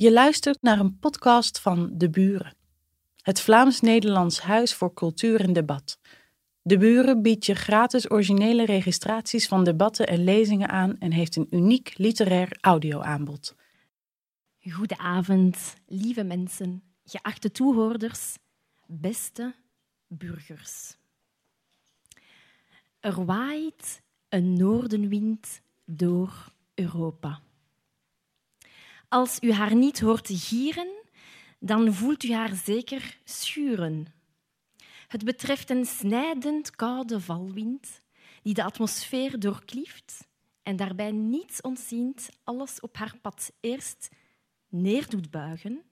Je 0.00 0.12
luistert 0.12 0.62
naar 0.62 0.78
een 0.78 0.98
podcast 0.98 1.60
van 1.60 1.90
De 1.92 2.10
Buren, 2.10 2.56
het 3.22 3.40
Vlaams-Nederlands 3.40 4.40
Huis 4.40 4.74
voor 4.74 4.94
Cultuur 4.94 5.40
en 5.40 5.52
Debat. 5.52 5.98
De 6.62 6.78
Buren 6.78 7.22
biedt 7.22 7.46
je 7.46 7.54
gratis 7.54 8.10
originele 8.10 8.64
registraties 8.64 9.48
van 9.48 9.64
debatten 9.64 10.06
en 10.06 10.24
lezingen 10.24 10.68
aan 10.68 10.98
en 10.98 11.12
heeft 11.12 11.36
een 11.36 11.46
uniek 11.50 11.98
literair 11.98 12.58
audioaanbod. 12.60 13.54
Goedenavond, 14.60 15.74
lieve 15.86 16.24
mensen, 16.24 16.82
geachte 17.04 17.50
toehoorders, 17.50 18.36
beste 18.86 19.54
burgers. 20.06 20.96
Er 23.00 23.24
waait 23.24 24.02
een 24.28 24.52
noordenwind 24.52 25.60
door 25.84 26.52
Europa. 26.74 27.40
Als 29.08 29.38
u 29.40 29.52
haar 29.52 29.74
niet 29.74 30.00
hoort 30.00 30.28
gieren, 30.32 30.88
dan 31.60 31.94
voelt 31.94 32.22
u 32.22 32.32
haar 32.32 32.54
zeker 32.54 33.18
schuren. 33.24 34.06
Het 35.06 35.24
betreft 35.24 35.70
een 35.70 35.84
snijdend 35.84 36.70
koude 36.70 37.20
valwind 37.20 38.02
die 38.42 38.54
de 38.54 38.64
atmosfeer 38.64 39.40
doorklieft 39.40 40.28
en 40.62 40.76
daarbij 40.76 41.10
niets 41.10 41.60
ontziend 41.60 42.28
alles 42.44 42.80
op 42.80 42.96
haar 42.96 43.14
pad 43.22 43.52
eerst 43.60 44.08
neer 44.68 45.08
doet 45.08 45.30
buigen 45.30 45.82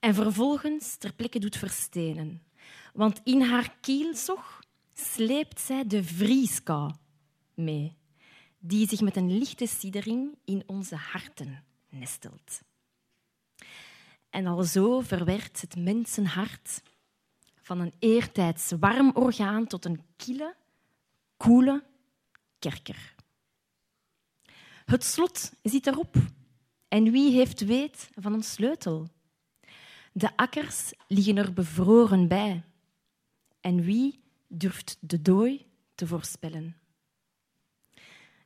en 0.00 0.14
vervolgens 0.14 0.96
ter 0.96 1.14
plekke 1.14 1.38
doet 1.38 1.56
verstenen. 1.56 2.42
Want 2.92 3.20
in 3.24 3.40
haar 3.40 3.76
kielzog 3.80 4.60
sleept 4.94 5.60
zij 5.60 5.86
de 5.86 6.04
vrieskou 6.04 6.92
mee, 7.54 7.96
die 8.58 8.88
zich 8.88 9.00
met 9.00 9.16
een 9.16 9.38
lichte 9.38 9.66
siddering 9.66 10.38
in 10.44 10.62
onze 10.66 10.96
harten 10.96 11.64
nestelt. 11.98 12.60
En 14.30 14.46
alzo 14.46 15.00
verwerkt 15.00 15.60
het 15.60 15.76
mensenhart 15.76 16.82
van 17.60 17.80
een 17.80 17.92
eertijds 17.98 18.72
warm 18.80 19.10
orgaan 19.14 19.66
tot 19.66 19.84
een 19.84 20.02
kille, 20.16 20.54
koele 21.36 21.84
kerker. 22.58 23.14
Het 24.84 25.04
slot 25.04 25.52
zit 25.62 25.86
erop. 25.86 26.16
En 26.88 27.10
wie 27.10 27.32
heeft 27.32 27.60
weet 27.60 28.10
van 28.14 28.32
een 28.32 28.42
sleutel? 28.42 29.08
De 30.12 30.36
akkers 30.36 30.92
liggen 31.08 31.36
er 31.36 31.52
bevroren 31.52 32.28
bij. 32.28 32.62
En 33.60 33.82
wie 33.82 34.22
durft 34.46 34.96
de 35.00 35.22
dooi 35.22 35.66
te 35.94 36.06
voorspellen? 36.06 36.76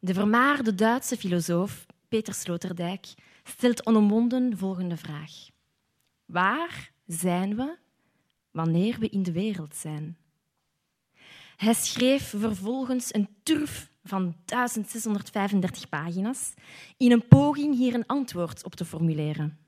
De 0.00 0.14
vermaarde 0.14 0.74
Duitse 0.74 1.16
filosoof 1.16 1.86
Peter 2.08 2.34
Sloterdijk 2.34 3.14
stelt 3.48 3.86
onomwonden 3.86 4.58
volgende 4.58 4.96
vraag. 4.96 5.32
Waar 6.24 6.92
zijn 7.06 7.56
we 7.56 7.76
wanneer 8.50 8.98
we 8.98 9.08
in 9.08 9.22
de 9.22 9.32
wereld 9.32 9.76
zijn? 9.76 10.16
Hij 11.56 11.74
schreef 11.74 12.28
vervolgens 12.28 13.14
een 13.14 13.28
turf 13.42 13.90
van 14.04 14.36
1635 14.44 15.88
pagina's 15.88 16.54
in 16.96 17.12
een 17.12 17.28
poging 17.28 17.76
hier 17.76 17.94
een 17.94 18.06
antwoord 18.06 18.64
op 18.64 18.74
te 18.74 18.84
formuleren. 18.84 19.58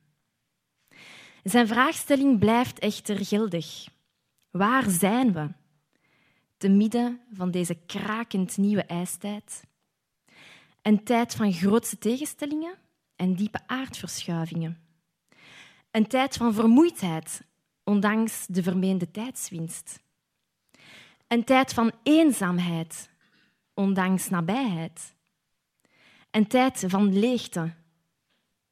Zijn 1.43 1.67
vraagstelling 1.67 2.39
blijft 2.39 2.79
echter 2.79 3.27
geldig. 3.27 3.89
Waar 4.51 4.91
zijn 4.91 5.33
we? 5.33 5.49
Te 6.57 6.69
midden 6.69 7.21
van 7.33 7.51
deze 7.51 7.79
krakend 7.87 8.57
nieuwe 8.57 8.85
ijstijd. 8.85 9.65
Een 10.83 11.05
tijd 11.05 11.35
van 11.35 11.53
grootste 11.53 11.99
tegenstellingen 11.99 12.79
en 13.21 13.35
diepe 13.35 13.61
aardverschuivingen. 13.67 14.79
Een 15.91 16.07
tijd 16.07 16.37
van 16.37 16.55
vermoeidheid, 16.55 17.43
ondanks 17.85 18.47
de 18.47 18.63
vermeende 18.63 19.11
tijdswinst. 19.11 20.01
Een 21.27 21.45
tijd 21.45 21.75
van 21.75 21.93
eenzaamheid, 22.03 23.11
ondanks 23.75 24.29
nabijheid. 24.29 25.15
Een 26.31 26.47
tijd 26.47 26.85
van 26.87 27.19
leegte, 27.19 27.75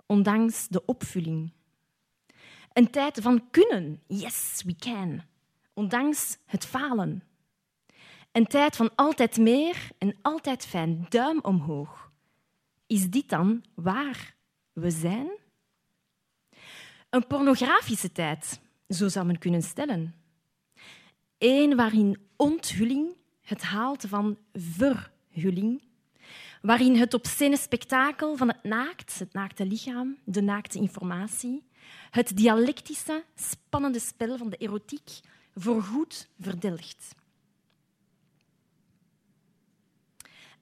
ondanks 0.06 0.68
de 0.68 0.84
opvulling. 0.84 1.52
Een 2.72 2.90
tijd 2.90 3.18
van 3.22 3.50
kunnen, 3.50 4.02
yes, 4.06 4.62
we 4.66 4.76
can, 4.76 5.22
ondanks 5.72 6.38
het 6.44 6.66
falen. 6.66 7.22
Een 8.32 8.46
tijd 8.46 8.76
van 8.76 8.90
altijd 8.94 9.38
meer 9.38 9.88
en 9.98 10.16
altijd 10.22 10.66
fijn, 10.66 11.06
duim 11.08 11.38
omhoog. 11.42 12.12
Is 12.86 13.10
dit 13.10 13.28
dan 13.28 13.64
waar 13.74 14.36
we 14.80 14.90
zijn? 14.90 15.30
Een 17.10 17.26
pornografische 17.26 18.12
tijd, 18.12 18.60
zo 18.88 19.08
zou 19.08 19.26
men 19.26 19.38
kunnen 19.38 19.62
stellen. 19.62 20.14
Eén 21.38 21.76
waarin 21.76 22.18
onthulling 22.36 23.16
het 23.40 23.62
haalt 23.62 24.04
van 24.08 24.38
verhulling, 24.52 25.82
waarin 26.62 26.96
het 26.96 27.14
obscene 27.14 27.56
spektakel 27.56 28.36
van 28.36 28.48
het 28.48 28.62
naakt, 28.62 29.18
het 29.18 29.32
naakte 29.32 29.66
lichaam, 29.66 30.16
de 30.24 30.40
naakte 30.40 30.78
informatie, 30.78 31.62
het 32.10 32.36
dialectische, 32.36 33.24
spannende 33.34 34.00
spel 34.00 34.36
van 34.36 34.50
de 34.50 34.56
erotiek 34.56 35.10
voorgoed 35.54 36.28
verdelgt. 36.38 37.14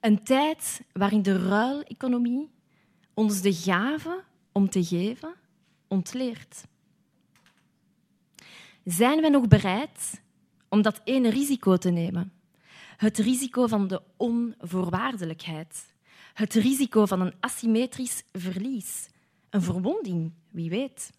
Een 0.01 0.25
tijd 0.25 0.81
waarin 0.93 1.23
de 1.23 1.49
ruileconomie 1.49 2.51
ons 3.17 3.41
de 3.41 3.53
gave 3.53 4.25
om 4.53 4.69
te 4.69 4.85
geven 4.85 5.35
ontleert. 5.89 6.65
Zijn 8.85 9.21
we 9.21 9.29
nog 9.29 9.49
bereid 9.49 10.23
om 10.69 10.83
dat 10.83 11.01
ene 11.05 11.31
risico 11.31 11.77
te 11.77 11.91
nemen? 11.91 12.33
Het 12.97 13.19
risico 13.19 13.67
van 13.67 13.89
de 13.89 14.03
onvoorwaardelijkheid. 14.17 15.95
Het 16.35 16.55
risico 16.55 17.07
van 17.07 17.21
een 17.21 17.35
asymmetrisch 17.41 18.23
verlies. 18.33 19.09
Een 19.51 19.63
verwonding, 19.63 20.33
wie 20.51 20.71
weet. 20.71 21.13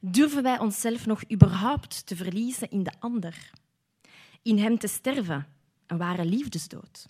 Durven 0.00 0.42
wij 0.42 0.58
onszelf 0.58 1.06
nog 1.06 1.30
überhaupt 1.30 2.06
te 2.06 2.16
verliezen 2.16 2.70
in 2.70 2.82
de 2.82 2.92
ander? 2.98 3.50
In 4.42 4.58
hem 4.58 4.78
te 4.78 4.86
sterven, 4.86 5.46
een 5.86 5.98
ware 5.98 6.24
liefdesdood. 6.24 7.08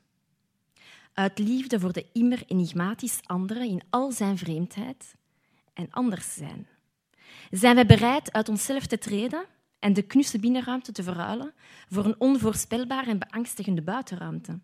Uit 1.13 1.39
liefde 1.39 1.81
voor 1.81 1.93
de 1.93 2.07
immer 2.13 2.43
enigmatisch 2.47 3.21
andere 3.27 3.67
in 3.67 3.83
al 3.91 4.13
zijn 4.13 4.39
vreemdheid 4.39 5.15
en 5.75 5.91
anders 5.91 6.35
zijn. 6.35 6.67
Zijn 7.51 7.75
wij 7.75 7.87
bereid 7.87 8.33
uit 8.33 8.49
onszelf 8.49 8.87
te 8.87 8.99
treden 8.99 9.45
en 9.79 9.93
de 9.93 10.03
knusse 10.03 10.39
binnenruimte 10.39 10.93
te 10.93 11.03
verruilen 11.03 11.55
voor 11.89 12.05
een 12.05 12.21
onvoorspelbare 12.21 13.11
en 13.11 13.19
beangstigende 13.19 13.83
buitenruimte? 13.83 14.61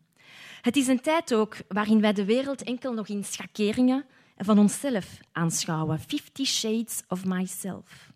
Het 0.62 0.76
is 0.76 0.86
een 0.86 1.00
tijd 1.00 1.34
ook 1.34 1.56
waarin 1.68 2.00
wij 2.00 2.12
de 2.12 2.24
wereld 2.24 2.62
enkel 2.62 2.92
nog 2.92 3.08
in 3.08 3.24
schakeringen 3.24 4.04
van 4.36 4.58
onszelf 4.58 5.20
aanschouwen. 5.32 5.98
Fifty 5.98 6.44
Shades 6.44 7.02
of 7.08 7.24
Myself. 7.24 8.10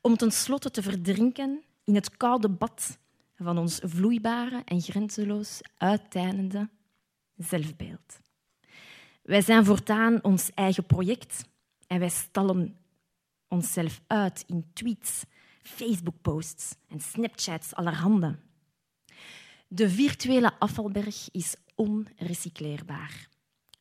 Om 0.00 0.16
tenslotte 0.16 0.70
te 0.70 0.82
verdrinken 0.82 1.62
in 1.84 1.94
het 1.94 2.16
koude 2.16 2.48
bad 2.48 2.98
van 3.36 3.58
ons 3.58 3.80
vloeibare 3.82 4.62
en 4.64 4.80
grenzeloos 4.80 5.60
uitdijnende 5.76 6.68
zelfbeeld. 7.36 8.20
Wij 9.22 9.40
zijn 9.40 9.64
voortaan 9.64 10.24
ons 10.24 10.50
eigen 10.54 10.86
project 10.86 11.44
en 11.86 11.98
wij 11.98 12.08
stallen 12.08 12.76
onszelf 13.48 14.00
uit 14.06 14.44
in 14.46 14.70
tweets, 14.72 15.24
Facebook-posts 15.62 16.74
en 16.88 17.00
Snapchats 17.00 17.74
allerhande. 17.74 18.38
De 19.68 19.90
virtuele 19.90 20.58
afvalberg 20.58 21.28
is 21.30 21.56
onrecycleerbaar. 21.74 23.28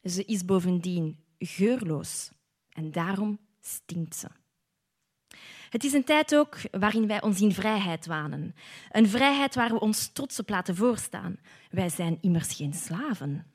Ze 0.03 0.25
is 0.25 0.45
bovendien 0.45 1.19
geurloos 1.39 2.31
en 2.69 2.91
daarom 2.91 3.39
stinkt 3.61 4.15
ze. 4.15 4.27
Het 5.75 5.83
is 5.83 5.93
een 5.93 6.03
tijd 6.03 6.35
ook 6.35 6.57
waarin 6.71 7.07
wij 7.07 7.21
ons 7.21 7.41
in 7.41 7.51
vrijheid 7.51 8.05
wanen. 8.05 8.55
Een 8.91 9.07
vrijheid 9.07 9.55
waar 9.55 9.69
we 9.69 9.79
ons 9.79 10.07
trots 10.07 10.39
op 10.39 10.49
laten 10.49 10.75
voorstaan. 10.75 11.37
Wij 11.69 11.89
zijn 11.89 12.17
immers 12.21 12.53
geen 12.53 12.73
slaven. 12.73 13.45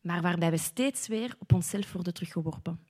Maar 0.00 0.22
waarbij 0.22 0.50
we 0.50 0.56
steeds 0.56 1.06
weer 1.08 1.36
op 1.38 1.52
onszelf 1.52 1.92
worden 1.92 2.14
teruggeworpen. 2.14 2.80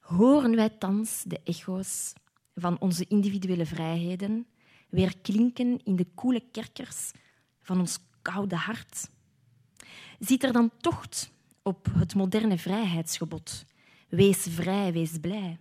Horen 0.00 0.56
wij 0.56 0.68
thans 0.68 1.22
de 1.26 1.40
echo's 1.44 2.12
van 2.54 2.80
onze 2.80 3.04
individuele 3.08 3.66
vrijheden 3.66 4.46
weer 4.88 5.18
klinken 5.22 5.80
in 5.84 5.96
de 5.96 6.06
koele 6.14 6.42
kerkers 6.52 7.10
van 7.62 7.80
ons 7.80 7.98
koude 8.22 8.56
hart? 8.56 9.10
Ziet 10.18 10.44
er 10.44 10.52
dan 10.52 10.70
tocht 10.80 11.32
op 11.62 11.88
het 11.94 12.14
moderne 12.14 12.58
vrijheidsgebod? 12.58 13.64
Wees 14.08 14.46
vrij, 14.50 14.92
wees 14.92 15.18
blij 15.20 15.58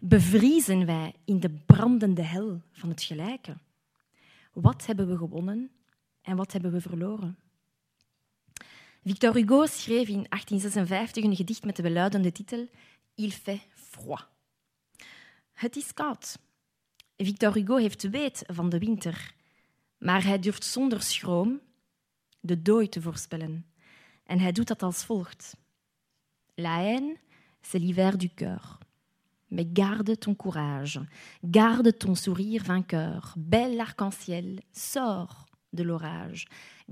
bevriezen 0.00 0.86
wij 0.86 1.14
in 1.24 1.40
de 1.40 1.50
brandende 1.50 2.22
hel 2.22 2.62
van 2.72 2.88
het 2.88 3.02
gelijke. 3.02 3.56
Wat 4.52 4.86
hebben 4.86 5.08
we 5.08 5.16
gewonnen 5.16 5.70
en 6.22 6.36
wat 6.36 6.52
hebben 6.52 6.72
we 6.72 6.80
verloren? 6.80 7.38
Victor 9.04 9.34
Hugo 9.34 9.66
schreef 9.66 10.08
in 10.08 10.26
1856 10.28 11.24
een 11.24 11.36
gedicht 11.36 11.64
met 11.64 11.76
de 11.76 11.82
beluidende 11.82 12.32
titel 12.32 12.68
Il 13.14 13.30
fait 13.30 13.60
froid. 13.74 14.26
Het 15.52 15.76
is 15.76 15.94
koud. 15.94 16.38
Victor 17.16 17.54
Hugo 17.54 17.76
heeft 17.76 18.10
weet 18.10 18.44
van 18.46 18.68
de 18.68 18.78
winter, 18.78 19.34
maar 19.98 20.24
hij 20.24 20.38
durft 20.38 20.64
zonder 20.64 21.02
schroom 21.02 21.60
de 22.40 22.62
dooi 22.62 22.88
te 22.88 23.02
voorspellen. 23.02 23.66
En 24.24 24.38
hij 24.38 24.52
doet 24.52 24.68
dat 24.68 24.82
als 24.82 25.04
volgt. 25.04 25.56
La 26.54 26.74
haine, 26.74 27.16
c'est 27.60 27.82
l'hiver 27.82 28.18
du 28.18 28.28
cœur. 28.28 28.78
Mais 29.56 29.68
garde 29.72 30.18
ton 30.18 30.34
courage, 30.34 31.00
garde 31.40 31.96
ton 31.96 32.14
sourire 32.14 32.62
vainqueur. 32.62 33.34
Bel 33.38 33.80
arc-en-ciel, 33.80 34.60
sors 34.70 35.46
de 35.70 35.82
l'orage. 35.82 36.46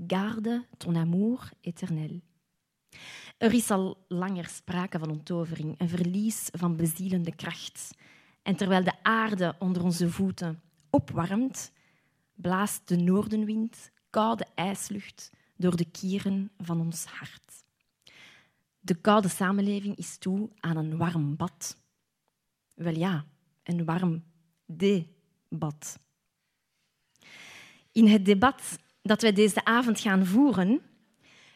Garde 0.07 0.65
ton 0.79 0.95
amour 0.95 1.51
éternel. 1.61 2.21
Er 3.37 3.53
is 3.53 3.71
al 3.71 4.05
langer 4.07 4.47
sprake 4.47 4.99
van 4.99 5.09
onttovering, 5.09 5.79
een 5.79 5.89
verlies 5.89 6.49
van 6.51 6.75
bezielende 6.75 7.35
kracht. 7.35 7.91
En 8.41 8.55
terwijl 8.55 8.83
de 8.83 9.03
aarde 9.03 9.55
onder 9.59 9.83
onze 9.83 10.09
voeten 10.09 10.61
opwarmt, 10.89 11.71
blaast 12.35 12.87
de 12.87 12.95
noordenwind 12.95 13.91
koude 14.09 14.45
ijslucht 14.55 15.31
door 15.55 15.75
de 15.75 15.85
kieren 15.91 16.51
van 16.57 16.79
ons 16.79 17.05
hart. 17.05 17.63
De 18.79 18.95
koude 18.95 19.27
samenleving 19.27 19.95
is 19.95 20.17
toe 20.17 20.49
aan 20.59 20.77
een 20.77 20.97
warm 20.97 21.35
bad. 21.35 21.83
Wel 22.75 22.95
ja, 22.95 23.25
een 23.63 23.85
warm 23.85 24.23
debat. 24.65 25.99
In 27.91 28.07
het 28.07 28.25
debat 28.25 28.79
dat 29.01 29.21
wij 29.21 29.33
deze 29.33 29.65
avond 29.65 29.99
gaan 29.99 30.25
voeren, 30.25 30.81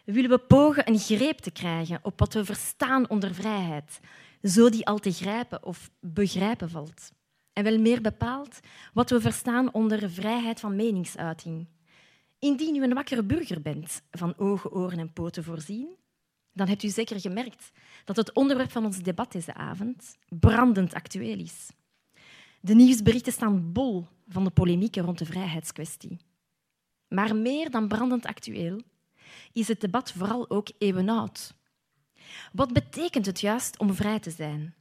willen 0.05 0.29
we 0.29 0.37
pogen 0.37 0.89
een 0.89 0.99
greep 0.99 1.37
te 1.37 1.51
krijgen 1.51 1.99
op 2.01 2.19
wat 2.19 2.33
we 2.33 2.45
verstaan 2.45 3.09
onder 3.09 3.33
vrijheid, 3.33 3.99
zo 4.43 4.69
die 4.69 4.85
al 4.85 4.99
te 4.99 5.11
grijpen 5.11 5.63
of 5.63 5.91
begrijpen 5.99 6.69
valt. 6.69 7.11
En 7.53 7.63
wel 7.63 7.79
meer 7.79 8.01
bepaald 8.01 8.59
wat 8.93 9.09
we 9.09 9.21
verstaan 9.21 9.73
onder 9.73 10.09
vrijheid 10.09 10.59
van 10.59 10.75
meningsuiting. 10.75 11.67
Indien 12.39 12.75
u 12.75 12.83
een 12.83 12.93
wakkere 12.93 13.23
burger 13.23 13.61
bent, 13.61 14.01
van 14.11 14.37
ogen, 14.37 14.71
oren 14.71 14.99
en 14.99 15.13
poten 15.13 15.43
voorzien, 15.43 15.95
dan 16.53 16.67
hebt 16.67 16.83
u 16.83 16.89
zeker 16.89 17.19
gemerkt 17.19 17.71
dat 18.05 18.15
het 18.15 18.33
onderwerp 18.33 18.71
van 18.71 18.85
ons 18.85 18.97
debat 18.97 19.31
deze 19.31 19.53
avond 19.53 20.17
brandend 20.27 20.93
actueel 20.93 21.39
is. 21.39 21.69
De 22.61 22.75
nieuwsberichten 22.75 23.33
staan 23.33 23.71
bol 23.71 24.07
van 24.27 24.43
de 24.43 24.49
polemieken 24.49 25.03
rond 25.03 25.17
de 25.17 25.25
vrijheidskwestie. 25.25 26.17
Maar 27.07 27.35
meer 27.35 27.71
dan 27.71 27.87
brandend 27.87 28.25
actueel 28.25 28.81
is 29.53 29.67
het 29.67 29.81
debat 29.81 30.11
vooral 30.11 30.49
ook 30.49 30.69
eeuwenoud. 30.77 31.53
Wat 32.51 32.73
betekent 32.73 33.25
het 33.25 33.39
juist 33.39 33.79
om 33.79 33.93
vrij 33.93 34.19
te 34.19 34.31
zijn? 34.31 34.73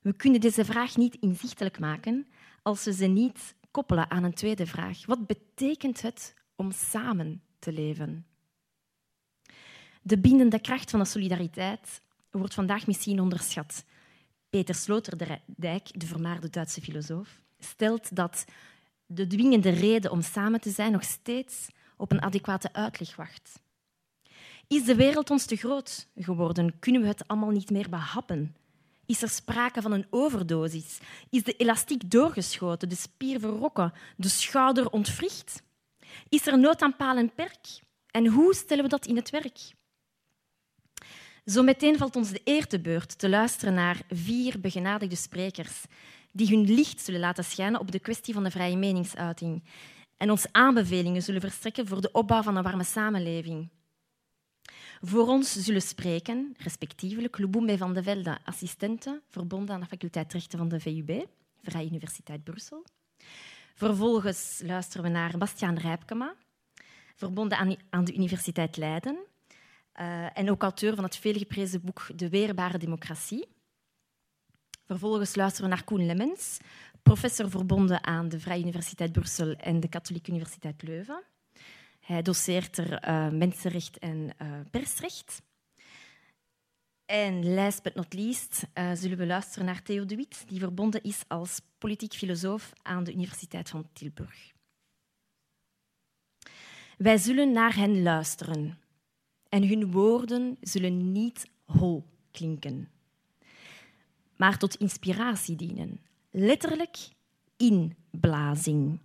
We 0.00 0.12
kunnen 0.12 0.40
deze 0.40 0.64
vraag 0.64 0.96
niet 0.96 1.14
inzichtelijk 1.14 1.78
maken 1.78 2.26
als 2.62 2.84
we 2.84 2.92
ze 2.92 3.06
niet 3.06 3.54
koppelen 3.70 4.10
aan 4.10 4.24
een 4.24 4.34
tweede 4.34 4.66
vraag. 4.66 5.06
Wat 5.06 5.26
betekent 5.26 6.02
het 6.02 6.34
om 6.56 6.72
samen 6.72 7.42
te 7.58 7.72
leven? 7.72 8.26
De 10.08 10.18
bindende 10.18 10.60
kracht 10.60 10.90
van 10.90 11.00
de 11.00 11.06
solidariteit 11.06 12.00
wordt 12.30 12.54
vandaag 12.54 12.86
misschien 12.86 13.20
onderschat. 13.20 13.84
Peter 14.50 14.74
Sloterdijk, 14.74 16.00
de 16.00 16.06
vermaarde 16.06 16.50
Duitse 16.50 16.80
filosoof, 16.80 17.42
stelt 17.58 18.16
dat 18.16 18.44
de 19.06 19.26
dwingende 19.26 19.70
reden 19.70 20.10
om 20.10 20.22
samen 20.22 20.60
te 20.60 20.70
zijn 20.70 20.92
nog 20.92 21.04
steeds 21.04 21.66
op 21.96 22.12
een 22.12 22.22
adequate 22.22 22.72
uitleg 22.72 23.16
wacht. 23.16 23.62
Is 24.66 24.84
de 24.84 24.94
wereld 24.94 25.30
ons 25.30 25.44
te 25.44 25.56
groot 25.56 26.08
geworden? 26.16 26.78
Kunnen 26.78 27.00
we 27.00 27.06
het 27.06 27.28
allemaal 27.28 27.50
niet 27.50 27.70
meer 27.70 27.88
behappen? 27.88 28.56
Is 29.06 29.22
er 29.22 29.28
sprake 29.28 29.82
van 29.82 29.92
een 29.92 30.06
overdosis? 30.10 30.98
Is 31.30 31.44
de 31.44 31.56
elastiek 31.56 32.10
doorgeschoten, 32.10 32.88
de 32.88 32.96
spier 32.96 33.40
verrokken, 33.40 33.92
de 34.16 34.28
schouder 34.28 34.90
ontwricht? 34.90 35.62
Is 36.28 36.46
er 36.46 36.58
nood 36.58 36.82
aan 36.82 36.96
paal 36.96 37.16
en 37.16 37.34
perk? 37.34 37.66
En 38.10 38.26
hoe 38.26 38.54
stellen 38.54 38.84
we 38.84 38.90
dat 38.90 39.06
in 39.06 39.16
het 39.16 39.30
werk? 39.30 39.76
Zometeen 41.48 41.98
valt 41.98 42.16
ons 42.16 42.30
de 42.30 42.40
eer 42.44 42.66
te 42.66 42.80
beurt 42.80 43.18
te 43.18 43.28
luisteren 43.28 43.74
naar 43.74 44.02
vier 44.08 44.60
begenadigde 44.60 45.16
sprekers 45.16 45.84
die 46.32 46.48
hun 46.48 46.74
licht 46.74 47.00
zullen 47.00 47.20
laten 47.20 47.44
schijnen 47.44 47.80
op 47.80 47.92
de 47.92 47.98
kwestie 47.98 48.34
van 48.34 48.44
de 48.44 48.50
vrije 48.50 48.76
meningsuiting 48.76 49.64
en 50.16 50.30
ons 50.30 50.46
aanbevelingen 50.52 51.22
zullen 51.22 51.40
verstrekken 51.40 51.86
voor 51.86 52.00
de 52.00 52.12
opbouw 52.12 52.42
van 52.42 52.56
een 52.56 52.62
warme 52.62 52.84
samenleving. 52.84 53.68
Voor 55.00 55.26
ons 55.26 55.52
zullen 55.52 55.82
spreken, 55.82 56.54
respectievelijk, 56.58 57.38
Lubumbe 57.38 57.78
van 57.78 57.94
de 57.94 58.02
Velde, 58.02 58.38
assistente, 58.44 59.22
verbonden 59.28 59.74
aan 59.74 59.80
de 59.80 59.86
faculteit 59.86 60.32
rechten 60.32 60.58
van 60.58 60.68
de 60.68 60.80
VUB, 60.80 61.26
Vrije 61.62 61.86
Universiteit 61.86 62.44
Brussel. 62.44 62.84
Vervolgens 63.74 64.60
luisteren 64.64 65.02
we 65.02 65.10
naar 65.10 65.38
Bastiaan 65.38 65.78
Rijpkema, 65.78 66.34
verbonden 67.14 67.58
aan, 67.58 67.76
aan 67.90 68.04
de 68.04 68.14
Universiteit 68.14 68.76
Leiden 68.76 69.18
uh, 70.00 70.38
en 70.38 70.50
ook 70.50 70.62
auteur 70.62 70.94
van 70.94 71.04
het 71.04 71.16
veelgeprezen 71.16 71.80
boek 71.80 72.06
De 72.14 72.28
Weerbare 72.28 72.78
Democratie. 72.78 73.48
Vervolgens 74.86 75.34
luisteren 75.34 75.70
we 75.70 75.76
naar 75.76 75.84
Koen 75.84 76.06
Lemmens, 76.06 76.58
professor 77.02 77.50
verbonden 77.50 78.04
aan 78.04 78.28
de 78.28 78.40
Vrije 78.40 78.62
Universiteit 78.62 79.12
Brussel 79.12 79.54
en 79.54 79.80
de 79.80 79.88
Katholieke 79.88 80.30
Universiteit 80.30 80.82
Leuven. 80.82 81.22
Hij 82.00 82.22
doseert 82.22 82.78
er 82.78 83.08
uh, 83.08 83.28
mensenrecht 83.28 83.98
en 83.98 84.30
uh, 84.42 84.60
persrecht. 84.70 85.42
En 87.06 87.54
last 87.54 87.82
but 87.82 87.94
not 87.94 88.14
least 88.14 88.66
zullen 88.94 89.18
we 89.18 89.26
luisteren 89.26 89.66
naar 89.66 89.82
Theo 89.82 90.06
de 90.06 90.16
Wit, 90.16 90.44
die 90.48 90.58
verbonden 90.58 91.02
is 91.02 91.22
als 91.28 91.60
politiek 91.78 92.12
filosoof 92.12 92.72
aan 92.82 93.04
de 93.04 93.12
Universiteit 93.12 93.68
van 93.68 93.88
Tilburg. 93.92 94.52
Wij 96.96 97.16
zullen 97.16 97.52
naar 97.52 97.74
hen 97.74 98.02
luisteren 98.02 98.78
en 99.48 99.68
hun 99.68 99.90
woorden 99.90 100.56
zullen 100.60 101.12
niet 101.12 101.50
hol 101.64 102.06
klinken, 102.30 102.88
maar 104.36 104.58
tot 104.58 104.74
inspiratie 104.74 105.56
dienen. 105.56 106.00
Letterlijk 106.30 106.96
inblazing. 107.56 109.00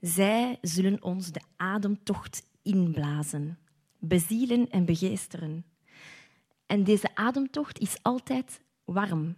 Zij 0.00 0.58
zullen 0.60 1.02
ons 1.02 1.32
de 1.32 1.40
ademtocht 1.56 2.46
inblazen, 2.62 3.58
bezielen 3.98 4.70
en 4.70 4.84
begeesteren. 4.84 5.64
En 6.66 6.84
deze 6.84 7.14
ademtocht 7.14 7.78
is 7.78 8.02
altijd 8.02 8.60
warm. 8.84 9.36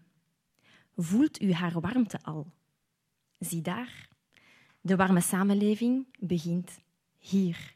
Voelt 0.96 1.42
u 1.42 1.52
haar 1.52 1.80
warmte 1.80 2.22
al? 2.22 2.46
Zie 3.38 3.62
daar, 3.62 4.08
de 4.80 4.96
warme 4.96 5.20
samenleving 5.20 6.06
begint 6.18 6.78
hier. 7.18 7.72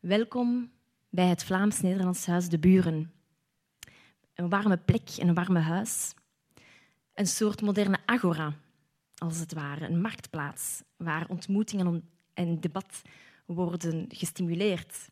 Welkom 0.00 0.70
bij 1.08 1.26
het 1.26 1.44
Vlaams-Nederlands 1.44 2.26
Huis 2.26 2.48
De 2.48 2.58
Buren. 2.58 3.12
Een 4.34 4.48
warme 4.48 4.76
plek 4.76 5.08
en 5.18 5.28
een 5.28 5.34
warme 5.34 5.58
huis. 5.58 6.14
Een 7.14 7.26
soort 7.26 7.62
moderne 7.62 7.98
agora, 8.04 8.54
als 9.18 9.38
het 9.38 9.52
ware, 9.52 9.86
een 9.86 10.00
marktplaats 10.00 10.82
waar 10.96 11.28
ontmoetingen 11.28 12.08
en 12.34 12.60
debat 12.60 13.02
worden 13.46 14.04
gestimuleerd. 14.08 15.10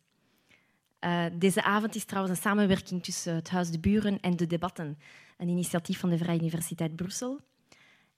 Uh, 1.01 1.27
deze 1.39 1.63
avond 1.63 1.95
is 1.95 2.05
trouwens 2.05 2.37
een 2.37 2.43
samenwerking 2.43 3.03
tussen 3.03 3.35
het 3.35 3.51
Huis 3.51 3.71
de 3.71 3.81
Buren 3.81 4.21
en 4.21 4.37
de 4.37 4.47
Debatten, 4.47 4.99
een 5.37 5.49
initiatief 5.49 5.99
van 5.99 6.11
de 6.11 6.19
Vrije 6.19 6.41
Universiteit 6.41 6.97
Brussel. 6.97 7.41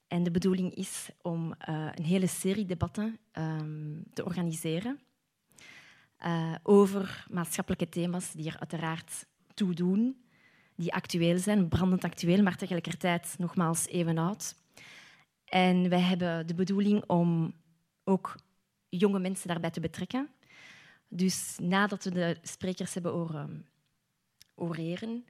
En 0.09 0.23
de 0.23 0.31
bedoeling 0.31 0.75
is 0.75 1.09
om 1.23 1.55
uh, 1.69 1.89
een 1.95 2.05
hele 2.05 2.27
serie 2.27 2.67
debatten 2.67 3.19
um, 3.33 4.05
te 4.13 4.25
organiseren 4.25 5.01
uh, 6.25 6.55
over 6.63 7.27
maatschappelijke 7.31 7.89
thema's 7.89 8.33
die 8.33 8.47
er 8.47 8.59
uiteraard 8.59 9.27
toe 9.55 9.75
doen, 9.75 10.25
die 10.75 10.95
actueel 10.95 11.39
zijn, 11.39 11.69
brandend 11.69 12.05
actueel, 12.05 12.43
maar 12.43 12.57
tegelijkertijd 12.57 13.35
nogmaals 13.39 13.87
even 13.87 14.19
oud. 14.19 14.55
En 15.45 15.89
wij 15.89 16.01
hebben 16.01 16.47
de 16.47 16.55
bedoeling 16.55 17.05
om 17.07 17.55
ook 18.05 18.37
jonge 18.89 19.19
mensen 19.19 19.49
daarbij 19.49 19.71
te 19.71 19.81
betrekken. 19.81 20.29
Dus 21.09 21.57
nadat 21.63 22.05
we 22.05 22.11
de 22.11 22.39
sprekers 22.43 22.95
hebben 22.95 23.13
horen 23.13 23.67
oreren, 24.55 25.25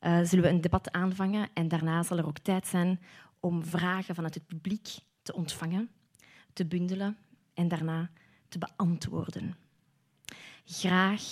uh, 0.00 0.20
zullen 0.22 0.44
we 0.44 0.50
een 0.50 0.60
debat 0.60 0.92
aanvangen 0.92 1.48
en 1.54 1.68
daarna 1.68 2.02
zal 2.02 2.18
er 2.18 2.26
ook 2.26 2.38
tijd 2.38 2.66
zijn 2.66 3.00
om 3.40 3.64
vragen 3.64 4.14
vanuit 4.14 4.34
het 4.34 4.46
publiek 4.46 4.88
te 5.22 5.34
ontvangen, 5.34 5.90
te 6.52 6.66
bundelen 6.66 7.16
en 7.54 7.68
daarna 7.68 8.10
te 8.48 8.58
beantwoorden. 8.58 9.56
Graag 10.72 11.22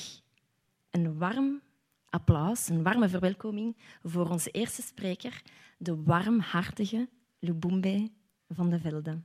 een 0.90 1.18
warm 1.18 1.62
applaus, 2.10 2.68
een 2.68 2.82
warme 2.82 3.08
verwelkoming 3.08 3.76
voor 4.02 4.30
onze 4.30 4.50
eerste 4.50 4.82
spreker, 4.82 5.42
de 5.76 6.02
warmhartige 6.02 7.08
Lubumbe 7.38 8.10
van 8.48 8.70
de 8.70 8.78
Velde. 8.78 9.20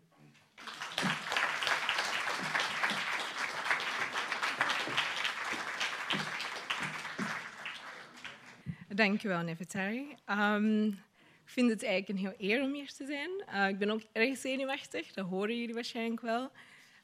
Dank 8.88 9.24
u 9.24 9.27
wel, 9.27 9.41
Nefertari. 9.41 10.15
Um, 10.29 11.00
vind 11.46 11.70
het 11.70 11.84
eigenlijk 11.84 12.10
een 12.10 12.25
heel 12.25 12.50
eer 12.50 12.63
om 12.63 12.74
hier 12.74 12.93
te 12.93 13.05
zijn. 13.05 13.29
Uh, 13.53 13.67
ik 13.67 13.77
ben 13.77 13.89
ook 13.89 14.01
erg 14.12 14.38
zenuwachtig, 14.38 15.13
dat 15.13 15.25
horen 15.25 15.60
jullie 15.60 15.74
waarschijnlijk 15.74 16.22
wel. 16.22 16.51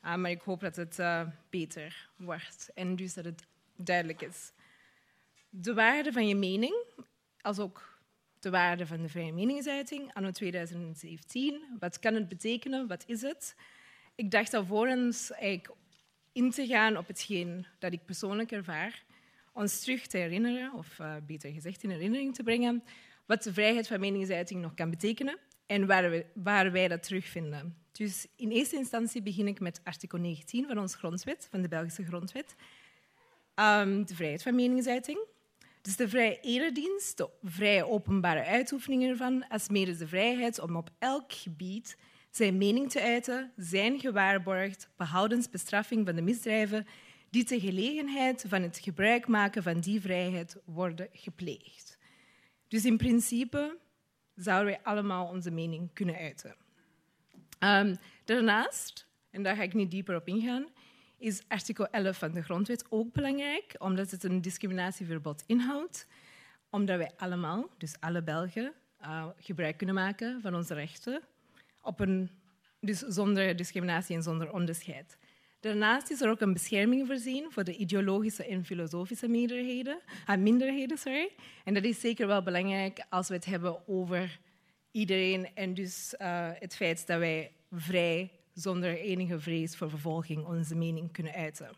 Uh, 0.05 0.15
maar 0.15 0.31
ik 0.31 0.41
hoop 0.41 0.59
dat 0.59 0.75
het 0.75 0.99
uh, 0.99 1.27
beter 1.49 2.09
wordt 2.15 2.69
en 2.73 2.95
dus 2.95 3.13
dat 3.13 3.25
het 3.25 3.45
duidelijk 3.75 4.21
is. 4.21 4.51
De 5.49 5.73
waarde 5.73 6.11
van 6.11 6.27
je 6.27 6.35
mening, 6.35 6.73
als 7.41 7.59
ook 7.59 7.99
de 8.39 8.49
waarde 8.49 8.87
van 8.87 9.01
de 9.01 9.09
vrije 9.09 9.33
meningsuiting 9.33 10.13
anno 10.13 10.31
2017. 10.31 11.77
Wat 11.79 11.99
kan 11.99 12.13
het 12.13 12.27
betekenen? 12.27 12.87
Wat 12.87 13.03
is 13.07 13.21
het? 13.21 13.55
Ik 14.15 14.31
dacht 14.31 14.53
alvorens 14.53 15.31
eigenlijk 15.31 15.75
in 16.31 16.51
te 16.51 16.67
gaan 16.67 16.97
op 16.97 17.07
hetgeen 17.07 17.65
dat 17.79 17.93
ik 17.93 18.05
persoonlijk 18.05 18.51
ervaar, 18.51 19.03
ons 19.53 19.79
terug 19.79 20.07
te 20.07 20.17
herinneren, 20.17 20.73
of 20.73 20.99
uh, 20.99 21.15
beter 21.25 21.51
gezegd 21.51 21.83
in 21.83 21.89
herinnering 21.89 22.35
te 22.35 22.43
brengen, 22.43 22.83
wat 23.25 23.43
de 23.43 23.53
vrijheid 23.53 23.87
van 23.87 23.99
meningsuiting 23.99 24.61
nog 24.61 24.73
kan 24.73 24.89
betekenen 24.89 25.37
en 25.69 25.85
waar, 25.85 26.09
we, 26.09 26.25
waar 26.33 26.71
wij 26.71 26.87
dat 26.87 27.03
terugvinden. 27.03 27.75
Dus 27.91 28.27
in 28.35 28.51
eerste 28.51 28.75
instantie 28.75 29.21
begin 29.21 29.47
ik 29.47 29.59
met 29.59 29.81
artikel 29.83 30.17
19 30.17 30.67
van 30.67 30.77
onze 30.77 30.97
grondwet, 30.97 31.47
van 31.51 31.61
de 31.61 31.67
Belgische 31.67 32.05
grondwet. 32.05 32.55
Um, 33.55 34.05
de 34.05 34.15
vrijheid 34.15 34.43
van 34.43 34.55
meningsuiting. 34.55 35.19
Dus 35.81 35.95
de 35.95 36.09
vrije 36.09 36.39
eredienst, 36.41 37.17
de 37.17 37.29
vrije 37.43 37.87
openbare 37.87 38.43
uitoefening 38.43 39.03
ervan, 39.03 39.47
alsmede 39.47 39.97
de 39.97 40.07
vrijheid 40.07 40.59
om 40.59 40.75
op 40.75 40.89
elk 40.99 41.33
gebied 41.33 41.97
zijn 42.31 42.57
mening 42.57 42.91
te 42.91 43.01
uiten, 43.01 43.51
zijn 43.55 43.99
gewaarborgd, 43.99 44.89
behoudens 44.97 45.49
bestraffing 45.49 46.05
van 46.05 46.15
de 46.15 46.21
misdrijven 46.21 46.87
die 47.29 47.43
ter 47.43 47.59
gelegenheid 47.59 48.45
van 48.47 48.61
het 48.61 48.79
gebruik 48.79 49.27
maken 49.27 49.63
van 49.63 49.79
die 49.79 50.01
vrijheid 50.01 50.57
worden 50.65 51.07
gepleegd. 51.11 51.97
Dus 52.67 52.85
in 52.85 52.97
principe 52.97 53.77
zouden 54.39 54.73
wij 54.73 54.83
allemaal 54.83 55.27
onze 55.27 55.51
mening 55.51 55.93
kunnen 55.93 56.15
uiten. 56.15 56.55
Um, 57.59 57.97
daarnaast, 58.25 59.07
en 59.29 59.43
daar 59.43 59.55
ga 59.55 59.61
ik 59.61 59.73
niet 59.73 59.91
dieper 59.91 60.15
op 60.15 60.27
ingaan, 60.27 60.67
is 61.17 61.43
artikel 61.47 61.87
11 61.87 62.17
van 62.17 62.31
de 62.31 62.41
Grondwet 62.41 62.85
ook 62.89 63.13
belangrijk, 63.13 63.75
omdat 63.77 64.11
het 64.11 64.23
een 64.23 64.41
discriminatieverbod 64.41 65.43
inhoudt. 65.45 66.07
Omdat 66.69 66.97
wij 66.97 67.11
allemaal, 67.17 67.69
dus 67.77 67.95
alle 67.99 68.23
Belgen, 68.23 68.73
uh, 69.01 69.27
gebruik 69.37 69.77
kunnen 69.77 69.95
maken 69.95 70.41
van 70.41 70.55
onze 70.55 70.73
rechten, 70.73 71.21
op 71.81 71.99
een, 71.99 72.29
dus 72.79 72.99
zonder 72.99 73.55
discriminatie 73.55 74.15
en 74.15 74.23
zonder 74.23 74.51
onderscheid. 74.51 75.17
Daarnaast 75.59 76.09
is 76.09 76.21
er 76.21 76.29
ook 76.29 76.41
een 76.41 76.53
bescherming 76.53 77.07
voorzien 77.07 77.51
voor 77.51 77.63
de 77.63 77.75
ideologische 77.75 78.45
en 78.45 78.65
filosofische 78.65 79.27
minderheden, 79.27 79.99
uh, 80.29 80.35
minderheden. 80.35 80.97
Sorry. 80.97 81.31
En 81.63 81.73
dat 81.73 81.83
is 81.83 81.99
zeker 81.99 82.27
wel 82.27 82.43
belangrijk 82.43 83.05
als 83.09 83.27
we 83.27 83.33
het 83.33 83.45
hebben 83.45 83.87
over 83.87 84.39
iedereen 84.91 85.55
en 85.55 85.73
dus 85.73 86.15
uh, 86.21 86.49
het 86.53 86.75
feit 86.75 87.07
dat 87.07 87.19
wij 87.19 87.51
vrij 87.71 88.31
zonder 88.53 88.97
enige 88.97 89.39
vrees 89.39 89.77
voor 89.77 89.89
vervolging 89.89 90.45
onze 90.45 90.75
mening 90.75 91.11
kunnen 91.11 91.33
uiten. 91.33 91.69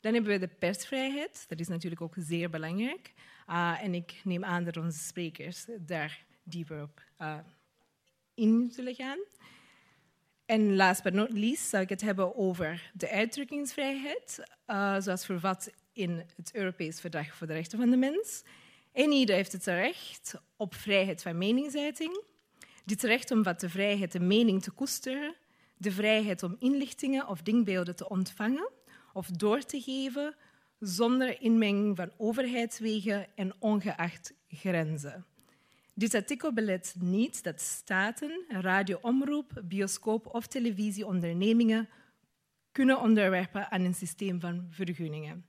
Dan 0.00 0.14
hebben 0.14 0.32
we 0.32 0.38
de 0.38 0.54
persvrijheid. 0.58 1.44
Dat 1.48 1.60
is 1.60 1.68
natuurlijk 1.68 2.02
ook 2.02 2.14
zeer 2.18 2.50
belangrijk. 2.50 3.12
Uh, 3.48 3.82
en 3.82 3.94
ik 3.94 4.20
neem 4.24 4.44
aan 4.44 4.64
dat 4.64 4.76
onze 4.76 4.98
sprekers 4.98 5.66
daar 5.78 6.24
dieper 6.42 6.82
op 6.82 7.02
uh, 7.18 7.38
in 8.34 8.70
zullen 8.72 8.94
gaan. 8.94 9.18
En 10.48 10.76
last 10.76 11.02
but 11.02 11.12
not 11.12 11.32
least 11.32 11.68
zou 11.68 11.82
ik 11.82 11.88
het 11.88 12.00
hebben 12.00 12.36
over 12.36 12.90
de 12.94 13.10
uitdrukkingsvrijheid, 13.10 14.42
uh, 14.66 14.96
zoals 15.00 15.24
vervat 15.24 15.70
in 15.92 16.24
het 16.36 16.54
Europees 16.54 17.00
Verdrag 17.00 17.34
voor 17.34 17.46
de 17.46 17.52
Rechten 17.52 17.78
van 17.78 17.90
de 17.90 17.96
Mens. 17.96 18.42
En 18.92 19.10
ieder 19.10 19.34
heeft 19.34 19.52
het 19.52 19.64
recht 19.64 20.34
op 20.56 20.74
vrijheid 20.74 21.22
van 21.22 21.38
meningsuiting. 21.38 22.22
Dit 22.84 23.02
recht 23.02 23.30
omvat 23.30 23.60
de 23.60 23.68
vrijheid 23.68 24.12
de 24.12 24.20
mening 24.20 24.62
te 24.62 24.70
koesteren, 24.70 25.34
de 25.76 25.92
vrijheid 25.92 26.42
om 26.42 26.56
inlichtingen 26.58 27.28
of 27.28 27.42
denkbeelden 27.42 27.96
te 27.96 28.08
ontvangen 28.08 28.70
of 29.12 29.26
door 29.26 29.60
te 29.60 29.80
geven 29.80 30.36
zonder 30.78 31.40
inmenging 31.40 31.96
van 31.96 32.10
overheidswegen 32.16 33.26
en 33.34 33.54
ongeacht 33.58 34.32
grenzen. 34.48 35.26
Dit 35.98 36.14
artikel 36.14 36.52
belet 36.52 36.94
niet 36.98 37.42
dat 37.42 37.60
staten, 37.60 38.44
radioomroep, 38.48 39.62
bioscoop 39.64 40.26
of 40.26 40.46
televisieondernemingen 40.46 41.88
kunnen 42.72 43.00
onderwerpen 43.00 43.70
aan 43.70 43.80
een 43.80 43.94
systeem 43.94 44.40
van 44.40 44.66
vergunningen. 44.70 45.46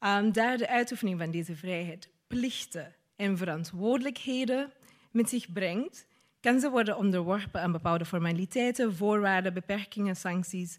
Um, 0.00 0.32
daar 0.32 0.58
de 0.58 0.68
uitoefening 0.68 1.18
van 1.18 1.30
deze 1.30 1.56
vrijheid 1.56 2.10
plichten 2.26 2.94
en 3.16 3.36
verantwoordelijkheden 3.36 4.72
met 5.10 5.28
zich 5.28 5.52
brengt, 5.52 6.06
kan 6.40 6.60
ze 6.60 6.70
worden 6.70 6.96
onderworpen 6.96 7.60
aan 7.60 7.72
bepaalde 7.72 8.04
formaliteiten, 8.04 8.94
voorwaarden, 8.94 9.54
beperkingen, 9.54 10.16
sancties, 10.16 10.78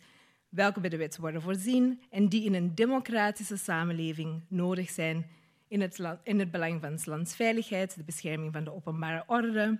welke 0.50 0.80
bij 0.80 0.90
de 0.90 0.98
wet 0.98 1.18
worden 1.18 1.42
voorzien 1.42 2.02
en 2.10 2.30
die 2.30 2.44
in 2.44 2.54
een 2.54 2.76
democratische 2.76 3.58
samenleving 3.58 4.42
nodig 4.48 4.90
zijn 4.90 5.26
in 5.72 5.82
het, 5.82 6.02
in 6.24 6.40
het 6.40 6.52
belang 6.52 6.82
van 6.82 6.92
het 6.92 7.06
lands 7.06 7.36
veiligheid, 7.36 7.96
de 7.96 8.04
bescherming 8.04 8.54
van 8.54 8.64
de 8.64 8.74
openbare 8.74 9.24
orde, 9.28 9.80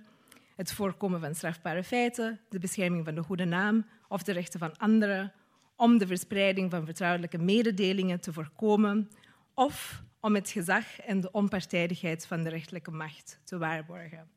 het 0.56 0.72
voorkomen 0.72 1.20
van 1.20 1.34
strafbare 1.34 1.84
feiten, 1.84 2.40
de 2.48 2.58
bescherming 2.58 3.04
van 3.04 3.14
de 3.14 3.22
goede 3.22 3.44
naam 3.44 3.86
of 4.08 4.22
de 4.22 4.32
rechten 4.32 4.58
van 4.58 4.76
anderen, 4.76 5.32
om 5.76 5.98
de 5.98 6.06
verspreiding 6.06 6.70
van 6.70 6.84
vertrouwelijke 6.84 7.38
mededelingen 7.38 8.20
te 8.20 8.32
voorkomen 8.32 9.10
of 9.54 10.02
om 10.20 10.34
het 10.34 10.50
gezag 10.50 11.00
en 11.00 11.20
de 11.20 11.30
onpartijdigheid 11.30 12.26
van 12.26 12.42
de 12.42 12.48
rechterlijke 12.48 12.90
macht 12.90 13.40
te 13.44 13.58
waarborgen. 13.58 14.30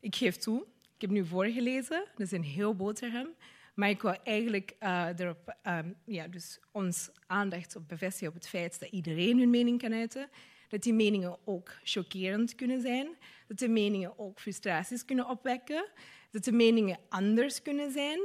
Ik 0.00 0.16
geef 0.16 0.36
toe, 0.36 0.66
ik 0.94 1.00
heb 1.00 1.10
nu 1.10 1.26
voorgelezen, 1.26 2.04
dat 2.16 2.26
is 2.26 2.32
een 2.32 2.44
heel 2.44 2.74
boterham, 2.74 3.28
maar 3.74 3.88
ik 3.88 4.02
wil 4.02 4.16
eigenlijk 4.22 4.76
uh, 4.80 5.08
erop, 5.16 5.56
um, 5.66 5.96
ja, 6.04 6.28
dus 6.28 6.60
ons 6.72 7.10
aandacht 7.26 7.76
op 7.76 7.88
bevestigen 7.88 8.28
op 8.28 8.34
het 8.34 8.48
feit 8.48 8.80
dat 8.80 8.88
iedereen 8.88 9.38
hun 9.38 9.50
mening 9.50 9.78
kan 9.78 9.92
uiten, 9.92 10.28
dat 10.68 10.82
die 10.82 10.92
meningen 10.94 11.38
ook 11.44 11.78
chockerend 11.82 12.54
kunnen 12.54 12.80
zijn, 12.80 13.08
dat 13.46 13.58
de 13.58 13.68
meningen 13.68 14.18
ook 14.18 14.40
frustraties 14.40 15.04
kunnen 15.04 15.28
opwekken, 15.28 15.88
dat 16.30 16.44
de 16.44 16.52
meningen 16.52 16.98
anders 17.08 17.62
kunnen 17.62 17.90
zijn 17.90 18.20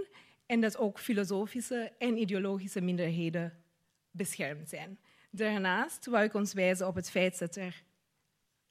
en 0.46 0.62
dat 0.62 0.78
ook 0.78 1.00
filosofische 1.00 1.92
en 1.98 2.18
ideologische 2.18 2.82
minderheden 2.82 3.54
beschermd 4.12 4.70
zijn. 4.70 5.00
Daarnaast 5.30 6.06
wou 6.06 6.24
ik 6.24 6.34
ons 6.34 6.54
wijzen 6.54 6.88
op 6.88 6.96
het 6.96 7.10
feit 7.10 7.40
dat 7.40 7.56
er 7.56 7.84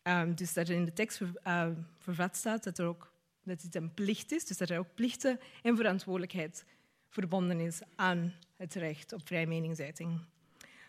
Um, 0.09 0.35
dus 0.35 0.52
dat 0.52 0.69
er 0.69 0.75
in 0.75 0.85
de 0.85 0.93
tekst 0.93 1.21
uh, 1.21 1.69
vervat 1.99 2.37
staat 2.37 2.64
dat, 2.64 2.78
er 2.78 2.87
ook, 2.87 3.12
dat 3.44 3.62
het 3.62 3.74
een 3.74 3.94
plicht 3.94 4.32
is, 4.32 4.44
dus 4.44 4.58
dat 4.58 4.70
er 4.70 4.78
ook 4.78 4.94
plichten 4.94 5.40
en 5.62 5.76
verantwoordelijkheid 5.76 6.64
verbonden 7.08 7.60
is 7.60 7.80
aan 7.96 8.34
het 8.56 8.74
recht 8.74 9.12
op 9.12 9.26
vrije 9.26 9.46
meningsuiting. 9.46 10.20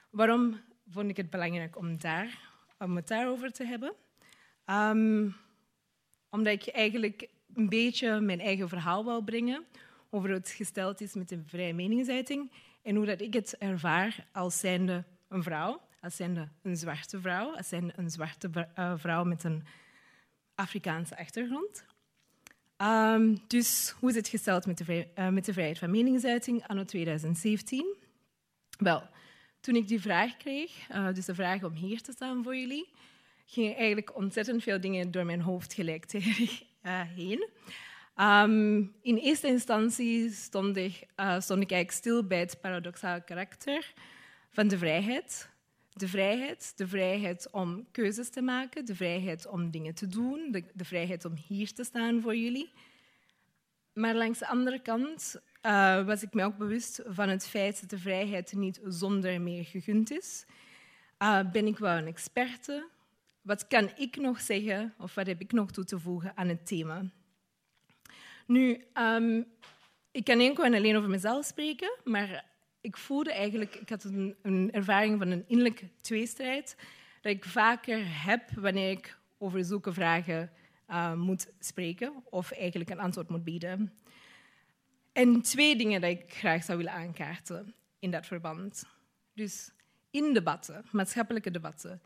Waarom 0.10 0.62
vond 0.90 1.10
ik 1.10 1.18
het 1.18 1.30
belangrijk 1.30 1.78
om, 1.78 1.98
daar, 1.98 2.52
om 2.80 2.96
het 2.96 3.08
daarover 3.08 3.52
te 3.52 3.66
hebben? 3.66 3.94
Um, 4.66 5.36
omdat 6.30 6.54
ik 6.54 6.68
eigenlijk 6.68 7.30
een 7.54 7.70
beetje 7.70 8.20
mijn 8.20 8.40
eigen 8.40 8.70
verhaal 8.70 9.06
wil 9.06 9.22
brengen 9.22 9.66
over 10.10 10.30
hoe 10.30 10.38
het 10.38 10.50
gesteld 10.50 11.02
is 11.02 11.14
met 11.14 11.30
de 11.30 11.44
vrije 11.46 11.74
meningsuiting 11.74 12.52
en 12.82 12.96
hoe 12.96 13.06
dat 13.06 13.22
ik 13.22 13.34
het 13.34 13.58
ervaar 13.58 14.28
als 14.32 14.60
zijnde 14.60 15.04
een 15.28 15.44
vrouw 15.44 15.82
als 16.06 16.16
zijnde 16.16 16.48
een 16.62 16.78
zwarte 16.78 17.22
vrouw, 17.22 17.56
als 17.56 17.68
zijnde 17.68 17.94
een 17.96 18.10
zwarte 18.10 18.68
eh, 18.76 18.94
vrouw 18.98 19.24
met 19.24 19.44
een 19.44 19.64
Afrikaanse 20.56 21.18
achtergrond. 21.18 21.86
Um, 22.78 23.38
dus 23.48 23.94
hoe 24.00 24.10
is 24.10 24.16
het 24.16 24.28
gesteld 24.28 24.66
met 24.66 24.78
de, 24.78 25.08
uh, 25.20 25.30
met 25.30 25.46
de 25.46 25.54
vrijheid 25.54 25.80
van 25.80 25.92
meningsuiting 25.92 26.68
anno 26.68 26.84
2017? 26.84 27.96
Wel, 28.78 29.04
toen 29.60 29.76
ik 29.76 29.88
die 29.88 30.02
vraag 30.02 30.38
kreeg, 30.38 30.90
uh, 30.92 31.14
dus 31.14 31.26
de 31.26 31.36
vraag 31.36 31.64
om 31.64 31.74
hier 31.74 32.02
te 32.02 32.12
staan 32.12 32.44
voor 32.44 32.56
jullie, 32.56 32.90
gingen 33.46 33.76
eigenlijk 33.76 34.16
ontzettend 34.16 34.64
veel 34.64 34.82
dingen 34.82 35.12
door 35.12 35.26
mijn 35.26 35.42
hoofd 35.42 35.74
gelijktijdig 35.74 36.62
uh, 36.84 37.02
heen. 37.16 37.48
Um, 38.18 38.96
in 39.02 39.18
eerste 39.18 39.48
instantie 39.48 40.32
stond 40.32 40.78
ik, 40.78 41.08
stond 41.40 41.62
ik 41.62 41.72
eigenlijk 41.72 41.92
stil 41.92 42.28
bij 42.28 42.40
het 42.40 42.58
paradoxaal 42.62 43.22
karakter 43.22 43.94
van 44.50 44.68
de 44.68 44.78
vrijheid. 44.78 45.50
De 45.98 46.08
vrijheid, 46.08 46.74
de 46.76 46.88
vrijheid 46.88 47.48
om 47.52 47.88
keuzes 47.92 48.30
te 48.30 48.42
maken, 48.42 48.86
de 48.86 48.96
vrijheid 48.96 49.48
om 49.48 49.72
dingen 49.72 49.94
te 49.94 50.08
doen, 50.08 50.52
de, 50.52 50.64
de 50.74 50.86
vrijheid 50.86 51.26
om 51.26 51.34
hier 51.48 51.74
te 51.74 51.84
staan 51.84 52.22
voor 52.22 52.36
jullie. 52.36 52.72
Maar 53.94 54.16
langs 54.16 54.40
de 54.40 54.48
andere 54.48 54.80
kant 54.80 55.42
uh, 55.62 56.06
was 56.06 56.24
ik 56.24 56.34
me 56.34 56.44
ook 56.44 56.58
bewust 56.58 57.02
van 57.06 57.30
het 57.30 57.48
feit 57.48 57.82
dat 57.82 57.90
de 57.90 58.00
vrijheid 58.00 58.54
niet 58.54 58.80
zonder 58.84 59.42
meer 59.42 59.66
gegund 59.66 60.12
is. 60.12 60.46
Uh, 61.20 61.52
ben 61.52 61.68
ik 61.68 61.78
wel 61.78 61.98
een 61.98 62.08
experte? 62.08 62.88
Wat 63.42 63.68
kan 63.68 63.90
ik 63.98 64.16
nog 64.16 64.42
zeggen 64.42 64.94
of 64.98 65.16
wat 65.16 65.28
heb 65.28 65.42
ik 65.42 65.52
nog 65.52 65.72
toe 65.72 65.84
te 65.84 66.00
voegen 66.00 66.38
aan 66.38 66.48
het 66.48 66.68
thema? 66.68 67.06
Nu, 68.48 68.86
um, 68.94 69.46
ik 70.12 70.24
kan 70.24 70.40
enkel 70.40 70.64
en 70.64 70.74
alleen 70.74 70.98
over 70.98 71.10
mezelf 71.10 71.46
spreken, 71.46 71.98
maar 72.04 72.46
ik 72.86 72.98
voelde 72.98 73.34
eigenlijk, 73.34 73.76
ik 73.76 73.90
had 73.90 74.04
een, 74.04 74.36
een 74.42 74.72
ervaring 74.72 75.18
van 75.18 75.32
een 75.32 75.44
innerlijke 75.48 75.90
tweestrijd, 76.02 76.76
dat 77.22 77.32
ik 77.32 77.46
vaker 77.46 78.00
heb 78.26 78.52
wanneer 78.52 78.92
ik 78.92 79.18
over 79.38 79.66
zulke 79.66 79.94
vragen 79.94 80.52
uh, 80.90 81.14
moet 81.14 81.48
spreken 81.60 82.14
of 82.30 82.52
eigenlijk 82.52 82.90
een 82.90 83.00
antwoord 83.00 83.30
moet 83.30 83.44
bieden. 83.44 83.94
En 85.14 85.42
twee 85.42 85.76
dingen 85.76 86.02
die 86.02 86.10
ik 86.10 86.34
graag 86.34 86.64
zou 86.64 86.78
willen 86.78 86.94
aankaarten 86.94 87.74
in 88.00 88.12
dat 88.12 88.26
verband. 88.26 88.86
Dus 89.34 89.72
in 90.12 90.34
debatten, 90.34 90.86
maatschappelijke 90.92 91.52
debatten, 91.52 92.02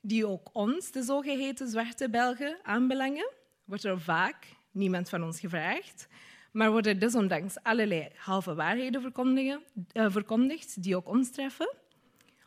die 0.00 0.26
ook 0.26 0.50
ons, 0.52 0.90
de 0.90 1.02
zogeheten 1.02 1.68
zwarte 1.68 2.10
Belgen, 2.10 2.58
aanbelangen, 2.62 3.32
wordt 3.64 3.84
er 3.84 4.00
vaak 4.00 4.46
niemand 4.70 5.08
van 5.08 5.22
ons 5.22 5.40
gevraagd, 5.40 6.08
maar 6.54 6.70
worden 6.70 6.98
desondanks 6.98 7.62
allerlei 7.62 8.08
halve 8.16 8.54
waarheden 8.54 9.12
uh, 9.92 10.10
verkondigd 10.10 10.82
die 10.82 10.96
ook 10.96 11.08
ons 11.08 11.30
treffen. 11.30 11.74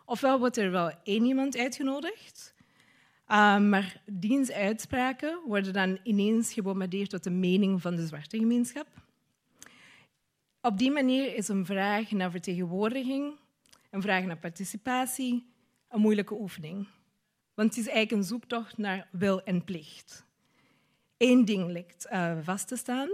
Ofwel 0.05 0.39
wordt 0.39 0.57
er 0.57 0.71
wel 0.71 0.91
één 1.03 1.25
iemand 1.25 1.57
uitgenodigd, 1.57 2.53
uh, 3.27 3.59
maar 3.59 4.01
diens 4.05 4.51
uitspraken 4.51 5.39
worden 5.45 5.73
dan 5.73 5.99
ineens 6.03 6.53
gebombardeerd 6.53 7.09
tot 7.09 7.23
de 7.23 7.29
mening 7.29 7.81
van 7.81 7.95
de 7.95 8.07
zwarte 8.07 8.37
gemeenschap. 8.37 8.87
Op 10.61 10.77
die 10.77 10.91
manier 10.91 11.35
is 11.35 11.47
een 11.47 11.65
vraag 11.65 12.11
naar 12.11 12.31
vertegenwoordiging, 12.31 13.33
een 13.89 14.01
vraag 14.01 14.23
naar 14.23 14.37
participatie, 14.37 15.45
een 15.89 15.99
moeilijke 15.99 16.33
oefening. 16.33 16.87
Want 17.53 17.69
het 17.69 17.85
is 17.85 17.91
eigenlijk 17.91 18.21
een 18.21 18.27
zoektocht 18.27 18.77
naar 18.77 19.07
wil 19.11 19.43
en 19.43 19.63
plicht. 19.63 20.25
Eén 21.17 21.45
ding 21.45 21.71
lijkt 21.71 22.07
uh, 22.11 22.37
vast 22.41 22.67
te 22.67 22.75
staan. 22.75 23.09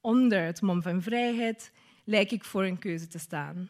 Onder 0.00 0.44
het 0.44 0.60
mom 0.60 0.82
van 0.82 1.02
vrijheid 1.02 1.72
lijk 2.04 2.30
ik 2.30 2.44
voor 2.44 2.64
een 2.64 2.78
keuze 2.78 3.06
te 3.06 3.18
staan. 3.18 3.68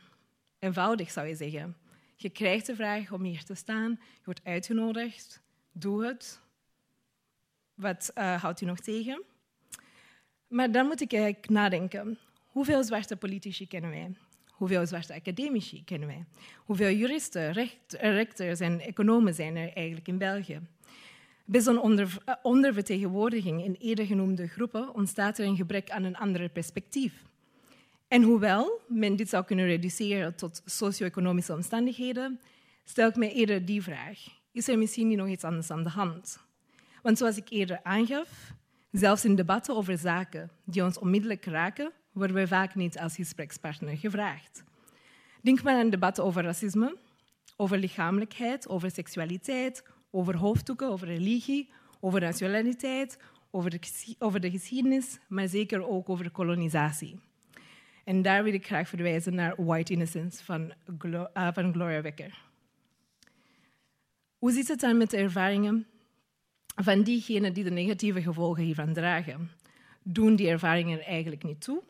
Eenvoudig 0.58 1.10
zou 1.10 1.26
je 1.26 1.34
zeggen. 1.34 1.76
Je 2.16 2.30
krijgt 2.30 2.66
de 2.66 2.74
vraag 2.74 3.12
om 3.12 3.22
hier 3.22 3.44
te 3.44 3.54
staan, 3.54 3.90
je 3.90 4.24
wordt 4.24 4.44
uitgenodigd, 4.44 5.42
doe 5.72 6.06
het. 6.06 6.40
Wat 7.74 8.10
uh, 8.14 8.42
houdt 8.42 8.60
u 8.60 8.66
nog 8.66 8.80
tegen? 8.80 9.22
Maar 10.48 10.72
dan 10.72 10.86
moet 10.86 11.00
ik 11.00 11.12
eigenlijk 11.12 11.48
nadenken. 11.48 12.18
Hoeveel 12.46 12.84
zwarte 12.84 13.16
politici 13.16 13.66
kennen 13.66 13.90
wij? 13.90 14.14
Hoeveel 14.46 14.86
zwarte 14.86 15.14
academici 15.14 15.84
kennen 15.84 16.08
wij? 16.08 16.24
Hoeveel 16.56 16.90
juristen, 16.90 17.52
recht, 17.52 17.92
rechters 17.92 18.60
en 18.60 18.80
economen 18.80 19.34
zijn 19.34 19.56
er 19.56 19.72
eigenlijk 19.72 20.08
in 20.08 20.18
België? 20.18 20.60
Bij 21.50 21.60
zo'n 21.60 21.80
onder, 21.80 22.16
eh, 22.24 22.34
ondervertegenwoordiging 22.42 23.64
in 23.64 23.76
eerder 23.78 24.06
genoemde 24.06 24.46
groepen 24.46 24.94
ontstaat 24.94 25.38
er 25.38 25.46
een 25.46 25.56
gebrek 25.56 25.90
aan 25.90 26.04
een 26.04 26.16
ander 26.16 26.48
perspectief. 26.48 27.24
En 28.08 28.22
hoewel 28.22 28.80
men 28.88 29.16
dit 29.16 29.28
zou 29.28 29.44
kunnen 29.44 29.66
reduceren 29.66 30.34
tot 30.34 30.62
socio-economische 30.64 31.52
omstandigheden, 31.52 32.40
stel 32.84 33.08
ik 33.08 33.16
mij 33.16 33.32
eerder 33.32 33.64
die 33.64 33.82
vraag. 33.82 34.18
Is 34.52 34.68
er 34.68 34.78
misschien 34.78 35.08
niet 35.08 35.16
nog 35.16 35.28
iets 35.28 35.44
anders 35.44 35.70
aan 35.70 35.82
de 35.82 35.88
hand? 35.88 36.38
Want 37.02 37.18
zoals 37.18 37.36
ik 37.36 37.48
eerder 37.48 37.80
aangaf, 37.82 38.52
zelfs 38.90 39.24
in 39.24 39.34
debatten 39.34 39.76
over 39.76 39.98
zaken 39.98 40.50
die 40.64 40.84
ons 40.84 40.98
onmiddellijk 40.98 41.44
raken, 41.44 41.92
worden 42.12 42.36
we 42.36 42.46
vaak 42.46 42.74
niet 42.74 42.98
als 42.98 43.14
gesprekspartner 43.14 43.96
gevraagd. 43.96 44.64
Denk 45.42 45.62
maar 45.62 45.76
aan 45.76 45.90
debatten 45.90 46.24
over 46.24 46.42
racisme, 46.42 46.96
over 47.56 47.78
lichamelijkheid, 47.78 48.68
over 48.68 48.90
seksualiteit, 48.90 49.82
over 50.10 50.36
hoofddoeken, 50.36 50.88
over 50.88 51.06
religie, 51.06 51.70
over 52.00 52.20
nationaliteit, 52.20 53.18
over 53.50 53.70
de, 53.70 53.78
over 54.18 54.40
de 54.40 54.50
geschiedenis, 54.50 55.18
maar 55.28 55.48
zeker 55.48 55.88
ook 55.88 56.08
over 56.08 56.30
kolonisatie. 56.30 57.18
En 58.04 58.22
daar 58.22 58.44
wil 58.44 58.52
ik 58.52 58.66
graag 58.66 58.88
verwijzen 58.88 59.34
naar 59.34 59.64
White 59.64 59.92
Innocence 59.92 60.44
van, 60.44 60.72
uh, 61.04 61.48
van 61.52 61.72
Gloria 61.72 62.02
Wekker. 62.02 62.42
Hoe 64.38 64.52
zit 64.52 64.68
het 64.68 64.80
dan 64.80 64.96
met 64.96 65.10
de 65.10 65.16
ervaringen 65.16 65.86
van 66.74 67.02
diegenen 67.02 67.52
die 67.52 67.64
de 67.64 67.70
negatieve 67.70 68.22
gevolgen 68.22 68.62
hiervan 68.62 68.92
dragen? 68.92 69.50
Doen 70.02 70.36
die 70.36 70.48
ervaringen 70.48 70.98
er 70.98 71.04
eigenlijk 71.04 71.42
niet 71.42 71.60
toe? 71.60 71.82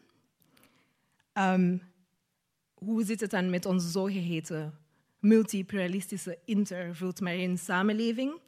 Um, 1.35 1.83
hoe 2.75 3.04
zit 3.04 3.21
het 3.21 3.30
dan 3.30 3.50
met 3.50 3.67
onze 3.67 3.89
zogeheten 3.89 4.75
multipluralistische 5.21 6.39
interculturele 6.45 7.56
samenleving, 7.56 8.41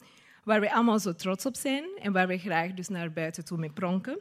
waar 0.44 0.60
we 0.60 0.72
allemaal 0.72 0.98
zo 0.98 1.14
trots 1.14 1.46
op 1.46 1.56
zijn 1.56 1.84
en 2.00 2.12
waar 2.12 2.26
we 2.26 2.38
graag 2.38 2.74
dus 2.74 2.88
naar 2.88 3.12
buiten 3.12 3.44
toe 3.44 3.58
mee 3.58 3.72
pronken? 3.72 4.18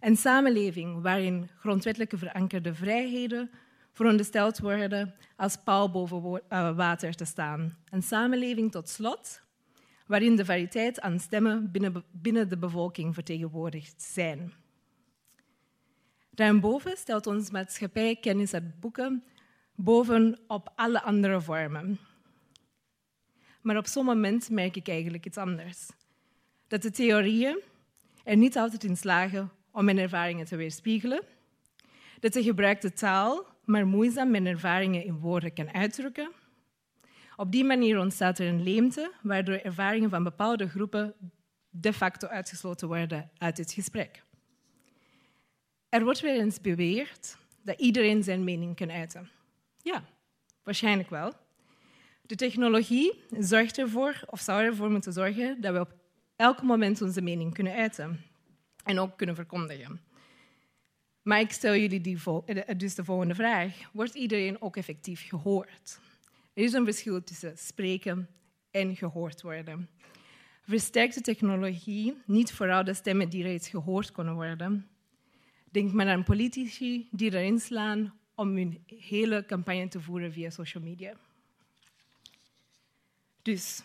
Een 0.00 0.16
samenleving 0.16 1.02
waarin 1.02 1.48
grondwettelijke 1.58 2.18
verankerde 2.18 2.74
vrijheden 2.74 3.50
verondersteld 3.92 4.58
worden 4.58 5.14
als 5.36 5.56
paal 5.64 5.90
boven 5.90 6.42
eh, 6.48 6.76
water 6.76 7.14
te 7.14 7.24
staan. 7.24 7.76
Een 7.90 8.02
samenleving 8.02 8.72
tot 8.72 8.88
slot 8.88 9.44
waarin 10.06 10.36
de 10.36 10.44
variëteit 10.44 11.00
aan 11.00 11.20
stemmen 11.20 11.70
binnen, 12.12 12.48
de 12.48 12.58
bevolking 12.58 13.14
vertegenwoordigd 13.14 14.02
zijn. 14.02 14.52
Daarboven 16.30 16.96
stelt 16.96 17.26
onze 17.26 17.52
maatschappij 17.52 18.16
kennis 18.16 18.54
uit 18.54 18.80
boeken 18.80 19.24
bovenop 19.76 20.72
alle 20.74 21.02
andere 21.02 21.40
vormen. 21.40 21.98
Maar 23.60 23.76
op 23.76 23.86
zo'n 23.86 24.04
moment 24.04 24.50
merk 24.50 24.76
ik 24.76 24.88
eigenlijk 24.88 25.26
iets 25.26 25.36
anders. 25.36 25.86
Dat 26.68 26.82
de 26.82 26.90
theorieën 26.90 27.60
er 28.24 28.36
niet 28.36 28.56
altijd 28.56 28.84
in 28.84 28.96
slagen 28.96 29.50
om 29.70 29.84
mijn 29.84 29.98
ervaringen 29.98 30.46
te 30.46 30.56
weerspiegelen. 30.56 31.22
Dat 32.20 32.32
de 32.32 32.42
gebruikte 32.42 32.92
taal 32.92 33.46
maar 33.64 33.86
moeizaam 33.86 34.30
mijn 34.30 34.46
ervaringen 34.46 35.04
in 35.04 35.18
woorden 35.18 35.52
kan 35.52 35.72
uitdrukken. 35.72 36.30
Op 37.36 37.52
die 37.52 37.64
manier 37.64 37.98
ontstaat 37.98 38.38
er 38.38 38.48
een 38.48 38.62
leemte, 38.62 39.12
waardoor 39.22 39.54
ervaringen 39.54 40.10
van 40.10 40.22
bepaalde 40.22 40.68
groepen 40.68 41.14
de 41.70 41.92
facto 41.92 42.26
uitgesloten 42.26 42.88
worden 42.88 43.30
uit 43.38 43.58
het 43.58 43.72
gesprek. 43.72 44.22
Er 45.88 46.04
wordt 46.04 46.20
weer 46.20 46.40
eens 46.40 46.60
beweerd 46.60 47.36
dat 47.62 47.80
iedereen 47.80 48.22
zijn 48.22 48.44
mening 48.44 48.76
kan 48.76 48.90
uiten. 48.90 49.30
Ja, 49.86 50.04
waarschijnlijk 50.62 51.10
wel. 51.10 51.32
De 52.22 52.34
technologie 52.34 53.24
zorgt 53.38 53.78
ervoor, 53.78 54.22
of 54.26 54.40
zou 54.40 54.62
ervoor 54.62 54.90
moeten 54.90 55.12
zorgen, 55.12 55.60
dat 55.60 55.72
we 55.72 55.80
op 55.80 55.94
elk 56.36 56.62
moment 56.62 57.02
onze 57.02 57.20
mening 57.20 57.54
kunnen 57.54 57.72
uiten 57.72 58.20
en 58.84 58.98
ook 58.98 59.16
kunnen 59.16 59.34
verkondigen. 59.34 60.00
Maar 61.22 61.40
ik 61.40 61.52
stel 61.52 61.74
jullie 61.74 62.00
die 62.00 62.18
dus 62.76 62.94
de 62.94 63.04
volgende 63.04 63.34
vraag. 63.34 63.90
Wordt 63.92 64.14
iedereen 64.14 64.62
ook 64.62 64.76
effectief 64.76 65.28
gehoord? 65.28 65.98
Er 66.54 66.62
is 66.62 66.72
een 66.72 66.84
verschil 66.84 67.24
tussen 67.24 67.58
spreken 67.58 68.28
en 68.70 68.96
gehoord 68.96 69.42
worden. 69.42 69.88
Versterkt 70.62 71.14
de 71.14 71.20
technologie 71.20 72.22
niet 72.24 72.52
vooral 72.52 72.84
de 72.84 72.94
stemmen 72.94 73.28
die 73.28 73.42
reeds 73.42 73.68
gehoord 73.68 74.12
kunnen 74.12 74.34
worden? 74.34 74.88
Denk 75.70 75.92
maar 75.92 76.08
aan 76.08 76.24
politici 76.24 77.08
die 77.10 77.32
erin 77.32 77.60
slaan 77.60 78.14
om 78.36 78.56
hun 78.56 78.84
hele 78.86 79.44
campagne 79.46 79.88
te 79.88 80.00
voeren 80.00 80.32
via 80.32 80.50
social 80.50 80.82
media. 80.82 81.12
Dus 83.42 83.82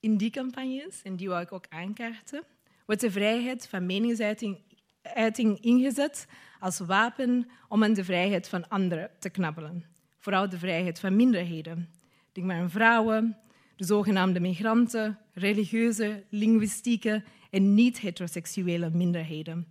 in 0.00 0.16
die 0.16 0.30
campagnes, 0.30 1.02
en 1.02 1.16
die 1.16 1.28
wil 1.28 1.40
ik 1.40 1.52
ook 1.52 1.66
aankaarten, 1.68 2.44
wordt 2.86 3.00
de 3.00 3.10
vrijheid 3.10 3.68
van 3.68 3.86
meningsuiting 3.86 4.58
uiting 5.02 5.60
ingezet 5.60 6.26
als 6.58 6.78
wapen 6.78 7.48
om 7.68 7.84
aan 7.84 7.92
de 7.92 8.04
vrijheid 8.04 8.48
van 8.48 8.68
anderen 8.68 9.10
te 9.18 9.30
knabbelen. 9.30 9.84
Vooral 10.18 10.48
de 10.48 10.58
vrijheid 10.58 11.00
van 11.00 11.16
minderheden. 11.16 11.90
Denk 12.32 12.46
maar 12.46 12.56
aan 12.56 12.70
vrouwen, 12.70 13.36
de 13.76 13.84
zogenaamde 13.84 14.40
migranten, 14.40 15.18
religieuze, 15.34 16.24
linguïstieke 16.28 17.24
en 17.50 17.74
niet-heteroseksuele 17.74 18.90
minderheden 18.90 19.66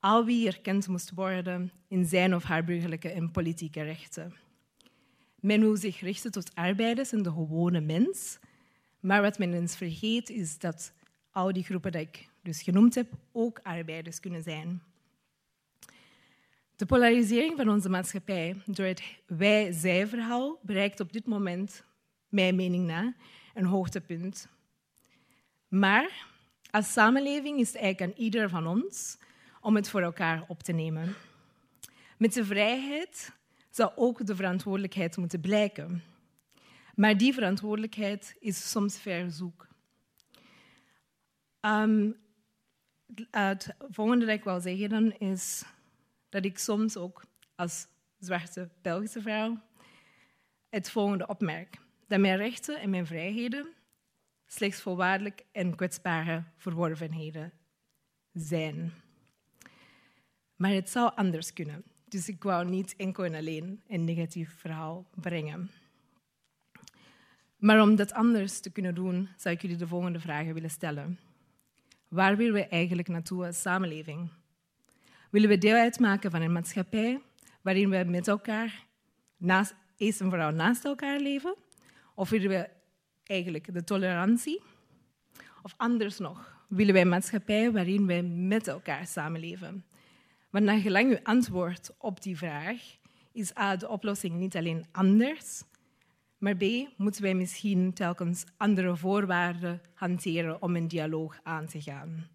al 0.00 0.24
wie 0.24 0.46
erkend 0.46 0.88
moest 0.88 1.10
worden 1.14 1.72
in 1.88 2.04
zijn 2.04 2.34
of 2.34 2.42
haar 2.42 2.64
burgerlijke 2.64 3.10
en 3.10 3.30
politieke 3.30 3.82
rechten. 3.82 4.34
Men 5.40 5.60
wil 5.60 5.76
zich 5.76 6.00
richten 6.00 6.30
tot 6.30 6.54
arbeiders 6.54 7.12
en 7.12 7.22
de 7.22 7.30
gewone 7.30 7.80
mens, 7.80 8.38
maar 9.00 9.22
wat 9.22 9.38
men 9.38 9.54
eens 9.54 9.76
vergeet 9.76 10.30
is 10.30 10.58
dat 10.58 10.92
al 11.30 11.52
die 11.52 11.64
groepen 11.64 11.92
die 11.92 12.00
ik 12.00 12.28
dus 12.42 12.62
genoemd 12.62 12.94
heb 12.94 13.12
ook 13.32 13.60
arbeiders 13.62 14.20
kunnen 14.20 14.42
zijn. 14.42 14.82
De 16.76 16.86
polarisering 16.86 17.56
van 17.56 17.68
onze 17.68 17.88
maatschappij 17.88 18.56
door 18.66 18.86
het 18.86 19.02
wij-zij-verhaal 19.26 20.58
bereikt 20.62 21.00
op 21.00 21.12
dit 21.12 21.26
moment, 21.26 21.84
mijn 22.28 22.56
mening 22.56 22.86
na, 22.86 23.14
een 23.54 23.64
hoogtepunt. 23.64 24.48
Maar 25.68 26.26
als 26.70 26.92
samenleving 26.92 27.58
is 27.58 27.72
het 27.72 27.76
eigenlijk 27.76 28.12
aan 28.12 28.22
ieder 28.22 28.48
van 28.48 28.66
ons 28.66 29.18
om 29.60 29.76
het 29.76 29.88
voor 29.88 30.02
elkaar 30.02 30.44
op 30.48 30.62
te 30.62 30.72
nemen. 30.72 31.14
Met 32.16 32.32
de 32.32 32.44
vrijheid 32.44 33.32
zou 33.70 33.92
ook 33.96 34.26
de 34.26 34.36
verantwoordelijkheid 34.36 35.16
moeten 35.16 35.40
blijken. 35.40 36.02
Maar 36.94 37.16
die 37.16 37.34
verantwoordelijkheid 37.34 38.36
is 38.40 38.70
soms 38.70 38.98
verzoek. 38.98 39.68
Um, 41.60 42.16
het 43.30 43.74
volgende 43.88 44.26
dat 44.26 44.34
ik 44.34 44.44
wil 44.44 44.60
zeggen 44.60 44.88
dan 44.88 45.12
is 45.12 45.64
dat 46.28 46.44
ik 46.44 46.58
soms 46.58 46.96
ook 46.96 47.24
als 47.54 47.86
zwarte 48.18 48.68
Belgische 48.82 49.20
vrouw 49.20 49.60
het 50.68 50.90
volgende 50.90 51.26
opmerk. 51.26 51.78
Dat 52.06 52.20
mijn 52.20 52.36
rechten 52.36 52.80
en 52.80 52.90
mijn 52.90 53.06
vrijheden 53.06 53.66
slechts 54.46 54.80
voorwaardelijk 54.80 55.44
en 55.52 55.76
kwetsbare 55.76 56.44
verworvenheden 56.56 57.52
zijn. 58.32 58.92
Maar 60.60 60.70
het 60.70 60.90
zou 60.90 61.12
anders 61.14 61.52
kunnen. 61.52 61.84
Dus 62.08 62.28
ik 62.28 62.42
wou 62.42 62.68
niet 62.68 62.94
enkel 62.96 63.24
en 63.24 63.34
alleen 63.34 63.82
een 63.88 64.04
negatief 64.04 64.54
verhaal 64.58 65.06
brengen. 65.14 65.70
Maar 67.56 67.82
om 67.82 67.96
dat 67.96 68.12
anders 68.12 68.60
te 68.60 68.70
kunnen 68.70 68.94
doen, 68.94 69.28
zou 69.36 69.54
ik 69.54 69.62
jullie 69.62 69.76
de 69.76 69.86
volgende 69.86 70.20
vragen 70.20 70.54
willen 70.54 70.70
stellen. 70.70 71.18
Waar 72.08 72.36
willen 72.36 72.52
we 72.52 72.66
eigenlijk 72.66 73.08
naartoe 73.08 73.46
als 73.46 73.60
samenleving? 73.60 74.30
Willen 75.30 75.48
we 75.48 75.58
deel 75.58 75.76
uitmaken 75.76 76.30
van 76.30 76.42
een 76.42 76.52
maatschappij 76.52 77.20
waarin 77.60 77.90
we 77.90 78.04
met 78.04 78.28
elkaar, 78.28 78.86
naast, 79.36 79.74
eerst 79.96 80.20
en 80.20 80.28
vooral 80.28 80.50
naast 80.50 80.84
elkaar 80.84 81.20
leven? 81.20 81.54
Of 82.14 82.30
willen 82.30 82.48
we 82.48 82.68
eigenlijk 83.24 83.74
de 83.74 83.84
tolerantie? 83.84 84.60
Of 85.62 85.74
anders 85.76 86.18
nog, 86.18 86.64
willen 86.68 86.92
wij 86.92 87.02
een 87.02 87.08
maatschappij 87.08 87.72
waarin 87.72 88.06
wij 88.06 88.22
met 88.22 88.66
elkaar 88.66 89.06
samenleven? 89.06 89.84
Want 90.50 90.64
naar 90.64 90.78
gelang 90.78 91.10
uw 91.10 91.18
antwoord 91.22 91.90
op 91.98 92.22
die 92.22 92.36
vraag 92.36 92.96
is 93.32 93.56
A, 93.56 93.76
de 93.76 93.88
oplossing 93.88 94.34
niet 94.34 94.56
alleen 94.56 94.86
anders, 94.92 95.62
maar 96.38 96.56
B, 96.56 96.62
moeten 96.96 97.22
wij 97.22 97.34
misschien 97.34 97.92
telkens 97.92 98.44
andere 98.56 98.96
voorwaarden 98.96 99.80
hanteren 99.94 100.62
om 100.62 100.76
een 100.76 100.88
dialoog 100.88 101.40
aan 101.42 101.66
te 101.66 101.80
gaan. 101.80 102.28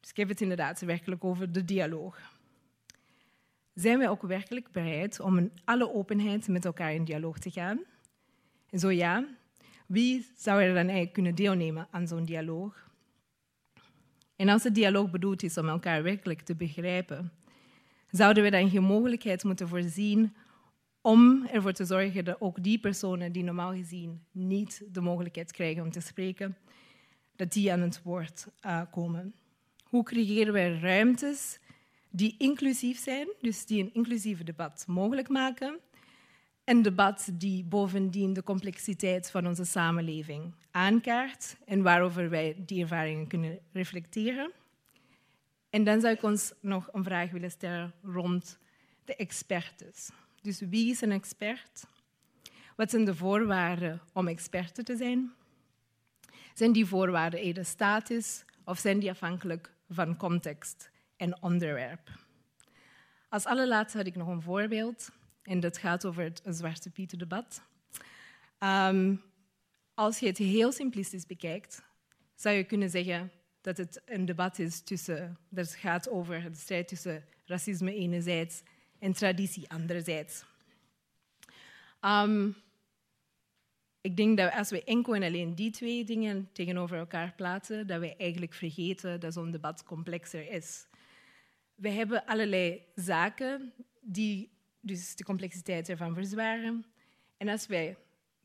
Dus 0.00 0.10
ik 0.10 0.16
heb 0.16 0.28
het 0.28 0.40
inderdaad 0.40 0.80
werkelijk 0.80 1.24
over 1.24 1.52
de 1.52 1.64
dialoog. 1.64 2.18
Zijn 3.74 3.98
wij 3.98 4.08
ook 4.08 4.22
werkelijk 4.22 4.70
bereid 4.70 5.20
om 5.20 5.38
in 5.38 5.52
alle 5.64 5.92
openheid 5.92 6.48
met 6.48 6.64
elkaar 6.64 6.94
in 6.94 7.04
dialoog 7.04 7.38
te 7.38 7.50
gaan? 7.50 7.80
En 8.70 8.78
zo 8.78 8.90
ja, 8.90 9.24
wie 9.86 10.26
zou 10.36 10.62
er 10.62 10.68
dan 10.68 10.76
eigenlijk 10.76 11.12
kunnen 11.12 11.34
deelnemen 11.34 11.88
aan 11.90 12.08
zo'n 12.08 12.24
dialoog? 12.24 12.90
En 14.36 14.48
als 14.48 14.62
de 14.62 14.72
dialoog 14.72 15.10
bedoeld 15.10 15.42
is 15.42 15.58
om 15.58 15.68
elkaar 15.68 16.02
werkelijk 16.02 16.40
te 16.40 16.54
begrijpen, 16.54 17.32
zouden 18.16 18.42
we 18.42 18.50
dan 18.50 18.70
geen 18.70 18.82
mogelijkheid 18.82 19.44
moeten 19.44 19.68
voorzien 19.68 20.34
om 21.00 21.46
ervoor 21.46 21.72
te 21.72 21.84
zorgen 21.84 22.24
dat 22.24 22.40
ook 22.40 22.62
die 22.62 22.78
personen 22.78 23.32
die 23.32 23.42
normaal 23.42 23.72
gezien 23.72 24.24
niet 24.32 24.82
de 24.92 25.00
mogelijkheid 25.00 25.52
krijgen 25.52 25.82
om 25.82 25.90
te 25.90 26.00
spreken, 26.00 26.56
dat 27.36 27.52
die 27.52 27.72
aan 27.72 27.80
het 27.80 28.02
woord 28.02 28.46
uh, 28.66 28.80
komen. 28.90 29.34
Hoe 29.84 30.02
creëren 30.02 30.52
wij 30.52 30.78
ruimtes 30.78 31.58
die 32.10 32.34
inclusief 32.38 32.98
zijn, 32.98 33.28
dus 33.40 33.66
die 33.66 33.82
een 33.82 33.94
inclusief 33.94 34.42
debat 34.42 34.84
mogelijk 34.88 35.28
maken, 35.28 35.78
een 36.64 36.82
debat 36.82 37.30
die 37.32 37.64
bovendien 37.64 38.32
de 38.32 38.42
complexiteit 38.42 39.30
van 39.30 39.46
onze 39.46 39.64
samenleving 39.64 40.54
aankaart 40.70 41.56
en 41.64 41.82
waarover 41.82 42.30
wij 42.30 42.56
die 42.66 42.82
ervaringen 42.82 43.26
kunnen 43.26 43.58
reflecteren. 43.72 44.52
En 45.74 45.84
dan 45.84 46.00
zou 46.00 46.14
ik 46.14 46.22
ons 46.22 46.52
nog 46.60 46.88
een 46.92 47.04
vraag 47.04 47.30
willen 47.30 47.50
stellen 47.50 47.94
rond 48.02 48.58
de 49.04 49.16
expertes. 49.16 50.10
Dus 50.40 50.60
wie 50.60 50.90
is 50.90 51.00
een 51.00 51.12
expert? 51.12 51.86
Wat 52.76 52.90
zijn 52.90 53.04
de 53.04 53.14
voorwaarden 53.14 54.00
om 54.12 54.28
expert 54.28 54.84
te 54.84 54.96
zijn? 54.96 55.32
Zijn 56.54 56.72
die 56.72 56.86
voorwaarden 56.86 57.40
eerder 57.40 57.64
statisch 57.64 58.44
of 58.64 58.78
zijn 58.78 58.98
die 58.98 59.10
afhankelijk 59.10 59.74
van 59.88 60.16
context 60.16 60.90
en 61.16 61.42
onderwerp? 61.42 62.10
Als 63.28 63.44
allerlaatste 63.44 63.98
had 63.98 64.06
ik 64.06 64.16
nog 64.16 64.28
een 64.28 64.42
voorbeeld 64.42 65.10
en 65.42 65.60
dat 65.60 65.78
gaat 65.78 66.04
over 66.04 66.22
het 66.22 66.42
Zwarte 66.44 66.90
Pieten-debat. 66.90 67.62
Um, 68.58 69.22
als 69.94 70.18
je 70.18 70.26
het 70.26 70.38
heel 70.38 70.72
simplistisch 70.72 71.26
bekijkt, 71.26 71.82
zou 72.34 72.56
je 72.56 72.64
kunnen 72.64 72.90
zeggen 72.90 73.32
dat 73.64 73.76
het 73.76 74.02
een 74.04 74.24
debat 74.24 74.58
is 74.58 74.80
tussen, 74.80 75.38
dat 75.48 75.66
het 75.66 75.74
gaat 75.74 76.08
over 76.08 76.42
de 76.50 76.56
strijd 76.56 76.88
tussen 76.88 77.24
racisme 77.44 77.94
enerzijds 77.94 78.62
en 78.98 79.12
traditie 79.12 79.70
anderzijds. 79.70 80.44
Um, 82.00 82.54
ik 84.00 84.16
denk 84.16 84.36
dat 84.36 84.52
als 84.52 84.70
we 84.70 84.84
enkel 84.84 85.14
en 85.14 85.22
alleen 85.22 85.54
die 85.54 85.70
twee 85.70 86.04
dingen 86.04 86.48
tegenover 86.52 86.98
elkaar 86.98 87.32
plaatsen, 87.36 87.86
dat 87.86 88.00
we 88.00 88.16
eigenlijk 88.16 88.54
vergeten 88.54 89.20
dat 89.20 89.32
zo'n 89.32 89.50
debat 89.50 89.84
complexer 89.84 90.50
is. 90.50 90.86
We 91.74 91.88
hebben 91.88 92.26
allerlei 92.26 92.82
zaken 92.94 93.72
die 94.00 94.50
dus 94.80 95.16
de 95.16 95.24
complexiteit 95.24 95.88
ervan 95.88 96.14
verzwaren. 96.14 96.84
En 97.36 97.48
als 97.48 97.66
wij 97.66 97.96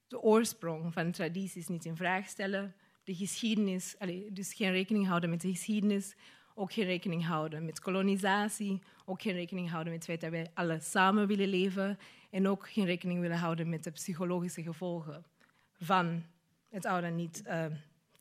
de 0.07 0.21
oorsprong 0.21 0.93
van 0.93 1.11
tradities 1.11 1.67
niet 1.67 1.85
in 1.85 1.95
vraag 1.95 2.27
stellen, 2.27 2.75
de 3.09 3.15
geschiedenis, 3.15 3.95
dus 4.31 4.53
geen 4.53 4.71
rekening 4.71 5.07
houden 5.07 5.29
met 5.29 5.41
de 5.41 5.49
geschiedenis, 5.49 6.15
ook 6.55 6.73
geen 6.73 6.85
rekening 6.85 7.25
houden 7.25 7.65
met 7.65 7.79
kolonisatie, 7.79 8.81
ook 9.05 9.21
geen 9.21 9.33
rekening 9.33 9.69
houden 9.69 9.93
met 9.93 10.07
het 10.07 10.09
feit 10.09 10.21
dat 10.21 10.41
wij 10.41 10.51
alle 10.53 10.79
samen 10.79 11.27
willen 11.27 11.47
leven 11.47 11.99
en 12.29 12.47
ook 12.47 12.69
geen 12.69 12.85
rekening 12.85 13.19
willen 13.21 13.37
houden 13.37 13.69
met 13.69 13.83
de 13.83 13.91
psychologische 13.91 14.63
gevolgen 14.63 15.25
van 15.73 16.23
het 16.69 16.85
oude 16.85 17.07
niet 17.07 17.43
uh, 17.47 17.65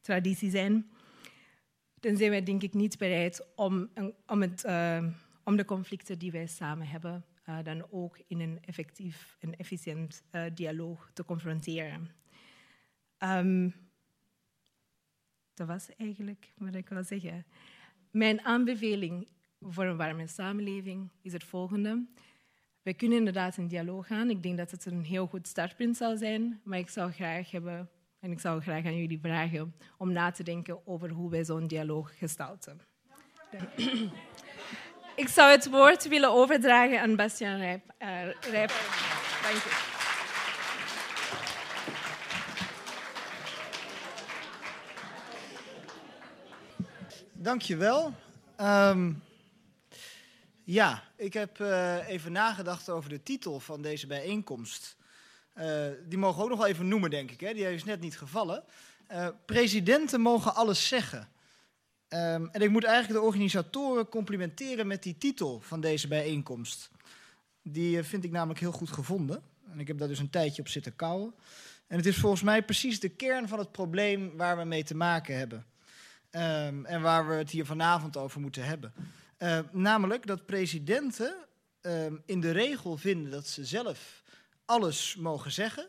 traditie 0.00 0.50
zijn, 0.50 0.90
dan 2.00 2.16
zijn 2.16 2.30
wij 2.30 2.42
denk 2.42 2.62
ik 2.62 2.74
niet 2.74 2.98
bereid 2.98 3.46
om, 3.54 3.90
om, 4.26 4.42
het, 4.42 4.64
uh, 4.64 5.04
om 5.44 5.56
de 5.56 5.64
conflicten 5.64 6.18
die 6.18 6.32
wij 6.32 6.46
samen 6.46 6.86
hebben 6.86 7.24
uh, 7.48 7.58
dan 7.62 7.86
ook 7.90 8.18
in 8.26 8.40
een 8.40 8.58
effectief 8.64 9.36
en 9.40 9.56
efficiënt 9.56 10.22
dialoog 10.54 11.10
te 11.12 11.24
confronteren. 11.24 12.08
Um, 13.18 13.74
dat 15.58 15.66
was 15.66 15.88
eigenlijk 15.96 16.52
wat 16.56 16.74
ik 16.74 16.88
wil 16.88 17.04
zeggen. 17.04 17.46
Mijn 18.10 18.44
aanbeveling 18.44 19.28
voor 19.60 19.84
een 19.84 19.96
warme 19.96 20.26
samenleving 20.26 21.10
is 21.22 21.32
het 21.32 21.44
volgende. 21.44 22.06
We 22.82 22.94
kunnen 22.94 23.18
inderdaad 23.18 23.56
in 23.56 23.68
dialoog 23.68 24.06
gaan. 24.06 24.30
Ik 24.30 24.42
denk 24.42 24.56
dat 24.56 24.70
het 24.70 24.86
een 24.86 25.04
heel 25.04 25.26
goed 25.26 25.46
startpunt 25.46 25.96
zal 25.96 26.16
zijn. 26.16 26.60
Maar 26.64 26.78
ik 26.78 26.88
zou 26.88 27.12
graag 27.12 27.50
hebben, 27.50 27.90
en 28.20 28.30
ik 28.30 28.40
zou 28.40 28.60
graag 28.60 28.84
aan 28.84 28.98
jullie 28.98 29.20
vragen 29.20 29.74
om 29.98 30.12
na 30.12 30.30
te 30.30 30.42
denken 30.42 30.86
over 30.86 31.10
hoe 31.10 31.30
wij 31.30 31.44
zo'n 31.44 31.66
dialoog 31.66 32.18
gestalten. 32.18 32.80
ik 35.16 35.28
zou 35.28 35.50
het 35.50 35.68
woord 35.68 36.08
willen 36.08 36.32
overdragen 36.32 37.00
aan 37.00 37.16
Bastiaan 37.16 37.58
Rijp. 37.58 37.94
Uh. 37.98 38.68
Dank 39.42 39.62
je. 39.62 39.87
Dank 47.48 47.62
je 47.62 47.76
wel. 47.76 48.14
Um, 48.60 49.22
ja, 50.64 51.02
ik 51.16 51.32
heb 51.32 51.58
uh, 51.58 52.08
even 52.08 52.32
nagedacht 52.32 52.88
over 52.88 53.10
de 53.10 53.22
titel 53.22 53.60
van 53.60 53.82
deze 53.82 54.06
bijeenkomst. 54.06 54.96
Uh, 55.54 55.86
die 56.08 56.18
mogen 56.18 56.36
we 56.36 56.42
ook 56.42 56.48
nog 56.48 56.58
wel 56.58 56.66
even 56.66 56.88
noemen, 56.88 57.10
denk 57.10 57.30
ik. 57.30 57.40
Hè? 57.40 57.54
Die 57.54 57.72
is 57.72 57.84
net 57.84 58.00
niet 58.00 58.18
gevallen. 58.18 58.64
Uh, 59.12 59.28
presidenten 59.46 60.20
mogen 60.20 60.54
alles 60.54 60.88
zeggen. 60.88 61.28
Um, 62.08 62.48
en 62.48 62.60
ik 62.60 62.70
moet 62.70 62.84
eigenlijk 62.84 63.20
de 63.20 63.26
organisatoren 63.26 64.08
complimenteren 64.08 64.86
met 64.86 65.02
die 65.02 65.18
titel 65.18 65.60
van 65.60 65.80
deze 65.80 66.08
bijeenkomst. 66.08 66.90
Die 67.62 68.02
vind 68.02 68.24
ik 68.24 68.30
namelijk 68.30 68.60
heel 68.60 68.72
goed 68.72 68.90
gevonden. 68.90 69.42
En 69.72 69.80
ik 69.80 69.88
heb 69.88 69.98
daar 69.98 70.08
dus 70.08 70.18
een 70.18 70.30
tijdje 70.30 70.62
op 70.62 70.68
zitten 70.68 70.96
kouwen. 70.96 71.34
En 71.86 71.96
het 71.96 72.06
is 72.06 72.16
volgens 72.16 72.42
mij 72.42 72.64
precies 72.64 73.00
de 73.00 73.08
kern 73.08 73.48
van 73.48 73.58
het 73.58 73.72
probleem 73.72 74.36
waar 74.36 74.56
we 74.56 74.64
mee 74.64 74.84
te 74.84 74.94
maken 74.94 75.38
hebben. 75.38 75.66
Um, 76.38 76.84
en 76.84 77.00
waar 77.00 77.28
we 77.28 77.34
het 77.34 77.50
hier 77.50 77.66
vanavond 77.66 78.16
over 78.16 78.40
moeten 78.40 78.64
hebben. 78.64 78.92
Uh, 79.38 79.58
namelijk 79.72 80.26
dat 80.26 80.46
presidenten 80.46 81.34
uh, 81.82 82.06
in 82.24 82.40
de 82.40 82.50
regel 82.50 82.96
vinden 82.96 83.30
dat 83.30 83.46
ze 83.46 83.64
zelf 83.64 84.22
alles 84.64 85.16
mogen 85.16 85.52
zeggen, 85.52 85.88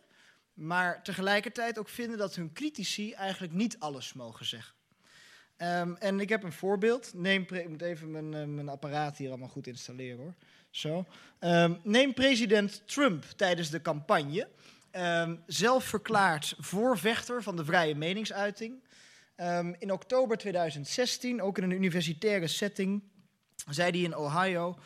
maar 0.54 1.04
tegelijkertijd 1.04 1.80
ook 1.80 1.90
vinden 1.90 2.18
dat 2.18 2.36
hun 2.36 2.54
critici 2.54 3.14
eigenlijk 3.14 3.54
niet 3.54 3.80
alles 3.80 4.14
mogen 4.14 4.46
zeggen. 4.46 4.76
En 6.00 6.20
ik 6.20 6.30
heb 6.30 6.44
een 6.44 6.52
voorbeeld. 6.52 7.14
Neem 7.14 7.42
ik 7.42 7.70
moet 7.70 7.82
even 7.82 8.12
mijn, 8.12 8.34
uh, 8.34 8.44
mijn 8.56 8.70
apparaat 8.70 9.18
hier 9.18 9.30
allemaal 9.30 9.48
goed 9.48 9.68
installeren 9.68 10.18
hoor. 10.18 10.36
Zo. 10.70 11.06
Neem 11.84 12.14
president 12.14 12.82
Trump 12.86 13.24
tijdens 13.24 13.70
de 13.70 13.82
campagne. 13.82 14.48
Zelf 15.46 15.84
verklaard 15.84 16.56
voorvechter 16.58 17.44
van 17.44 17.56
de 17.56 17.66
vrije 17.66 17.96
meningsuiting. 17.96 18.84
In 19.80 19.92
oktober 19.92 20.38
2016, 20.38 21.42
ook 21.42 21.58
in 21.58 21.64
een 21.64 21.72
universitaire 21.72 22.48
setting, 22.48 23.04
zei 23.70 23.92
hij 23.92 24.00
in 24.00 24.16
Ohio. 24.16 24.78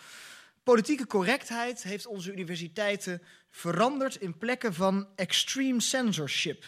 Politieke 0.64 1.08
correctheid 1.08 1.84
heeft 1.84 2.06
onze 2.06 2.32
universiteiten 2.32 3.22
veranderd 3.50 4.16
in 4.16 4.38
plekken 4.38 4.74
van 4.74 5.08
extreme 5.16 5.82
censorship. 5.82 6.66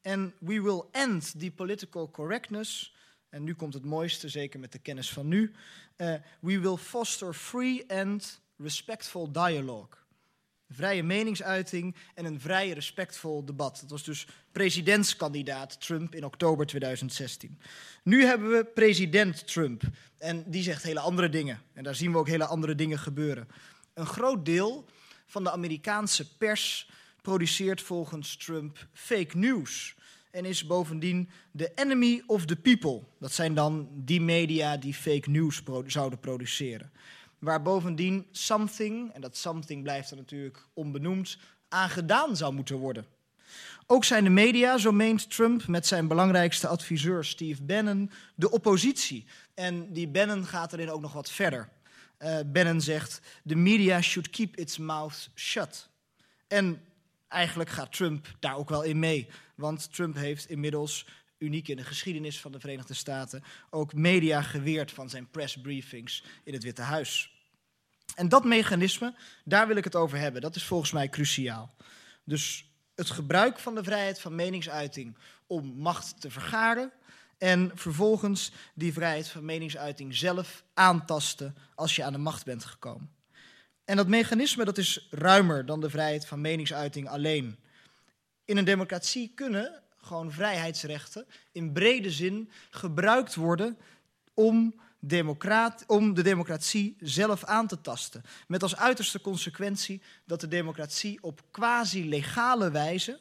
En 0.00 0.34
we 0.38 0.62
will 0.62 0.82
end 0.90 1.38
the 1.38 1.50
political 1.50 2.10
correctness. 2.10 2.94
En 3.28 3.44
nu 3.44 3.54
komt 3.54 3.74
het 3.74 3.84
mooiste, 3.84 4.28
zeker 4.28 4.60
met 4.60 4.72
de 4.72 4.78
kennis 4.78 5.12
van 5.12 5.28
nu. 5.28 5.52
Uh, 5.96 6.14
we 6.40 6.60
will 6.60 6.76
foster 6.76 7.34
free 7.34 7.90
and 7.90 8.40
respectful 8.56 9.32
dialogue. 9.32 9.88
Vrije 10.68 11.02
meningsuiting 11.02 11.94
en 12.14 12.24
een 12.24 12.40
vrij 12.40 12.70
respectvol 12.70 13.44
debat. 13.44 13.80
Dat 13.80 13.90
was 13.90 14.04
dus 14.04 14.26
presidentskandidaat 14.52 15.80
Trump 15.80 16.14
in 16.14 16.24
oktober 16.24 16.66
2016. 16.66 17.58
Nu 18.02 18.24
hebben 18.24 18.50
we 18.50 18.64
president 18.64 19.46
Trump 19.46 19.82
en 20.18 20.44
die 20.46 20.62
zegt 20.62 20.82
hele 20.82 21.00
andere 21.00 21.28
dingen. 21.28 21.60
En 21.72 21.84
daar 21.84 21.94
zien 21.94 22.12
we 22.12 22.18
ook 22.18 22.28
hele 22.28 22.46
andere 22.46 22.74
dingen 22.74 22.98
gebeuren. 22.98 23.48
Een 23.94 24.06
groot 24.06 24.44
deel 24.44 24.88
van 25.26 25.44
de 25.44 25.50
Amerikaanse 25.50 26.36
pers 26.36 26.90
produceert 27.22 27.82
volgens 27.82 28.36
Trump 28.36 28.88
fake 28.92 29.38
news 29.38 29.96
en 30.30 30.44
is 30.44 30.66
bovendien 30.66 31.28
de 31.50 31.72
enemy 31.74 32.22
of 32.26 32.44
the 32.44 32.56
people. 32.56 33.02
Dat 33.20 33.32
zijn 33.32 33.54
dan 33.54 33.88
die 33.94 34.20
media 34.20 34.76
die 34.76 34.94
fake 34.94 35.30
news 35.30 35.62
zouden 35.86 36.18
produceren. 36.18 36.92
Waar 37.38 37.62
bovendien 37.62 38.26
something, 38.30 39.12
en 39.12 39.20
dat 39.20 39.36
something 39.36 39.82
blijft 39.82 40.10
er 40.10 40.16
natuurlijk 40.16 40.66
onbenoemd, 40.72 41.38
aan 41.68 41.90
gedaan 41.90 42.36
zou 42.36 42.54
moeten 42.54 42.76
worden. 42.76 43.06
Ook 43.86 44.04
zijn 44.04 44.24
de 44.24 44.30
media, 44.30 44.78
zo 44.78 44.92
meent 44.92 45.30
Trump 45.30 45.66
met 45.66 45.86
zijn 45.86 46.08
belangrijkste 46.08 46.68
adviseur 46.68 47.24
Steve 47.24 47.62
Bannon, 47.62 48.10
de 48.34 48.50
oppositie. 48.50 49.26
En 49.54 49.92
die 49.92 50.08
Bannon 50.08 50.46
gaat 50.46 50.72
erin 50.72 50.90
ook 50.90 51.00
nog 51.00 51.12
wat 51.12 51.30
verder. 51.30 51.68
Uh, 52.18 52.38
Bannon 52.46 52.80
zegt: 52.80 53.20
The 53.46 53.54
media 53.54 54.00
should 54.00 54.30
keep 54.30 54.56
its 54.56 54.78
mouth 54.78 55.30
shut. 55.34 55.88
En 56.48 56.82
eigenlijk 57.28 57.70
gaat 57.70 57.92
Trump 57.92 58.26
daar 58.40 58.56
ook 58.56 58.68
wel 58.68 58.82
in 58.82 58.98
mee. 58.98 59.28
Want 59.54 59.94
Trump 59.94 60.16
heeft 60.16 60.48
inmiddels, 60.48 61.06
uniek 61.38 61.68
in 61.68 61.76
de 61.76 61.84
geschiedenis 61.84 62.40
van 62.40 62.52
de 62.52 62.60
Verenigde 62.60 62.94
Staten, 62.94 63.44
ook 63.70 63.94
media 63.94 64.42
geweerd 64.42 64.92
van 64.92 65.10
zijn 65.10 65.30
pressbriefings 65.30 66.24
in 66.44 66.52
het 66.52 66.62
Witte 66.62 66.82
Huis. 66.82 67.32
En 68.14 68.28
dat 68.28 68.44
mechanisme, 68.44 69.14
daar 69.44 69.66
wil 69.66 69.76
ik 69.76 69.84
het 69.84 69.96
over 69.96 70.18
hebben. 70.18 70.40
Dat 70.40 70.56
is 70.56 70.64
volgens 70.64 70.92
mij 70.92 71.08
cruciaal. 71.08 71.74
Dus 72.24 72.70
het 72.94 73.10
gebruik 73.10 73.58
van 73.58 73.74
de 73.74 73.84
vrijheid 73.84 74.20
van 74.20 74.34
meningsuiting 74.34 75.16
om 75.46 75.66
macht 75.76 76.20
te 76.20 76.30
vergaren 76.30 76.92
en 77.38 77.70
vervolgens 77.74 78.52
die 78.74 78.92
vrijheid 78.92 79.28
van 79.28 79.44
meningsuiting 79.44 80.16
zelf 80.16 80.64
aantasten 80.74 81.56
als 81.74 81.96
je 81.96 82.04
aan 82.04 82.12
de 82.12 82.18
macht 82.18 82.44
bent 82.44 82.64
gekomen. 82.64 83.16
En 83.84 83.96
dat 83.96 84.08
mechanisme 84.08 84.64
dat 84.64 84.78
is 84.78 85.06
ruimer 85.10 85.66
dan 85.66 85.80
de 85.80 85.90
vrijheid 85.90 86.26
van 86.26 86.40
meningsuiting 86.40 87.08
alleen. 87.08 87.58
In 88.44 88.56
een 88.56 88.64
democratie 88.64 89.32
kunnen 89.34 89.82
gewoon 90.08 90.32
vrijheidsrechten 90.32 91.26
in 91.52 91.72
brede 91.72 92.10
zin 92.10 92.50
gebruikt 92.70 93.34
worden 93.34 93.78
om, 94.34 94.74
om 95.86 96.14
de 96.14 96.22
democratie 96.22 96.96
zelf 97.00 97.44
aan 97.44 97.66
te 97.66 97.80
tasten. 97.80 98.22
Met 98.46 98.62
als 98.62 98.76
uiterste 98.76 99.20
consequentie 99.20 100.02
dat 100.24 100.40
de 100.40 100.48
democratie 100.48 101.22
op 101.22 101.42
quasi-legale 101.50 102.70
wijze, 102.70 103.20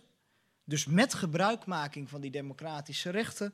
dus 0.64 0.86
met 0.86 1.14
gebruikmaking 1.14 2.10
van 2.10 2.22
die 2.22 2.32
democratische 2.32 3.10
rechten, 3.10 3.54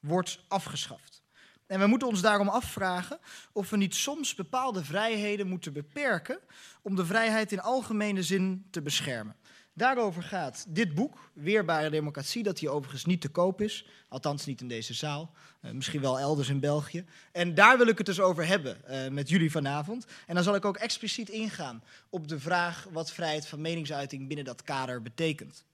wordt 0.00 0.44
afgeschaft. 0.48 1.22
En 1.66 1.80
we 1.80 1.86
moeten 1.86 2.08
ons 2.08 2.20
daarom 2.20 2.48
afvragen 2.48 3.18
of 3.52 3.70
we 3.70 3.76
niet 3.76 3.94
soms 3.94 4.34
bepaalde 4.34 4.84
vrijheden 4.84 5.46
moeten 5.46 5.72
beperken 5.72 6.38
om 6.82 6.96
de 6.96 7.06
vrijheid 7.06 7.52
in 7.52 7.60
algemene 7.60 8.22
zin 8.22 8.66
te 8.70 8.82
beschermen. 8.82 9.36
Daarover 9.72 10.22
gaat 10.22 10.64
dit 10.68 10.94
boek, 10.94 11.30
Weerbare 11.32 11.90
Democratie, 11.90 12.42
dat 12.42 12.58
hier 12.58 12.70
overigens 12.70 13.04
niet 13.04 13.20
te 13.20 13.28
koop 13.28 13.60
is. 13.60 13.86
Althans 14.08 14.46
niet 14.46 14.60
in 14.60 14.68
deze 14.68 14.94
zaal, 14.94 15.34
uh, 15.62 15.70
misschien 15.70 16.00
wel 16.00 16.18
elders 16.18 16.48
in 16.48 16.60
België. 16.60 17.04
En 17.32 17.54
daar 17.54 17.78
wil 17.78 17.86
ik 17.86 17.98
het 17.98 18.06
dus 18.06 18.20
over 18.20 18.46
hebben 18.46 18.76
uh, 18.90 19.08
met 19.08 19.28
jullie 19.28 19.50
vanavond. 19.50 20.06
En 20.26 20.34
dan 20.34 20.44
zal 20.44 20.54
ik 20.54 20.64
ook 20.64 20.76
expliciet 20.76 21.28
ingaan 21.28 21.82
op 22.08 22.28
de 22.28 22.38
vraag 22.38 22.86
wat 22.92 23.12
vrijheid 23.12 23.46
van 23.46 23.60
meningsuiting 23.60 24.26
binnen 24.26 24.44
dat 24.44 24.62
kader 24.62 25.02
betekent. 25.02 25.64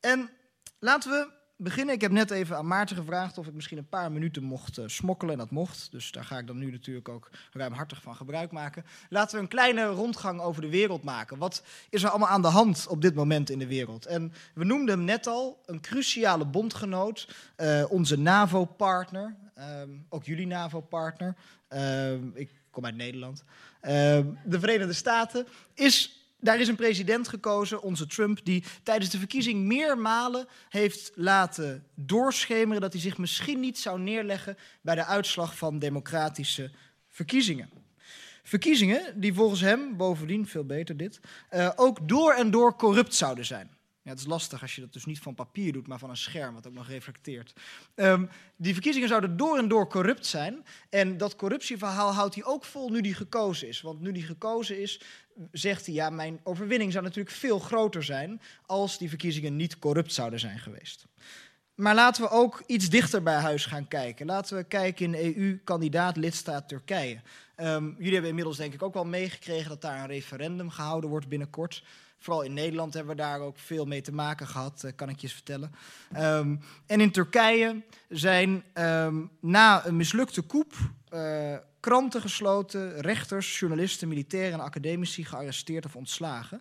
En 0.00 0.30
laten 0.78 1.10
we 1.10 1.39
beginnen. 1.62 1.94
Ik 1.94 2.00
heb 2.00 2.10
net 2.10 2.30
even 2.30 2.56
aan 2.56 2.66
Maarten 2.66 2.96
gevraagd 2.96 3.38
of 3.38 3.46
ik 3.46 3.54
misschien 3.54 3.78
een 3.78 3.88
paar 3.88 4.12
minuten 4.12 4.42
mocht 4.42 4.78
uh, 4.78 4.84
smokkelen. 4.86 5.32
En 5.32 5.38
dat 5.38 5.50
mocht. 5.50 5.88
Dus 5.90 6.12
daar 6.12 6.24
ga 6.24 6.38
ik 6.38 6.46
dan 6.46 6.58
nu 6.58 6.70
natuurlijk 6.70 7.08
ook 7.08 7.30
ruimhartig 7.52 8.02
van 8.02 8.16
gebruik 8.16 8.50
maken. 8.50 8.84
Laten 9.08 9.36
we 9.36 9.42
een 9.42 9.48
kleine 9.48 9.86
rondgang 9.86 10.40
over 10.40 10.62
de 10.62 10.68
wereld 10.68 11.02
maken. 11.02 11.38
Wat 11.38 11.62
is 11.90 12.02
er 12.02 12.08
allemaal 12.08 12.28
aan 12.28 12.42
de 12.42 12.48
hand 12.48 12.86
op 12.88 13.02
dit 13.02 13.14
moment 13.14 13.50
in 13.50 13.58
de 13.58 13.66
wereld? 13.66 14.06
En 14.06 14.32
we 14.54 14.64
noemden 14.64 14.96
hem 14.96 15.04
net 15.04 15.26
al 15.26 15.62
een 15.66 15.80
cruciale 15.80 16.44
bondgenoot. 16.44 17.28
Uh, 17.56 17.84
onze 17.88 18.18
NAVO-partner. 18.18 19.34
Uh, 19.58 19.64
ook 20.08 20.24
jullie 20.24 20.46
NAVO-partner. 20.46 21.34
Ehm, 21.68 22.28
ik 22.34 22.50
kom 22.70 22.84
uit 22.84 22.96
Nederland. 22.96 23.44
Ehm, 23.80 24.26
de 24.44 24.60
Verenigde 24.60 24.92
Staten 24.92 25.46
is 25.74 26.19
daar 26.40 26.60
is 26.60 26.68
een 26.68 26.76
president 26.76 27.28
gekozen, 27.28 27.82
onze 27.82 28.06
Trump, 28.06 28.44
die 28.44 28.64
tijdens 28.82 29.10
de 29.10 29.18
verkiezing 29.18 29.64
meermalen 29.64 30.46
heeft 30.68 31.12
laten 31.14 31.86
doorschemeren 31.94 32.80
dat 32.80 32.92
hij 32.92 33.02
zich 33.02 33.18
misschien 33.18 33.60
niet 33.60 33.78
zou 33.78 34.00
neerleggen 34.00 34.56
bij 34.80 34.94
de 34.94 35.04
uitslag 35.04 35.56
van 35.56 35.78
democratische 35.78 36.70
verkiezingen. 37.08 37.70
Verkiezingen 38.42 39.20
die 39.20 39.34
volgens 39.34 39.60
hem, 39.60 39.96
bovendien 39.96 40.46
veel 40.46 40.64
beter 40.64 40.96
dit, 40.96 41.20
uh, 41.54 41.70
ook 41.76 42.08
door 42.08 42.32
en 42.32 42.50
door 42.50 42.76
corrupt 42.76 43.14
zouden 43.14 43.44
zijn. 43.44 43.70
Ja, 44.02 44.10
het 44.10 44.18
is 44.18 44.26
lastig 44.26 44.62
als 44.62 44.74
je 44.74 44.80
dat 44.80 44.92
dus 44.92 45.04
niet 45.04 45.18
van 45.18 45.34
papier 45.34 45.72
doet, 45.72 45.86
maar 45.86 45.98
van 45.98 46.10
een 46.10 46.16
scherm, 46.16 46.54
wat 46.54 46.66
ook 46.66 46.72
nog 46.72 46.88
reflecteert. 46.88 47.52
Um, 47.94 48.28
die 48.56 48.72
verkiezingen 48.72 49.08
zouden 49.08 49.36
door 49.36 49.58
en 49.58 49.68
door 49.68 49.88
corrupt 49.88 50.26
zijn. 50.26 50.64
En 50.90 51.16
dat 51.16 51.36
corruptieverhaal 51.36 52.12
houdt 52.12 52.34
hij 52.34 52.44
ook 52.44 52.64
vol 52.64 52.90
nu 52.90 53.00
hij 53.00 53.12
gekozen 53.12 53.68
is. 53.68 53.80
Want 53.80 54.00
nu 54.00 54.12
hij 54.12 54.20
gekozen 54.20 54.80
is, 54.80 55.00
zegt 55.52 55.86
hij, 55.86 55.94
ja, 55.94 56.10
mijn 56.10 56.40
overwinning 56.42 56.92
zou 56.92 57.04
natuurlijk 57.04 57.36
veel 57.36 57.58
groter 57.58 58.02
zijn 58.02 58.40
als 58.66 58.98
die 58.98 59.08
verkiezingen 59.08 59.56
niet 59.56 59.78
corrupt 59.78 60.12
zouden 60.12 60.40
zijn 60.40 60.58
geweest. 60.58 61.06
Maar 61.74 61.94
laten 61.94 62.22
we 62.22 62.30
ook 62.30 62.62
iets 62.66 62.88
dichter 62.88 63.22
bij 63.22 63.34
huis 63.34 63.66
gaan 63.66 63.88
kijken. 63.88 64.26
Laten 64.26 64.56
we 64.56 64.64
kijken 64.64 65.14
in 65.14 65.34
EU-kandidaat-lidstaat 65.36 66.68
Turkije. 66.68 67.20
Um, 67.56 67.94
jullie 67.96 68.12
hebben 68.12 68.28
inmiddels 68.28 68.56
denk 68.56 68.74
ik 68.74 68.82
ook 68.82 68.94
wel 68.94 69.04
meegekregen 69.04 69.68
dat 69.68 69.82
daar 69.82 69.98
een 69.98 70.06
referendum 70.06 70.70
gehouden 70.70 71.10
wordt 71.10 71.28
binnenkort. 71.28 71.82
Vooral 72.22 72.42
in 72.42 72.54
Nederland 72.54 72.94
hebben 72.94 73.16
we 73.16 73.22
daar 73.22 73.40
ook 73.40 73.58
veel 73.58 73.84
mee 73.84 74.00
te 74.00 74.12
maken 74.12 74.46
gehad, 74.46 74.84
eh, 74.84 74.92
kan 74.96 75.08
ik 75.08 75.16
je 75.16 75.22
eens 75.22 75.32
vertellen. 75.32 75.72
Um, 76.16 76.60
en 76.86 77.00
in 77.00 77.10
Turkije 77.10 77.82
zijn 78.08 78.64
um, 78.74 79.30
na 79.40 79.86
een 79.86 79.96
mislukte 79.96 80.46
coup 80.46 80.74
uh, 81.14 81.56
kranten 81.80 82.20
gesloten, 82.20 83.00
rechters, 83.00 83.58
journalisten, 83.58 84.08
militairen 84.08 84.52
en 84.52 84.64
academici 84.64 85.24
gearresteerd 85.24 85.84
of 85.84 85.96
ontslagen. 85.96 86.60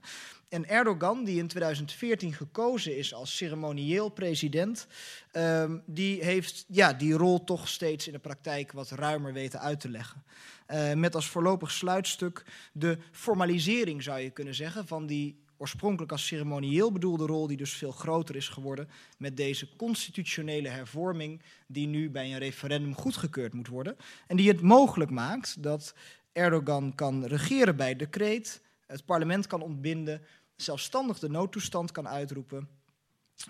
En 0.49 0.69
Erdogan, 0.69 1.23
die 1.23 1.39
in 1.39 1.47
2014 1.47 2.33
gekozen 2.33 2.97
is 2.97 3.13
als 3.13 3.37
ceremonieel 3.37 4.09
president, 4.09 4.87
um, 5.33 5.83
die 5.85 6.23
heeft 6.23 6.65
ja, 6.67 6.93
die 6.93 7.13
rol 7.13 7.43
toch 7.43 7.67
steeds 7.67 8.07
in 8.07 8.13
de 8.13 8.19
praktijk 8.19 8.71
wat 8.71 8.89
ruimer 8.89 9.33
weten 9.33 9.59
uit 9.59 9.79
te 9.79 9.89
leggen. 9.89 10.23
Uh, 10.67 10.93
met 10.93 11.15
als 11.15 11.29
voorlopig 11.29 11.71
sluitstuk 11.71 12.43
de 12.71 12.97
formalisering, 13.11 14.03
zou 14.03 14.19
je 14.19 14.29
kunnen 14.29 14.55
zeggen, 14.55 14.87
van 14.87 15.05
die 15.05 15.47
oorspronkelijk 15.59 16.11
als 16.11 16.25
ceremonieel 16.25 16.91
bedoelde 16.91 17.25
rol, 17.25 17.47
die 17.47 17.57
dus 17.57 17.73
veel 17.73 17.91
groter 17.91 18.35
is 18.35 18.49
geworden 18.49 18.89
met 19.17 19.37
deze 19.37 19.75
constitutionele 19.75 20.67
hervorming, 20.67 21.41
die 21.67 21.87
nu 21.87 22.09
bij 22.09 22.31
een 22.31 22.39
referendum 22.39 22.95
goedgekeurd 22.95 23.53
moet 23.53 23.67
worden. 23.67 23.97
En 24.27 24.37
die 24.37 24.47
het 24.47 24.61
mogelijk 24.61 25.11
maakt 25.11 25.63
dat 25.63 25.93
Erdogan 26.31 26.95
kan 26.95 27.25
regeren 27.25 27.75
bij 27.75 27.95
decreet, 27.95 28.61
het 28.85 29.05
parlement 29.05 29.47
kan 29.47 29.61
ontbinden, 29.61 30.21
zelfstandig 30.55 31.19
de 31.19 31.29
noodtoestand 31.29 31.91
kan 31.91 32.07
uitroepen, 32.07 32.69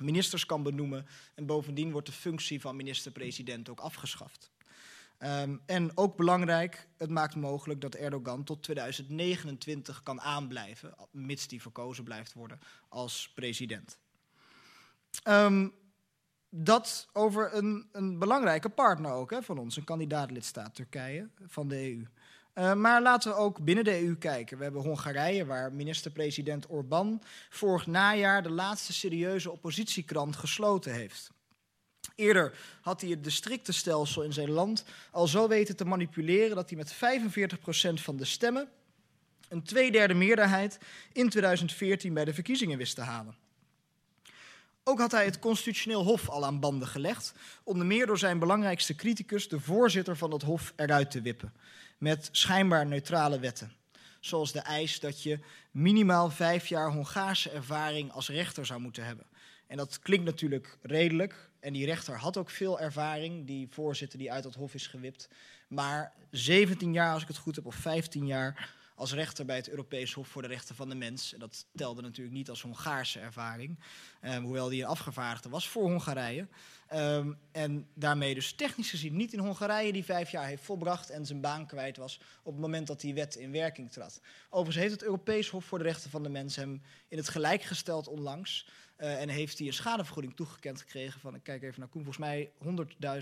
ministers 0.02 0.46
kan 0.46 0.64
benoemen 0.64 1.06
en 1.36 1.46
bovendien 1.46 1.92
wordt 1.92 2.08
de 2.08 2.14
functie 2.14 2.62
van 2.62 2.76
minister-president 2.76 3.70
ook 3.70 3.80
afgeschaft. 3.80 4.52
Um, 5.24 5.62
en 5.66 5.98
ook 5.98 6.16
belangrijk, 6.16 6.88
het 6.98 7.10
maakt 7.10 7.36
mogelijk 7.36 7.82
dat 7.82 7.96
Erdogan 7.96 8.44
tot 8.44 8.64
2029 8.64 10.04
kan 10.04 10.22
aanblijven, 10.22 10.94
mits 11.12 11.48
die 11.48 11.62
verkozen 11.62 12.04
blijft 12.04 12.34
worden 12.34 12.60
als 12.90 13.32
president. 13.36 13.98
Um, 15.28 15.74
dat 16.50 17.08
over 17.14 17.54
een, 17.54 17.90
een, 17.92 18.20
belangrijke 18.20 18.70
partner 18.70 19.12
ook 19.12 19.32
hè, 19.32 19.42
van 19.42 19.58
ons, 19.58 19.78
een 19.78 19.84
kandidaatlidstaat 19.84 20.76
Turkije 20.76 21.30
van 21.48 21.68
de 21.68 21.76
EU. 21.76 22.06
Uh, 22.54 22.74
maar 22.74 23.02
laten 23.02 23.32
we 23.32 23.38
ook 23.38 23.64
binnen 23.64 23.84
de 23.84 24.04
EU 24.04 24.16
kijken. 24.16 24.58
We 24.58 24.64
hebben 24.64 24.82
Hongarije, 24.82 25.46
waar 25.46 25.74
minister-president 25.74 26.70
Orbán 26.70 27.22
vorig 27.50 27.88
najaar 27.88 28.44
de 28.44 28.52
laatste 28.52 28.94
serieuze 28.94 29.52
oppositiekrant 29.52 30.36
gesloten 30.36 30.94
heeft. 30.94 31.32
Eerder 32.20 32.54
had 32.82 33.02
hij 33.02 33.10
het 33.10 33.24
districtenstelsel 33.24 34.24
in 34.24 34.34
zijn 34.34 34.50
land 34.50 34.84
al 35.12 35.28
zo 35.28 35.48
weten 35.48 35.76
te 35.76 35.86
manipuleren 35.86 36.56
dat 36.56 36.70
hij 36.70 36.78
met 36.78 36.94
45% 36.94 38.02
van 38.02 38.18
de 38.18 38.26
stemmen 38.26 38.70
een 39.50 39.64
tweederde 39.64 40.14
meerderheid 40.14 40.80
in 41.14 41.30
2014 41.30 42.14
bij 42.14 42.26
de 42.26 42.34
verkiezingen 42.34 42.78
wist 42.78 42.96
te 42.96 43.02
halen. 43.02 43.36
Ook 44.84 45.00
had 45.00 45.12
hij 45.12 45.26
het 45.26 45.40
constitutioneel 45.40 46.04
hof 46.04 46.30
al 46.30 46.46
aan 46.46 46.60
banden 46.60 46.88
gelegd, 46.88 47.34
onder 47.64 47.86
meer 47.86 48.06
door 48.06 48.18
zijn 48.18 48.40
belangrijkste 48.40 48.96
criticus, 48.96 49.48
de 49.48 49.60
voorzitter 49.60 50.18
van 50.18 50.30
dat 50.30 50.42
hof, 50.42 50.74
eruit 50.76 51.12
te 51.12 51.22
wippen, 51.22 51.54
met 51.98 52.30
schijnbaar 52.32 52.86
neutrale 52.86 53.40
wetten. 53.40 53.74
zoals 54.20 54.52
de 54.52 54.60
eis 54.60 55.00
dat 55.00 55.24
je 55.24 55.40
minimaal 55.72 56.30
vijf 56.30 56.68
jaar 56.68 56.92
Hongaarse 56.92 57.50
ervaring 57.50 58.12
als 58.12 58.30
rechter 58.30 58.66
zou 58.66 58.80
moeten 58.80 59.06
hebben. 59.06 59.26
En 59.68 59.78
dat 59.78 60.00
klinkt 60.00 60.26
natuurlijk 60.26 60.78
redelijk. 60.82 61.49
En 61.60 61.74
die 61.74 61.86
rechter 61.86 62.18
had 62.18 62.38
ook 62.38 62.50
veel 62.50 62.80
ervaring, 62.80 63.48
die 63.48 63.68
voorzitter 63.70 64.20
die 64.20 64.32
uit 64.32 64.44
dat 64.44 64.56
hof 64.56 64.74
is 64.74 64.88
gewipt. 64.88 65.30
Maar 65.68 66.14
17 66.32 66.94
jaar, 66.94 67.14
als 67.14 67.22
ik 67.22 67.28
het 67.28 67.38
goed 67.38 67.56
heb, 67.56 67.66
of 67.66 67.76
15 67.76 68.26
jaar 68.26 68.78
als 69.00 69.14
rechter 69.14 69.46
bij 69.46 69.56
het 69.56 69.70
Europees 69.70 70.14
Hof 70.14 70.28
voor 70.28 70.42
de 70.42 70.48
Rechten 70.48 70.76
van 70.76 70.90
de 70.90 70.96
Mens. 70.96 71.34
En 71.34 71.40
dat 71.40 71.66
telde 71.76 72.02
natuurlijk 72.02 72.36
niet 72.36 72.50
als 72.50 72.62
Hongaarse 72.62 73.20
ervaring, 73.20 73.80
um, 74.22 74.44
hoewel 74.44 74.70
die 74.70 74.82
een 74.82 74.88
afgevaardigde 74.88 75.50
was 75.50 75.70
voor 75.70 75.84
Hongarije. 75.84 76.48
Um, 76.94 77.38
en 77.52 77.88
daarmee 77.94 78.34
dus 78.34 78.54
technisch 78.54 78.90
gezien 78.90 79.16
niet 79.16 79.34
in 79.34 79.40
Hongarije 79.40 79.94
die 79.94 80.04
vijf 80.04 80.32
jaar 80.32 80.46
heeft 80.46 80.64
volbracht 80.64 81.10
en 81.10 81.26
zijn 81.26 81.42
baan 81.42 81.68
kwijt 81.68 81.98
was 81.98 82.20
op 82.44 82.52
het 82.52 82.62
moment 82.62 82.88
dat 82.88 83.02
die 83.02 83.14
wet 83.14 83.36
in 83.36 83.52
werking 83.52 83.92
trad. 83.92 84.22
Overigens 84.50 84.84
heeft 84.84 84.94
het 84.94 85.04
Europees 85.04 85.50
Hof 85.50 85.66
voor 85.66 85.78
de 85.78 85.84
Rechten 85.84 86.10
van 86.10 86.24
de 86.24 86.30
Mens 86.30 86.56
hem 86.56 86.82
in 87.08 87.18
het 87.18 87.30
gelijk 87.30 87.64
gesteld 87.64 88.08
onlangs. 88.08 88.68
Uh, 89.02 89.22
en 89.22 89.30
heeft 89.30 89.58
hij 89.58 89.68
een 89.68 89.74
schadevergoeding 89.74 90.36
toegekend 90.36 90.80
gekregen 90.80 91.20
van, 91.20 91.36
ik 91.36 91.44
kijk 91.44 91.64
even 91.64 91.80
naar 91.80 91.90
Koen, 91.90 92.04
volgens 92.04 92.26
mij 92.26 92.52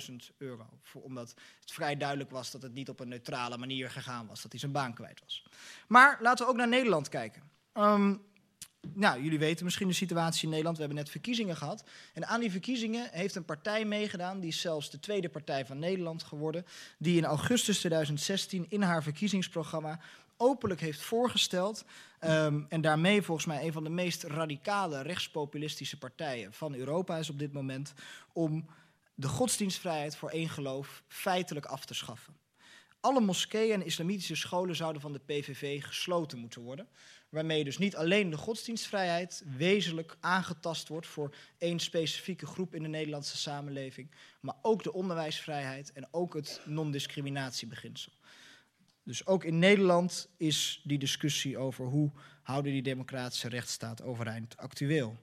100.000 0.10 0.16
euro. 0.38 0.66
Voor, 0.84 1.02
omdat 1.02 1.36
het 1.60 1.72
vrij 1.72 1.98
duidelijk 1.98 2.32
was 2.32 2.52
dat 2.52 2.62
het 2.62 2.74
niet 2.74 2.90
op 2.90 3.00
een 3.00 3.08
neutrale 3.08 3.58
manier 3.58 3.90
gegaan 3.90 4.28
was, 4.28 4.42
dat 4.42 4.52
hij 4.52 4.60
zijn 4.60 4.72
baan 4.72 4.94
kwijt 4.94 5.20
was. 5.20 5.44
Maar 5.88 6.18
laten 6.22 6.46
we 6.46 6.52
ook 6.52 6.58
naar 6.58 6.68
Nederland 6.68 7.10
kijken. 7.10 7.42
Um, 7.74 8.22
nou, 8.94 9.24
jullie 9.24 9.40
weten 9.40 9.66
misschien 9.66 9.88
de 9.88 9.94
situatie 9.94 10.44
in 10.44 10.50
Nederland. 10.50 10.78
We 10.78 10.84
hebben 10.84 11.02
net 11.02 11.12
verkiezingen 11.12 11.58
gehad. 11.58 11.84
En 12.14 12.28
aan 12.28 12.40
die 12.40 12.52
verkiezingen 12.52 13.10
heeft 13.12 13.36
een 13.36 13.46
partij 13.46 13.86
meegedaan, 13.86 14.40
die 14.40 14.50
is 14.50 14.62
zelfs 14.62 14.90
de 14.90 15.00
tweede 15.00 15.30
partij 15.30 15.66
van 15.66 15.80
Nederland 15.80 16.24
geworden, 16.24 16.66
die 16.98 17.18
in 17.18 17.26
augustus 17.26 17.80
2016 17.80 18.66
in 18.70 18.82
haar 18.82 19.04
verkiezingsprogramma 19.04 20.00
openlijk 20.38 20.82
heeft 20.82 21.02
voorgesteld. 21.02 21.86
Um, 22.22 22.66
en 22.70 22.82
daarmee 22.82 23.22
volgens 23.22 23.48
mij 23.48 23.66
een 23.66 23.74
van 23.74 23.84
de 23.84 23.90
meest 23.90 24.24
radicale 24.24 25.02
rechtspopulistische 25.02 25.98
partijen 25.98 26.54
van 26.54 26.76
Europa 26.76 27.18
is 27.18 27.30
op 27.30 27.40
dit 27.40 27.54
moment. 27.54 27.94
Om 28.34 28.66
de 29.16 29.28
godsdienstvrijheid 29.28 30.16
voor 30.16 30.30
één 30.30 30.50
geloof 30.50 31.04
feitelijk 31.08 31.66
af 31.66 31.86
te 31.86 31.94
schaffen. 31.94 32.36
Alle 33.00 33.22
moskeeën 33.22 33.74
en 33.74 33.86
islamitische 33.86 34.36
scholen 34.36 34.76
zouden 34.76 35.02
van 35.02 35.14
de 35.14 35.20
PVV 35.20 35.84
gesloten 35.84 36.38
moeten 36.38 36.62
worden. 36.62 36.88
Waarmee 37.30 37.64
dus 37.64 37.78
niet 37.78 37.96
alleen 37.96 38.30
de 38.30 38.38
godsdienstvrijheid 38.38 39.44
wezenlijk 39.58 40.18
aangetast 40.20 40.88
wordt 40.88 41.08
voor 41.08 41.36
één 41.58 41.80
specifieke 41.80 42.46
groep 42.46 42.76
in 42.76 42.82
de 42.82 42.88
Nederlandse 42.88 43.38
samenleving, 43.38 44.12
maar 44.40 44.56
ook 44.62 44.84
de 44.84 44.94
onderwijsvrijheid 44.94 45.92
en 45.94 46.08
ook 46.12 46.34
het 46.34 46.62
non-discriminatiebeginsel. 46.66 48.12
Dus 49.08 49.26
ook 49.26 49.44
in 49.44 49.60
Nederland 49.60 50.30
is 50.38 50.82
die 50.84 50.98
discussie 50.98 51.58
over 51.58 51.86
hoe 51.86 52.12
houden 52.42 52.72
die 52.72 52.82
democratische 52.82 53.50
rechtsstaat 53.50 54.02
overeind 54.02 54.58
actueel. 54.58 55.18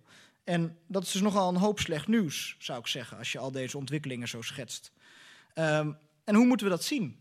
En 0.44 0.78
dat 0.86 1.02
is 1.02 1.12
dus 1.12 1.20
nogal 1.20 1.48
een 1.48 1.60
hoop 1.60 1.78
slecht 1.78 2.08
nieuws, 2.08 2.56
zou 2.58 2.78
ik 2.78 2.86
zeggen, 2.86 3.18
als 3.18 3.32
je 3.32 3.38
al 3.38 3.50
deze 3.50 3.78
ontwikkelingen 3.78 4.28
zo 4.28 4.42
schetst. 4.42 4.92
Um, 5.54 5.98
en 6.24 6.34
hoe 6.34 6.46
moeten 6.46 6.66
we 6.66 6.72
dat 6.72 6.84
zien? 6.84 7.16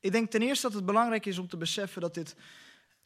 Ik 0.00 0.12
denk 0.12 0.30
ten 0.30 0.42
eerste 0.42 0.66
dat 0.66 0.76
het 0.76 0.86
belangrijk 0.86 1.26
is 1.26 1.38
om 1.38 1.48
te 1.48 1.56
beseffen 1.56 2.00
dat 2.00 2.14
dit 2.14 2.34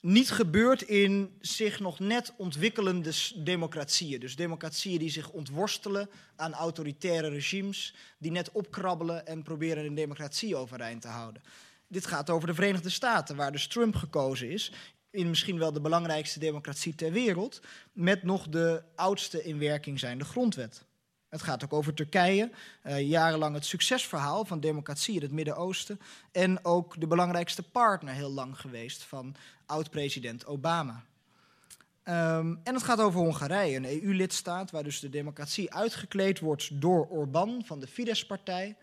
niet 0.01 0.31
gebeurt 0.31 0.83
in 0.83 1.37
zich 1.41 1.81
nog 1.81 1.99
net 1.99 2.33
ontwikkelende 2.37 3.13
democratieën. 3.37 4.21
Dus 4.21 4.37
democratieën 4.37 4.99
die 4.99 5.11
zich 5.11 5.31
ontworstelen 5.31 6.11
aan 6.37 6.53
autoritaire 6.53 7.29
regimes, 7.29 7.95
die 8.19 8.31
net 8.31 8.53
opkrabbelen 8.53 9.27
en 9.27 9.43
proberen 9.43 9.85
een 9.85 9.95
democratie 9.95 10.57
overeind 10.57 11.03
te 11.03 11.09
houden. 11.09 11.43
Dit 11.89 12.07
gaat 12.07 12.31
over 12.31 12.49
de 12.49 12.55
Verenigde 12.55 12.91
Staten, 12.91 13.37
waar 13.37 13.53
dus 13.53 13.67
Trump 13.67 13.97
gekozen 13.97 14.51
is. 14.51 14.73
In 15.11 15.29
misschien 15.29 15.59
wel 15.59 15.73
de 15.73 15.81
belangrijkste 15.81 16.39
democratie 16.39 16.95
ter 16.95 17.13
wereld. 17.13 17.61
Met 17.93 18.23
nog 18.23 18.49
de 18.49 18.83
oudste 18.95 19.45
in 19.45 19.59
werking 19.59 19.99
zijnde 19.99 20.25
grondwet. 20.25 20.85
Het 21.29 21.43
gaat 21.43 21.65
ook 21.65 21.73
over 21.73 21.95
Turkije, 21.95 22.51
uh, 22.85 23.01
jarenlang 23.01 23.55
het 23.55 23.65
succesverhaal 23.65 24.45
van 24.45 24.61
democratie 24.61 25.15
in 25.15 25.23
het 25.23 25.33
Midden-Oosten. 25.33 26.01
En 26.33 26.65
ook 26.65 27.01
de 27.01 27.07
belangrijkste 27.07 27.63
partner 27.63 28.15
heel 28.15 28.31
lang 28.31 28.61
geweest 28.61 29.03
van 29.03 29.35
oud-president 29.67 30.47
Obama. 30.47 31.05
Um, 32.09 32.61
en 32.65 32.75
het 32.75 32.83
gaat 32.83 33.01
over 33.01 33.21
Hongarije, 33.21 33.77
een 33.77 34.03
EU-lidstaat 34.03 34.71
waar 34.71 34.83
dus 34.83 35.01
de 35.01 35.09
democratie 35.09 35.75
uitgekleed 35.75 36.41
wordt 36.41 36.81
door 36.81 37.07
Orbán 37.09 37.63
van 37.65 37.81
de 37.81 37.87
Fidesz-partij 37.87 38.77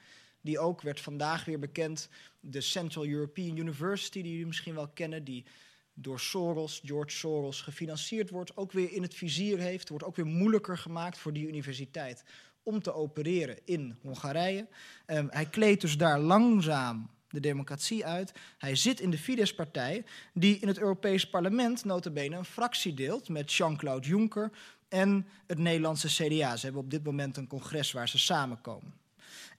die 0.44 0.60
ook 0.60 0.82
werd 0.82 1.00
vandaag 1.00 1.46
weer 1.46 1.60
bekend. 1.60 2.10
De 2.40 2.62
Central 2.62 3.06
European 3.06 3.58
University, 3.58 4.22
die 4.22 4.32
jullie 4.32 4.48
misschien 4.48 4.76
wel 4.76 4.88
kennen, 4.88 5.24
die 5.24 5.46
door 5.94 6.20
Soros, 6.20 6.82
George 6.86 7.18
Soros, 7.18 7.62
gefinancierd 7.62 8.30
wordt, 8.30 8.58
ook 8.58 8.72
weer 8.72 8.92
in 8.92 9.02
het 9.02 9.16
vizier 9.16 9.60
heeft. 9.60 9.90
Wordt 9.90 10.06
ook 10.06 10.16
weer 10.16 10.26
moeilijker 10.26 10.78
gemaakt 10.78 11.18
voor 11.18 11.34
die 11.34 11.48
universiteit 11.48 12.24
om 12.64 12.82
te 12.82 12.94
opereren 12.94 13.58
in 13.66 13.98
Hongarije. 14.02 14.68
Um, 15.08 15.28
hij 15.30 15.46
kleedt 15.46 15.82
dus 15.82 15.98
daar 15.98 16.20
langzaam 16.20 17.10
de 17.30 17.40
democratie 17.40 18.06
uit. 18.06 18.34
Hij 18.58 18.76
zit 18.76 19.00
in 19.00 19.10
de 19.10 19.18
Fidesz-partij, 19.18 20.06
die 20.34 20.60
in 20.60 20.68
het 20.68 20.80
Europees 20.80 21.30
Parlement 21.30 21.86
notabene 21.86 22.38
een 22.38 22.46
fractie 22.46 22.94
deelt 22.94 23.30
met 23.30 23.54
Jean-Claude 23.54 24.08
Juncker 24.08 24.52
en 24.90 25.28
het 25.48 25.58
Nederlandse 25.58 26.08
CDA. 26.08 26.56
Ze 26.56 26.66
hebben 26.66 26.84
op 26.84 26.90
dit 26.90 27.04
moment 27.04 27.38
een 27.38 27.48
congres 27.48 27.92
waar 27.92 28.10
ze 28.10 28.20
samenkomen. 28.20 28.94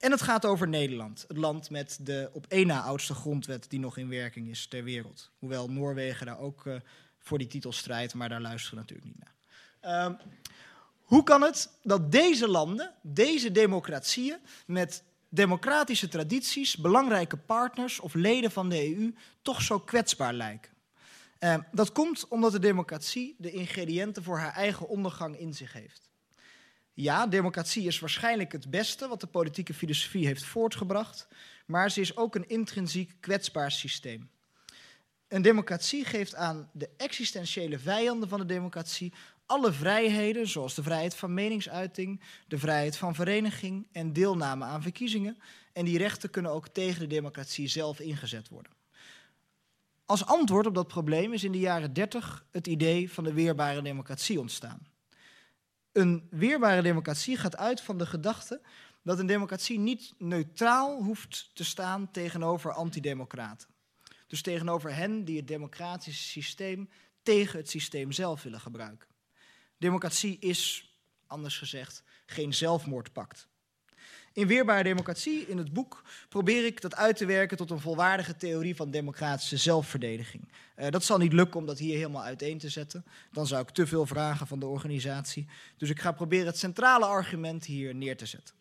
En 0.05 0.11
het 0.11 0.23
gaat 0.23 0.45
over 0.45 0.69
Nederland, 0.69 1.25
het 1.29 1.37
land 1.37 1.71
met 1.71 1.99
de 2.01 2.31
op 2.33 2.47
één 2.49 2.67
na 2.67 2.81
oudste 2.81 3.15
grondwet 3.15 3.67
die 3.69 3.81
nog 3.81 3.97
in 3.97 4.09
werking 4.09 4.49
is 4.49 4.67
ter 4.67 4.85
wereld. 4.85 5.31
Hoewel 5.39 5.71
Noorwegen 5.71 6.27
daar 6.27 6.39
ook 6.39 6.65
uh, 6.65 6.75
voor 7.19 7.39
die 7.39 7.47
titel 7.47 7.73
strijdt, 7.73 8.15
maar 8.15 8.29
daar 8.29 8.41
luisteren 8.41 8.75
we 8.75 8.81
natuurlijk 8.81 9.09
niet 9.09 9.25
naar. 9.81 10.05
Um, 10.07 10.17
hoe 11.03 11.23
kan 11.23 11.43
het 11.43 11.71
dat 11.83 12.13
deze 12.13 12.49
landen, 12.49 12.93
deze 13.03 13.53
democratieën 13.53 14.39
met 14.67 15.03
democratische 15.29 16.09
tradities, 16.09 16.77
belangrijke 16.77 17.37
partners 17.37 18.01
of 18.01 18.15
leden 18.15 18.51
van 18.51 18.69
de 18.69 18.97
EU 18.97 19.15
toch 19.43 19.63
zo 19.63 19.79
kwetsbaar 19.79 20.33
lijken? 20.33 20.73
Uh, 21.41 21.57
dat 21.73 21.93
komt 21.93 22.29
omdat 22.29 22.53
de 22.53 22.59
democratie 22.59 23.35
de 23.39 23.51
ingrediënten 23.51 24.23
voor 24.23 24.39
haar 24.39 24.55
eigen 24.55 24.89
ondergang 24.89 25.39
in 25.39 25.55
zich 25.55 25.73
heeft. 25.73 26.13
Ja, 26.95 27.27
democratie 27.27 27.87
is 27.87 27.99
waarschijnlijk 27.99 28.53
het 28.53 28.71
beste 28.71 29.09
wat 29.09 29.21
de 29.21 29.27
politieke 29.27 29.75
filosofie 29.75 30.27
heeft 30.27 30.45
voortgebracht, 30.45 31.29
maar 31.67 31.91
ze 31.91 32.01
is 32.01 32.17
ook 32.17 32.35
een 32.35 32.49
intrinsiek 32.49 33.13
kwetsbaar 33.21 33.71
systeem. 33.71 34.31
Een 35.29 35.43
democratie 35.43 36.05
geeft 36.05 36.35
aan 36.35 36.71
de 36.73 36.91
existentiële 36.97 37.79
vijanden 37.79 38.29
van 38.29 38.39
de 38.39 38.47
democratie 38.47 39.13
alle 39.47 39.73
vrijheden, 39.73 40.49
zoals 40.49 40.75
de 40.75 40.83
vrijheid 40.83 41.15
van 41.15 41.35
meningsuiting, 41.35 42.21
de 42.49 42.59
vrijheid 42.59 42.97
van 42.97 43.15
vereniging 43.15 43.87
en 43.93 44.13
deelname 44.13 44.65
aan 44.65 44.83
verkiezingen. 44.83 45.39
En 45.73 45.85
die 45.85 45.99
rechten 45.99 46.31
kunnen 46.31 46.53
ook 46.53 46.69
tegen 46.69 47.01
de 47.01 47.07
democratie 47.07 47.69
zelf 47.69 48.01
ingezet 48.01 48.49
worden. 48.49 48.73
Als 50.05 50.27
antwoord 50.27 50.67
op 50.67 50.75
dat 50.75 50.87
probleem 50.87 51.33
is 51.33 51.45
in 51.45 51.53
de 51.53 51.59
jaren 51.59 51.93
30 51.93 52.47
het 52.51 52.67
idee 52.67 53.13
van 53.13 53.25
de 53.25 53.33
weerbare 53.33 53.83
democratie 53.83 54.41
ontstaan. 54.41 54.94
Een 55.95 56.27
weerbare 56.31 56.83
democratie 56.83 57.37
gaat 57.37 57.57
uit 57.57 57.81
van 57.81 57.99
de 57.99 58.07
gedachte 58.07 58.61
dat 59.03 59.19
een 59.19 59.27
democratie 59.27 59.79
niet 59.79 60.15
neutraal 60.19 61.03
hoeft 61.03 61.51
te 61.53 61.65
staan 61.65 62.11
tegenover 62.11 62.73
antidemocraten. 62.73 63.69
Dus 64.27 64.43
tegenover 64.43 64.95
hen 64.95 65.25
die 65.25 65.37
het 65.37 65.47
democratische 65.47 66.23
systeem 66.23 66.91
tegen 67.23 67.59
het 67.59 67.71
systeem 67.71 68.13
zelf 68.13 68.43
willen 68.43 68.61
gebruiken. 68.61 69.09
Democratie 69.79 70.39
is, 70.39 70.93
anders 71.27 71.59
gezegd, 71.59 72.03
geen 72.27 72.55
zelfmoordpact. 72.55 73.49
In 74.35 74.47
Weerbare 74.47 74.83
Democratie, 74.83 75.47
in 75.47 75.59
het 75.59 75.73
boek, 75.73 76.03
probeer 76.29 76.65
ik 76.65 76.81
dat 76.81 76.95
uit 76.95 77.17
te 77.17 77.27
werken 77.27 77.57
tot 77.57 77.71
een 77.71 77.81
volwaardige 77.81 78.37
theorie 78.37 78.77
van 78.77 78.91
democratische 78.91 79.57
zelfverdediging. 79.57 80.49
Uh, 80.77 80.89
dat 80.89 81.05
zal 81.05 81.19
niet 81.19 81.33
lukken 81.33 81.61
om 81.61 81.67
dat 81.67 81.79
hier 81.79 81.97
helemaal 81.97 82.23
uiteen 82.23 82.59
te 82.59 82.69
zetten. 82.69 83.05
Dan 83.33 83.47
zou 83.47 83.63
ik 83.63 83.71
te 83.71 83.87
veel 83.87 84.07
vragen 84.07 84.47
van 84.47 84.59
de 84.59 84.67
organisatie. 84.67 85.47
Dus 85.77 85.91
ik 85.91 86.01
ga 86.01 86.13
proberen 86.13 86.47
het 86.47 86.59
centrale 86.59 87.05
argument 87.05 87.65
hier 87.65 87.95
neer 87.95 88.17
te 88.17 88.27
zetten. 88.27 88.55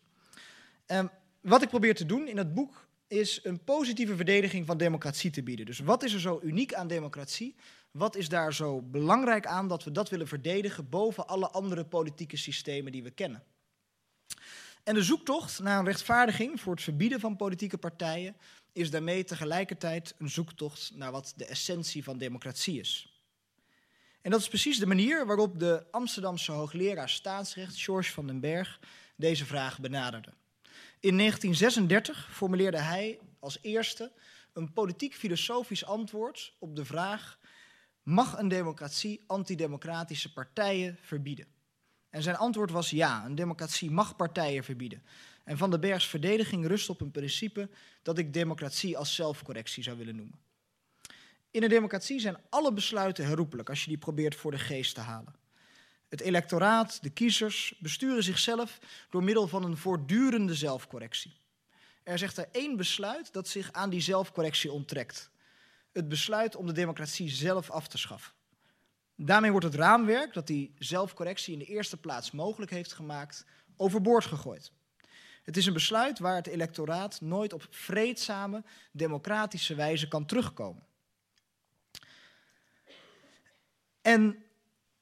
Um, 0.86 1.10
wat 1.40 1.62
ik 1.62 1.68
probeer 1.68 1.94
te 1.94 2.06
doen 2.06 2.28
in 2.28 2.36
het 2.36 2.54
boek 2.54 2.86
is 3.06 3.40
een 3.42 3.64
positieve 3.64 4.16
verdediging 4.16 4.66
van 4.66 4.76
democratie 4.76 5.30
te 5.30 5.42
bieden. 5.42 5.66
Dus 5.66 5.78
wat 5.78 6.02
is 6.02 6.12
er 6.12 6.20
zo 6.20 6.40
uniek 6.42 6.74
aan 6.74 6.88
democratie? 6.88 7.54
Wat 7.90 8.16
is 8.16 8.28
daar 8.28 8.54
zo 8.54 8.82
belangrijk 8.82 9.46
aan 9.46 9.68
dat 9.68 9.84
we 9.84 9.90
dat 9.90 10.08
willen 10.08 10.28
verdedigen 10.28 10.88
boven 10.88 11.26
alle 11.26 11.50
andere 11.50 11.84
politieke 11.84 12.36
systemen 12.36 12.92
die 12.92 13.02
we 13.02 13.10
kennen? 13.10 13.42
En 14.84 14.94
de 14.94 15.02
zoektocht 15.02 15.60
naar 15.60 15.78
een 15.78 15.84
rechtvaardiging 15.84 16.60
voor 16.60 16.72
het 16.72 16.82
verbieden 16.82 17.20
van 17.20 17.36
politieke 17.36 17.78
partijen 17.78 18.36
is 18.72 18.90
daarmee 18.90 19.24
tegelijkertijd 19.24 20.14
een 20.18 20.30
zoektocht 20.30 20.90
naar 20.94 21.12
wat 21.12 21.32
de 21.36 21.44
essentie 21.44 22.04
van 22.04 22.18
democratie 22.18 22.80
is. 22.80 23.18
En 24.20 24.30
dat 24.30 24.40
is 24.40 24.48
precies 24.48 24.78
de 24.78 24.86
manier 24.86 25.26
waarop 25.26 25.58
de 25.58 25.86
Amsterdamse 25.90 26.52
hoogleraar 26.52 27.08
staatsrecht 27.08 27.82
George 27.82 28.12
van 28.12 28.26
den 28.26 28.40
Berg 28.40 28.80
deze 29.16 29.44
vraag 29.44 29.80
benaderde. 29.80 30.32
In 31.00 31.16
1936 31.16 32.28
formuleerde 32.32 32.78
hij 32.78 33.18
als 33.38 33.58
eerste 33.62 34.12
een 34.52 34.72
politiek-filosofisch 34.72 35.84
antwoord 35.84 36.54
op 36.58 36.76
de 36.76 36.84
vraag: 36.84 37.38
mag 38.02 38.38
een 38.38 38.48
democratie 38.48 39.24
antidemocratische 39.26 40.32
partijen 40.32 40.98
verbieden? 41.02 41.53
En 42.14 42.22
zijn 42.22 42.36
antwoord 42.36 42.70
was 42.70 42.90
ja, 42.90 43.24
een 43.24 43.34
democratie 43.34 43.90
mag 43.90 44.16
partijen 44.16 44.64
verbieden. 44.64 45.02
En 45.44 45.58
Van 45.58 45.70
den 45.70 45.80
Bergs 45.80 46.06
verdediging 46.06 46.66
rust 46.66 46.88
op 46.88 47.00
een 47.00 47.10
principe 47.10 47.68
dat 48.02 48.18
ik 48.18 48.32
democratie 48.32 48.98
als 48.98 49.14
zelfcorrectie 49.14 49.82
zou 49.82 49.98
willen 49.98 50.16
noemen. 50.16 50.38
In 51.50 51.62
een 51.62 51.68
democratie 51.68 52.20
zijn 52.20 52.36
alle 52.48 52.72
besluiten 52.72 53.26
herroepelijk 53.26 53.68
als 53.68 53.82
je 53.82 53.88
die 53.88 53.98
probeert 53.98 54.34
voor 54.34 54.50
de 54.50 54.58
geest 54.58 54.94
te 54.94 55.00
halen. 55.00 55.34
Het 56.08 56.20
electoraat, 56.20 57.02
de 57.02 57.10
kiezers, 57.10 57.74
besturen 57.78 58.22
zichzelf 58.22 58.78
door 59.10 59.24
middel 59.24 59.48
van 59.48 59.64
een 59.64 59.76
voortdurende 59.76 60.54
zelfcorrectie. 60.54 61.36
Er 62.02 62.18
zegt 62.18 62.36
er 62.36 62.48
één 62.52 62.76
besluit 62.76 63.32
dat 63.32 63.48
zich 63.48 63.72
aan 63.72 63.90
die 63.90 64.00
zelfcorrectie 64.00 64.72
onttrekt. 64.72 65.30
Het 65.92 66.08
besluit 66.08 66.56
om 66.56 66.66
de 66.66 66.72
democratie 66.72 67.28
zelf 67.28 67.70
af 67.70 67.88
te 67.88 67.98
schaffen. 67.98 68.32
Daarmee 69.16 69.50
wordt 69.50 69.66
het 69.66 69.74
raamwerk 69.74 70.32
dat 70.32 70.46
die 70.46 70.74
zelfcorrectie 70.78 71.52
in 71.52 71.58
de 71.58 71.64
eerste 71.64 71.96
plaats 71.96 72.30
mogelijk 72.30 72.70
heeft 72.70 72.92
gemaakt, 72.92 73.44
overboord 73.76 74.24
gegooid. 74.24 74.72
Het 75.42 75.56
is 75.56 75.66
een 75.66 75.72
besluit 75.72 76.18
waar 76.18 76.36
het 76.36 76.46
electoraat 76.46 77.20
nooit 77.20 77.52
op 77.52 77.66
vreedzame, 77.70 78.64
democratische 78.92 79.74
wijze 79.74 80.08
kan 80.08 80.26
terugkomen. 80.26 80.86
En 84.02 84.44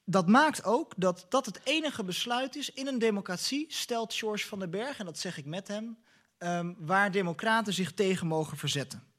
dat 0.05 0.29
maakt 0.29 0.65
ook 0.65 0.93
dat 0.97 1.27
dat 1.29 1.47
het 1.47 1.61
enige 1.65 2.05
besluit 2.05 2.57
is 2.57 2.73
in 2.73 2.87
een 2.87 2.99
democratie, 2.99 3.65
stelt 3.69 4.15
George 4.15 4.47
van 4.47 4.59
den 4.59 4.71
Berg, 4.71 4.99
en 4.99 5.05
dat 5.05 5.19
zeg 5.19 5.37
ik 5.39 5.45
met 5.45 5.69
hem, 5.69 5.99
um, 6.39 6.77
waar 6.79 7.11
democraten 7.11 7.73
zich 7.73 7.93
tegen 7.93 8.27
mogen 8.27 8.57
verzetten. 8.57 9.12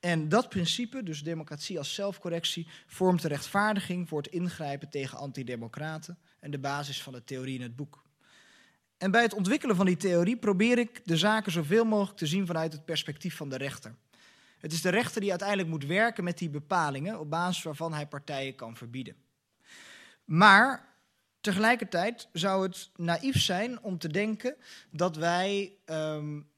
En 0.00 0.28
dat 0.28 0.48
principe, 0.48 1.02
dus 1.02 1.22
democratie 1.22 1.78
als 1.78 1.94
zelfcorrectie, 1.94 2.68
vormt 2.86 3.22
de 3.22 3.28
rechtvaardiging 3.28 4.08
voor 4.08 4.22
het 4.22 4.32
ingrijpen 4.32 4.90
tegen 4.90 5.18
antidemocraten 5.18 6.18
en 6.40 6.50
de 6.50 6.58
basis 6.58 7.02
van 7.02 7.12
de 7.12 7.24
theorie 7.24 7.54
in 7.54 7.62
het 7.62 7.76
boek. 7.76 8.04
En 8.98 9.10
bij 9.10 9.22
het 9.22 9.34
ontwikkelen 9.34 9.76
van 9.76 9.86
die 9.86 9.96
theorie 9.96 10.36
probeer 10.36 10.78
ik 10.78 11.00
de 11.04 11.16
zaken 11.16 11.52
zoveel 11.52 11.84
mogelijk 11.84 12.18
te 12.18 12.26
zien 12.26 12.46
vanuit 12.46 12.72
het 12.72 12.84
perspectief 12.84 13.36
van 13.36 13.48
de 13.48 13.56
rechter. 13.56 13.94
Het 14.58 14.72
is 14.72 14.82
de 14.82 14.88
rechter 14.88 15.20
die 15.20 15.30
uiteindelijk 15.30 15.68
moet 15.68 15.84
werken 15.84 16.24
met 16.24 16.38
die 16.38 16.50
bepalingen 16.50 17.20
op 17.20 17.30
basis 17.30 17.62
waarvan 17.62 17.92
hij 17.92 18.06
partijen 18.06 18.54
kan 18.54 18.76
verbieden. 18.76 19.16
Maar 20.24 20.94
tegelijkertijd 21.40 22.28
zou 22.32 22.62
het 22.62 22.90
naïef 22.96 23.40
zijn 23.40 23.82
om 23.82 23.98
te 23.98 24.08
denken 24.08 24.56
dat 24.90 25.16
wij 25.16 25.72
um, 25.86 26.48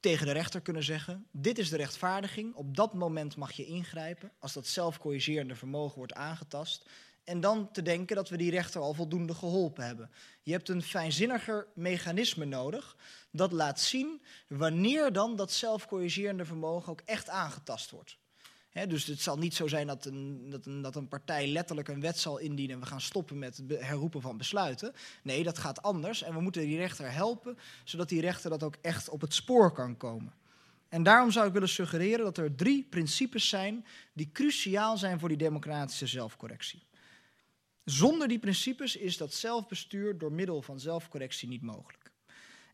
tegen 0.00 0.26
de 0.26 0.32
rechter 0.32 0.60
kunnen 0.60 0.82
zeggen: 0.82 1.26
dit 1.30 1.58
is 1.58 1.68
de 1.68 1.76
rechtvaardiging, 1.76 2.54
op 2.54 2.76
dat 2.76 2.94
moment 2.94 3.36
mag 3.36 3.52
je 3.52 3.66
ingrijpen 3.66 4.32
als 4.38 4.52
dat 4.52 4.66
zelfcorrigerende 4.66 5.54
vermogen 5.54 5.98
wordt 5.98 6.14
aangetast. 6.14 6.88
En 7.24 7.40
dan 7.40 7.72
te 7.72 7.82
denken 7.82 8.16
dat 8.16 8.28
we 8.28 8.36
die 8.36 8.50
rechter 8.50 8.80
al 8.80 8.94
voldoende 8.94 9.34
geholpen 9.34 9.84
hebben. 9.84 10.10
Je 10.42 10.52
hebt 10.52 10.68
een 10.68 10.82
fijnzinniger 10.82 11.66
mechanisme 11.74 12.44
nodig 12.44 12.96
dat 13.30 13.52
laat 13.52 13.80
zien 13.80 14.22
wanneer 14.48 15.12
dan 15.12 15.36
dat 15.36 15.52
zelfcorrigerende 15.52 16.44
vermogen 16.44 16.92
ook 16.92 17.02
echt 17.04 17.28
aangetast 17.28 17.90
wordt 17.90 18.19
dus 18.72 19.04
het 19.04 19.20
zal 19.20 19.38
niet 19.38 19.54
zo 19.54 19.68
zijn 19.68 19.86
dat 19.86 20.04
een, 20.04 20.50
dat, 20.50 20.66
een, 20.66 20.82
dat 20.82 20.96
een 20.96 21.08
partij 21.08 21.46
letterlijk 21.46 21.88
een 21.88 22.00
wet 22.00 22.18
zal 22.18 22.38
indienen 22.38 22.74
en 22.74 22.80
we 22.80 22.86
gaan 22.86 23.00
stoppen 23.00 23.38
met 23.38 23.56
het 23.56 23.80
herroepen 23.80 24.20
van 24.20 24.36
besluiten. 24.36 24.92
Nee, 25.22 25.42
dat 25.42 25.58
gaat 25.58 25.82
anders 25.82 26.22
en 26.22 26.34
we 26.34 26.40
moeten 26.40 26.62
die 26.62 26.76
rechter 26.76 27.12
helpen, 27.12 27.58
zodat 27.84 28.08
die 28.08 28.20
rechter 28.20 28.50
dat 28.50 28.62
ook 28.62 28.76
echt 28.80 29.08
op 29.08 29.20
het 29.20 29.34
spoor 29.34 29.72
kan 29.72 29.96
komen. 29.96 30.32
En 30.88 31.02
daarom 31.02 31.30
zou 31.30 31.46
ik 31.46 31.52
willen 31.52 31.68
suggereren 31.68 32.24
dat 32.24 32.38
er 32.38 32.54
drie 32.54 32.86
principes 32.90 33.48
zijn 33.48 33.86
die 34.12 34.30
cruciaal 34.32 34.96
zijn 34.96 35.18
voor 35.18 35.28
die 35.28 35.38
democratische 35.38 36.06
zelfcorrectie. 36.06 36.82
Zonder 37.84 38.28
die 38.28 38.38
principes 38.38 38.96
is 38.96 39.16
dat 39.16 39.34
zelfbestuur 39.34 40.18
door 40.18 40.32
middel 40.32 40.62
van 40.62 40.80
zelfcorrectie 40.80 41.48
niet 41.48 41.62
mogelijk. 41.62 41.99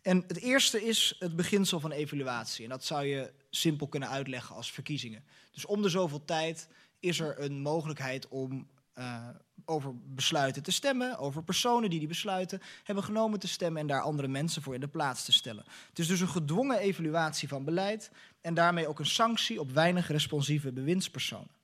En 0.07 0.25
het 0.27 0.39
eerste 0.39 0.85
is 0.85 1.17
het 1.19 1.37
beginsel 1.37 1.81
van 1.81 1.91
evaluatie. 1.91 2.65
En 2.65 2.71
dat 2.71 2.85
zou 2.85 3.05
je 3.05 3.33
simpel 3.51 3.89
kunnen 3.89 4.09
uitleggen 4.09 4.57
als 4.57 4.73
verkiezingen. 4.73 5.25
Dus 5.53 5.67
om 5.67 5.83
de 5.83 5.89
zoveel 5.89 6.25
tijd 6.25 6.69
is 7.01 7.21
er 7.21 7.41
een 7.41 7.61
mogelijkheid 7.61 8.29
om 8.29 8.69
uh, 8.99 9.29
over 9.65 9.93
besluiten 10.05 10.63
te 10.63 10.71
stemmen, 10.71 11.19
over 11.19 11.45
personen 11.45 11.91
die 11.91 11.99
die 11.99 12.09
besluiten 12.09 12.63
hebben 12.85 13.05
genomen 13.05 13.39
te 13.39 13.49
stemmen 13.49 13.81
en 13.81 13.87
daar 13.87 14.01
andere 14.01 14.29
mensen 14.29 14.63
voor 14.63 14.75
in 14.75 14.81
de 14.81 14.89
plaats 14.89 15.25
te 15.25 15.33
stellen. 15.33 15.65
Het 15.89 15.99
is 15.99 16.07
dus 16.07 16.21
een 16.21 16.29
gedwongen 16.29 16.79
evaluatie 16.79 17.49
van 17.49 17.65
beleid 17.65 18.11
en 18.41 18.55
daarmee 18.55 18.89
ook 18.89 18.99
een 18.99 19.07
sanctie 19.07 19.61
op 19.61 19.71
weinig 19.71 20.09
responsieve 20.09 20.73
bewindspersonen. 20.73 21.57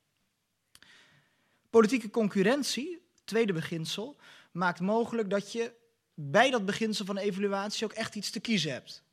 Politieke 1.69 2.09
concurrentie, 2.09 2.99
tweede 3.23 3.53
beginsel, 3.53 4.15
maakt 4.51 4.79
mogelijk 4.79 5.29
dat 5.29 5.51
je 5.51 5.81
bij 6.13 6.49
dat 6.49 6.65
beginsel 6.65 7.05
van 7.05 7.17
evaluatie 7.17 7.85
ook 7.85 7.93
echt 7.93 8.15
iets 8.15 8.29
te 8.29 8.39
kiezen 8.39 8.71
hebt. 8.71 9.03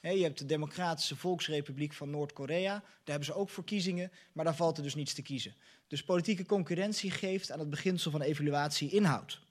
je 0.00 0.08
hebt 0.08 0.38
de 0.38 0.46
Democratische 0.46 1.16
Volksrepubliek 1.16 1.92
van 1.92 2.10
Noord-Korea, 2.10 2.72
daar 2.72 2.84
hebben 3.04 3.24
ze 3.24 3.34
ook 3.34 3.50
verkiezingen, 3.50 4.12
maar 4.32 4.44
daar 4.44 4.56
valt 4.56 4.76
er 4.76 4.82
dus 4.82 4.94
niets 4.94 5.14
te 5.14 5.22
kiezen. 5.22 5.54
Dus 5.88 6.04
politieke 6.04 6.46
concurrentie 6.46 7.10
geeft 7.10 7.50
aan 7.50 7.58
het 7.58 7.70
beginsel 7.70 8.10
van 8.10 8.22
evaluatie 8.22 8.90
inhoud. 8.90 9.42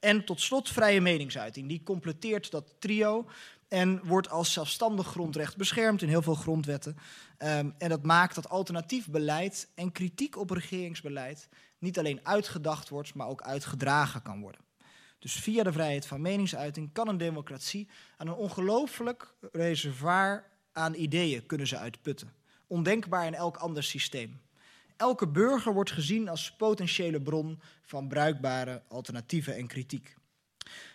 En 0.00 0.24
tot 0.24 0.40
slot 0.40 0.68
vrije 0.68 1.00
meningsuiting, 1.00 1.68
die 1.68 1.82
completeert 1.82 2.50
dat 2.50 2.74
trio 2.78 3.28
en 3.68 4.06
wordt 4.06 4.30
als 4.30 4.52
zelfstandig 4.52 5.06
grondrecht 5.06 5.56
beschermd 5.56 6.02
in 6.02 6.08
heel 6.08 6.22
veel 6.22 6.34
grondwetten. 6.34 6.96
Um, 7.38 7.74
en 7.78 7.88
dat 7.88 8.02
maakt 8.02 8.34
dat 8.34 8.48
alternatief 8.48 9.08
beleid 9.08 9.68
en 9.74 9.92
kritiek 9.92 10.36
op 10.36 10.50
regeringsbeleid 10.50 11.48
niet 11.78 11.98
alleen 11.98 12.20
uitgedacht 12.22 12.88
wordt, 12.88 13.14
maar 13.14 13.28
ook 13.28 13.42
uitgedragen 13.42 14.22
kan 14.22 14.40
worden. 14.40 14.63
Dus 15.24 15.34
via 15.34 15.62
de 15.62 15.72
vrijheid 15.72 16.06
van 16.06 16.20
meningsuiting 16.20 16.92
kan 16.92 17.08
een 17.08 17.16
democratie 17.16 17.88
aan 18.16 18.26
een 18.26 18.34
ongelooflijk 18.34 19.34
reservoir 19.52 20.44
aan 20.72 20.94
ideeën 20.94 21.46
kunnen 21.46 21.66
ze 21.66 21.76
uitputten. 21.76 22.32
Ondenkbaar 22.66 23.26
in 23.26 23.34
elk 23.34 23.56
ander 23.56 23.82
systeem. 23.82 24.40
Elke 24.96 25.28
burger 25.28 25.72
wordt 25.72 25.90
gezien 25.90 26.28
als 26.28 26.52
potentiële 26.52 27.20
bron 27.20 27.60
van 27.82 28.08
bruikbare 28.08 28.82
alternatieven 28.88 29.56
en 29.56 29.66
kritiek. 29.66 30.14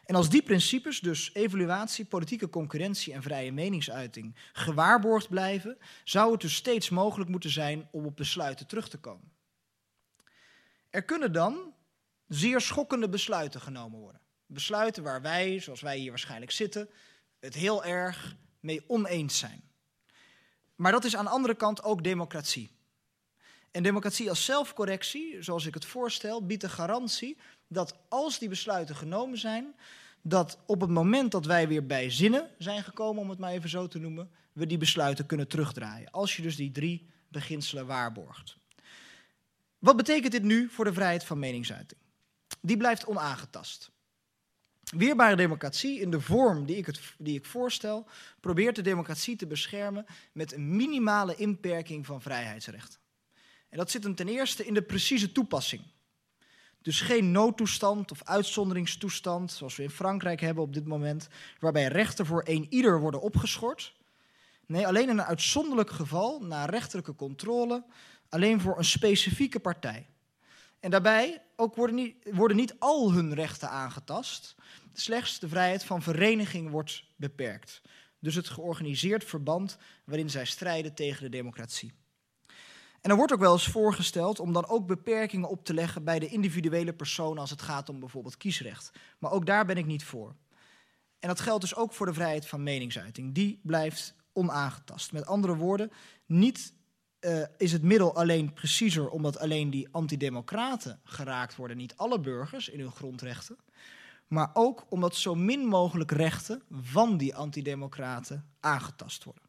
En 0.05 0.15
als 0.15 0.29
die 0.29 0.43
principes, 0.43 0.99
dus 0.99 1.33
evaluatie, 1.33 2.05
politieke 2.05 2.49
concurrentie 2.49 3.13
en 3.13 3.21
vrije 3.21 3.51
meningsuiting, 3.51 4.35
gewaarborgd 4.53 5.29
blijven, 5.29 5.77
zou 6.03 6.31
het 6.31 6.41
dus 6.41 6.55
steeds 6.55 6.89
mogelijk 6.89 7.29
moeten 7.29 7.49
zijn 7.49 7.87
om 7.91 8.05
op 8.05 8.15
besluiten 8.15 8.67
terug 8.67 8.89
te 8.89 8.97
komen. 8.97 9.31
Er 10.89 11.03
kunnen 11.03 11.31
dan 11.33 11.73
zeer 12.29 12.61
schokkende 12.61 13.09
besluiten 13.09 13.61
genomen 13.61 13.99
worden. 13.99 14.21
Besluiten 14.45 15.03
waar 15.03 15.21
wij, 15.21 15.59
zoals 15.59 15.81
wij 15.81 15.97
hier 15.97 16.09
waarschijnlijk 16.09 16.51
zitten, 16.51 16.89
het 17.39 17.53
heel 17.53 17.83
erg 17.83 18.35
mee 18.59 18.83
oneens 18.87 19.37
zijn. 19.37 19.61
Maar 20.75 20.91
dat 20.91 21.03
is 21.03 21.15
aan 21.15 21.25
de 21.25 21.31
andere 21.31 21.55
kant 21.55 21.83
ook 21.83 22.03
democratie. 22.03 22.71
En 23.71 23.83
democratie 23.83 24.29
als 24.29 24.45
zelfcorrectie, 24.45 25.41
zoals 25.41 25.65
ik 25.65 25.73
het 25.73 25.85
voorstel, 25.85 26.45
biedt 26.45 26.61
de 26.61 26.69
garantie 26.69 27.37
dat 27.67 27.95
als 28.07 28.39
die 28.39 28.49
besluiten 28.49 28.95
genomen 28.95 29.37
zijn, 29.37 29.75
dat 30.21 30.57
op 30.65 30.81
het 30.81 30.89
moment 30.89 31.31
dat 31.31 31.45
wij 31.45 31.67
weer 31.67 31.85
bij 31.85 32.09
zinnen 32.09 32.49
zijn 32.57 32.83
gekomen, 32.83 33.21
om 33.21 33.29
het 33.29 33.39
maar 33.39 33.51
even 33.51 33.69
zo 33.69 33.87
te 33.87 33.99
noemen, 33.99 34.31
we 34.53 34.65
die 34.65 34.77
besluiten 34.77 35.25
kunnen 35.25 35.47
terugdraaien. 35.47 36.11
Als 36.11 36.35
je 36.35 36.41
dus 36.41 36.55
die 36.55 36.71
drie 36.71 37.09
beginselen 37.27 37.85
waarborgt. 37.85 38.57
Wat 39.79 39.97
betekent 39.97 40.31
dit 40.31 40.43
nu 40.43 40.69
voor 40.69 40.85
de 40.85 40.93
vrijheid 40.93 41.23
van 41.23 41.39
meningsuiting? 41.39 41.98
Die 42.61 42.77
blijft 42.77 43.05
onaangetast. 43.05 43.91
Weerbare 44.97 45.35
democratie 45.35 45.99
in 45.99 46.11
de 46.11 46.21
vorm 46.21 46.65
die 46.65 46.75
ik, 46.75 46.85
het, 46.85 47.01
die 47.17 47.37
ik 47.37 47.45
voorstel, 47.45 48.07
probeert 48.39 48.75
de 48.75 48.81
democratie 48.81 49.35
te 49.35 49.47
beschermen 49.47 50.05
met 50.31 50.53
een 50.53 50.75
minimale 50.75 51.35
inperking 51.35 52.05
van 52.05 52.21
vrijheidsrechten. 52.21 52.99
En 53.69 53.77
dat 53.77 53.91
zit 53.91 54.03
hem 54.03 54.15
ten 54.15 54.27
eerste 54.27 54.65
in 54.65 54.73
de 54.73 54.81
precieze 54.81 55.31
toepassing. 55.31 55.81
Dus 56.81 57.01
geen 57.01 57.31
noodtoestand 57.31 58.11
of 58.11 58.23
uitzonderingstoestand, 58.23 59.51
zoals 59.51 59.75
we 59.75 59.83
in 59.83 59.89
Frankrijk 59.89 60.41
hebben 60.41 60.63
op 60.63 60.73
dit 60.73 60.87
moment, 60.87 61.27
waarbij 61.59 61.87
rechten 61.87 62.25
voor 62.25 62.43
een 62.45 62.67
ieder 62.69 62.99
worden 62.99 63.21
opgeschort. 63.21 63.95
Nee, 64.65 64.87
alleen 64.87 65.09
in 65.09 65.17
een 65.17 65.23
uitzonderlijk 65.23 65.89
geval, 65.89 66.39
na 66.39 66.65
rechterlijke 66.65 67.15
controle, 67.15 67.83
alleen 68.29 68.61
voor 68.61 68.77
een 68.77 68.85
specifieke 68.85 69.59
partij. 69.59 70.07
En 70.79 70.91
daarbij 70.91 71.41
ook 71.59 71.75
worden 71.75 71.95
niet, 71.95 72.15
worden 72.31 72.57
niet 72.57 72.75
al 72.79 73.11
hun 73.11 73.33
rechten 73.33 73.69
aangetast. 73.69 74.55
Slechts 74.93 75.39
de 75.39 75.47
vrijheid 75.47 75.83
van 75.83 76.01
vereniging 76.01 76.69
wordt 76.69 77.03
beperkt. 77.15 77.81
Dus 78.19 78.35
het 78.35 78.49
georganiseerd 78.49 79.23
verband 79.23 79.77
waarin 80.05 80.29
zij 80.29 80.45
strijden 80.45 80.93
tegen 80.93 81.23
de 81.23 81.29
democratie. 81.29 81.93
En 83.01 83.09
er 83.09 83.15
wordt 83.15 83.33
ook 83.33 83.39
wel 83.39 83.53
eens 83.53 83.67
voorgesteld 83.67 84.39
om 84.39 84.53
dan 84.53 84.67
ook 84.67 84.87
beperkingen 84.87 85.49
op 85.49 85.65
te 85.65 85.73
leggen 85.73 86.03
bij 86.03 86.19
de 86.19 86.27
individuele 86.27 86.93
personen 86.93 87.41
als 87.41 87.49
het 87.49 87.61
gaat 87.61 87.89
om 87.89 87.99
bijvoorbeeld 87.99 88.37
kiesrecht. 88.37 88.91
Maar 89.19 89.31
ook 89.31 89.45
daar 89.45 89.65
ben 89.65 89.77
ik 89.77 89.85
niet 89.85 90.03
voor. 90.03 90.35
En 91.19 91.27
dat 91.27 91.39
geldt 91.39 91.61
dus 91.61 91.75
ook 91.75 91.93
voor 91.93 92.05
de 92.05 92.13
vrijheid 92.13 92.47
van 92.47 92.63
meningsuiting. 92.63 93.33
Die 93.33 93.59
blijft 93.63 94.15
onaangetast. 94.33 95.11
Met 95.11 95.25
andere 95.25 95.55
woorden, 95.55 95.91
niet 96.25 96.73
uh, 97.21 97.43
is 97.57 97.71
het 97.71 97.81
middel 97.81 98.15
alleen 98.15 98.53
preciezer 98.53 99.09
omdat 99.09 99.39
alleen 99.39 99.69
die 99.69 99.87
antidemocraten 99.91 100.99
geraakt 101.03 101.55
worden, 101.55 101.77
niet 101.77 101.95
alle 101.95 102.19
burgers 102.19 102.69
in 102.69 102.79
hun 102.79 102.91
grondrechten, 102.91 103.57
maar 104.27 104.49
ook 104.53 104.85
omdat 104.89 105.15
zo 105.15 105.35
min 105.35 105.65
mogelijk 105.65 106.11
rechten 106.11 106.61
van 106.71 107.17
die 107.17 107.35
antidemocraten 107.35 108.45
aangetast 108.59 109.23
worden. 109.23 109.43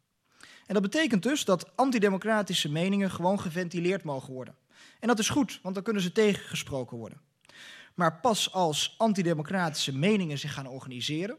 En 0.65 0.73
dat 0.73 0.91
betekent 0.91 1.23
dus 1.23 1.45
dat 1.45 1.77
antidemocratische 1.77 2.69
meningen 2.69 3.11
gewoon 3.11 3.39
geventileerd 3.39 4.03
mogen 4.03 4.33
worden. 4.33 4.55
En 4.99 5.07
dat 5.07 5.19
is 5.19 5.29
goed, 5.29 5.59
want 5.63 5.75
dan 5.75 5.83
kunnen 5.83 6.01
ze 6.01 6.11
tegengesproken 6.11 6.97
worden. 6.97 7.21
Maar 7.93 8.19
pas 8.19 8.53
als 8.53 8.95
antidemocratische 8.97 9.97
meningen 9.97 10.39
zich 10.39 10.53
gaan 10.53 10.67
organiseren, 10.67 11.37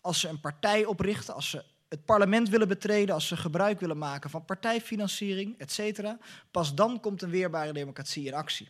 als 0.00 0.20
ze 0.20 0.28
een 0.28 0.40
partij 0.40 0.84
oprichten, 0.84 1.34
als 1.34 1.50
ze 1.50 1.64
het 1.88 2.04
parlement 2.04 2.48
willen 2.48 2.68
betreden, 2.68 3.14
als 3.14 3.26
ze 3.26 3.36
gebruik 3.36 3.80
willen 3.80 3.98
maken 3.98 4.30
van 4.30 4.44
partijfinanciering, 4.44 5.58
etc., 5.58 6.02
pas 6.50 6.74
dan 6.74 7.00
komt 7.00 7.22
een 7.22 7.30
weerbare 7.30 7.72
democratie 7.72 8.26
in 8.26 8.34
actie. 8.34 8.68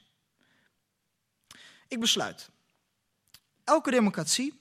Ik 1.89 2.01
besluit. 2.01 2.51
Elke 3.65 3.91
democratie, 3.91 4.61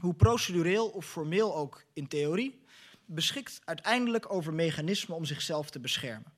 hoe 0.00 0.14
procedureel 0.14 0.88
of 0.88 1.06
formeel 1.06 1.56
ook 1.56 1.84
in 1.92 2.08
theorie, 2.08 2.62
beschikt 3.04 3.60
uiteindelijk 3.64 4.32
over 4.32 4.54
mechanismen 4.54 5.16
om 5.16 5.24
zichzelf 5.24 5.70
te 5.70 5.80
beschermen. 5.80 6.32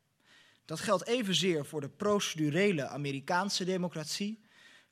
Dat 0.64 0.80
geldt 0.80 1.06
evenzeer 1.06 1.66
voor 1.66 1.80
de 1.80 1.88
procedurele 1.88 2.86
Amerikaanse 2.86 3.64
democratie, 3.64 4.44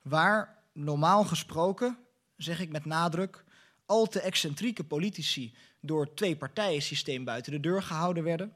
waar 0.03 0.63
normaal 0.73 1.25
gesproken, 1.25 1.99
zeg 2.37 2.61
ik 2.61 2.71
met 2.71 2.85
nadruk, 2.85 3.45
al 3.91 4.07
te 4.07 4.21
excentrieke 4.21 4.85
politici 4.85 5.55
door 5.81 6.05
het 6.05 6.17
twee-partijen-systeem 6.17 7.25
buiten 7.25 7.53
de 7.53 7.61
deur 7.61 7.83
gehouden 7.83 8.25
werden. 8.25 8.53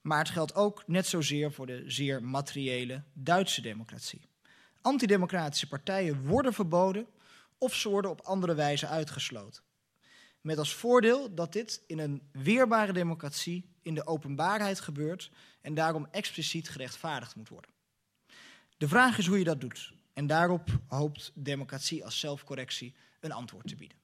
Maar 0.00 0.18
het 0.18 0.30
geldt 0.30 0.54
ook 0.54 0.82
net 0.86 1.06
zozeer 1.06 1.52
voor 1.52 1.66
de 1.66 1.82
zeer 1.86 2.22
materiële 2.22 3.02
Duitse 3.12 3.60
democratie. 3.60 4.28
Antidemocratische 4.80 5.68
partijen 5.68 6.26
worden 6.26 6.52
verboden 6.52 7.06
of 7.58 7.74
ze 7.74 7.88
worden 7.88 8.10
op 8.10 8.20
andere 8.20 8.54
wijze 8.54 8.86
uitgesloten. 8.86 9.62
Met 10.40 10.58
als 10.58 10.74
voordeel 10.74 11.34
dat 11.34 11.52
dit 11.52 11.82
in 11.86 11.98
een 11.98 12.22
weerbare 12.32 12.92
democratie 12.92 13.70
in 13.82 13.94
de 13.94 14.06
openbaarheid 14.06 14.80
gebeurt 14.80 15.30
en 15.60 15.74
daarom 15.74 16.06
expliciet 16.10 16.68
gerechtvaardigd 16.68 17.36
moet 17.36 17.48
worden. 17.48 17.70
De 18.76 18.88
vraag 18.88 19.18
is 19.18 19.26
hoe 19.26 19.38
je 19.38 19.44
dat 19.44 19.60
doet. 19.60 19.92
En 20.12 20.26
daarop 20.26 20.68
hoopt 20.86 21.32
democratie 21.34 22.04
als 22.04 22.18
zelfcorrectie 22.18 22.94
een 23.20 23.32
antwoord 23.32 23.68
te 23.68 23.76
bieden. 23.76 24.01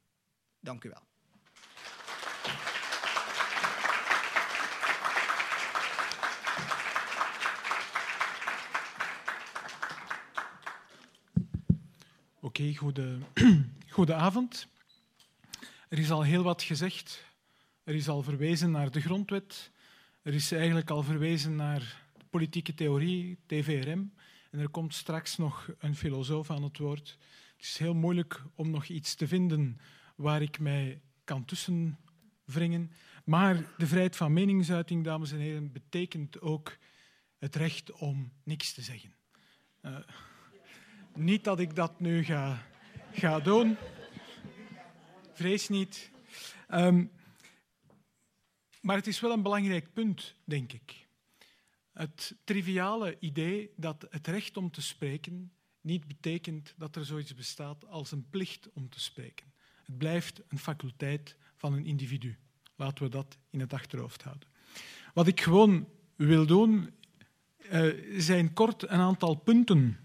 Dank 0.61 0.85
u 0.85 0.89
wel. 0.89 1.07
Oké, 12.41 12.63
okay, 12.63 12.75
goede, 12.75 13.19
goedenavond. 13.91 14.69
Er 15.89 15.99
is 15.99 16.11
al 16.11 16.23
heel 16.23 16.43
wat 16.43 16.63
gezegd. 16.63 17.25
Er 17.85 17.95
is 17.95 18.09
al 18.09 18.23
verwezen 18.23 18.71
naar 18.71 18.91
de 18.91 19.01
grondwet. 19.01 19.71
Er 20.23 20.35
is 20.35 20.53
eigenlijk 20.53 20.91
al 20.91 21.03
verwezen 21.03 21.57
naar 21.57 22.03
politieke 22.31 22.75
theorie, 22.75 23.39
TVRM. 23.47 24.13
En 24.51 24.59
er 24.59 24.69
komt 24.69 24.95
straks 24.95 25.37
nog 25.37 25.71
een 25.79 25.97
filosoof 25.97 26.51
aan 26.51 26.63
het 26.63 26.79
woord. 26.79 27.19
Het 27.57 27.67
is 27.67 27.79
heel 27.79 27.95
moeilijk 27.95 28.43
om 28.55 28.71
nog 28.71 28.87
iets 28.87 29.15
te 29.15 29.29
vinden 29.29 29.81
waar 30.19 30.43
ik 30.43 30.59
mij 30.59 31.01
kan 31.25 31.45
tussen 31.45 31.99
wringen. 32.45 32.93
Maar 33.25 33.65
de 33.77 33.87
vrijheid 33.87 34.17
van 34.17 34.33
meningsuiting, 34.33 35.05
dames 35.05 35.33
en 35.33 35.39
heren, 35.39 35.73
betekent 35.73 36.41
ook 36.41 36.77
het 37.39 37.57
recht 37.57 37.93
om 37.93 38.33
niks 38.43 38.73
te 38.73 38.83
zeggen. 38.83 39.15
Uh, 39.83 39.99
niet 41.15 41.45
dat 41.45 41.59
ik 41.59 41.75
dat 41.75 42.01
nu 42.01 42.25
ga, 42.25 42.67
ga 43.13 43.41
doen. 43.41 43.77
Vrees 45.33 45.69
niet. 45.69 46.11
Um, 46.71 47.11
maar 48.81 48.97
het 48.97 49.07
is 49.07 49.21
wel 49.21 49.33
een 49.33 49.43
belangrijk 49.43 49.93
punt, 49.93 50.35
denk 50.45 50.73
ik. 50.73 51.07
Het 51.93 52.37
triviale 52.45 53.17
idee 53.21 53.73
dat 53.77 54.07
het 54.11 54.27
recht 54.27 54.57
om 54.57 54.71
te 54.71 54.83
spreken 54.83 55.53
niet 55.81 56.07
betekent 56.07 56.75
dat 56.77 56.97
er 56.97 57.05
zoiets 57.05 57.35
bestaat 57.35 57.87
als 57.87 58.13
een 58.13 58.29
plicht 58.31 58.73
om 58.73 58.89
te 58.89 59.01
spreken. 59.01 59.53
Het 59.89 59.99
blijft 59.99 60.41
een 60.49 60.59
faculteit 60.59 61.37
van 61.57 61.73
een 61.73 61.85
individu. 61.85 62.37
Laten 62.77 63.05
we 63.05 63.11
dat 63.11 63.39
in 63.51 63.61
het 63.61 63.73
achterhoofd 63.73 64.23
houden. 64.23 64.49
Wat 65.15 65.27
ik 65.27 65.41
gewoon 65.41 65.89
wil 66.17 66.47
doen, 66.47 66.91
uh, 67.73 68.21
zijn 68.21 68.53
kort 68.53 68.83
een 68.83 69.01
aantal 69.01 69.35
punten 69.35 69.99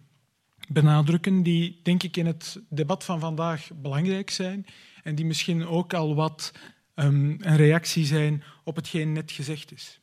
benadrukken 0.68 1.44
die, 1.44 1.80
denk 1.84 2.04
ik, 2.04 2.18
in 2.18 2.26
het 2.26 2.62
debat 2.70 3.04
van 3.04 3.20
vandaag 3.20 3.70
belangrijk 3.76 4.30
zijn 4.30 4.66
en 5.04 5.16
die 5.16 5.26
misschien 5.26 5.66
ook 5.66 5.94
al 5.94 6.16
wat 6.16 6.52
um, 6.96 7.38
een 7.40 7.56
reactie 7.56 8.06
zijn 8.06 8.44
op 8.64 8.76
hetgeen 8.76 9.12
net 9.12 9.32
gezegd 9.32 9.72
is. 9.72 10.00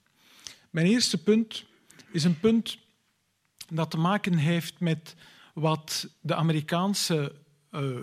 Mijn 0.70 0.86
eerste 0.86 1.22
punt 1.22 1.64
is 2.12 2.24
een 2.24 2.40
punt 2.40 2.78
dat 3.68 3.90
te 3.90 3.98
maken 3.98 4.34
heeft 4.34 4.80
met 4.80 5.14
wat 5.54 6.08
de 6.20 6.34
Amerikaanse 6.34 7.34
uh, 7.70 7.98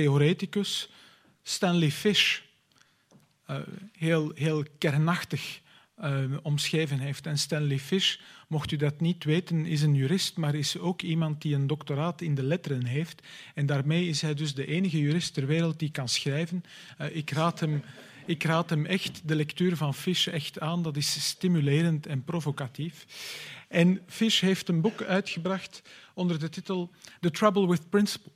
rechtstheoreticus 0.00 0.88
Stanley 1.42 1.90
Fish 1.90 2.40
uh, 3.50 3.56
heel, 3.92 4.32
heel 4.34 4.64
kernachtig 4.78 5.60
uh, 6.02 6.36
omschreven 6.42 6.98
heeft. 6.98 7.26
En 7.26 7.38
Stanley 7.38 7.78
Fish, 7.78 8.16
mocht 8.48 8.72
u 8.72 8.76
dat 8.76 9.00
niet 9.00 9.24
weten, 9.24 9.66
is 9.66 9.82
een 9.82 9.94
jurist, 9.94 10.36
maar 10.36 10.54
is 10.54 10.78
ook 10.78 11.02
iemand 11.02 11.42
die 11.42 11.54
een 11.54 11.66
doctoraat 11.66 12.20
in 12.20 12.34
de 12.34 12.42
letteren 12.42 12.84
heeft. 12.84 13.22
En 13.54 13.66
daarmee 13.66 14.08
is 14.08 14.22
hij 14.22 14.34
dus 14.34 14.54
de 14.54 14.66
enige 14.66 15.00
jurist 15.00 15.34
ter 15.34 15.46
wereld 15.46 15.78
die 15.78 15.90
kan 15.90 16.08
schrijven. 16.08 16.64
Uh, 17.00 17.16
ik, 17.16 17.30
raad 17.30 17.60
hem, 17.60 17.82
ik 18.26 18.42
raad 18.42 18.70
hem 18.70 18.86
echt 18.86 19.20
de 19.24 19.34
lectuur 19.34 19.76
van 19.76 19.94
Fish 19.94 20.26
echt 20.26 20.60
aan. 20.60 20.82
Dat 20.82 20.96
is 20.96 21.26
stimulerend 21.26 22.06
en 22.06 22.24
provocatief. 22.24 23.06
En 23.68 24.00
Fish 24.06 24.40
heeft 24.40 24.68
een 24.68 24.80
boek 24.80 25.02
uitgebracht 25.02 25.82
onder 26.14 26.38
de 26.38 26.48
titel 26.48 26.90
The 27.20 27.30
Trouble 27.30 27.68
with 27.68 27.90
Principle. 27.90 28.32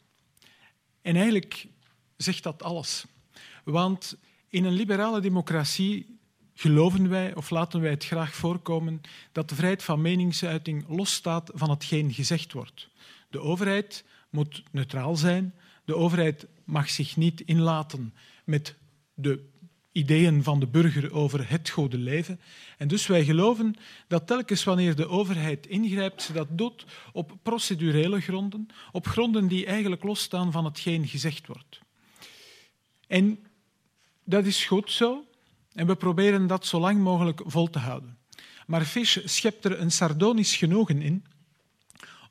En 1.04 1.16
eigenlijk 1.16 1.66
zegt 2.16 2.42
dat 2.42 2.62
alles. 2.62 3.04
Want 3.64 4.16
in 4.48 4.64
een 4.64 4.72
liberale 4.72 5.20
democratie 5.20 6.18
geloven 6.54 7.08
wij 7.08 7.34
of 7.34 7.50
laten 7.50 7.80
wij 7.80 7.90
het 7.90 8.04
graag 8.04 8.34
voorkomen 8.34 9.00
dat 9.32 9.48
de 9.48 9.54
vrijheid 9.54 9.82
van 9.82 10.00
meningsuiting 10.00 10.84
losstaat 10.88 11.50
van 11.54 11.70
hetgeen 11.70 12.12
gezegd 12.12 12.52
wordt. 12.52 12.88
De 13.28 13.40
overheid 13.40 14.04
moet 14.30 14.62
neutraal 14.70 15.16
zijn. 15.16 15.54
De 15.84 15.96
overheid 15.96 16.46
mag 16.64 16.90
zich 16.90 17.16
niet 17.16 17.40
inlaten 17.40 18.14
met 18.44 18.74
de 19.14 19.48
ideeën 19.94 20.42
van 20.42 20.60
de 20.60 20.66
burger 20.66 21.12
over 21.12 21.50
het 21.50 21.68
goede 21.70 21.98
leven. 21.98 22.40
En 22.78 22.88
dus 22.88 23.06
wij 23.06 23.24
geloven 23.24 23.74
dat 24.08 24.26
telkens 24.26 24.64
wanneer 24.64 24.94
de 24.96 25.08
overheid 25.08 25.66
ingrijpt, 25.66 26.22
ze 26.22 26.32
dat 26.32 26.48
doet 26.50 26.84
op 27.12 27.32
procedurele 27.42 28.20
gronden, 28.20 28.66
op 28.92 29.06
gronden 29.06 29.48
die 29.48 29.66
eigenlijk 29.66 30.02
losstaan 30.02 30.52
van 30.52 30.64
hetgeen 30.64 31.08
gezegd 31.08 31.46
wordt. 31.46 31.80
En 33.06 33.38
dat 34.24 34.46
is 34.46 34.64
goed 34.64 34.90
zo. 34.90 35.24
En 35.72 35.86
we 35.86 35.96
proberen 35.96 36.46
dat 36.46 36.66
zo 36.66 36.80
lang 36.80 37.00
mogelijk 37.00 37.40
vol 37.44 37.70
te 37.70 37.78
houden. 37.78 38.18
Maar 38.66 38.84
Fish 38.84 39.18
schept 39.24 39.64
er 39.64 39.80
een 39.80 39.90
sardonisch 39.90 40.56
genoegen 40.56 41.02
in 41.02 41.24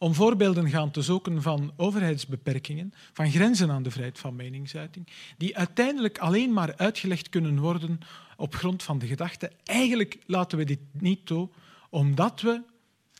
om 0.03 0.13
voorbeelden 0.13 0.69
gaan 0.69 0.91
te 0.91 1.01
zoeken 1.01 1.41
van 1.41 1.73
overheidsbeperkingen, 1.75 2.93
van 3.13 3.31
grenzen 3.31 3.71
aan 3.71 3.83
de 3.83 3.91
vrijheid 3.91 4.19
van 4.19 4.35
meningsuiting, 4.35 5.07
die 5.37 5.57
uiteindelijk 5.57 6.17
alleen 6.17 6.53
maar 6.53 6.77
uitgelegd 6.77 7.29
kunnen 7.29 7.59
worden 7.59 7.99
op 8.37 8.55
grond 8.55 8.83
van 8.83 8.99
de 8.99 9.07
gedachte, 9.07 9.51
eigenlijk 9.63 10.17
laten 10.25 10.57
we 10.57 10.63
dit 10.63 10.79
niet 10.91 11.25
toe, 11.25 11.49
omdat 11.89 12.41
we 12.41 12.61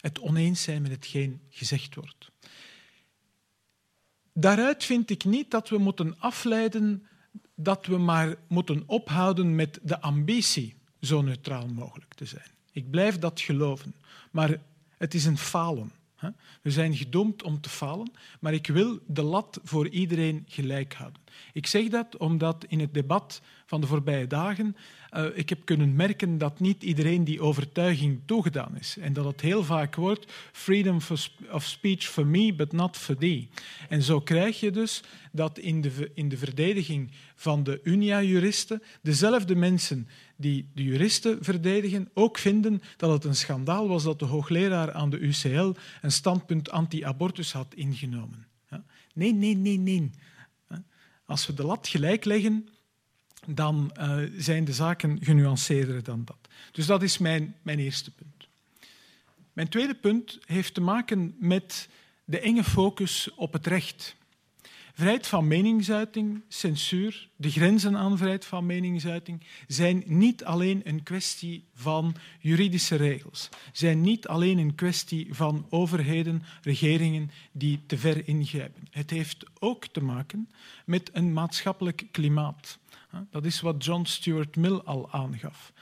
het 0.02 0.20
oneens 0.20 0.64
zijn 0.64 0.82
met 0.82 0.92
hetgeen 0.92 1.42
gezegd 1.50 1.96
wordt. 1.96 2.32
Daaruit 4.34 4.84
vind 4.84 5.10
ik 5.10 5.26
niet 5.26 5.52
dat 5.52 5.70
we 5.70 5.78
moeten 5.78 6.20
afleiden 6.20 7.08
dat 7.56 7.86
we 7.86 7.98
maar 7.98 8.36
moeten 8.48 8.84
ophouden 8.86 9.56
met 9.56 9.80
de 9.82 10.02
ambitie 10.02 10.76
zo 11.02 11.22
neutraal 11.22 11.68
mogelijk 11.68 12.14
te 12.14 12.26
zijn. 12.26 12.52
Ik 12.72 12.90
blijf 12.90 13.20
dat 13.20 13.42
geloven, 13.42 13.96
maar 14.32 14.60
het 14.98 15.14
is 15.14 15.26
een 15.26 15.38
falen. 15.38 16.02
We 16.62 16.72
zijn 16.72 16.96
gedoemd 16.96 17.44
om 17.44 17.62
te 17.62 17.70
falen, 17.70 18.12
maar 18.40 18.54
ik 18.54 18.68
wil 18.68 19.00
de 19.08 19.22
lat 19.22 19.60
voor 19.64 19.88
iedereen 19.88 20.44
gelijk 20.48 20.94
houden. 20.94 21.23
Ik 21.54 21.68
zeg 21.68 21.88
dat 21.88 22.18
omdat 22.18 22.66
in 22.68 22.80
het 22.80 22.94
debat 22.94 23.42
van 23.66 23.82
de 23.82 23.88
voorbije 23.88 24.28
dagen. 24.28 24.76
Uh, 25.14 25.26
ik 25.34 25.50
heb 25.50 25.66
kunnen 25.66 25.96
merken 25.96 26.38
dat 26.38 26.60
niet 26.60 26.84
iedereen 26.84 27.24
die 27.24 27.42
overtuiging 27.42 28.22
toegedaan 28.26 28.78
is. 28.80 28.98
En 28.98 29.14
dat 29.14 29.26
het 29.26 29.42
heel 29.42 29.64
vaak 29.64 29.96
wordt 29.96 30.32
freedom 30.52 30.98
of 31.52 31.64
speech 31.64 32.04
for 32.04 32.28
me, 32.28 32.54
but 32.54 32.72
not 32.72 32.98
for 32.98 33.18
thee. 33.18 33.50
En 33.90 34.02
zo 34.02 34.22
krijg 34.22 34.60
je 34.60 34.72
dus 34.72 35.04
dat 35.32 35.60
in 35.60 35.82
de, 35.82 36.12
in 36.14 36.30
de 36.30 36.38
verdediging 36.38 37.12
van 37.36 37.64
de 37.64 37.80
Unia-juristen 37.84 38.84
dezelfde 39.02 39.56
mensen 39.56 40.08
die 40.36 40.70
de 40.74 40.84
juristen 40.84 41.38
verdedigen 41.42 42.10
ook 42.14 42.38
vinden 42.38 42.82
dat 42.98 43.12
het 43.12 43.24
een 43.24 43.36
schandaal 43.36 43.88
was 43.88 44.04
dat 44.04 44.20
de 44.20 44.26
hoogleraar 44.26 44.92
aan 44.92 45.10
de 45.10 45.20
UCL 45.20 45.72
een 46.02 46.12
standpunt 46.12 46.72
anti-abortus 46.72 47.54
had 47.54 47.74
ingenomen. 47.76 48.48
Nee, 49.14 49.34
nee, 49.34 49.56
nee, 49.56 49.78
nee. 49.78 50.12
Als 51.34 51.48
we 51.48 51.54
de 51.54 51.64
lat 51.64 51.88
gelijk 51.88 52.26
leggen, 52.26 52.70
dan 53.48 53.96
uh, 54.00 54.18
zijn 54.38 54.66
de 54.66 54.74
zaken 54.74 55.18
genuanceerder 55.22 56.04
dan 56.04 56.26
dat. 56.26 56.38
Dus 56.72 56.86
dat 56.86 57.04
is 57.04 57.18
mijn, 57.18 57.56
mijn 57.62 57.80
eerste 57.80 58.12
punt. 58.12 58.48
Mijn 59.54 59.70
tweede 59.70 59.96
punt 59.96 60.40
heeft 60.46 60.74
te 60.74 60.82
maken 60.82 61.36
met 61.40 61.90
de 62.26 62.40
enge 62.40 62.64
focus 62.64 63.30
op 63.36 63.54
het 63.54 63.68
recht. 63.68 64.16
Vrijheid 64.96 65.28
van 65.28 65.48
meningsuiting, 65.48 66.44
censuur, 66.48 67.30
de 67.36 67.50
grenzen 67.50 67.98
aan 67.98 68.18
vrijheid 68.18 68.46
van 68.46 68.66
meningsuiting 68.66 69.44
zijn 69.68 70.04
niet 70.06 70.44
alleen 70.44 70.82
een 70.84 71.04
kwestie 71.04 71.68
van 71.74 72.16
juridische 72.40 72.96
regels, 72.96 73.50
zijn 73.72 74.02
niet 74.02 74.28
alleen 74.28 74.58
een 74.58 74.76
kwestie 74.76 75.28
van 75.34 75.66
overheden, 75.70 76.44
regeringen 76.62 77.32
die 77.52 77.80
te 77.86 77.98
ver 77.98 78.28
ingrijpen. 78.28 78.88
Het 78.90 79.10
heeft 79.10 79.46
ook 79.60 79.88
te 79.88 80.04
maken 80.04 80.50
met 80.86 81.10
een 81.14 81.34
maatschappelijk 81.34 82.08
klimaat. 82.12 82.80
Dat 83.30 83.46
is 83.46 83.62
wat 83.62 83.86
John 83.86 84.06
Stuart 84.06 84.56
Mill 84.56 84.82
al 84.84 85.12
aangaf. 85.12 85.74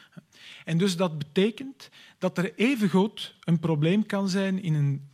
En 0.65 0.77
dus 0.77 0.95
dat 0.97 1.17
betekent 1.17 1.89
dat 2.17 2.37
er 2.37 2.55
evengoed 2.55 3.35
een 3.43 3.59
probleem 3.59 4.05
kan 4.05 4.29
zijn 4.29 4.61
in 4.61 4.73
een 4.73 5.09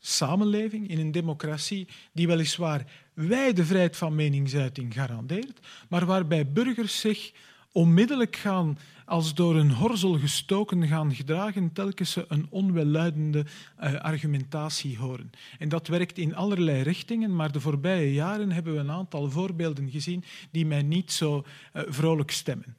samenleving, 0.00 0.88
in 0.88 0.98
een 0.98 1.12
democratie, 1.12 1.88
die 2.12 2.26
weliswaar 2.26 3.09
wijde 3.14 3.64
vrijheid 3.64 3.96
van 3.96 4.14
meningsuiting 4.14 4.94
garandeert, 4.94 5.66
maar 5.88 6.06
waarbij 6.06 6.52
burgers 6.52 7.00
zich 7.00 7.32
onmiddellijk 7.72 8.36
gaan 8.36 8.78
als 9.04 9.34
door 9.34 9.56
een 9.56 9.70
horzel 9.70 10.18
gestoken 10.18 10.86
gaan 10.86 11.14
gedragen, 11.14 11.72
telkens 11.72 12.10
ze 12.10 12.24
een 12.28 12.46
onwelluidende 12.50 13.44
uh, 13.80 13.94
argumentatie 13.94 14.98
horen. 14.98 15.30
En 15.58 15.68
dat 15.68 15.86
werkt 15.86 16.18
in 16.18 16.34
allerlei 16.34 16.82
richtingen, 16.82 17.36
maar 17.36 17.52
de 17.52 17.60
voorbije 17.60 18.12
jaren 18.12 18.52
hebben 18.52 18.72
we 18.72 18.78
een 18.78 18.90
aantal 18.90 19.30
voorbeelden 19.30 19.90
gezien 19.90 20.24
die 20.50 20.66
mij 20.66 20.82
niet 20.82 21.12
zo 21.12 21.44
uh, 21.72 21.82
vrolijk 21.86 22.30
stemmen. 22.30 22.76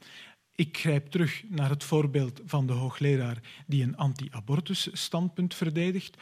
Ik 0.55 0.77
grijp 0.77 1.07
terug 1.07 1.43
naar 1.47 1.69
het 1.69 1.83
voorbeeld 1.83 2.41
van 2.45 2.67
de 2.67 2.73
hoogleraar 2.73 3.37
die 3.67 3.83
een 3.83 3.97
anti-abortus 3.97 4.89
standpunt 4.93 5.55
verdedigt. 5.55 6.17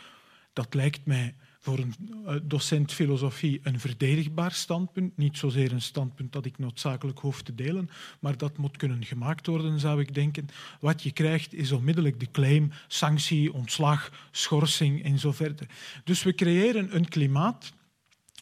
Dat 0.54 0.74
lijkt 0.74 1.06
mij 1.06 1.36
voor 1.60 1.80
een 1.80 1.94
eh, 2.26 2.36
docent 2.44 2.94
filosofie 2.94 3.60
een 3.64 3.80
verdedigbaar 3.80 4.52
standpunt. 4.52 5.18
Niet 5.18 5.38
zozeer 5.38 5.72
een 5.72 5.82
standpunt 5.82 6.32
dat 6.32 6.46
ik 6.46 6.58
noodzakelijk 6.58 7.20
hoef 7.20 7.42
te 7.42 7.56
delen, 7.56 7.90
maar 8.20 8.38
dat 8.38 8.58
moet 8.58 8.78
kunnen 8.78 9.06
gemaakt 9.06 9.48
worden, 9.48 9.80
zou 9.80 10.00
ik 10.00 10.14
denken. 10.14 10.48
Wat 10.80 11.04
je 11.04 11.12
krijgt 11.12 11.54
is 11.54 11.72
onmiddellijk 11.72 12.20
de 12.20 12.32
claim, 12.32 12.72
sanctie, 12.88 13.54
ontslag, 13.54 14.28
schorsing 14.32 15.04
en 15.04 15.20
zo 15.20 15.32
verder. 15.32 15.68
Dus 16.04 16.24
we 16.24 16.36
creëren 16.36 16.96
een 16.96 17.08
klimaat 17.08 17.74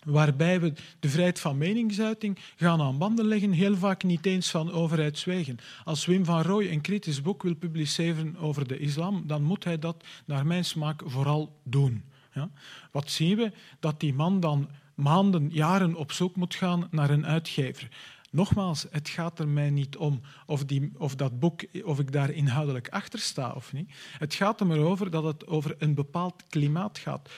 waarbij 0.03 0.59
we 0.59 0.73
de 0.99 1.09
vrijheid 1.09 1.39
van 1.39 1.57
meningsuiting 1.57 2.37
gaan 2.55 2.81
aan 2.81 2.97
banden 2.97 3.25
leggen, 3.25 3.51
heel 3.51 3.75
vaak 3.75 4.03
niet 4.03 4.25
eens 4.25 4.49
van 4.49 4.71
overheidswegen. 4.71 5.57
Als 5.83 6.05
Wim 6.05 6.25
van 6.25 6.41
Rooij 6.41 6.71
een 6.71 6.81
kritisch 6.81 7.21
boek 7.21 7.43
wil 7.43 7.55
publiceren 7.55 8.37
over 8.37 8.67
de 8.67 8.77
islam, 8.77 9.23
dan 9.25 9.43
moet 9.43 9.63
hij 9.63 9.79
dat 9.79 10.03
naar 10.25 10.45
mijn 10.45 10.65
smaak 10.65 11.01
vooral 11.05 11.59
doen. 11.63 12.03
Ja? 12.37 12.49
Wat 12.91 13.11
zien 13.11 13.37
we? 13.37 13.51
Dat 13.79 13.99
die 13.99 14.13
man 14.13 14.39
dan 14.39 14.69
maanden, 14.95 15.49
jaren 15.51 15.95
op 15.95 16.11
zoek 16.11 16.35
moet 16.35 16.55
gaan 16.55 16.87
naar 16.91 17.09
een 17.09 17.25
uitgever. 17.25 17.89
Nogmaals, 18.31 18.85
het 18.91 19.09
gaat 19.09 19.39
er 19.39 19.47
mij 19.47 19.69
niet 19.69 19.97
om 19.97 20.21
of, 20.45 20.65
die, 20.65 20.91
of 20.97 21.15
dat 21.15 21.39
boek, 21.39 21.61
of 21.83 21.99
ik 21.99 22.11
daar 22.11 22.29
inhoudelijk 22.29 22.89
achter 22.89 23.19
sta 23.19 23.51
of 23.51 23.73
niet. 23.73 23.91
Het 24.17 24.33
gaat 24.33 24.59
er 24.59 24.67
maar 24.67 24.77
over 24.77 25.11
dat 25.11 25.23
het 25.23 25.47
over 25.47 25.75
een 25.77 25.93
bepaald 25.93 26.43
klimaat 26.49 26.97
gaat. 26.97 27.29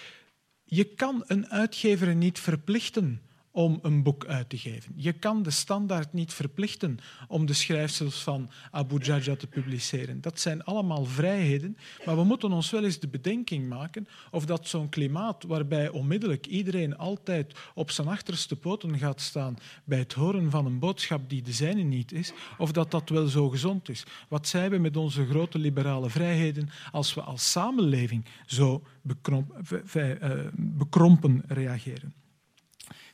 Je 0.63 0.83
kan 0.83 1.23
een 1.27 1.49
uitgever 1.49 2.15
niet 2.15 2.39
verplichten 2.39 3.21
om 3.59 3.79
een 3.81 4.03
boek 4.03 4.25
uit 4.25 4.49
te 4.49 4.57
geven. 4.57 4.93
Je 4.95 5.13
kan 5.13 5.43
de 5.43 5.51
standaard 5.51 6.13
niet 6.13 6.33
verplichten 6.33 6.97
om 7.27 7.45
de 7.45 7.53
schrijfsels 7.53 8.23
van 8.23 8.49
Abu 8.71 8.97
Jaja 8.97 9.35
te 9.35 9.47
publiceren. 9.47 10.21
Dat 10.21 10.39
zijn 10.39 10.63
allemaal 10.63 11.05
vrijheden, 11.05 11.77
maar 12.05 12.15
we 12.15 12.23
moeten 12.23 12.51
ons 12.51 12.69
wel 12.69 12.83
eens 12.83 12.99
de 12.99 13.07
bedenking 13.07 13.69
maken 13.69 14.07
of 14.31 14.45
dat 14.45 14.67
zo'n 14.67 14.89
klimaat 14.89 15.43
waarbij 15.43 15.89
onmiddellijk 15.89 16.45
iedereen 16.45 16.97
altijd 16.97 17.55
op 17.73 17.91
zijn 17.91 18.07
achterste 18.07 18.55
poten 18.55 18.97
gaat 18.97 19.21
staan 19.21 19.57
bij 19.83 19.99
het 19.99 20.13
horen 20.13 20.51
van 20.51 20.65
een 20.65 20.79
boodschap 20.79 21.29
die 21.29 21.41
de 21.41 21.53
zijne 21.53 21.81
niet 21.81 22.11
is, 22.11 22.31
of 22.57 22.71
dat 22.71 22.91
dat 22.91 23.09
wel 23.09 23.27
zo 23.27 23.49
gezond 23.49 23.89
is. 23.89 24.03
Wat 24.29 24.47
zijn 24.47 24.71
we 24.71 24.77
met 24.77 24.97
onze 24.97 25.25
grote 25.25 25.57
liberale 25.57 26.09
vrijheden 26.09 26.69
als 26.91 27.13
we 27.13 27.21
als 27.21 27.51
samenleving 27.51 28.25
zo 28.45 28.83
eh, 29.27 30.45
bekrompen 30.55 31.43
reageren? 31.47 32.27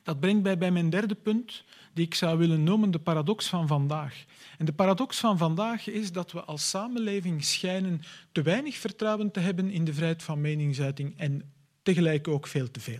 Dat 0.06 0.20
brengt 0.20 0.42
mij 0.42 0.58
bij 0.58 0.70
mijn 0.70 0.90
derde 0.90 1.14
punt, 1.14 1.64
die 1.92 2.04
ik 2.04 2.14
zou 2.14 2.38
willen 2.38 2.64
noemen 2.64 2.90
de 2.90 2.98
paradox 2.98 3.46
van 3.46 3.66
vandaag. 3.66 4.24
En 4.58 4.64
de 4.64 4.72
paradox 4.72 5.18
van 5.18 5.38
vandaag 5.38 5.88
is 5.88 6.12
dat 6.12 6.32
we 6.32 6.44
als 6.44 6.68
samenleving 6.68 7.44
schijnen 7.44 8.02
te 8.32 8.42
weinig 8.42 8.76
vertrouwen 8.76 9.30
te 9.30 9.40
hebben 9.40 9.70
in 9.70 9.84
de 9.84 9.94
vrijheid 9.94 10.22
van 10.22 10.40
meningsuiting 10.40 11.14
en 11.16 11.52
tegelijk 11.82 12.28
ook 12.28 12.46
veel 12.46 12.70
te 12.70 12.80
veel. 12.80 12.98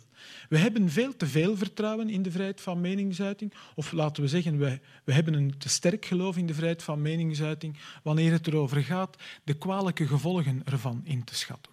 We 0.48 0.58
hebben 0.58 0.90
veel 0.90 1.16
te 1.16 1.26
veel 1.26 1.56
vertrouwen 1.56 2.08
in 2.08 2.22
de 2.22 2.30
vrijheid 2.30 2.60
van 2.60 2.80
meningsuiting, 2.80 3.52
of 3.74 3.92
laten 3.92 4.22
we 4.22 4.28
zeggen, 4.28 4.58
we, 4.58 4.80
we 5.04 5.12
hebben 5.12 5.34
een 5.34 5.58
te 5.58 5.68
sterk 5.68 6.04
geloof 6.04 6.36
in 6.36 6.46
de 6.46 6.54
vrijheid 6.54 6.82
van 6.82 7.02
meningsuiting 7.02 7.78
wanneer 8.02 8.32
het 8.32 8.46
erover 8.46 8.82
gaat 8.82 9.16
de 9.44 9.54
kwalijke 9.54 10.06
gevolgen 10.06 10.62
ervan 10.64 11.00
in 11.04 11.24
te 11.24 11.34
schatten. 11.34 11.72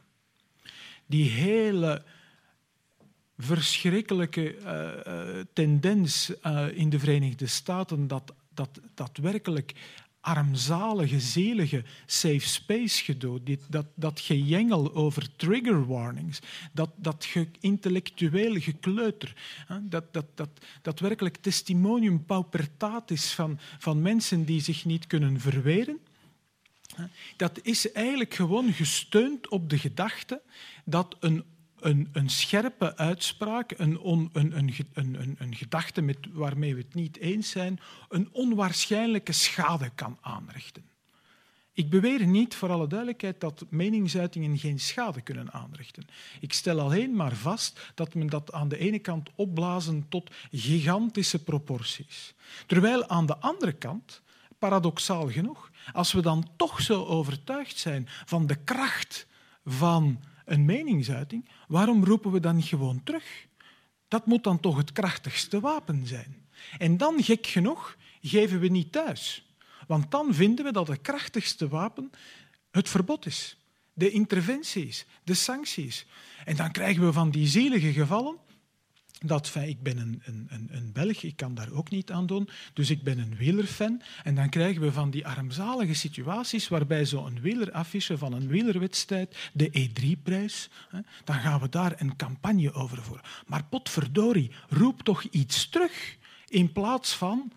Die 1.05 1.29
hele 1.29 2.03
verschrikkelijke 3.37 4.55
uh, 4.57 5.39
tendens 5.53 6.31
uh, 6.45 6.65
in 6.73 6.89
de 6.89 6.99
Verenigde 6.99 7.47
Staten 7.47 8.07
dat, 8.07 8.33
dat, 8.53 8.79
dat 8.93 9.17
werkelijk 9.21 9.73
armzalige, 10.23 11.19
zelige 11.19 11.83
safe 12.05 12.39
space 12.39 13.03
gedoe, 13.03 13.39
dat, 13.69 13.85
dat 13.95 14.19
gejengel 14.19 14.93
over 14.95 15.35
trigger 15.35 15.85
warnings, 15.85 16.39
dat, 16.71 16.89
dat 16.95 17.27
intellectueel 17.59 18.59
gekleuter, 18.59 19.33
dat, 19.81 20.13
dat, 20.13 20.25
dat, 20.35 20.49
dat 20.81 20.99
werkelijk 20.99 21.37
testimonium 21.37 22.25
paupertatis 22.25 23.33
van, 23.33 23.59
van 23.79 24.01
mensen 24.01 24.45
die 24.45 24.61
zich 24.61 24.85
niet 24.85 25.07
kunnen 25.07 25.39
verweren, 25.39 25.99
dat 27.37 27.59
is 27.61 27.91
eigenlijk 27.91 28.33
gewoon 28.33 28.73
gesteund 28.73 29.47
op 29.47 29.69
de 29.69 29.77
gedachte 29.77 30.41
dat 30.85 31.15
een 31.19 31.43
een, 31.85 32.09
een 32.11 32.29
scherpe 32.29 32.97
uitspraak, 32.97 33.73
een, 33.77 33.99
een, 34.33 34.57
een, 34.57 34.73
een, 34.93 35.35
een 35.39 35.55
gedachte 35.55 36.01
met, 36.01 36.17
waarmee 36.31 36.75
we 36.75 36.81
het 36.81 36.93
niet 36.93 37.17
eens 37.17 37.49
zijn, 37.49 37.79
een 38.09 38.29
onwaarschijnlijke 38.31 39.31
schade 39.31 39.91
kan 39.95 40.17
aanrichten. 40.21 40.91
Ik 41.75 41.89
beweer 41.89 42.25
niet, 42.27 42.55
voor 42.55 42.71
alle 42.71 42.87
duidelijkheid, 42.87 43.39
dat 43.39 43.65
meningsuitingen 43.69 44.57
geen 44.57 44.79
schade 44.79 45.21
kunnen 45.21 45.51
aanrichten. 45.51 46.07
Ik 46.39 46.53
stel 46.53 46.79
alleen 46.79 47.15
maar 47.15 47.35
vast 47.35 47.91
dat 47.95 48.13
men 48.13 48.27
dat 48.27 48.51
aan 48.51 48.67
de 48.67 48.77
ene 48.77 48.99
kant 48.99 49.29
opblazen 49.35 50.05
tot 50.09 50.31
gigantische 50.51 51.43
proporties. 51.43 52.33
Terwijl 52.67 53.07
aan 53.07 53.25
de 53.25 53.37
andere 53.37 53.73
kant, 53.73 54.21
paradoxaal 54.59 55.29
genoeg, 55.29 55.71
als 55.93 56.11
we 56.11 56.21
dan 56.21 56.47
toch 56.55 56.81
zo 56.81 57.05
overtuigd 57.05 57.77
zijn 57.77 58.07
van 58.25 58.47
de 58.47 58.55
kracht 58.55 59.27
van 59.65 60.19
een 60.45 60.65
meningsuiting, 60.65 61.49
waarom 61.73 62.03
roepen 62.05 62.31
we 62.31 62.39
dan 62.39 62.55
niet 62.55 62.65
gewoon 62.65 63.01
terug? 63.03 63.47
Dat 64.07 64.25
moet 64.25 64.43
dan 64.43 64.59
toch 64.59 64.77
het 64.77 64.91
krachtigste 64.91 65.59
wapen 65.59 66.07
zijn. 66.07 66.45
En 66.77 66.97
dan, 66.97 67.23
gek 67.23 67.47
genoeg, 67.47 67.97
geven 68.21 68.59
we 68.59 68.67
niet 68.67 68.91
thuis. 68.91 69.45
Want 69.87 70.11
dan 70.11 70.33
vinden 70.33 70.65
we 70.65 70.71
dat 70.71 70.87
het 70.87 71.01
krachtigste 71.01 71.67
wapen 71.67 72.11
het 72.71 72.89
verbod 72.89 73.25
is. 73.25 73.57
De 73.93 74.09
interventies, 74.09 75.05
de 75.23 75.33
sancties. 75.33 76.05
En 76.45 76.55
dan 76.55 76.71
krijgen 76.71 77.05
we 77.05 77.13
van 77.13 77.29
die 77.29 77.47
zielige 77.47 77.93
gevallen 77.93 78.37
dat 79.25 79.55
ik 79.55 79.81
ben 79.81 79.97
een, 79.97 80.21
een, 80.25 80.67
een 80.71 80.91
Belg, 80.91 81.23
ik 81.23 81.35
kan 81.35 81.55
daar 81.55 81.71
ook 81.71 81.89
niet 81.89 82.11
aan 82.11 82.25
doen, 82.25 82.49
dus 82.73 82.89
ik 82.89 83.03
ben 83.03 83.19
een 83.19 83.35
wielerfan. 83.35 84.01
En 84.23 84.35
dan 84.35 84.49
krijgen 84.49 84.81
we 84.81 84.91
van 84.91 85.09
die 85.09 85.27
armzalige 85.27 85.93
situaties 85.93 86.67
waarbij 86.67 87.05
zo'n 87.05 87.41
wieleraffiche 87.41 88.17
van 88.17 88.33
een 88.33 88.47
wielerwedstrijd, 88.47 89.51
de 89.53 89.89
E3-prijs, 89.89 90.69
dan 91.23 91.35
gaan 91.35 91.59
we 91.59 91.69
daar 91.69 91.93
een 91.97 92.15
campagne 92.15 92.73
over 92.73 93.03
voeren. 93.03 93.25
Maar 93.45 93.63
potverdorie, 93.63 94.51
roep 94.69 95.01
toch 95.01 95.23
iets 95.23 95.69
terug 95.69 96.17
in 96.47 96.71
plaats 96.71 97.15
van 97.15 97.51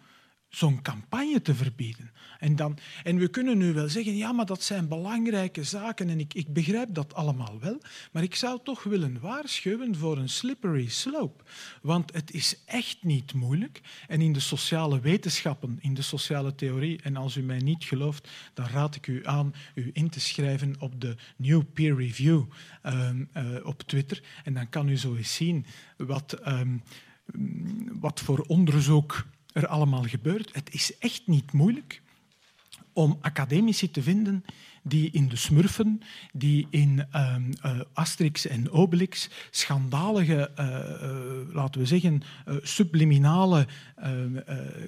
zo'n 0.49 0.83
campagne 0.83 1.43
te 1.43 1.55
verbieden. 1.55 2.11
En, 2.47 2.57
dan, 2.57 2.79
en 3.03 3.17
we 3.19 3.29
kunnen 3.29 3.59
nu 3.59 3.73
wel 3.73 3.89
zeggen, 3.89 4.17
ja, 4.17 4.33
maar 4.33 4.47
dat 4.47 4.63
zijn 4.63 4.89
belangrijke 4.89 5.65
zaken 5.65 6.09
en 6.09 6.21
ik, 6.21 6.35
ik 6.35 6.53
begrijp 6.53 6.95
dat 6.95 7.15
allemaal 7.15 7.59
wel, 7.61 7.79
maar 8.13 8.23
ik 8.23 8.35
zou 8.35 8.61
toch 8.65 8.83
willen 8.83 9.21
waarschuwen 9.21 9.97
voor 9.97 10.19
een 10.19 10.29
slippery 10.29 10.89
slope. 10.89 11.45
Want 11.83 12.13
het 12.15 12.33
is 12.33 12.63
echt 12.65 12.99
niet 13.03 13.35
moeilijk. 13.35 13.81
En 14.09 14.21
in 14.21 14.33
de 14.33 14.41
sociale 14.41 15.01
wetenschappen, 15.01 15.79
in 15.81 15.95
de 15.95 16.03
sociale 16.03 16.55
theorie, 16.55 17.03
en 17.03 17.17
als 17.17 17.37
u 17.37 17.43
mij 17.43 17.59
niet 17.59 17.85
gelooft, 17.85 18.29
dan 18.55 18.67
raad 18.67 18.95
ik 18.95 19.07
u 19.07 19.27
aan 19.27 19.55
u 19.75 19.91
in 19.93 20.09
te 20.09 20.21
schrijven 20.21 20.75
op 20.79 21.01
de 21.01 21.17
New 21.37 21.63
Peer 21.73 21.97
Review 21.97 22.45
ehm, 22.83 23.25
eh, 23.33 23.45
op 23.63 23.83
Twitter. 23.83 24.23
En 24.45 24.55
dan 24.55 24.69
kan 24.69 24.89
u 24.89 24.97
zo 24.97 25.15
eens 25.15 25.35
zien 25.35 25.67
wat, 25.97 26.33
ehm, 26.33 26.77
wat 28.01 28.21
voor 28.21 28.39
onderzoek 28.39 29.27
er 29.53 29.67
allemaal 29.67 30.03
gebeurt. 30.03 30.55
Het 30.55 30.75
is 30.75 30.99
echt 30.99 31.27
niet 31.27 31.53
moeilijk 31.53 32.05
om 32.97 33.19
academici 33.21 33.91
te 33.91 34.01
vinden 34.01 34.45
die 34.89 35.11
in 35.13 35.29
de 35.29 35.37
Smurfen, 35.37 36.01
die 36.33 36.67
in 36.71 37.07
uh, 37.15 37.37
Asterix 37.93 38.47
en 38.47 38.71
Obelix 38.71 39.29
schandalige, 39.51 40.51
uh, 40.59 40.67
uh, 40.67 41.55
laten 41.55 41.81
we 41.81 41.87
zeggen, 41.87 42.23
subliminale 42.63 43.67
ehm, 43.97 44.37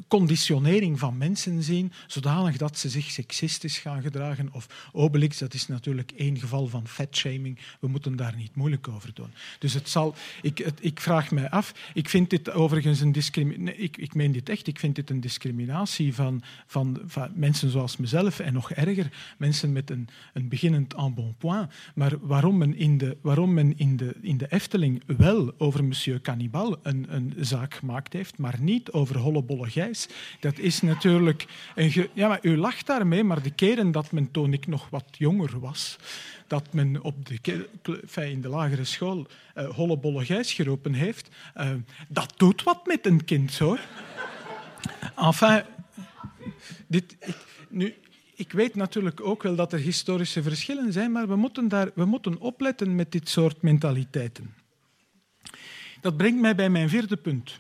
conditionering 0.09 0.99
van 0.99 1.19
mensen 1.19 1.63
zien, 1.63 1.93
zodanig 2.07 2.57
dat 2.57 2.79
ze 2.79 2.89
zich 2.89 3.11
seksistisch 3.11 3.79
gaan 3.79 4.03
gedragen. 4.03 4.49
Of 4.53 4.91
Obelix, 4.93 5.39
dat 5.39 5.55
is 5.55 5.69
natuurlijk 5.69 6.13
één 6.17 6.39
geval 6.39 6.67
van 6.67 6.89
fatshaming. 6.89 7.59
We 7.81 7.89
moeten 7.89 8.17
daar 8.17 8.37
niet 8.37 8.55
moeilijk 8.55 8.89
over 8.89 9.11
doen. 9.15 9.31
Dus 9.59 9.75
het 9.75 9.89
zal, 9.89 10.15
ik, 10.43 10.59
het, 10.59 10.79
ik 10.81 11.01
vraag 11.01 11.31
mij 11.31 11.51
af, 11.51 11.75
ik 11.95 12.09
vind 12.09 12.31
dit 12.31 12.51
overigens 12.51 13.01
een 13.01 13.13
discriminatie, 13.13 13.77
ik, 13.77 13.97
ik 13.97 14.15
meen 14.15 14.33
dit 14.33 14.49
echt, 14.49 14.67
ik 14.67 14.79
vind 14.79 14.95
dit 14.95 15.11
een 15.11 15.21
discriminatie 15.21 16.15
van, 16.15 16.43
van, 16.67 17.01
van 17.07 17.31
mensen 17.35 17.71
zoals 17.71 17.97
mezelf 17.97 18.39
en 18.39 18.53
nog 18.53 18.71
erger, 18.71 19.11
mensen 19.39 19.73
met 19.73 19.88
een, 19.91 20.09
een 20.33 20.49
beginnend 20.49 20.95
embonpoint. 20.95 21.73
Maar 21.95 22.13
waarom 22.21 22.59
men 22.59 22.77
in 22.77 22.99
de, 22.99 23.17
waarom 23.21 23.55
men 23.55 23.79
in 23.79 23.97
de, 23.97 24.15
in 24.21 24.37
de 24.37 24.47
Efteling 24.49 25.03
wel 25.07 25.53
over 25.59 25.85
Monsieur 25.85 26.21
Cannibal 26.21 26.79
een, 26.83 27.07
een 27.09 27.35
zaak 27.39 27.75
gemaakt 27.75 28.13
heeft, 28.13 28.39
maar 28.39 28.57
niet 28.61 28.91
over 28.91 29.17
Hollebolle 29.17 29.71
Gijs, 29.71 30.09
dat 30.41 30.59
is 30.59 30.81
natuurlijk... 30.81 31.47
Een 31.75 32.09
ja, 32.13 32.29
maar 32.29 32.39
u 32.43 32.57
lacht 32.57 32.87
daarmee, 32.87 33.25
maar 33.25 33.43
de 33.43 33.51
keren 33.51 33.91
dat 33.91 34.13
men, 34.13 34.31
toen 34.31 34.53
ik 34.53 34.67
nog 34.67 34.91
wat 34.91 35.05
jonger 35.11 35.61
was, 35.61 35.99
dat 36.47 36.73
men 36.73 37.03
op 37.03 37.27
de, 37.27 37.69
in 38.31 38.41
de 38.41 38.49
lagere 38.49 38.85
school 38.85 39.27
uh, 39.55 39.69
Hollebolle 39.69 40.25
Gijs 40.25 40.53
geroepen 40.53 40.93
heeft, 40.93 41.29
uh, 41.57 41.71
dat 42.09 42.35
doet 42.37 42.63
wat 42.63 42.87
met 42.87 43.07
een 43.07 43.25
kind, 43.25 43.59
hoor. 43.59 43.81
Enfin, 45.17 45.63
dit, 46.87 47.17
nu, 47.69 47.95
ik 48.39 48.53
weet 48.53 48.75
natuurlijk 48.75 49.21
ook 49.21 49.43
wel 49.43 49.55
dat 49.55 49.73
er 49.73 49.79
historische 49.79 50.43
verschillen 50.43 50.93
zijn, 50.93 51.13
maar 51.13 51.29
we 51.29 51.37
moeten, 51.37 51.69
daar, 51.69 51.91
we 51.95 52.05
moeten 52.05 52.39
opletten 52.39 52.95
met 52.95 53.13
dit 53.13 53.29
soort 53.29 53.63
mentaliteiten. 53.63 54.55
Dat 56.01 56.17
brengt 56.17 56.41
mij 56.41 56.55
bij 56.55 56.71
mijn 56.71 56.89
vierde 56.89 57.17
punt. 57.17 57.59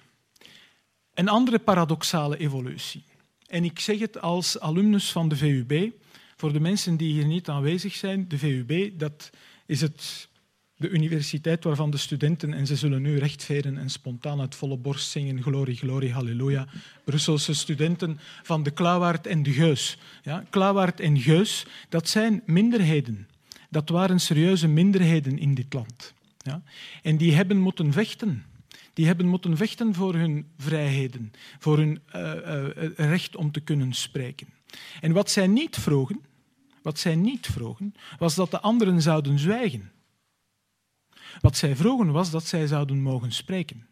Een 1.14 1.28
andere 1.28 1.58
paradoxale 1.58 2.36
evolutie. 2.36 3.04
En 3.46 3.64
ik 3.64 3.78
zeg 3.78 3.98
het 3.98 4.20
als 4.20 4.60
alumnus 4.60 5.12
van 5.12 5.28
de 5.28 5.36
VUB. 5.36 5.92
Voor 6.36 6.52
de 6.52 6.60
mensen 6.60 6.96
die 6.96 7.12
hier 7.12 7.26
niet 7.26 7.48
aanwezig 7.48 7.94
zijn, 7.94 8.28
de 8.28 8.38
VUB 8.38 8.98
dat 8.98 9.30
is 9.66 9.80
het 9.80 10.28
de 10.78 10.88
universiteit 10.88 11.64
waarvan 11.64 11.90
de 11.90 11.96
studenten, 11.96 12.54
en 12.54 12.66
ze 12.66 12.76
zullen 12.76 13.02
nu 13.02 13.18
rechtveren 13.18 13.78
en 13.78 13.90
spontaan 13.90 14.40
uit 14.40 14.54
volle 14.54 14.76
borst 14.76 15.10
zingen, 15.10 15.42
glorie, 15.42 15.76
glorie, 15.76 16.12
halleluja, 16.12 16.66
Brusselse 17.04 17.54
studenten 17.54 18.18
van 18.42 18.62
de 18.62 18.70
Klauwaard 18.70 19.26
en 19.26 19.42
de 19.42 19.52
Geus. 19.52 19.98
Ja, 20.22 20.44
en 20.96 21.20
Geus, 21.20 21.66
dat 21.88 22.08
zijn 22.08 22.42
minderheden. 22.46 23.28
Dat 23.70 23.88
waren 23.88 24.20
serieuze 24.20 24.68
minderheden 24.68 25.38
in 25.38 25.54
dit 25.54 25.72
land. 25.72 26.14
Ja. 26.38 26.62
En 27.02 27.16
die 27.16 27.34
hebben 27.34 27.58
moeten 27.58 27.92
vechten. 27.92 28.44
Die 28.92 29.06
hebben 29.06 29.26
moeten 29.26 29.56
vechten 29.56 29.94
voor 29.94 30.14
hun 30.14 30.46
vrijheden, 30.58 31.32
voor 31.58 31.76
hun 31.76 32.00
uh, 32.14 32.32
uh, 32.34 32.90
recht 32.96 33.36
om 33.36 33.52
te 33.52 33.60
kunnen 33.60 33.92
spreken. 33.92 34.48
En 35.00 35.12
wat 35.12 35.30
zij 35.30 35.46
niet 35.46 35.76
vroegen, 35.76 36.20
wat 36.82 36.98
zij 36.98 37.14
niet 37.14 37.46
vroegen, 37.46 37.94
was 38.18 38.34
dat 38.34 38.50
de 38.50 38.60
anderen 38.60 39.02
zouden 39.02 39.38
zwijgen. 39.38 39.90
Wat 41.40 41.56
zij 41.56 41.76
vroegen 41.76 42.12
was 42.12 42.30
dat 42.30 42.46
zij 42.46 42.66
zouden 42.66 43.02
mogen 43.02 43.32
spreken. 43.32 43.86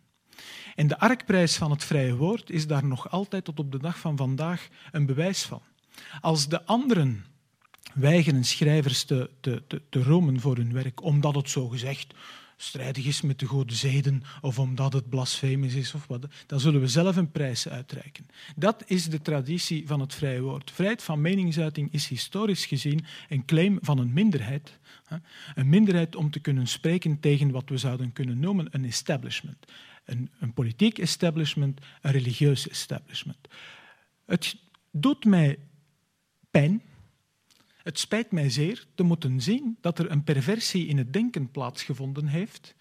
En 0.75 0.87
de 0.87 0.99
arkprijs 0.99 1.57
van 1.57 1.71
het 1.71 1.85
vrije 1.85 2.17
woord 2.17 2.51
is 2.51 2.67
daar 2.67 2.85
nog 2.85 3.11
altijd 3.11 3.45
tot 3.45 3.59
op 3.59 3.73
de 3.73 3.79
dag 3.79 3.99
van 3.99 4.17
vandaag 4.17 4.69
een 4.93 5.07
bewijs 5.07 5.43
van. 5.43 5.63
Als 6.21 6.49
de 6.49 6.65
anderen 6.65 7.25
weigeren 7.95 8.45
schrijvers 8.45 9.05
te, 9.05 9.31
te, 9.41 9.63
te, 9.67 9.83
te 9.89 10.03
romen 10.03 10.41
voor 10.41 10.57
hun 10.57 10.73
werk, 10.73 11.03
omdat 11.03 11.35
het 11.35 11.51
zo 11.51 11.69
gezegd 11.69 12.15
strijdig 12.57 13.07
is 13.07 13.21
met 13.21 13.39
de 13.39 13.47
goede 13.47 13.75
zeden 13.75 14.23
of 14.41 14.59
omdat 14.59 14.93
het 14.93 15.09
blasfemisch 15.09 15.75
is 15.75 15.95
of 15.95 16.07
wat, 16.07 16.27
dan 16.47 16.61
zullen 16.61 16.81
we 16.81 16.89
zelf 16.89 17.17
een 17.17 17.31
prijs 17.31 17.69
uitreiken. 17.69 18.27
Dat 18.57 18.83
is 18.87 19.05
de 19.05 19.23
traditie 19.23 19.87
van 19.87 20.01
het 20.01 20.15
vrije 20.15 20.41
woord. 20.41 20.71
Vrijheid 20.71 21.03
van 21.03 21.21
meningsuiting 21.21 21.93
is 21.93 22.09
historisch 22.09 22.67
gezien 22.67 23.05
een 23.29 23.45
claim 23.45 23.79
van 23.81 23.99
een 23.99 24.13
minderheid. 24.13 24.79
Een 25.55 25.69
minderheid 25.69 26.17
om 26.17 26.31
te 26.31 26.41
kunnen 26.41 26.67
spreken 26.67 27.21
tegen 27.21 27.51
wat 27.51 27.69
we 27.69 27.77
zouden 27.77 28.13
kunnen 28.13 28.41
noemen 28.41 28.67
een 28.71 28.85
establishment. 28.85 29.67
Een, 30.05 30.31
een 30.41 30.53
politiek 30.53 30.99
establishment, 30.99 31.81
een 32.01 32.13
religieus 32.13 32.69
establishment. 32.69 33.49
Het 34.25 34.57
doet 34.91 35.25
mij 35.25 35.59
pijn 36.51 36.83
het 37.87 37.99
spijt 37.99 38.33
mij 38.33 38.51
zeer 38.51 38.87
te 38.95 39.03
moeten 39.03 39.41
zien 39.41 39.79
dat 39.81 39.99
er 39.99 40.11
een 40.11 40.25
perversie 40.25 40.87
in 40.87 40.99
het 40.99 41.13
denken 41.13 41.51
plaatsgevonden 41.51 42.27
heeft 42.27 42.75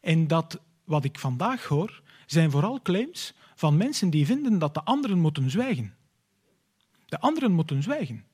en 0.00 0.26
dat 0.26 0.60
wat 0.84 1.04
ik 1.04 1.18
vandaag 1.18 1.64
hoor, 1.64 2.02
zijn 2.26 2.50
vooral 2.50 2.82
claims 2.82 3.34
van 3.54 3.76
mensen 3.76 4.10
die 4.10 4.26
vinden 4.26 4.58
dat 4.58 4.74
de 4.74 4.82
anderen 4.82 5.18
moeten 5.18 5.50
zwijgen. 5.50 5.94
De 7.06 7.20
anderen 7.20 7.52
moeten 7.52 7.82
zwijgen. 7.82 8.24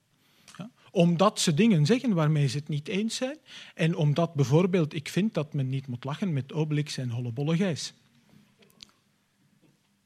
Omdat 0.91 1.41
ze 1.41 1.55
dingen 1.55 1.87
zeggen 1.87 2.15
waarmee 2.15 2.47
ze 2.47 2.57
het 2.57 2.69
niet 2.69 2.89
eens 2.89 3.17
zijn 3.17 3.37
en 3.75 3.97
omdat 3.97 4.35
bijvoorbeeld 4.35 4.95
ik 4.95 5.09
vind 5.09 5.35
dat 5.35 5.53
men 5.53 5.69
niet 5.69 5.87
moet 5.87 6.05
lachen 6.05 6.33
met 6.33 6.53
Obelix 6.53 6.97
en 6.97 7.11
Hollebolle 7.11 7.57
Gijs. 7.57 7.95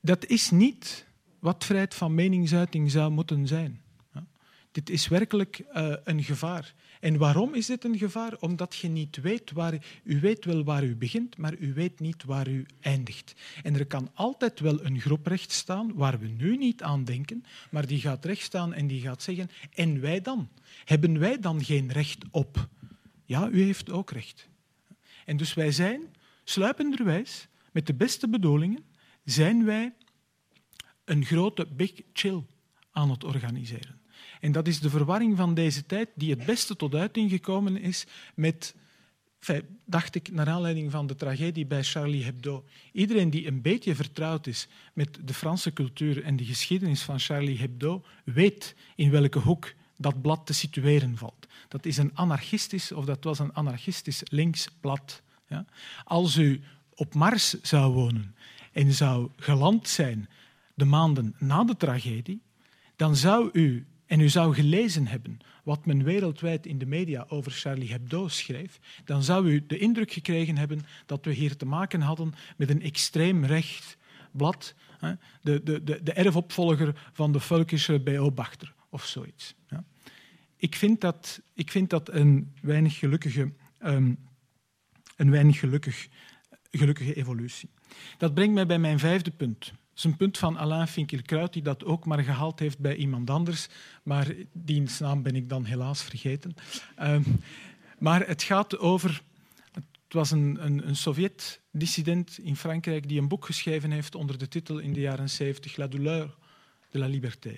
Dat 0.01 0.27
is 0.27 0.51
niet 0.51 1.07
wat 1.39 1.65
vrijheid 1.65 1.95
van 1.95 2.15
meningsuiting 2.15 2.91
zou 2.91 3.11
moeten 3.11 3.47
zijn. 3.47 3.81
Dit 4.73 4.91
is 4.91 5.09
werkelijk 5.09 5.65
uh, 5.75 5.95
een 6.05 6.23
gevaar. 6.23 6.75
En 7.03 7.17
waarom 7.17 7.55
is 7.55 7.67
dit 7.67 7.85
een 7.85 7.99
gevaar? 7.99 8.37
Omdat 8.41 8.77
je 8.77 8.89
niet 8.89 9.17
weet 9.17 9.53
waar... 9.53 10.01
U 10.05 10.21
weet 10.21 10.45
wel 10.45 10.65
waar 10.65 10.85
u 10.85 10.97
begint, 10.97 11.37
maar 11.37 11.55
u 11.59 11.73
weet 11.73 12.01
niet 12.01 12.25
waar 12.25 12.49
u 12.49 12.67
eindigt. 12.81 13.35
En 13.63 13.75
er 13.75 13.87
kan 13.87 14.11
altijd 14.15 14.61
wel 14.61 14.85
een 14.85 15.01
groep 15.01 15.27
recht 15.27 15.53
staan 15.53 15.95
waar 15.95 16.19
we 16.19 16.27
nu 16.27 16.57
niet 16.57 16.83
aan 16.83 17.05
denken, 17.05 17.45
maar 17.71 17.87
die 17.87 18.01
gaat 18.01 18.25
recht 18.25 18.43
staan 18.43 18.73
en 18.73 18.87
die 18.87 19.01
gaat 19.01 19.23
zeggen, 19.23 19.51
en 19.75 20.01
wij 20.01 20.21
dan? 20.21 20.49
Hebben 20.85 21.19
wij 21.19 21.39
dan 21.41 21.65
geen 21.65 21.93
recht 21.93 22.25
op? 22.31 22.69
Ja, 23.25 23.49
u 23.49 23.63
heeft 23.63 23.91
ook 23.91 24.11
recht. 24.11 24.49
En 25.25 25.37
dus 25.37 25.55
wij 25.55 25.73
zijn, 25.73 26.01
sluipenderwijs, 26.45 27.49
met 27.73 27.87
de 27.87 27.95
beste 27.95 28.29
bedoelingen, 28.29 28.85
zijn 29.25 29.65
wij 29.65 29.93
een 31.05 31.25
grote 31.25 31.67
big 31.67 31.93
chill 32.13 32.43
aan 32.91 33.11
het 33.11 33.25
organiseren. 33.25 34.02
En 34.43 34.53
dat 34.53 34.69
is 34.69 34.81
de 34.81 34.91
verwarring 34.91 35.37
van 35.37 35.55
deze 35.55 35.87
tijd 35.87 36.09
die 36.15 36.31
het 36.31 36.45
beste 36.45 36.77
tot 36.77 36.95
uiting 36.95 37.31
gekomen 37.31 37.81
is 37.81 38.07
met, 38.35 38.75
dacht 39.85 40.15
ik, 40.15 40.33
naar 40.33 40.49
aanleiding 40.49 40.91
van 40.91 41.07
de 41.07 41.15
tragedie 41.15 41.67
bij 41.67 41.85
Charlie 41.85 42.25
Hebdo. 42.25 42.65
Iedereen 42.93 43.31
die 43.31 43.47
een 43.47 43.63
beetje 43.63 43.95
vertrouwd 43.95 44.47
is 44.47 44.69
met 44.93 45.19
de 45.25 45.35
Franse 45.35 45.73
cultuur 45.73 46.23
en 46.23 46.37
de 46.37 46.45
geschiedenis 46.45 47.03
van 47.03 47.19
Charlie 47.19 47.59
Hebdo, 47.59 48.05
weet 48.25 48.75
in 48.97 49.11
welke 49.11 49.39
hoek 49.39 49.73
dat 49.97 50.23
blad 50.23 50.47
te 50.47 50.53
situeren 50.53 51.17
valt. 51.17 51.47
Dat 51.69 51.87
is 51.87 51.97
een 51.97 52.11
anarchistisch, 52.15 52.93
of 52.93 53.05
dat 53.05 53.25
was 53.25 53.39
een 53.39 53.55
anarchistisch 53.55 54.23
links 54.25 54.69
blad. 54.81 55.23
Ja? 55.49 55.65
Als 56.05 56.37
u 56.37 56.61
op 56.95 57.15
Mars 57.15 57.61
zou 57.61 57.93
wonen 57.93 58.35
en 58.73 58.93
zou 58.93 59.31
geland 59.37 59.89
zijn 59.89 60.29
de 60.75 60.85
maanden 60.85 61.35
na 61.39 61.65
de 61.65 61.77
tragedie, 61.77 62.43
dan 62.97 63.17
zou 63.17 63.51
u 63.53 63.87
en 64.13 64.21
u 64.21 64.29
zou 64.29 64.55
gelezen 64.55 65.07
hebben 65.07 65.39
wat 65.65 65.87
men 65.87 66.05
wereldwijd 66.05 66.67
in 66.67 66.79
de 66.79 66.87
media 66.87 67.25
over 67.29 67.53
Charlie 67.53 67.91
Hebdo 67.91 68.29
schreef, 68.29 68.79
dan 69.05 69.23
zou 69.23 69.51
u 69.51 69.67
de 69.67 69.79
indruk 69.79 70.13
gekregen 70.13 70.57
hebben 70.57 70.87
dat 71.07 71.25
we 71.25 71.33
hier 71.33 71.57
te 71.57 71.67
maken 71.67 72.01
hadden 72.01 72.35
met 72.57 72.71
een 72.71 72.83
extreem 72.83 73.45
recht 73.45 73.97
blad, 74.33 74.75
de, 75.41 75.63
de, 75.63 75.85
de, 75.85 76.03
de 76.03 76.13
erfopvolger 76.13 77.11
van 77.13 77.33
de 77.33 77.41
Völkische 77.41 78.03
Beobachter 78.03 78.75
of 78.89 79.05
zoiets. 79.05 79.55
Ik 80.57 80.75
vind 80.75 81.01
dat, 81.01 81.41
ik 81.55 81.71
vind 81.71 81.91
dat 81.91 82.09
een 82.09 82.53
weinig 82.63 82.99
gelukkige, 82.99 83.53
um, 83.85 84.19
een 85.17 85.31
weinig 85.31 85.59
gelukkig, 85.59 86.09
gelukkige 86.71 87.15
evolutie. 87.15 87.71
Dat 88.19 88.35
brengt 88.35 88.55
mij 88.55 88.67
bij 88.67 88.79
mijn 88.79 88.99
vijfde 88.99 89.31
punt. 89.31 89.73
Is 89.95 90.05
een 90.05 90.17
punt 90.17 90.39
van 90.39 90.57
Alain 90.57 90.89
Finkielkraut, 90.89 91.53
die 91.53 91.63
dat 91.63 91.85
ook 91.85 92.05
maar 92.05 92.23
gehaald 92.23 92.59
heeft 92.59 92.79
bij 92.79 92.97
iemand 92.97 93.31
anders, 93.31 93.69
maar 94.03 94.35
diens 94.53 94.99
naam 94.99 95.23
ben 95.23 95.37
ik 95.37 95.49
dan 95.49 95.65
helaas 95.65 96.03
vergeten. 96.03 96.55
Ehm, 96.97 97.23
maar 97.99 98.27
het 98.27 98.43
gaat 98.43 98.79
over... 98.79 99.23
Het 99.73 100.21
was 100.21 100.31
een, 100.31 100.65
een, 100.65 100.89
een 100.89 100.97
Sovjet-dissident 100.97 102.39
in 102.43 102.57
Frankrijk 102.57 103.09
die 103.09 103.21
een 103.21 103.29
boek 103.29 103.45
geschreven 103.45 103.91
heeft 103.91 104.15
onder 104.15 104.39
de 104.39 104.49
titel 104.49 104.79
in 104.79 104.93
de 104.93 105.01
jaren 105.01 105.31
70 105.31 105.77
La 105.77 105.87
douleur 105.87 106.35
de 106.91 106.99
la 106.99 107.07
liberté. 107.07 107.57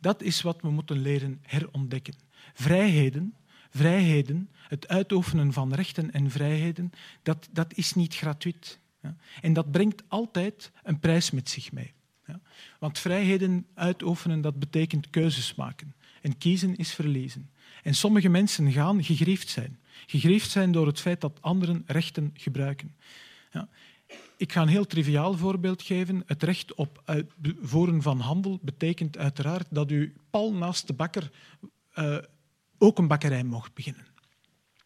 Dat 0.00 0.22
is 0.22 0.42
wat 0.42 0.60
we 0.60 0.70
moeten 0.70 0.98
leren 0.98 1.38
herontdekken. 1.42 2.14
Vrijheden, 2.54 3.34
vrijheden, 3.70 4.50
het 4.68 4.88
uitoefenen 4.88 5.52
van 5.52 5.74
rechten 5.74 6.12
en 6.12 6.30
vrijheden, 6.30 6.92
dat, 7.22 7.48
dat 7.52 7.74
is 7.74 7.94
niet 7.94 8.14
gratuit. 8.14 8.78
Ja. 9.04 9.16
En 9.40 9.52
dat 9.52 9.70
brengt 9.70 10.02
altijd 10.08 10.72
een 10.82 10.98
prijs 10.98 11.30
met 11.30 11.48
zich 11.48 11.72
mee. 11.72 11.92
Ja. 12.26 12.40
Want 12.78 12.98
vrijheden 12.98 13.66
uitoefenen, 13.74 14.40
dat 14.40 14.58
betekent 14.58 15.10
keuzes 15.10 15.54
maken. 15.54 15.94
En 16.22 16.38
kiezen 16.38 16.76
is 16.76 16.94
verliezen. 16.94 17.50
En 17.82 17.94
sommige 17.94 18.28
mensen 18.28 18.72
gaan 18.72 19.04
gegriefd 19.04 19.48
zijn. 19.48 19.78
Gegriefd 20.06 20.50
zijn 20.50 20.72
door 20.72 20.86
het 20.86 21.00
feit 21.00 21.20
dat 21.20 21.42
anderen 21.42 21.82
rechten 21.86 22.30
gebruiken. 22.34 22.96
Ja. 23.52 23.68
Ik 24.36 24.52
ga 24.52 24.62
een 24.62 24.68
heel 24.68 24.86
triviaal 24.86 25.36
voorbeeld 25.36 25.82
geven. 25.82 26.22
Het 26.26 26.42
recht 26.42 26.74
op 26.74 27.22
voeren 27.62 28.02
van 28.02 28.20
handel 28.20 28.58
betekent 28.62 29.18
uiteraard 29.18 29.66
dat 29.70 29.90
u 29.90 30.14
pal 30.30 30.54
naast 30.54 30.86
de 30.86 30.92
bakker 30.92 31.30
uh, 31.94 32.18
ook 32.78 32.98
een 32.98 33.08
bakkerij 33.08 33.44
mocht 33.44 33.74
beginnen. 33.74 34.06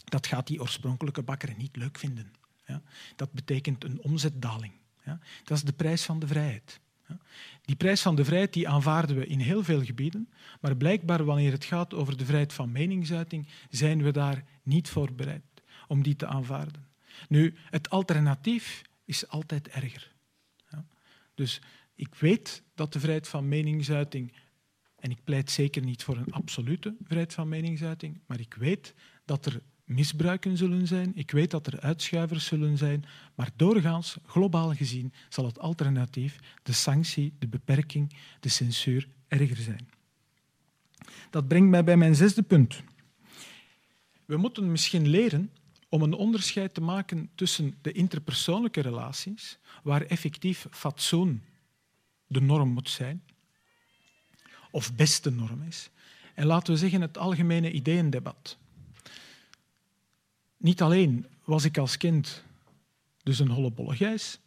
Dat 0.05 0.27
gaat 0.27 0.47
die 0.47 0.61
oorspronkelijke 0.61 1.23
bakker 1.23 1.55
niet 1.57 1.77
leuk 1.77 1.99
vinden. 1.99 2.33
Ja. 2.69 2.83
Dat 3.17 3.33
betekent 3.33 3.85
een 3.85 4.03
omzetdaling. 4.03 4.73
Ja. 5.05 5.19
Dat 5.45 5.57
is 5.57 5.63
de 5.63 5.73
prijs 5.73 6.05
van 6.05 6.19
de 6.19 6.27
vrijheid. 6.27 6.81
Ja. 7.09 7.19
Die 7.63 7.77
prijs 7.77 8.03
van 8.03 8.17
de 8.17 8.25
vrijheid 8.25 8.53
die 8.53 8.69
aanvaarden 8.69 9.17
we 9.17 9.27
in 9.27 9.39
heel 9.39 9.65
veel 9.65 9.85
gebieden, 9.85 10.29
maar 10.61 10.77
blijkbaar 10.77 11.25
wanneer 11.25 11.53
het 11.53 11.65
gaat 11.65 11.95
over 11.95 12.17
de 12.17 12.25
vrijheid 12.25 12.53
van 12.53 12.73
meningsuiting, 12.73 13.49
zijn 13.71 14.03
we 14.03 14.11
daar 14.11 14.45
niet 14.63 14.89
voor 14.89 15.13
bereid 15.13 15.43
om 15.87 16.03
die 16.03 16.17
te 16.17 16.27
aanvaarden. 16.27 16.87
Nu, 17.29 17.55
het 17.71 17.91
alternatief 17.91 18.83
is 19.05 19.29
altijd 19.29 19.69
erger. 19.69 20.17
Dus 21.35 21.61
ik 21.95 22.15
weet 22.15 22.63
dat 22.75 22.93
de 22.93 23.01
vrijheid 23.01 23.29
van 23.29 23.49
meningsuiting, 23.49 24.33
en 24.97 25.11
ik 25.11 25.25
pleit 25.25 25.51
zeker 25.51 25.83
niet 25.83 26.03
voor 26.03 26.17
een 26.17 26.33
absolute 26.33 26.97
vrijheid 27.03 27.35
van 27.35 27.49
meningsuiting, 27.49 28.21
maar 28.27 28.41
ik 28.41 28.55
weet 28.55 28.95
dat 29.25 29.47
er 29.47 29.63
misbruiken 29.89 30.57
zullen 30.57 30.87
zijn. 30.87 31.13
Ik 31.15 31.31
weet 31.31 31.51
dat 31.51 31.67
er 31.67 31.81
uitschuivers 31.81 32.47
zullen 32.47 32.79
zijn. 32.79 33.05
Maar 33.35 33.51
doorgaans, 33.57 34.17
globaal 34.27 34.75
gezien, 34.75 35.13
zal 35.29 35.45
het 35.45 35.59
alternatief, 35.59 36.39
de 36.63 36.73
sanctie, 36.73 37.33
de 37.39 37.49
beperking, 37.49 38.17
de 38.41 38.49
censuur 38.49 39.09
erger 39.29 39.57
zijn. 39.57 39.89
Dat 41.31 41.49
brengt 41.49 41.71
mij 41.71 41.85
bij 41.85 41.97
mijn 41.97 42.15
zesde 42.15 42.43
punt. 42.43 42.83
We 44.25 44.37
moeten 44.37 44.71
misschien 44.71 45.09
leren 45.09 45.51
om 45.89 46.03
een 46.03 46.15
onderscheid 46.15 46.75
te 46.75 46.81
maken 46.81 47.31
tussen 47.35 47.75
de 47.83 47.93
interpersoonlijke 47.93 48.81
relaties, 48.81 49.59
waar 49.83 50.03
effectief 50.03 50.67
fatsoen 50.71 51.43
de 52.27 52.41
norm 52.41 52.69
moet 52.69 52.91
zijn, 52.91 53.23
of 54.71 54.95
beste 54.95 55.31
norm 55.31 55.63
is, 55.63 55.91
en 56.35 56.47
laten 56.47 56.73
we 56.73 56.79
zeggen 56.79 57.01
het 57.01 57.19
algemene 57.19 57.73
ideeëndebat. 57.73 58.59
Niet 60.59 60.83
alleen 60.83 61.27
was 61.45 61.65
ik 61.65 61.79
als 61.79 61.97
kind 61.97 62.45
dus 63.23 63.39
een 63.39 63.51
hollebolle 63.51 63.97
gijs, 63.97 64.41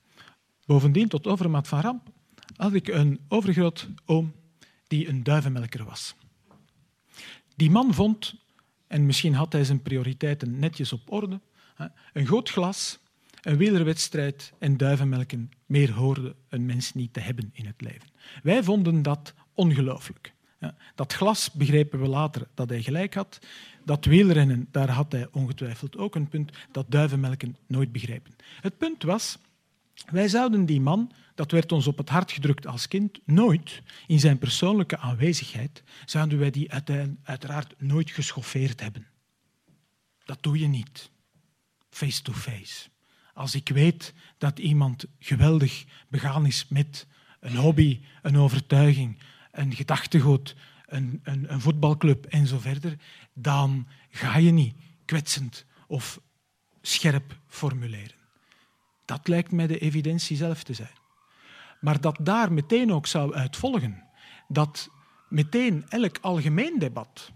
bovendien 0.65 1.07
tot 1.07 1.27
overmaat 1.27 1.67
van 1.67 1.81
ramp 1.81 2.09
had 2.55 2.73
ik 2.73 2.87
een 2.87 3.19
overgroot 3.27 3.89
oom 4.05 4.33
die 4.87 5.07
een 5.07 5.23
duivenmelker 5.23 5.85
was. 5.85 6.15
Die 7.55 7.69
man 7.69 7.93
vond, 7.93 8.35
en 8.87 9.05
misschien 9.05 9.33
had 9.33 9.53
hij 9.53 9.63
zijn 9.63 9.81
prioriteiten 9.81 10.59
netjes 10.59 10.93
op 10.93 11.11
orde, 11.11 11.39
een 12.13 12.25
groot 12.25 12.49
glas, 12.49 12.99
een 13.41 13.57
wielerwedstrijd 13.57 14.53
en 14.59 14.77
duivenmelken. 14.77 15.51
Meer 15.65 15.91
hoorde 15.91 16.35
een 16.49 16.65
mens 16.65 16.93
niet 16.93 17.13
te 17.13 17.19
hebben 17.19 17.49
in 17.53 17.65
het 17.65 17.81
leven. 17.81 18.09
Wij 18.43 18.63
vonden 18.63 19.01
dat 19.01 19.33
ongelooflijk. 19.53 20.33
Dat 20.95 21.13
glas 21.13 21.51
begrepen 21.51 22.01
we 22.01 22.07
later 22.07 22.47
dat 22.53 22.69
hij 22.69 22.81
gelijk 22.81 23.13
had. 23.13 23.39
Dat 23.85 24.05
wielrennen, 24.05 24.67
daar 24.71 24.89
had 24.89 25.11
hij 25.11 25.27
ongetwijfeld 25.31 25.97
ook 25.97 26.15
een 26.15 26.27
punt. 26.27 26.51
Dat 26.71 26.85
duivenmelken 26.89 27.57
nooit 27.67 27.91
begrepen. 27.91 28.35
Het 28.61 28.77
punt 28.77 29.03
was, 29.03 29.37
wij 30.11 30.27
zouden 30.27 30.65
die 30.65 30.81
man, 30.81 31.11
dat 31.35 31.51
werd 31.51 31.71
ons 31.71 31.87
op 31.87 31.97
het 31.97 32.09
hart 32.09 32.31
gedrukt 32.31 32.67
als 32.67 32.87
kind, 32.87 33.19
nooit 33.25 33.81
in 34.07 34.19
zijn 34.19 34.37
persoonlijke 34.37 34.97
aanwezigheid, 34.97 35.83
zouden 36.05 36.39
wij 36.39 36.51
die 36.51 36.71
uiteraard 37.23 37.73
nooit 37.77 38.11
geschoffeerd 38.11 38.79
hebben. 38.79 39.07
Dat 40.25 40.43
doe 40.43 40.59
je 40.59 40.67
niet. 40.67 41.09
Face 41.89 42.21
to 42.21 42.33
face. 42.33 42.89
Als 43.33 43.55
ik 43.55 43.69
weet 43.69 44.13
dat 44.37 44.59
iemand 44.59 45.05
geweldig 45.19 45.85
begaan 46.07 46.45
is 46.45 46.65
met 46.69 47.07
een 47.39 47.55
hobby, 47.55 47.99
een 48.21 48.37
overtuiging, 48.37 49.17
een 49.51 49.73
gedachtegoed, 49.73 50.55
een, 50.91 51.19
een, 51.23 51.53
een 51.53 51.61
voetbalclub 51.61 52.25
en 52.25 52.47
zo 52.47 52.59
verder, 52.59 52.97
dan 53.33 53.87
ga 54.09 54.37
je 54.37 54.51
niet 54.51 54.75
kwetsend 55.05 55.65
of 55.87 56.19
scherp 56.81 57.37
formuleren. 57.47 58.19
Dat 59.05 59.27
lijkt 59.27 59.51
mij 59.51 59.67
de 59.67 59.79
evidentie 59.79 60.37
zelf 60.37 60.63
te 60.63 60.73
zijn. 60.73 60.99
Maar 61.79 62.01
dat 62.01 62.17
daar 62.21 62.53
meteen 62.53 62.93
ook 62.93 63.07
zou 63.07 63.33
uitvolgen 63.33 64.03
dat 64.47 64.89
meteen 65.27 65.85
elk 65.89 66.17
algemeen 66.21 66.79
debat 66.79 67.31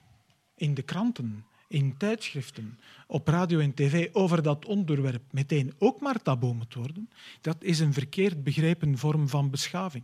in 0.55 0.73
de 0.73 0.81
kranten, 0.81 1.45
in 1.67 1.97
tijdschriften, 1.97 2.79
op 3.07 3.27
radio 3.27 3.59
en 3.59 3.73
tv 3.73 4.09
over 4.13 4.41
dat 4.41 4.65
onderwerp 4.65 5.23
meteen 5.31 5.73
ook 5.77 5.99
maar 5.99 6.21
taboe 6.21 6.53
moet 6.53 6.73
worden, 6.73 7.09
dat 7.41 7.57
is 7.59 7.79
een 7.79 7.93
verkeerd 7.93 8.43
begrepen 8.43 8.97
vorm 8.97 9.29
van 9.29 9.49
beschaving. 9.49 10.03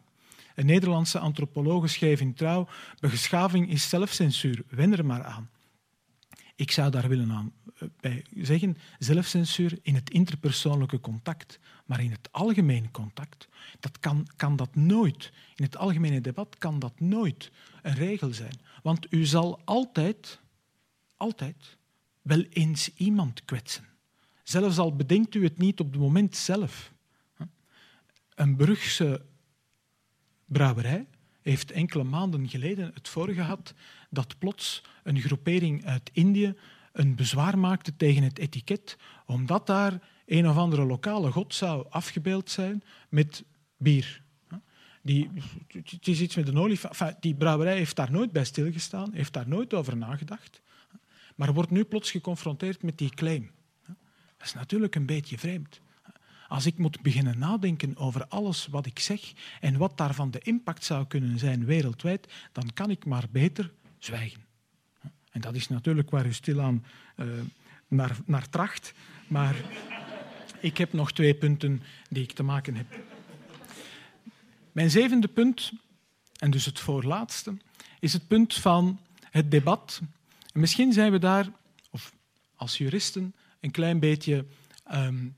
Een 0.56 0.66
Nederlandse 0.66 1.20
antropoloog 1.20 1.90
schreef 1.90 2.22
in 2.22 2.34
Trouw: 2.34 2.68
beschaving 3.00 3.70
is 3.70 3.90
zelfcensuur, 3.90 4.64
wen 4.70 4.98
er 4.98 5.06
maar 5.06 5.24
aan. 5.24 5.50
Ik 6.56 6.72
zou 6.72 6.92
daar 6.92 7.08
willen 7.10 7.32
aan 7.32 7.54
eh, 7.76 7.88
bij 8.00 8.26
zeggen, 8.36 8.78
zelfcensuur 9.00 9.80
in 9.82 9.96
het 9.96 10.10
interpersoonlijke 10.10 11.00
contact, 11.00 11.60
maar 11.86 12.04
in 12.04 12.12
het 12.12 12.32
algemene 12.32 12.92
contact, 12.92 13.48
dat 13.80 14.00
kan, 14.00 14.28
kan 14.36 14.56
dat 14.56 14.76
nooit, 14.76 15.32
in 15.56 15.64
het 15.64 15.78
algemene 15.78 16.22
debat 16.22 16.56
kan 16.58 16.80
dat 16.80 17.00
nooit 17.00 17.52
een 17.82 17.94
regel 17.94 18.34
zijn. 18.34 18.60
Want 18.84 19.14
u 19.14 19.26
zal 19.26 19.62
altijd, 19.66 20.40
altijd 21.18 21.78
wel 22.22 22.42
eens 22.50 22.94
iemand 22.94 23.46
kwetsen. 23.46 23.86
Zelfs 24.44 24.78
al 24.78 24.96
bedenkt 24.96 25.36
u 25.36 25.44
het 25.44 25.58
niet 25.58 25.80
op 25.80 25.92
het 25.92 26.02
moment 26.02 26.36
zelf. 26.36 26.94
Een 28.36 28.56
Brugse 28.56 29.26
brouwerij 30.52 31.06
heeft 31.42 31.72
enkele 31.72 32.04
maanden 32.04 32.50
geleden 32.50 32.92
het 32.94 33.10
voor 33.10 33.30
gehad 33.30 33.74
dat 34.10 34.38
plots 34.38 34.84
een 35.04 35.20
groepering 35.20 35.86
uit 35.86 36.10
Indië 36.14 36.56
een 36.92 37.16
bezwaar 37.16 37.58
maakte 37.60 37.96
tegen 37.96 38.24
het 38.24 38.40
etiket, 38.40 38.98
omdat 39.26 39.68
daar 39.68 40.02
een 40.26 40.50
of 40.50 40.58
andere 40.58 40.86
lokale 40.86 41.32
god 41.32 41.54
zou 41.54 41.86
afgebeeld 41.90 42.50
zijn 42.50 42.84
met 43.10 43.44
bier. 43.78 44.22
Die, 45.02 45.30
is 46.02 46.22
iets 46.22 46.36
met 46.36 46.48
een 46.48 46.58
olifant. 46.58 47.22
die 47.22 47.36
brouwerij 47.36 47.78
heeft 47.78 47.96
daar 47.96 48.12
nooit 48.12 48.32
bij 48.32 48.44
stilgestaan, 48.44 49.14
heeft 49.14 49.34
daar 49.34 49.48
nooit 49.48 49.74
over 49.74 49.98
nagedacht, 49.98 50.62
maar 51.36 51.54
wordt 51.54 51.72
nu 51.72 51.84
plots 51.84 52.12
geconfronteerd 52.12 52.84
met 52.84 52.98
die 52.98 53.10
claim. 53.10 53.52
Dat 54.38 54.48
is 54.48 54.54
natuurlijk 54.54 54.96
een 54.96 55.06
beetje 55.06 55.38
vreemd. 55.38 55.82
Als 56.52 56.66
ik 56.66 56.78
moet 56.78 57.02
beginnen 57.02 57.40
nadenken 57.40 57.98
over 57.98 58.28
alles 58.28 58.68
wat 58.68 58.86
ik 58.86 59.00
zeg 59.00 59.34
en 59.60 59.78
wat 59.78 59.98
daarvan 59.98 60.32
de 60.32 60.40
impact 60.40 60.84
zou 60.84 61.06
kunnen 61.06 61.40
zijn 61.40 61.66
wereldwijd, 61.66 62.28
dan 62.52 62.74
kan 62.74 62.90
ik 62.90 63.06
maar 63.06 63.26
beter 63.32 63.72
zwijgen. 63.98 64.46
En 65.32 65.42
dat 65.42 65.56
is 65.56 65.68
natuurlijk 65.68 66.10
waar 66.10 66.26
u 66.26 66.34
stilaan 66.34 66.86
uh, 67.16 67.26
naar, 67.88 68.18
naar 68.26 68.50
tracht. 68.50 68.94
Maar 69.28 69.56
ik 70.60 70.78
heb 70.78 70.94
nog 70.94 71.12
twee 71.12 71.34
punten 71.34 71.82
die 72.10 72.24
ik 72.24 72.32
te 72.32 72.44
maken 72.44 72.76
heb. 72.76 73.00
Mijn 74.72 74.92
zevende 74.92 75.28
punt, 75.28 75.72
en 76.38 76.52
dus 76.52 76.66
het 76.66 76.80
voorlaatste, 76.80 77.58
is 78.00 78.14
het 78.14 78.28
punt 78.28 78.54
van 78.54 79.00
het 79.22 79.52
debat. 79.52 80.02
En 80.54 80.60
misschien 80.60 80.94
zijn 80.94 81.12
we 81.12 81.20
daar, 81.20 81.50
of 81.90 82.14
als 82.56 82.78
juristen, 82.78 83.36
een 83.60 83.72
klein 83.72 84.00
beetje 84.00 84.46
um, 84.94 85.36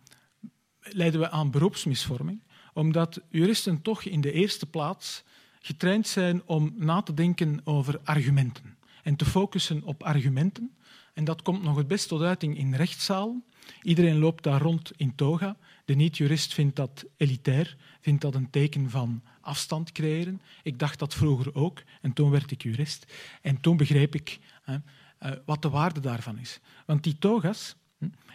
leiden 0.83 1.19
we 1.19 1.29
aan 1.29 1.51
beroepsmisvorming, 1.51 2.41
omdat 2.73 3.21
juristen 3.29 3.81
toch 3.81 4.03
in 4.03 4.21
de 4.21 4.31
eerste 4.31 4.65
plaats 4.65 5.23
getraind 5.59 6.07
zijn 6.07 6.41
om 6.45 6.73
na 6.75 7.01
te 7.01 7.13
denken 7.13 7.61
over 7.63 7.99
argumenten 8.03 8.77
en 9.03 9.15
te 9.15 9.25
focussen 9.25 9.83
op 9.83 10.03
argumenten. 10.03 10.75
En 11.13 11.23
dat 11.23 11.41
komt 11.41 11.63
nog 11.63 11.77
het 11.77 11.87
best 11.87 12.07
tot 12.07 12.21
uiting 12.21 12.57
in 12.57 12.75
rechtszaal. 12.75 13.41
Iedereen 13.81 14.17
loopt 14.17 14.43
daar 14.43 14.61
rond 14.61 14.91
in 14.95 15.15
toga. 15.15 15.57
De 15.85 15.93
niet-jurist 15.93 16.53
vindt 16.53 16.75
dat 16.75 17.05
elitair, 17.17 17.77
vindt 18.01 18.21
dat 18.21 18.35
een 18.35 18.49
teken 18.49 18.89
van 18.89 19.21
afstand 19.41 19.91
creëren. 19.91 20.41
Ik 20.63 20.79
dacht 20.79 20.99
dat 20.99 21.13
vroeger 21.13 21.55
ook, 21.55 21.83
en 22.01 22.13
toen 22.13 22.29
werd 22.29 22.51
ik 22.51 22.63
jurist. 22.63 23.13
En 23.41 23.61
toen 23.61 23.77
begreep 23.77 24.15
ik 24.15 24.39
hè, 24.63 24.73
uh, 24.73 25.31
wat 25.45 25.61
de 25.61 25.69
waarde 25.69 25.99
daarvan 25.99 26.37
is. 26.37 26.59
Want 26.85 27.03
die 27.03 27.17
toga's 27.17 27.75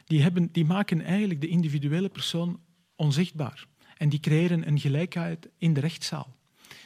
die 0.08 0.22
hebben, 0.22 0.48
die 0.52 0.64
maken 0.64 1.00
eigenlijk 1.00 1.40
de 1.40 1.48
individuele 1.48 2.08
persoon 2.08 2.60
onzichtbaar. 2.96 3.66
En 3.96 4.08
die 4.08 4.20
creëren 4.20 4.66
een 4.66 4.80
gelijkheid 4.80 5.48
in 5.58 5.74
de 5.74 5.80
rechtszaal. 5.80 6.36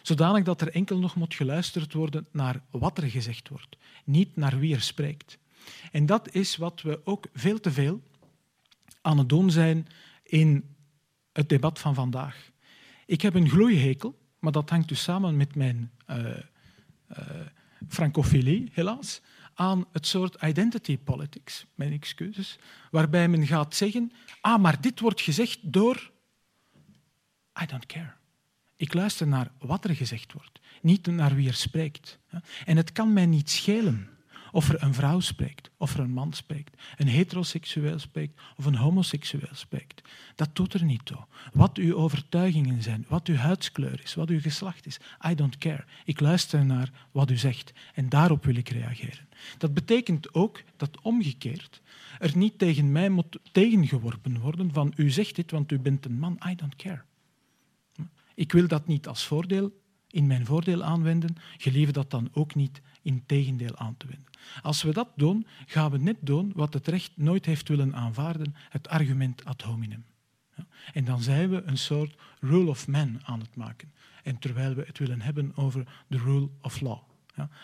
Zodanig 0.03 0.45
dat 0.45 0.61
er 0.61 0.75
enkel 0.75 0.99
nog 0.99 1.15
moet 1.15 1.35
geluisterd 1.35 1.93
worden 1.93 2.27
naar 2.33 2.63
wat 2.71 2.99
er 2.99 3.11
gezegd 3.11 3.49
wordt, 3.49 3.77
niet 4.05 4.37
naar 4.37 4.59
wie 4.59 4.75
er 4.75 4.81
spreekt. 4.81 5.39
En 5.93 6.07
dat 6.07 6.35
is 6.35 6.57
wat 6.57 6.83
we 6.83 7.01
ook 7.05 7.27
veel 7.33 7.61
te 7.61 7.71
veel 7.71 8.03
aan 9.01 9.19
het 9.19 9.29
doen 9.29 9.51
zijn 9.51 9.87
in 10.23 10.65
het 11.33 11.49
debat 11.49 11.79
van 11.79 11.95
vandaag. 11.95 12.51
Ik 13.07 13.21
heb 13.21 13.35
een 13.35 13.49
gloeihekel, 13.49 14.19
maar 14.39 14.53
dat 14.53 14.71
hangt 14.71 14.89
dus 14.89 15.03
samen 15.03 15.37
met 15.37 15.55
mijn 15.55 15.91
uh, 16.11 16.37
francofilie, 17.89 18.71
helaas, 18.73 19.21
aan 19.55 19.87
het 19.93 20.07
soort 20.07 20.43
identity 20.43 20.99
politics, 20.99 21.67
mijn 21.75 21.93
excuses, 21.93 22.59
waarbij 22.91 23.29
men 23.29 23.47
gaat 23.47 23.75
zeggen, 23.75 24.13
ah, 24.41 24.63
maar 24.63 24.81
dit 24.81 25.01
wordt 25.01 25.21
gezegd 25.21 25.59
door... 25.63 26.11
I 27.63 27.67
don't 27.67 27.87
care. 27.87 28.13
Ik 28.77 28.95
luister 28.95 29.27
naar 29.27 29.51
wat 29.59 29.85
er 29.85 29.95
gezegd 29.95 30.33
wordt, 30.33 30.61
niet 30.83 31.07
naar 31.07 31.35
wie 31.35 31.49
er 31.49 31.55
spreekt. 31.55 32.19
En 32.65 32.77
het 32.77 32.93
kan 32.93 33.13
mij 33.13 33.27
niet 33.27 33.51
schelen 33.51 34.12
of 34.53 34.69
er 34.69 34.83
een 34.83 34.95
vrouw 34.95 35.21
spreekt, 35.21 35.71
of 35.77 35.95
er 35.95 36.01
een 36.01 36.11
man 36.11 36.33
spreekt, 36.33 36.83
een 36.97 37.07
heteroseksueel 37.09 37.99
spreekt 37.99 38.41
of 38.57 38.65
een 38.65 38.75
homoseksueel 38.75 39.55
spreekt. 39.55 40.03
Dat 40.35 40.57
doet 40.57 40.75
er 40.75 40.85
niet 40.85 41.05
toe. 41.05 41.25
Wat 41.53 41.79
uw 41.79 41.95
overtuigingen 41.95 42.83
zijn, 42.83 43.05
wat 43.09 43.29
uw 43.29 43.37
huidskleur 43.37 44.01
is, 44.03 44.15
wat 44.15 44.29
uw 44.29 44.41
geslacht 44.41 44.87
is, 44.87 45.01
I 45.31 45.35
don't 45.35 45.59
care. 45.59 45.85
Ik 46.05 46.21
luister 46.21 46.65
naar 46.65 46.91
wat 47.11 47.31
u 47.31 47.37
zegt 47.37 47.73
en 47.95 48.09
daarop 48.09 48.45
wil 48.45 48.57
ik 48.57 48.69
reageren. 48.69 49.29
Dat 49.59 49.75
betekent 49.75 50.35
ook 50.35 50.63
dat 50.77 51.01
omgekeerd 51.01 51.81
er 52.19 52.37
niet 52.37 52.59
tegen 52.59 52.93
mij 52.93 53.09
moet 53.09 53.39
tegengeworpen 53.53 54.41
worden 54.41 54.73
van 54.73 54.93
u 54.97 55.11
zegt 55.11 55.37
dit, 55.37 55.51
want 55.51 55.73
u 55.73 55.79
bent 55.79 56.05
een 56.05 56.19
man, 56.19 56.39
I 56.49 56.55
don't 56.55 56.77
care. 56.77 57.03
Ik 58.35 58.53
wil 58.53 58.69
dat 58.69 58.87
niet 58.87 59.09
als 59.09 59.25
voordeel 59.27 59.81
in 60.11 60.27
mijn 60.27 60.47
voordeel 60.47 60.83
aanwenden, 60.83 61.37
gelieve 61.57 61.93
dat 61.93 62.11
dan 62.11 62.29
ook 62.33 62.55
niet 62.55 62.81
in 63.03 63.23
tegendeel 63.27 63.77
aan 63.77 63.97
te 63.97 64.07
wenden. 64.07 64.31
Als 64.63 64.83
we 64.83 64.93
dat 64.93 65.09
doen, 65.17 65.47
gaan 65.67 65.91
we 65.91 65.99
net 65.99 66.17
doen 66.21 66.53
wat 66.55 66.75
het 66.75 66.89
recht 66.89 67.13
nooit 67.15 67.47
heeft 67.47 67.69
willen 67.69 67.95
aanvaarden, 67.95 68.55
het 68.69 68.89
argument 68.89 69.45
ad 69.45 69.63
hominem. 69.63 70.05
En 70.93 71.05
dan 71.05 71.23
zijn 71.23 71.51
we 71.51 71.63
een 71.63 71.79
soort 71.79 72.15
rule 72.41 72.71
of 72.71 72.89
man 72.89 73.21
aan 73.23 73.41
het 73.41 73.57
maken. 73.57 73.93
En 74.23 74.39
terwijl 74.39 74.75
we 74.75 74.85
het 74.87 74.99
willen 74.99 75.21
hebben 75.21 75.57
over 75.57 76.05
de 76.07 76.19
rule 76.19 76.49
of 76.61 76.81
law. 76.81 76.99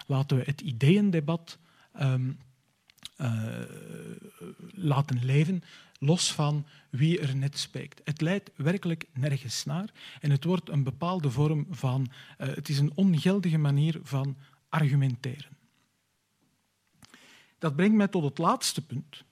Laten 0.06 0.36
we 0.36 0.42
het 0.46 0.60
ideeëndebat 0.60 1.58
um, 2.00 2.38
uh, 3.20 3.60
laten 4.70 5.24
leven, 5.24 5.62
los 5.98 6.32
van 6.32 6.66
wie 6.90 7.20
er 7.20 7.36
net 7.36 7.58
spreekt. 7.58 8.00
Het 8.04 8.20
leidt 8.20 8.50
werkelijk 8.56 9.04
nergens 9.12 9.64
naar 9.64 9.92
en 10.20 10.30
het 10.30 10.44
wordt 10.44 10.68
een 10.68 10.82
bepaalde 10.82 11.30
vorm 11.30 11.66
van, 11.70 12.06
uh, 12.38 12.48
het 12.54 12.68
is 12.68 12.78
een 12.78 12.92
ongeldige 12.94 13.58
manier 13.58 13.98
van 14.02 14.36
argumenteren. 14.68 15.56
Dat 17.58 17.76
brengt 17.76 17.96
mij 17.96 18.08
tot 18.08 18.24
het 18.24 18.38
laatste 18.38 18.86
punt. 18.86 19.24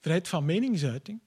Vrijheid 0.00 0.28
van 0.28 0.44
meningsuiting, 0.44 1.20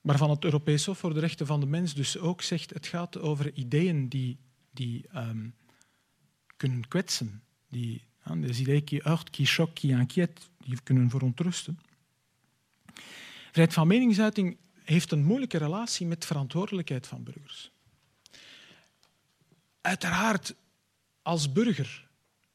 waarvan 0.00 0.30
het 0.30 0.44
Europees 0.44 0.86
Hof 0.86 0.98
voor 0.98 1.14
de 1.14 1.20
Rechten 1.20 1.46
van 1.46 1.60
de 1.60 1.66
Mens 1.66 1.94
dus 1.94 2.18
ook 2.18 2.42
zegt, 2.42 2.70
het 2.70 2.86
gaat 2.86 3.18
over 3.18 3.54
ideeën 3.54 4.08
die, 4.08 4.38
die 4.70 5.06
um, 5.14 5.54
kunnen 6.56 6.88
kwetsen, 6.88 7.42
die, 7.68 8.04
des 8.40 8.60
idées 8.60 8.84
qui 8.84 9.00
qui 9.30 9.44
choquent, 9.44 9.74
qui 9.74 9.90
inquiètent, 9.90 10.50
die 10.58 10.82
kunnen 10.82 11.10
verontrusten. 11.10 11.78
Vrijheid 13.50 13.74
van 13.74 13.86
meningsuiting 13.86 14.56
heeft 14.82 15.12
een 15.12 15.24
moeilijke 15.24 15.58
relatie 15.58 16.06
met 16.06 16.24
verantwoordelijkheid 16.24 17.06
van 17.06 17.22
burgers. 17.22 17.70
Uiteraard, 19.80 20.54
als 21.30 21.52
burger, 21.52 22.08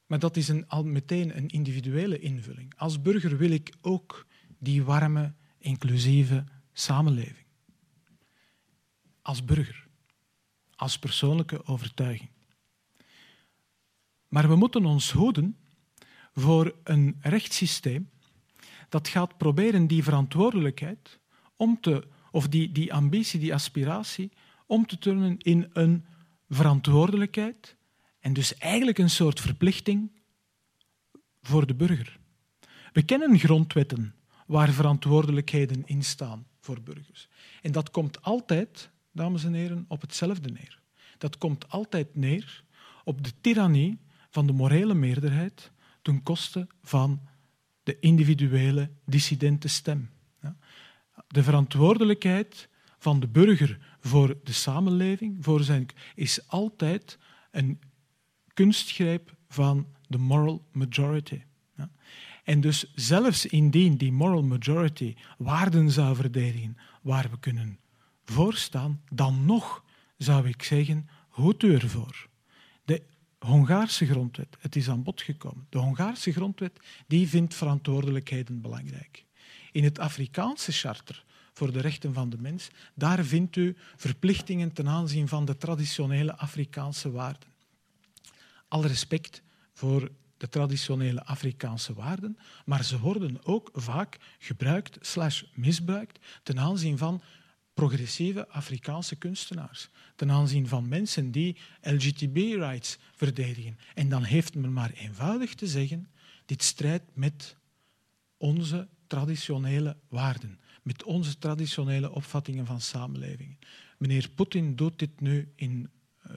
maar 0.06 0.20
dat 0.20 0.38
is 0.38 0.48
een, 0.48 0.68
al 0.68 0.84
meteen 0.84 1.38
een 1.38 1.48
individuele 1.48 2.20
invulling, 2.20 2.74
als 2.78 3.02
burger 3.02 3.38
wil 3.38 3.50
ik 3.50 3.74
ook 3.82 4.26
die 4.58 4.84
warme, 4.84 5.34
inclusieve 5.58 6.44
samenleving. 6.74 7.46
Als 9.22 9.46
burger, 9.46 9.88
als 10.76 11.00
persoonlijke 11.00 11.66
overtuiging. 11.66 12.30
Maar 14.28 14.48
we 14.48 14.56
moeten 14.56 14.86
ons 14.86 15.12
hoeden 15.12 15.58
voor 16.34 16.76
een 16.84 17.18
rechtssysteem 17.22 18.10
dat 18.90 19.08
gaat 19.08 19.38
proberen 19.38 19.88
die 19.88 20.04
verantwoordelijkheid 20.04 21.20
om 21.56 21.80
te, 21.82 22.08
of 22.32 22.48
die, 22.48 22.72
die 22.72 22.94
ambitie, 22.94 23.40
die 23.40 23.54
aspiratie, 23.54 24.32
om 24.66 24.88
te 24.88 24.98
turnen 24.98 25.38
in 25.38 25.70
een 25.74 26.06
verantwoordelijkheid 26.50 27.75
en 28.26 28.34
dus 28.34 28.58
eigenlijk 28.58 28.98
een 28.98 29.10
soort 29.10 29.40
verplichting 29.40 30.12
voor 31.42 31.68
de 31.68 31.76
burger. 31.76 32.20
We 32.94 33.04
kennen 33.04 33.40
grondwetten 33.40 34.16
waar 34.48 34.72
verantwoordelijkheden 34.72 35.84
in 35.86 36.04
staan 36.04 36.48
voor 36.60 36.82
burgers. 36.82 37.28
En 37.62 37.72
dat 37.72 37.92
komt 37.92 38.22
altijd, 38.22 38.90
dames 39.12 39.44
en 39.44 39.54
heren, 39.54 39.86
op 39.88 40.02
hetzelfde 40.02 40.50
neer. 40.52 40.80
Dat 41.18 41.38
komt 41.38 41.70
altijd 41.70 42.16
neer 42.16 42.64
op 43.04 43.24
de 43.24 43.32
tirannie 43.42 44.00
van 44.30 44.48
de 44.48 44.54
morele 44.54 44.94
meerderheid 44.94 45.72
ten 46.02 46.24
koste 46.24 46.68
van 46.82 47.22
de 47.84 48.00
individuele 48.00 48.90
dissidente 49.04 49.68
stem. 49.68 50.10
De 51.28 51.44
verantwoordelijkheid 51.44 52.70
van 52.98 53.20
de 53.20 53.28
burger 53.28 53.98
voor 54.00 54.38
de 54.44 54.54
samenleving 54.54 55.44
voor 55.44 55.64
zijn, 55.64 55.86
is 56.16 56.48
altijd 56.48 57.18
een 57.52 57.80
kunstgreep 58.56 59.36
van 59.48 59.88
de 60.08 60.18
moral 60.18 60.66
majority. 60.72 61.42
En 62.44 62.62
dus 62.62 62.92
zelfs 62.96 63.46
indien 63.46 63.98
die 63.98 64.12
moral 64.12 64.44
majority 64.44 65.16
waarden 65.38 65.92
zou 65.92 66.16
verdedigen 66.16 66.78
waar 67.02 67.30
we 67.30 67.40
kunnen 67.40 67.80
voorstaan, 68.26 69.02
dan 69.12 69.46
nog 69.46 69.84
zou 70.18 70.48
ik 70.48 70.64
zeggen, 70.64 71.10
hoed 71.30 71.64
u 71.64 71.74
ervoor. 71.74 72.28
De 72.84 73.04
Hongaarse 73.40 74.06
grondwet, 74.06 74.58
het 74.60 74.76
is 74.76 74.90
aan 74.90 75.04
bod 75.04 75.22
gekomen. 75.22 75.68
De 75.70 75.78
Hongaarse 75.78 76.32
grondwet 76.32 76.80
die 77.08 77.28
vindt 77.28 77.56
verantwoordelijkheden 77.56 78.62
belangrijk. 78.62 79.26
In 79.72 79.84
het 79.84 80.00
Afrikaanse 80.00 80.72
charter 80.72 81.24
voor 81.54 81.72
de 81.72 81.80
rechten 81.80 82.14
van 82.14 82.30
de 82.30 82.38
mens, 82.38 82.70
daar 82.94 83.24
vindt 83.24 83.56
u 83.56 83.76
verplichtingen 83.96 84.74
ten 84.74 84.88
aanzien 84.88 85.28
van 85.28 85.46
de 85.46 85.58
traditionele 85.58 86.38
Afrikaanse 86.38 87.12
waarden. 87.12 87.55
Al 88.68 88.86
respect 88.86 89.42
voor 89.74 90.12
de 90.38 90.50
traditionele 90.50 91.26
Afrikaanse 91.26 91.94
waarden, 91.94 92.38
maar 92.66 92.84
ze 92.84 93.00
worden 93.00 93.46
ook 93.46 93.70
vaak 93.74 94.18
gebruikt 94.40 94.98
slash 95.02 95.44
misbruikt 95.54 96.20
ten 96.44 96.60
aanzien 96.60 96.98
van 96.98 97.22
progressieve 97.74 98.48
Afrikaanse 98.48 99.16
kunstenaars, 99.16 99.90
ten 100.16 100.32
aanzien 100.32 100.68
van 100.68 100.88
mensen 100.88 101.32
die 101.32 101.58
LGTB-rights 101.82 102.98
verdedigen. 103.16 103.78
En 103.94 104.10
dan 104.10 104.24
heeft 104.24 104.56
men 104.56 104.74
maar 104.74 104.92
eenvoudig 104.92 105.56
te 105.56 105.68
zeggen, 105.68 106.10
dit 106.46 106.64
strijdt 106.64 107.12
met 107.14 107.58
onze 108.38 108.88
traditionele 109.08 109.98
waarden, 110.10 110.60
met 110.84 111.04
onze 111.04 111.38
traditionele 111.38 112.12
opvattingen 112.12 112.66
van 112.66 112.82
samenleving. 112.82 113.58
Meneer 113.98 114.30
Poetin 114.30 114.76
doet 114.76 115.00
dit 115.00 115.20
nu 115.20 115.52
in 115.56 115.90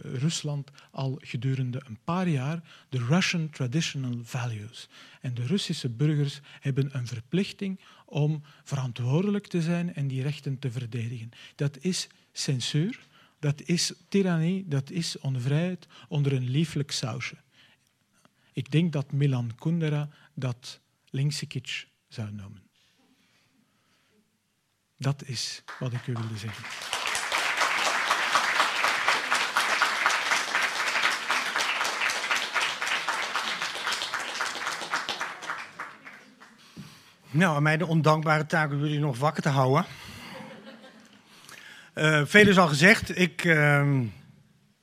Rusland 0.03 0.71
al 0.91 1.19
gedurende 1.21 1.83
een 1.87 1.99
paar 2.05 2.29
jaar, 2.29 2.63
de 2.89 2.99
Russian 2.99 3.51
Traditional 3.51 4.19
Values. 4.23 4.89
En 5.21 5.35
de 5.35 5.47
Russische 5.47 5.89
burgers 5.89 6.41
hebben 6.61 6.97
een 6.97 7.07
verplichting 7.07 7.81
om 8.05 8.43
verantwoordelijk 8.65 9.47
te 9.47 9.63
zijn 9.63 9.95
en 9.95 10.09
die 10.09 10.23
rechten 10.23 10.59
te 10.59 10.71
verdedigen. 10.71 11.31
Dat 11.55 11.79
is 11.81 12.09
censuur, 12.33 13.07
dat 13.39 13.63
is 13.63 13.93
tirannie, 14.09 14.69
dat 14.69 14.91
is 14.91 15.19
onvrijheid 15.19 15.87
onder 16.09 16.33
een 16.33 16.49
lieflijk 16.49 16.91
sausje. 16.91 17.37
Ik 18.53 18.71
denk 18.71 18.93
dat 18.93 19.13
Milan 19.13 19.55
Kundera 19.55 20.09
dat 20.35 20.81
linkse 21.11 21.47
kitsch 21.47 21.85
zou 22.09 22.31
noemen. 22.33 22.63
Dat 24.97 25.25
is 25.25 25.63
wat 25.79 25.93
ik 25.93 26.07
u 26.07 26.13
wilde 26.13 26.37
zeggen. 26.37 27.08
Nou, 37.31 37.57
aan 37.57 37.63
mij 37.63 37.77
de 37.77 37.87
ondankbare 37.87 38.47
taak 38.47 38.71
om 38.71 38.79
jullie 38.79 38.99
nog 38.99 39.19
wakker 39.19 39.43
te 39.43 39.49
houden. 39.49 39.85
Uh, 41.95 42.23
veel 42.25 42.49
is 42.49 42.59
al 42.59 42.69
gezegd. 42.69 43.19
Ik 43.19 43.45
uh, 43.45 44.01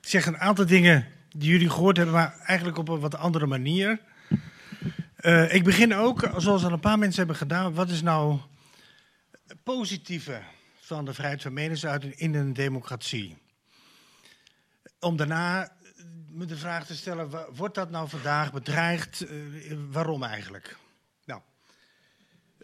zeg 0.01 0.25
een 0.25 0.37
aantal 0.37 0.65
dingen 0.65 1.07
die 1.29 1.49
jullie 1.49 1.69
gehoord 1.69 1.97
hebben, 1.97 2.15
maar 2.15 2.37
eigenlijk 2.39 2.77
op 2.77 2.89
een 2.89 2.99
wat 2.99 3.17
andere 3.17 3.45
manier. 3.45 3.99
Uh, 5.19 5.53
ik 5.53 5.63
begin 5.63 5.95
ook, 5.95 6.29
zoals 6.37 6.63
al 6.63 6.71
een 6.71 6.79
paar 6.79 6.99
mensen 6.99 7.17
hebben 7.17 7.35
gedaan, 7.35 7.73
wat 7.73 7.89
is 7.89 8.01
nou 8.01 8.39
het 9.47 9.63
positieve 9.63 10.41
van 10.79 11.05
de 11.05 11.13
vrijheid 11.13 11.41
van 11.41 11.53
meningsuiting 11.53 12.15
in 12.15 12.35
een 12.35 12.53
democratie? 12.53 13.37
Om 14.99 15.17
daarna 15.17 15.71
me 16.29 16.45
de 16.45 16.57
vraag 16.57 16.85
te 16.85 16.95
stellen, 16.95 17.29
wordt 17.55 17.75
dat 17.75 17.89
nou 17.89 18.09
vandaag 18.09 18.53
bedreigd? 18.53 19.25
Uh, 19.31 19.77
waarom 19.91 20.23
eigenlijk? 20.23 20.77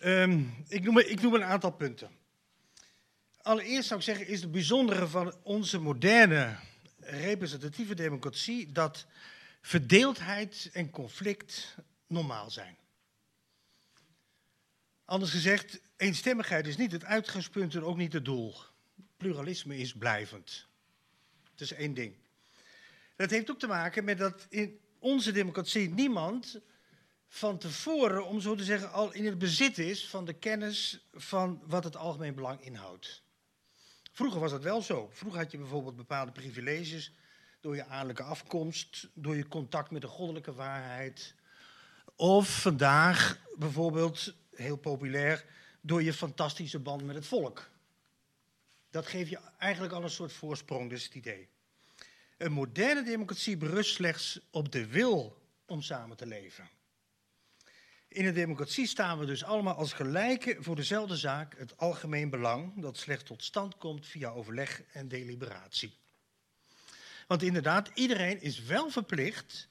Um, 0.06 0.64
ik, 0.68 0.84
noem, 0.84 1.00
ik 1.00 1.22
noem 1.22 1.34
een 1.34 1.44
aantal 1.44 1.72
punten. 1.72 2.10
Allereerst 3.42 3.88
zou 3.88 4.00
ik 4.00 4.06
zeggen, 4.06 4.28
is 4.28 4.42
het 4.42 4.52
bijzondere 4.52 5.08
van 5.08 5.36
onze 5.44 5.80
moderne 5.80 6.56
representatieve 7.00 7.94
democratie 7.94 8.72
dat 8.72 9.06
verdeeldheid 9.62 10.70
en 10.74 10.90
conflict 10.90 11.76
normaal 12.08 12.50
zijn. 12.50 12.78
Anders 15.06 15.32
gezegd, 15.32 15.82
eenstemmigheid 15.98 16.68
is 16.68 16.78
niet 16.78 16.92
het 16.92 17.04
uitgangspunt 17.04 17.76
en 17.76 17.84
ook 17.84 17.98
niet 17.98 18.14
het 18.14 18.26
doel. 18.26 18.56
Pluralisme 19.18 19.78
is 19.78 19.94
blijvend. 19.94 20.68
Dat 21.52 21.62
is 21.62 21.74
één 21.74 21.94
ding. 21.94 22.16
Dat 23.16 23.30
heeft 23.30 23.52
ook 23.52 23.60
te 23.60 23.68
maken 23.68 24.04
met 24.04 24.18
dat 24.18 24.46
in 24.50 24.80
onze 25.00 25.32
democratie 25.32 25.90
niemand 25.90 26.60
van 27.34 27.58
tevoren, 27.58 28.26
om 28.26 28.42
zo 28.42 28.56
te 28.56 28.64
zeggen, 28.64 28.92
al 28.92 29.14
in 29.14 29.26
het 29.26 29.38
bezit 29.38 29.78
is 29.78 30.10
van 30.10 30.26
de 30.26 30.34
kennis 30.34 31.08
van 31.14 31.62
wat 31.66 31.84
het 31.84 31.96
algemeen 31.96 32.36
belang 32.36 32.62
inhoudt. 32.62 33.24
Vroeger 34.12 34.40
was 34.40 34.52
dat 34.52 34.64
wel 34.64 34.82
zo. 34.82 35.10
Vroeger 35.14 35.40
had 35.40 35.52
je 35.52 35.58
bijvoorbeeld 35.58 35.96
bepaalde 35.96 36.32
privileges 36.32 37.14
door 37.60 37.76
je 37.76 37.86
adellijke 37.86 38.24
afkomst, 38.24 39.08
door 39.14 39.36
je 39.36 39.48
contact 39.48 39.92
met 39.92 40.02
de 40.02 40.08
goddelijke 40.08 40.54
waarheid. 40.54 41.36
Of 42.16 42.62
vandaag 42.62 43.40
bijvoorbeeld, 43.56 44.34
heel 44.52 44.78
populair, 44.78 45.46
door 45.82 46.04
je 46.04 46.14
fantastische 46.14 46.80
band 46.80 47.04
met 47.04 47.16
het 47.16 47.28
volk. 47.28 47.70
Dat 48.90 49.08
geeft 49.08 49.30
je 49.30 49.40
eigenlijk 49.58 49.94
al 49.94 50.04
een 50.04 50.10
soort 50.10 50.34
voorsprong, 50.34 50.90
dus 50.90 51.04
het 51.04 51.16
idee. 51.16 51.50
Een 52.38 52.52
moderne 52.52 53.04
democratie 53.04 53.58
berust 53.58 53.94
slechts 53.94 54.40
op 54.50 54.72
de 54.72 54.88
wil 54.88 55.42
om 55.66 55.82
samen 55.82 56.18
te 56.18 56.26
leven. 56.26 56.70
In 58.12 58.26
een 58.26 58.34
democratie 58.34 58.88
staan 58.88 59.20
we 59.20 59.26
dus 59.26 59.44
allemaal 59.44 59.74
als 59.74 59.94
gelijken 59.94 60.64
voor 60.64 60.76
dezelfde 60.76 61.16
zaak, 61.16 61.58
het 61.58 61.78
algemeen 61.78 62.30
belang, 62.30 62.82
dat 62.82 62.98
slechts 62.98 63.24
tot 63.24 63.44
stand 63.44 63.78
komt 63.78 64.08
via 64.08 64.30
overleg 64.30 64.82
en 64.92 65.08
deliberatie. 65.08 65.98
Want 67.28 67.44
inderdaad, 67.44 67.92
iedereen 67.94 68.42
is 68.42 68.64
wel 68.64 68.90
verplicht 68.90 69.70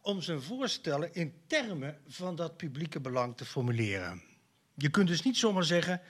om 0.00 0.22
zijn 0.22 0.42
voorstellen 0.42 1.14
in 1.14 1.34
termen 1.46 2.00
van 2.06 2.36
dat 2.36 2.56
publieke 2.56 3.00
belang 3.00 3.36
te 3.36 3.44
formuleren. 3.44 4.22
Je 4.74 4.90
kunt 4.90 5.08
dus 5.08 5.22
niet 5.22 5.36
zomaar 5.36 5.64
zeggen, 5.64 6.00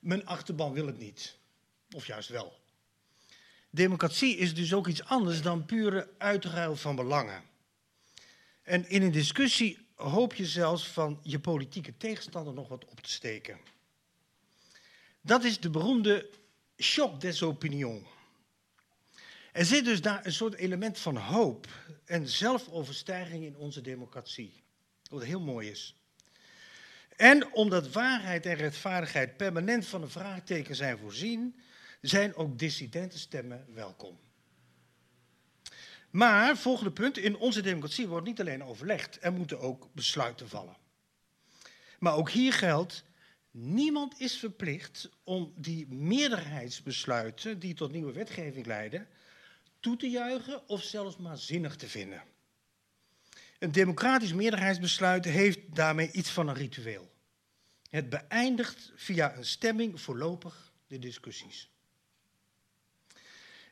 mijn 0.00 0.26
achterban 0.26 0.72
wil 0.72 0.86
het 0.86 0.98
niet. 0.98 1.38
Of 1.94 2.06
juist 2.06 2.28
wel. 2.28 2.60
Democratie 3.70 4.36
is 4.36 4.54
dus 4.54 4.74
ook 4.74 4.86
iets 4.86 5.04
anders 5.04 5.42
dan 5.42 5.64
pure 5.64 6.08
uitruil 6.18 6.76
van 6.76 6.96
belangen. 6.96 7.42
En 8.62 8.88
in 8.88 9.02
een 9.02 9.12
discussie 9.12 9.85
hoop 9.96 10.34
je 10.34 10.46
zelfs 10.46 10.88
van 10.88 11.20
je 11.22 11.38
politieke 11.38 11.96
tegenstander 11.96 12.54
nog 12.54 12.68
wat 12.68 12.84
op 12.84 13.00
te 13.00 13.10
steken. 13.10 13.58
Dat 15.20 15.44
is 15.44 15.60
de 15.60 15.70
beroemde 15.70 16.30
shock 16.78 17.20
des 17.20 17.42
opinions. 17.42 18.04
Er 19.52 19.64
zit 19.64 19.84
dus 19.84 20.00
daar 20.00 20.26
een 20.26 20.32
soort 20.32 20.54
element 20.54 20.98
van 20.98 21.16
hoop 21.16 21.66
en 22.04 22.28
zelfoverstijging 22.28 23.44
in 23.44 23.56
onze 23.56 23.80
democratie. 23.80 24.62
Wat 25.10 25.24
heel 25.24 25.40
mooi 25.40 25.70
is. 25.70 25.96
En 27.16 27.52
omdat 27.52 27.92
waarheid 27.92 28.46
en 28.46 28.54
rechtvaardigheid 28.54 29.36
permanent 29.36 29.86
van 29.86 30.02
een 30.02 30.10
vraagteken 30.10 30.76
zijn 30.76 30.98
voorzien, 30.98 31.60
zijn 32.00 32.34
ook 32.34 32.58
dissidente 32.58 33.18
stemmen 33.18 33.66
welkom. 33.74 34.18
Maar, 36.10 36.56
volgende 36.56 36.92
punt, 36.92 37.18
in 37.18 37.36
onze 37.36 37.60
democratie 37.60 38.08
wordt 38.08 38.26
niet 38.26 38.40
alleen 38.40 38.64
overlegd, 38.64 39.18
er 39.20 39.32
moeten 39.32 39.60
ook 39.60 39.88
besluiten 39.92 40.48
vallen. 40.48 40.76
Maar 41.98 42.14
ook 42.14 42.30
hier 42.30 42.52
geldt, 42.52 43.04
niemand 43.50 44.20
is 44.20 44.38
verplicht 44.38 45.10
om 45.24 45.52
die 45.56 45.86
meerderheidsbesluiten 45.88 47.58
die 47.58 47.74
tot 47.74 47.92
nieuwe 47.92 48.12
wetgeving 48.12 48.66
leiden, 48.66 49.08
toe 49.80 49.96
te 49.96 50.10
juichen 50.10 50.68
of 50.68 50.82
zelfs 50.82 51.16
maar 51.16 51.38
zinnig 51.38 51.76
te 51.76 51.88
vinden. 51.88 52.22
Een 53.58 53.72
democratisch 53.72 54.32
meerderheidsbesluit 54.32 55.24
heeft 55.24 55.58
daarmee 55.74 56.10
iets 56.12 56.30
van 56.30 56.48
een 56.48 56.54
ritueel. 56.54 57.14
Het 57.90 58.08
beëindigt 58.08 58.92
via 58.96 59.36
een 59.36 59.44
stemming 59.44 60.00
voorlopig 60.00 60.72
de 60.86 60.98
discussies. 60.98 61.70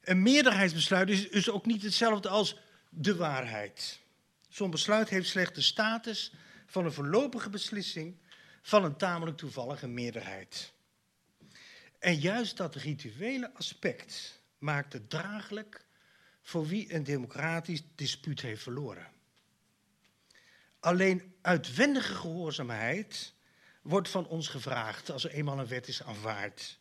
Een 0.04 0.22
meerderheidsbesluit 0.22 1.08
is 1.08 1.30
dus 1.30 1.50
ook 1.50 1.66
niet 1.66 1.82
hetzelfde 1.82 2.28
als 2.28 2.56
de 2.88 3.16
waarheid. 3.16 4.00
Zo'n 4.48 4.70
besluit 4.70 5.08
heeft 5.08 5.28
slechts 5.28 5.54
de 5.54 5.62
status 5.62 6.32
van 6.66 6.84
een 6.84 6.92
voorlopige 6.92 7.50
beslissing 7.50 8.16
van 8.62 8.84
een 8.84 8.96
tamelijk 8.96 9.36
toevallige 9.36 9.86
meerderheid. 9.86 10.72
En 11.98 12.18
juist 12.18 12.56
dat 12.56 12.74
rituele 12.74 13.54
aspect 13.54 14.42
maakt 14.58 14.92
het 14.92 15.10
draaglijk 15.10 15.86
voor 16.42 16.66
wie 16.66 16.94
een 16.94 17.04
democratisch 17.04 17.82
dispuut 17.94 18.40
heeft 18.40 18.62
verloren. 18.62 19.12
Alleen 20.80 21.34
uitwendige 21.42 22.14
gehoorzaamheid 22.14 23.34
wordt 23.82 24.08
van 24.08 24.26
ons 24.26 24.48
gevraagd 24.48 25.10
als 25.10 25.24
er 25.24 25.30
eenmaal 25.30 25.58
een 25.58 25.66
wet 25.66 25.88
is 25.88 26.02
aanvaard 26.02 26.78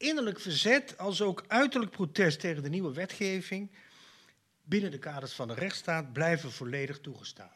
innerlijk 0.00 0.40
verzet 0.40 0.98
als 0.98 1.22
ook 1.22 1.44
uiterlijk 1.46 1.90
protest 1.90 2.40
tegen 2.40 2.62
de 2.62 2.68
nieuwe 2.68 2.92
wetgeving 2.92 3.70
binnen 4.62 4.90
de 4.90 4.98
kaders 4.98 5.32
van 5.32 5.48
de 5.48 5.54
rechtsstaat 5.54 6.12
blijven 6.12 6.52
volledig 6.52 7.00
toegestaan. 7.00 7.52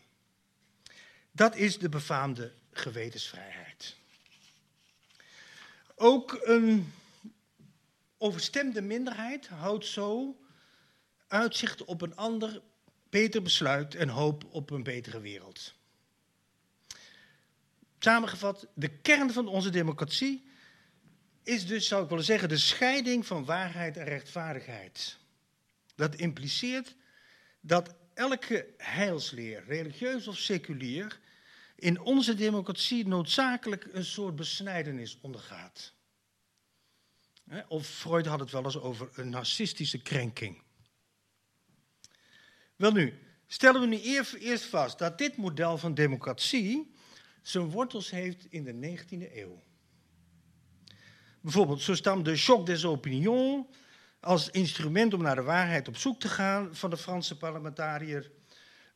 Dat 1.33 1.57
is 1.57 1.79
de 1.79 1.89
befaamde 1.89 2.53
gewetensvrijheid. 2.71 3.97
Ook 5.95 6.41
een 6.43 6.93
overstemde 8.19 8.81
minderheid 8.81 9.47
houdt 9.47 9.87
zo 9.87 10.37
uitzicht 11.27 11.85
op 11.85 12.01
een 12.01 12.17
ander, 12.17 12.63
beter 13.11 13.43
besluit 13.43 13.95
en 13.95 14.09
hoop 14.09 14.45
op 14.51 14.71
een 14.71 14.83
betere 14.83 15.21
wereld. 15.21 15.75
Samengevat, 17.99 18.67
de 18.75 18.89
kern 18.89 19.33
van 19.33 19.49
onze 19.49 19.71
democratie 19.71 20.53
is 21.45 21.67
dus, 21.67 21.87
zou 21.87 22.03
ik 22.03 22.09
willen 22.09 22.25
zeggen, 22.25 22.49
de 22.49 22.57
scheiding 22.57 23.27
van 23.27 23.45
waarheid 23.45 23.97
en 23.97 24.05
rechtvaardigheid. 24.05 25.19
Dat 25.95 26.15
impliceert 26.15 26.95
dat 27.61 27.95
elke 28.15 28.75
heilsleer, 28.77 29.65
religieus 29.67 30.27
of 30.27 30.39
seculier, 30.39 31.21
in 31.77 32.01
onze 32.01 32.35
democratie 32.35 33.07
noodzakelijk 33.07 33.89
een 33.93 34.05
soort 34.05 34.37
besnijdenis 34.37 35.19
ondergaat. 35.21 35.93
Of 37.69 37.87
Freud 37.87 38.27
had 38.27 38.41
het 38.41 38.51
wel 38.51 38.65
eens 38.65 38.79
over 38.79 39.09
een 39.15 39.29
narcistische 39.29 40.03
krenking. 40.03 40.63
Wel 42.77 42.93
nu, 42.93 43.19
stellen 43.47 43.81
we 43.81 43.87
nu 43.87 44.01
eerst 44.01 44.65
vast 44.65 44.99
dat 44.99 45.19
dit 45.19 45.37
model 45.37 45.79
van 45.79 45.95
democratie 45.95 46.95
zijn 47.43 47.71
wortels 47.71 48.11
heeft 48.11 48.47
in 48.49 48.65
de 48.65 48.99
19e 48.99 49.37
eeuw. 49.37 49.63
Bijvoorbeeld, 51.45 51.83
zo 51.83 51.95
stamt 51.95 52.25
de 52.25 52.37
choc 52.37 52.67
des 52.67 52.85
opinions 52.85 53.67
als 54.21 54.51
instrument 54.51 55.15
om 55.15 55.23
naar 55.23 55.35
de 55.35 55.43
waarheid 55.43 55.89
op 55.89 55.97
zoek 55.97 56.21
te 56.21 56.29
gaan 56.29 56.75
van 56.75 56.91
de 56.91 56.97
Franse 56.97 57.37
parlementariër 57.37 58.31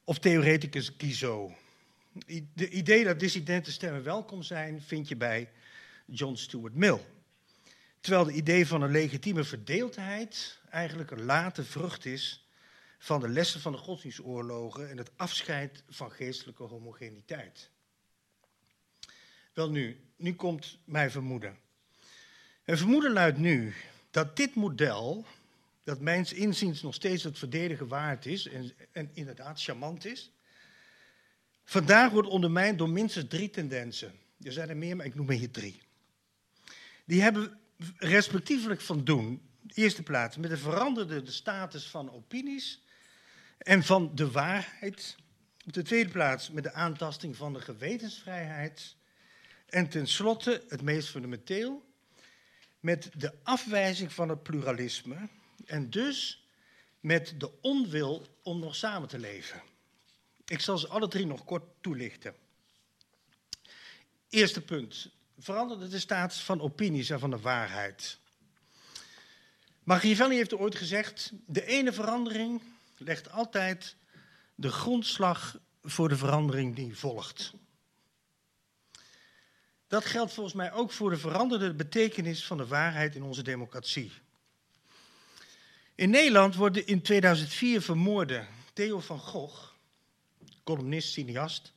of 0.05 0.19
theoreticus 0.19 0.93
Guizot. 0.99 1.53
De 2.55 2.69
idee 2.69 3.05
dat 3.05 3.20
dissidente 3.20 3.73
stemmen 3.73 4.03
welkom 4.03 4.43
zijn, 4.43 4.83
vind 4.83 5.09
je 5.09 5.16
bij 5.16 5.51
John 6.07 6.35
Stuart 6.35 6.75
Mill. 6.75 7.01
Terwijl 8.01 8.25
de 8.25 8.33
idee 8.33 8.66
van 8.66 8.83
een 8.83 8.91
legitieme 8.91 9.45
verdeeldheid 9.45 10.61
eigenlijk 10.70 11.11
een 11.11 11.25
late 11.25 11.65
vrucht 11.65 12.05
is 12.05 12.49
van 12.99 13.20
de 13.20 13.29
lessen 13.29 13.61
van 13.61 13.73
de 13.73 13.79
godsdienstoorlogen 13.79 14.91
en 14.91 14.97
het 14.97 15.11
afscheid 15.16 15.83
van 15.89 16.11
geestelijke 16.11 16.62
homogeniteit. 16.62 17.70
Wel 19.53 19.70
nu, 19.70 20.01
nu 20.16 20.35
komt 20.35 20.79
mijn 20.85 21.11
vermoeden. 21.11 21.66
En 22.69 22.78
vermoeden 22.78 23.12
luidt 23.12 23.39
nu 23.39 23.74
dat 24.11 24.36
dit 24.36 24.55
model, 24.55 25.27
dat 25.85 26.01
mijns 26.01 26.32
inziens 26.32 26.82
nog 26.82 26.95
steeds 26.95 27.23
het 27.23 27.39
verdedigen 27.39 27.89
waard 27.89 28.27
is 28.27 28.49
en, 28.49 28.73
en 28.93 29.11
inderdaad 29.12 29.62
charmant 29.62 30.05
is, 30.05 30.32
vandaag 31.65 32.11
wordt 32.11 32.28
ondermijnd 32.28 32.78
door 32.78 32.90
minstens 32.90 33.28
drie 33.28 33.51
tendensen. 33.51 34.12
Er 34.43 34.53
zijn 34.53 34.69
er 34.69 34.77
meer, 34.77 34.97
maar 34.97 35.07
ik 35.07 35.15
noem 35.15 35.31
er 35.31 35.36
hier 35.36 35.51
drie. 35.51 35.82
Die 37.05 37.23
hebben 37.23 37.59
respectievelijk 37.97 38.81
van 38.81 39.05
doen, 39.05 39.43
eerste 39.74 40.03
plaats, 40.03 40.36
met 40.36 40.51
de 40.51 40.57
veranderde 40.57 41.31
status 41.31 41.86
van 41.86 42.12
opinies 42.12 42.82
en 43.59 43.82
van 43.82 44.15
de 44.15 44.31
waarheid. 44.31 45.16
Op 45.66 45.73
de 45.73 45.82
tweede 45.82 46.11
plaats 46.11 46.51
met 46.51 46.62
de 46.62 46.73
aantasting 46.73 47.36
van 47.36 47.53
de 47.53 47.61
gewetensvrijheid. 47.61 48.97
En 49.66 49.89
tenslotte, 49.89 50.65
het 50.69 50.82
meest 50.82 51.09
fundamenteel, 51.09 51.86
met 52.80 53.10
de 53.14 53.34
afwijzing 53.42 54.12
van 54.12 54.28
het 54.28 54.42
pluralisme 54.42 55.28
en 55.66 55.90
dus 55.90 56.46
met 57.00 57.34
de 57.38 57.60
onwil 57.60 58.26
om 58.42 58.60
nog 58.60 58.76
samen 58.76 59.09
te 59.09 59.18
leven. 59.18 59.62
Ik 60.46 60.60
zal 60.60 60.78
ze 60.78 60.88
alle 60.88 61.09
drie 61.09 61.26
nog 61.26 61.44
kort 61.44 61.64
toelichten. 61.80 62.34
Eerste 64.28 64.60
punt. 64.60 65.10
Veranderde 65.38 65.88
de 65.88 65.98
status 65.98 66.40
van 66.40 66.60
opinies 66.60 67.10
en 67.10 67.18
van 67.18 67.30
de 67.30 67.38
waarheid. 67.38 68.18
Machiavelli 69.82 70.36
heeft 70.36 70.55
ooit 70.55 70.74
gezegd: 70.74 71.32
de 71.46 71.66
ene 71.66 71.92
verandering 71.92 72.62
legt 72.96 73.30
altijd 73.30 73.96
de 74.55 74.70
grondslag 74.70 75.60
voor 75.82 76.09
de 76.09 76.16
verandering 76.16 76.76
die 76.76 76.96
volgt. 76.96 77.52
Dat 79.89 80.05
geldt 80.05 80.32
volgens 80.32 80.55
mij 80.55 80.73
ook 80.73 80.93
voor 80.93 81.10
de 81.10 81.16
veranderde 81.16 81.74
betekenis 81.74 82.47
van 82.47 82.56
de 82.56 82.66
waarheid 82.66 83.15
in 83.15 83.23
onze 83.23 83.43
democratie. 83.43 84.12
In 85.94 86.10
Nederland 86.10 86.55
wordt 86.55 86.77
in 86.77 87.02
2004 87.02 87.82
vermoorde 87.82 88.47
Theo 88.73 89.01
van 89.01 89.19
Gogh, 89.19 89.73
columnist, 90.65 91.12
cineast, 91.12 91.73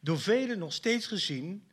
door 0.00 0.20
velen 0.20 0.58
nog 0.58 0.72
steeds 0.72 1.06
gezien 1.06 1.68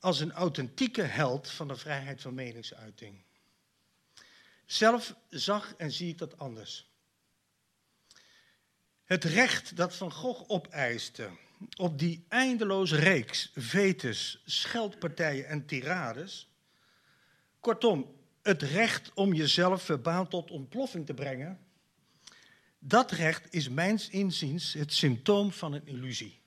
als 0.00 0.20
een 0.20 0.32
authentieke 0.32 1.02
held 1.02 1.50
van 1.50 1.68
de 1.68 1.76
vrijheid 1.76 2.20
van 2.20 2.34
meningsuiting. 2.34 3.22
Zelf 4.66 5.14
zag 5.30 5.74
en 5.76 5.92
zie 5.92 6.08
ik 6.08 6.18
dat 6.18 6.38
anders. 6.38 6.90
Het 9.04 9.24
recht 9.24 9.76
dat 9.76 9.94
Van 9.96 10.12
Gogh 10.12 10.44
opeiste 10.46 11.30
op 11.76 11.98
die 11.98 12.24
eindeloze 12.28 12.96
reeks 12.96 13.50
vetes, 13.54 14.42
scheldpartijen 14.44 15.46
en 15.46 15.66
tirades, 15.66 16.48
kortom, 17.60 18.14
het 18.42 18.62
recht 18.62 19.10
om 19.14 19.34
jezelf 19.34 19.82
verbaal 19.82 20.28
tot 20.28 20.50
ontploffing 20.50 21.06
te 21.06 21.14
brengen, 21.14 21.60
dat 22.78 23.10
recht 23.10 23.54
is 23.54 23.68
mijns 23.68 24.08
inziens 24.08 24.72
het 24.72 24.92
symptoom 24.92 25.52
van 25.52 25.72
een 25.72 25.86
illusie. 25.86 26.40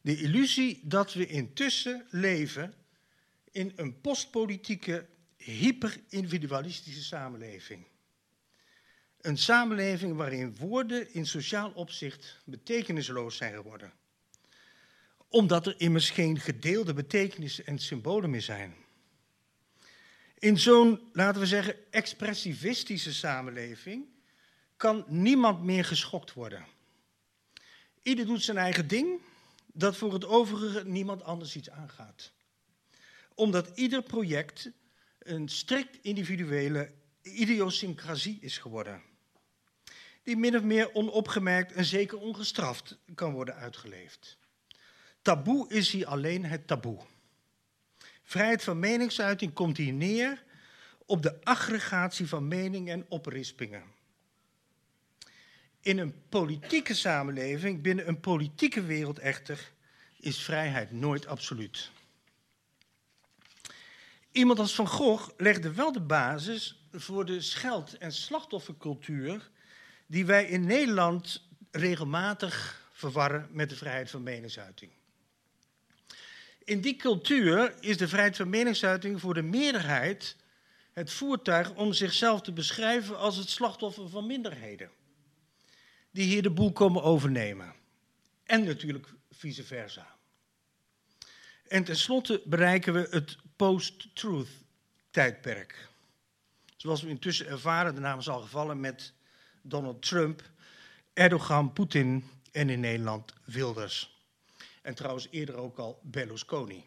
De 0.00 0.16
illusie 0.16 0.80
dat 0.82 1.12
we 1.12 1.26
intussen 1.26 2.06
leven 2.10 2.74
in 3.50 3.72
een 3.76 4.00
postpolitieke, 4.00 5.06
hyperindividualistische 5.36 7.02
samenleving. 7.02 7.86
Een 9.22 9.38
samenleving 9.38 10.16
waarin 10.16 10.56
woorden 10.56 11.14
in 11.14 11.26
sociaal 11.26 11.70
opzicht 11.70 12.40
betekenisloos 12.44 13.36
zijn 13.36 13.54
geworden. 13.54 13.92
Omdat 15.28 15.66
er 15.66 15.74
immers 15.76 16.10
geen 16.10 16.40
gedeelde 16.40 16.94
betekenissen 16.94 17.66
en 17.66 17.78
symbolen 17.78 18.30
meer 18.30 18.42
zijn. 18.42 18.74
In 20.38 20.58
zo'n, 20.58 21.00
laten 21.12 21.40
we 21.40 21.46
zeggen, 21.46 21.92
expressivistische 21.92 23.14
samenleving 23.14 24.06
kan 24.76 25.04
niemand 25.08 25.62
meer 25.62 25.84
geschokt 25.84 26.32
worden. 26.32 26.66
Ieder 28.02 28.26
doet 28.26 28.42
zijn 28.42 28.56
eigen 28.56 28.88
ding, 28.88 29.20
dat 29.72 29.96
voor 29.96 30.12
het 30.12 30.24
overige 30.24 30.84
niemand 30.84 31.22
anders 31.22 31.56
iets 31.56 31.70
aangaat. 31.70 32.32
Omdat 33.34 33.70
ieder 33.74 34.02
project 34.02 34.70
een 35.18 35.48
strikt 35.48 35.98
individuele 36.02 36.92
idiosyncrasie 37.22 38.38
is 38.40 38.58
geworden. 38.58 39.10
Die 40.22 40.36
min 40.36 40.56
of 40.56 40.62
meer 40.62 40.94
onopgemerkt 40.94 41.72
en 41.72 41.84
zeker 41.84 42.18
ongestraft 42.18 42.98
kan 43.14 43.32
worden 43.32 43.54
uitgeleefd. 43.54 44.38
Taboe 45.22 45.68
is 45.68 45.90
hier 45.90 46.06
alleen 46.06 46.44
het 46.44 46.66
taboe. 46.66 46.98
Vrijheid 48.22 48.64
van 48.64 48.78
meningsuiting 48.78 49.52
komt 49.52 49.76
hier 49.76 49.92
neer 49.92 50.44
op 51.06 51.22
de 51.22 51.44
aggregatie 51.44 52.28
van 52.28 52.48
meningen 52.48 52.92
en 52.92 53.06
oprispingen. 53.08 53.84
In 55.80 55.98
een 55.98 56.14
politieke 56.28 56.94
samenleving, 56.94 57.82
binnen 57.82 58.08
een 58.08 58.20
politieke 58.20 58.82
wereld 58.82 59.18
echter, 59.18 59.72
is 60.16 60.42
vrijheid 60.42 60.92
nooit 60.92 61.26
absoluut. 61.26 61.90
Iemand 64.32 64.58
als 64.58 64.74
Van 64.74 64.88
Gogh 64.88 65.30
legde 65.36 65.72
wel 65.72 65.92
de 65.92 66.00
basis 66.00 66.86
voor 66.92 67.24
de 67.24 67.40
scheld- 67.40 67.96
en 67.96 68.12
slachtoffercultuur 68.12 69.50
die 70.12 70.26
wij 70.26 70.44
in 70.44 70.64
Nederland 70.64 71.42
regelmatig 71.70 72.84
verwarren 72.92 73.48
met 73.50 73.68
de 73.68 73.76
vrijheid 73.76 74.10
van 74.10 74.22
meningsuiting. 74.22 74.92
In 76.64 76.80
die 76.80 76.96
cultuur 76.96 77.74
is 77.80 77.96
de 77.96 78.08
vrijheid 78.08 78.36
van 78.36 78.48
meningsuiting 78.48 79.20
voor 79.20 79.34
de 79.34 79.42
meerderheid 79.42 80.36
het 80.92 81.12
voertuig 81.12 81.74
om 81.74 81.92
zichzelf 81.92 82.40
te 82.40 82.52
beschrijven 82.52 83.18
als 83.18 83.36
het 83.36 83.48
slachtoffer 83.48 84.08
van 84.08 84.26
minderheden. 84.26 84.90
Die 86.10 86.26
hier 86.26 86.42
de 86.42 86.50
boel 86.50 86.72
komen 86.72 87.02
overnemen. 87.02 87.74
En 88.44 88.64
natuurlijk 88.64 89.06
vice 89.30 89.64
versa. 89.64 90.16
En 91.68 91.84
tenslotte 91.84 92.42
bereiken 92.44 92.92
we 92.92 93.06
het 93.10 93.36
post-truth 93.56 94.48
tijdperk. 95.10 95.88
Zoals 96.76 97.02
we 97.02 97.08
intussen 97.08 97.46
ervaren, 97.46 97.94
de 97.94 98.00
naam 98.00 98.18
is 98.18 98.28
al 98.28 98.40
gevallen 98.40 98.80
met 98.80 99.12
Donald 99.62 100.02
Trump, 100.02 100.50
Erdogan, 101.12 101.72
Poetin 101.72 102.24
en 102.52 102.70
in 102.70 102.80
Nederland 102.80 103.32
Wilders. 103.44 104.20
En 104.82 104.94
trouwens 104.94 105.28
eerder 105.30 105.54
ook 105.54 105.78
al 105.78 106.00
Berlusconi. 106.02 106.84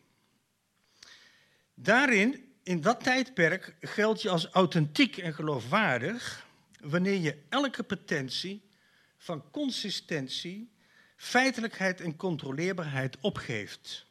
Daarin, 1.74 2.54
in 2.64 2.82
dat 2.82 3.04
tijdperk, 3.04 3.76
geld 3.80 4.22
je 4.22 4.30
als 4.30 4.50
authentiek 4.50 5.18
en 5.18 5.34
geloofwaardig 5.34 6.46
wanneer 6.80 7.20
je 7.20 7.44
elke 7.50 7.84
pretentie 7.84 8.70
van 9.18 9.52
consistentie, 9.52 10.72
feitelijkheid 11.16 12.02
en 12.02 12.16
controleerbaarheid 12.16 13.18
opgeeft. 13.20 14.06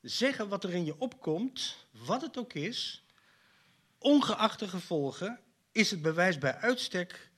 Zeggen 0.00 0.48
wat 0.48 0.64
er 0.64 0.74
in 0.74 0.84
je 0.84 0.98
opkomt, 0.98 1.86
wat 1.90 2.22
het 2.22 2.36
ook 2.36 2.52
is, 2.52 3.04
ongeacht 3.98 4.58
de 4.58 4.68
gevolgen, 4.68 5.40
is 5.76 5.90
het 5.90 6.02
bewijs 6.02 6.38
bij 6.38 6.54
uitstek 6.54 7.30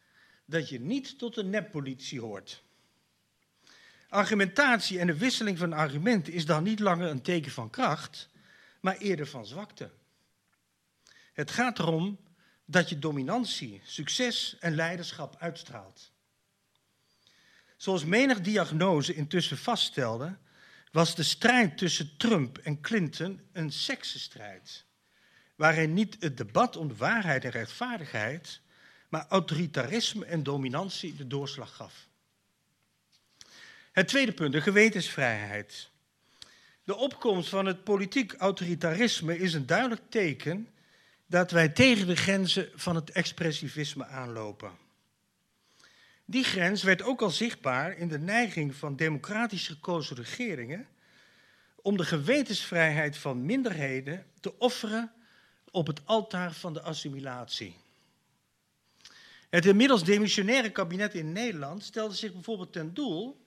dat 0.44 0.68
je 0.68 0.80
niet 0.80 1.18
tot 1.18 1.34
de 1.34 1.44
neppolitie 1.44 2.20
hoort. 2.20 2.62
Argumentatie 4.08 4.98
en 4.98 5.06
de 5.06 5.16
wisseling 5.16 5.58
van 5.58 5.72
argumenten 5.72 6.32
is 6.32 6.46
dan 6.46 6.62
niet 6.62 6.80
langer 6.80 7.08
een 7.08 7.22
teken 7.22 7.52
van 7.52 7.70
kracht, 7.70 8.28
maar 8.80 8.96
eerder 8.96 9.26
van 9.26 9.46
zwakte. 9.46 9.90
Het 11.32 11.50
gaat 11.50 11.78
erom 11.78 12.18
dat 12.64 12.88
je 12.88 12.98
dominantie, 12.98 13.80
succes 13.84 14.56
en 14.60 14.74
leiderschap 14.74 15.36
uitstraalt. 15.38 16.12
Zoals 17.76 18.04
menig 18.04 18.40
diagnose 18.40 19.14
intussen 19.14 19.58
vaststelde, 19.58 20.36
was 20.92 21.14
de 21.14 21.22
strijd 21.22 21.78
tussen 21.78 22.16
Trump 22.16 22.58
en 22.58 22.80
Clinton 22.80 23.40
een 23.52 23.72
seksenstrijd 23.72 24.86
waarin 25.58 25.94
niet 25.94 26.16
het 26.20 26.36
debat 26.36 26.76
om 26.76 26.96
waarheid 26.96 27.44
en 27.44 27.50
rechtvaardigheid, 27.50 28.60
maar 29.08 29.26
autoritarisme 29.28 30.24
en 30.24 30.42
dominantie 30.42 31.14
de 31.14 31.26
doorslag 31.26 31.76
gaf. 31.76 32.08
Het 33.92 34.08
tweede 34.08 34.32
punt, 34.32 34.52
de 34.52 34.60
gewetensvrijheid. 34.60 35.90
De 36.84 36.96
opkomst 36.96 37.48
van 37.48 37.66
het 37.66 37.84
politiek 37.84 38.34
autoritarisme 38.34 39.38
is 39.38 39.54
een 39.54 39.66
duidelijk 39.66 40.02
teken 40.08 40.68
dat 41.26 41.50
wij 41.50 41.68
tegen 41.68 42.06
de 42.06 42.16
grenzen 42.16 42.68
van 42.74 42.94
het 42.94 43.10
expressivisme 43.10 44.06
aanlopen. 44.06 44.72
Die 46.24 46.44
grens 46.44 46.82
werd 46.82 47.02
ook 47.02 47.22
al 47.22 47.30
zichtbaar 47.30 47.96
in 47.96 48.08
de 48.08 48.18
neiging 48.18 48.74
van 48.74 48.96
democratisch 48.96 49.66
gekozen 49.66 50.16
regeringen 50.16 50.88
om 51.76 51.96
de 51.96 52.04
gewetensvrijheid 52.04 53.16
van 53.16 53.44
minderheden 53.44 54.26
te 54.40 54.58
offeren 54.58 55.12
op 55.70 55.86
het 55.86 56.00
altaar 56.04 56.52
van 56.52 56.72
de 56.72 56.82
assimilatie. 56.82 57.76
Het 59.48 59.66
inmiddels 59.66 60.04
demissionaire 60.04 60.70
kabinet 60.70 61.14
in 61.14 61.32
Nederland 61.32 61.84
stelde 61.84 62.14
zich 62.14 62.32
bijvoorbeeld 62.32 62.72
ten 62.72 62.94
doel 62.94 63.46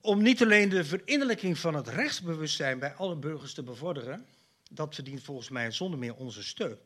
om 0.00 0.22
niet 0.22 0.42
alleen 0.42 0.68
de 0.68 0.84
verinnerlijking 0.84 1.58
van 1.58 1.74
het 1.74 1.88
rechtsbewustzijn 1.88 2.78
bij 2.78 2.94
alle 2.94 3.16
burgers 3.16 3.54
te 3.54 3.62
bevorderen, 3.62 4.26
dat 4.70 4.94
verdient 4.94 5.22
volgens 5.22 5.48
mij 5.48 5.70
zonder 5.70 5.98
meer 5.98 6.14
onze 6.14 6.42
steun, 6.42 6.78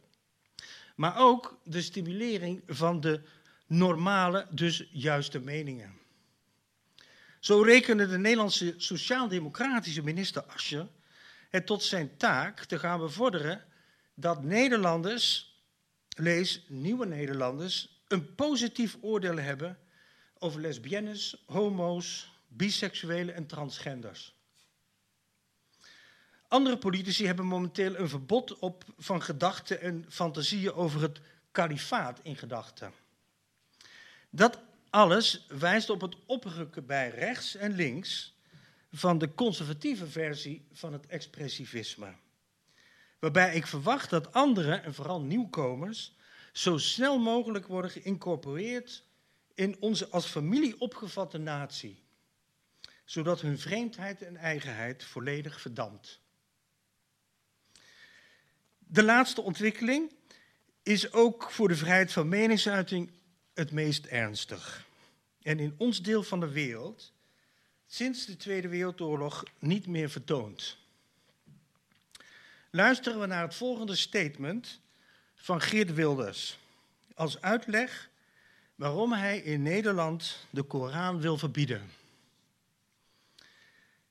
maar 0.96 1.18
ook 1.18 1.58
de 1.64 1.82
stimulering 1.82 2.62
van 2.66 3.00
de 3.00 3.20
normale, 3.66 4.46
dus 4.50 4.88
juiste 4.90 5.38
meningen. 5.38 5.98
Zo 7.40 7.60
rekende 7.60 8.06
de 8.06 8.18
Nederlandse 8.18 8.74
sociaal-democratische 8.76 10.02
minister 10.02 10.42
Ascher 10.42 10.88
het 11.54 11.66
tot 11.66 11.82
zijn 11.82 12.16
taak 12.16 12.64
te 12.64 12.78
gaan 12.78 12.98
bevorderen 12.98 13.64
dat 14.14 14.42
Nederlanders, 14.42 15.54
lees 16.16 16.64
nieuwe 16.68 17.06
Nederlanders, 17.06 18.02
een 18.08 18.34
positief 18.34 18.96
oordeel 19.00 19.36
hebben 19.36 19.78
over 20.38 20.60
lesbiennes, 20.60 21.42
homo's, 21.46 22.32
biseksuelen 22.48 23.34
en 23.34 23.46
transgenders. 23.46 24.34
Andere 26.48 26.78
politici 26.78 27.26
hebben 27.26 27.46
momenteel 27.46 27.96
een 27.96 28.08
verbod 28.08 28.58
op 28.58 28.84
van 28.98 29.22
gedachten 29.22 29.80
en 29.80 30.06
fantasieën 30.08 30.72
over 30.72 31.02
het 31.02 31.20
kalifaat 31.50 32.20
in 32.22 32.36
gedachten. 32.36 32.92
Dat 34.30 34.58
alles 34.90 35.46
wijst 35.48 35.90
op 35.90 36.00
het 36.00 36.16
oprukken 36.26 36.86
bij 36.86 37.10
rechts 37.10 37.54
en 37.54 37.74
links 37.74 38.33
van 38.94 39.18
de 39.18 39.34
conservatieve 39.34 40.06
versie 40.06 40.66
van 40.72 40.92
het 40.92 41.06
expressivisme. 41.06 42.14
Waarbij 43.18 43.54
ik 43.54 43.66
verwacht 43.66 44.10
dat 44.10 44.32
anderen, 44.32 44.82
en 44.82 44.94
vooral 44.94 45.20
nieuwkomers, 45.20 46.16
zo 46.52 46.78
snel 46.78 47.18
mogelijk 47.18 47.66
worden 47.66 47.90
geïncorporeerd 47.90 49.04
in 49.54 49.76
onze 49.80 50.08
als 50.08 50.26
familie 50.26 50.80
opgevatte 50.80 51.38
natie, 51.38 52.02
zodat 53.04 53.40
hun 53.40 53.58
vreemdheid 53.58 54.22
en 54.22 54.36
eigenheid 54.36 55.04
volledig 55.04 55.60
verdampt. 55.60 56.20
De 58.78 59.02
laatste 59.02 59.42
ontwikkeling 59.42 60.12
is 60.82 61.12
ook 61.12 61.50
voor 61.50 61.68
de 61.68 61.76
vrijheid 61.76 62.12
van 62.12 62.28
meningsuiting 62.28 63.10
het 63.54 63.70
meest 63.70 64.06
ernstig. 64.06 64.86
En 65.42 65.58
in 65.58 65.74
ons 65.78 66.02
deel 66.02 66.22
van 66.22 66.40
de 66.40 66.48
wereld 66.48 67.13
sinds 67.94 68.26
de 68.26 68.36
Tweede 68.36 68.68
Wereldoorlog 68.68 69.44
niet 69.58 69.86
meer 69.86 70.10
vertoond. 70.10 70.76
Luisteren 72.70 73.20
we 73.20 73.26
naar 73.26 73.42
het 73.42 73.54
volgende 73.54 73.96
statement 73.96 74.80
van 75.34 75.60
Geert 75.60 75.94
Wilders 75.94 76.58
als 77.14 77.40
uitleg 77.40 78.10
waarom 78.74 79.12
hij 79.12 79.38
in 79.38 79.62
Nederland 79.62 80.46
de 80.50 80.62
Koran 80.62 81.20
wil 81.20 81.38
verbieden. 81.38 81.90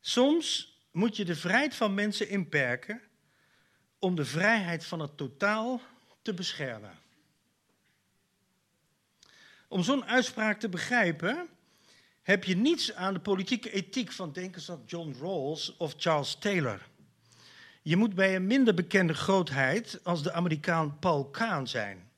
Soms 0.02 0.78
moet 0.92 1.16
je 1.16 1.26
de 1.26 1.36
vrijheid 1.36 1.76
van 1.76 1.94
mensen 1.94 2.30
inperken 2.30 3.02
om 4.00 4.16
de 4.16 4.26
vrijheid 4.26 4.86
van 4.86 5.00
het 5.00 5.18
totaal 5.18 5.82
te 6.22 6.34
beschermen. 6.34 6.98
Om 9.68 9.84
zo'n 9.84 10.06
uitspraak 10.06 10.60
te 10.60 10.70
begrijpen, 10.70 11.50
heb 12.24 12.44
je 12.44 12.56
niets 12.56 12.94
aan 12.94 13.14
de 13.14 13.20
politieke 13.20 13.72
ethiek 13.72 14.12
van 14.12 14.32
denkers 14.32 14.70
als 14.70 14.80
John 14.86 15.16
Rawls 15.20 15.78
of 15.78 15.94
Charles 15.98 16.36
Taylor. 16.36 16.88
Je 17.82 17.96
moet 17.96 18.16
bij 18.16 18.36
een 18.36 18.48
minder 18.48 18.74
bekende 18.74 19.14
grootheid 19.14 20.00
als 20.04 20.24
de 20.24 20.32
Amerikaan 20.32 21.00
Paul 21.00 21.30
Kahn 21.30 21.66
zijn. 21.66 22.12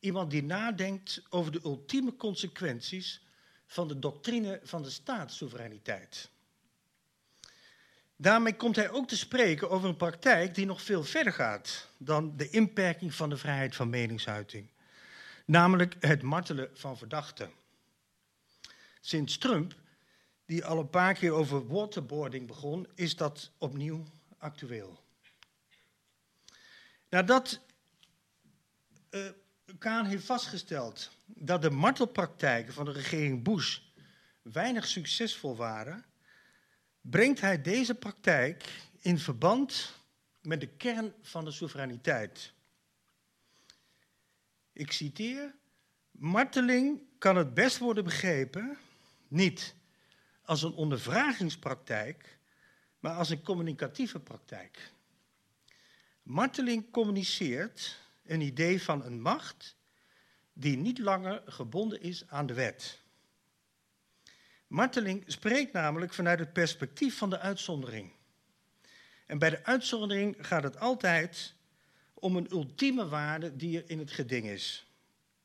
Iemand 0.00 0.30
die 0.30 0.42
nadenkt 0.42 1.22
over 1.28 1.52
de 1.52 1.60
ultieme 1.64 2.16
consequenties 2.16 3.26
van 3.66 3.88
de 3.88 3.98
doctrine 3.98 4.60
van 4.62 4.82
de 4.82 4.90
staatssoevereiniteit. 4.90 6.30
Daarmee 8.16 8.56
komt 8.56 8.76
hij 8.76 8.90
ook 8.90 9.08
te 9.08 9.16
spreken 9.16 9.70
over 9.70 9.88
een 9.88 9.96
praktijk 9.96 10.54
die 10.54 10.66
nog 10.66 10.82
veel 10.82 11.04
verder 11.04 11.32
gaat 11.32 11.88
dan 11.96 12.36
de 12.36 12.48
inperking 12.48 13.14
van 13.14 13.28
de 13.28 13.36
vrijheid 13.36 13.76
van 13.76 13.90
meningsuiting, 13.90 14.70
namelijk 15.44 15.96
het 16.00 16.22
martelen 16.22 16.70
van 16.72 16.98
verdachten. 16.98 17.59
Sinds 19.00 19.38
Trump, 19.38 19.74
die 20.44 20.64
al 20.64 20.78
een 20.78 20.90
paar 20.90 21.14
keer 21.14 21.32
over 21.32 21.66
waterboarding 21.66 22.46
begon, 22.46 22.86
is 22.94 23.16
dat 23.16 23.50
opnieuw 23.58 24.04
actueel. 24.38 25.04
Nadat 27.08 27.60
uh, 29.10 29.30
Kaan 29.78 30.06
heeft 30.06 30.24
vastgesteld 30.24 31.10
dat 31.26 31.62
de 31.62 31.70
martelpraktijken 31.70 32.72
van 32.72 32.84
de 32.84 32.92
regering 32.92 33.42
Bush 33.42 33.78
weinig 34.42 34.86
succesvol 34.86 35.56
waren, 35.56 36.04
brengt 37.00 37.40
hij 37.40 37.62
deze 37.62 37.94
praktijk 37.94 38.82
in 39.00 39.18
verband 39.18 39.94
met 40.40 40.60
de 40.60 40.66
kern 40.66 41.14
van 41.22 41.44
de 41.44 41.50
soevereiniteit. 41.50 42.52
Ik 44.72 44.92
citeer: 44.92 45.54
Marteling 46.10 47.00
kan 47.18 47.36
het 47.36 47.54
best 47.54 47.78
worden 47.78 48.04
begrepen 48.04 48.78
niet 49.30 49.74
als 50.42 50.62
een 50.62 50.72
ondervragingspraktijk, 50.72 52.38
maar 52.98 53.14
als 53.14 53.30
een 53.30 53.42
communicatieve 53.42 54.20
praktijk. 54.20 54.92
Marteling 56.22 56.90
communiceert 56.90 57.98
een 58.24 58.40
idee 58.40 58.82
van 58.82 59.04
een 59.04 59.20
macht 59.20 59.76
die 60.52 60.76
niet 60.76 60.98
langer 60.98 61.42
gebonden 61.46 62.00
is 62.00 62.28
aan 62.28 62.46
de 62.46 62.54
wet. 62.54 63.00
Marteling 64.66 65.24
spreekt 65.26 65.72
namelijk 65.72 66.14
vanuit 66.14 66.38
het 66.38 66.52
perspectief 66.52 67.18
van 67.18 67.30
de 67.30 67.38
uitzondering. 67.38 68.12
En 69.26 69.38
bij 69.38 69.50
de 69.50 69.64
uitzondering 69.64 70.36
gaat 70.40 70.62
het 70.62 70.78
altijd 70.78 71.54
om 72.14 72.36
een 72.36 72.50
ultieme 72.50 73.08
waarde 73.08 73.56
die 73.56 73.82
er 73.82 73.90
in 73.90 73.98
het 73.98 74.10
geding 74.10 74.46
is. 74.46 74.86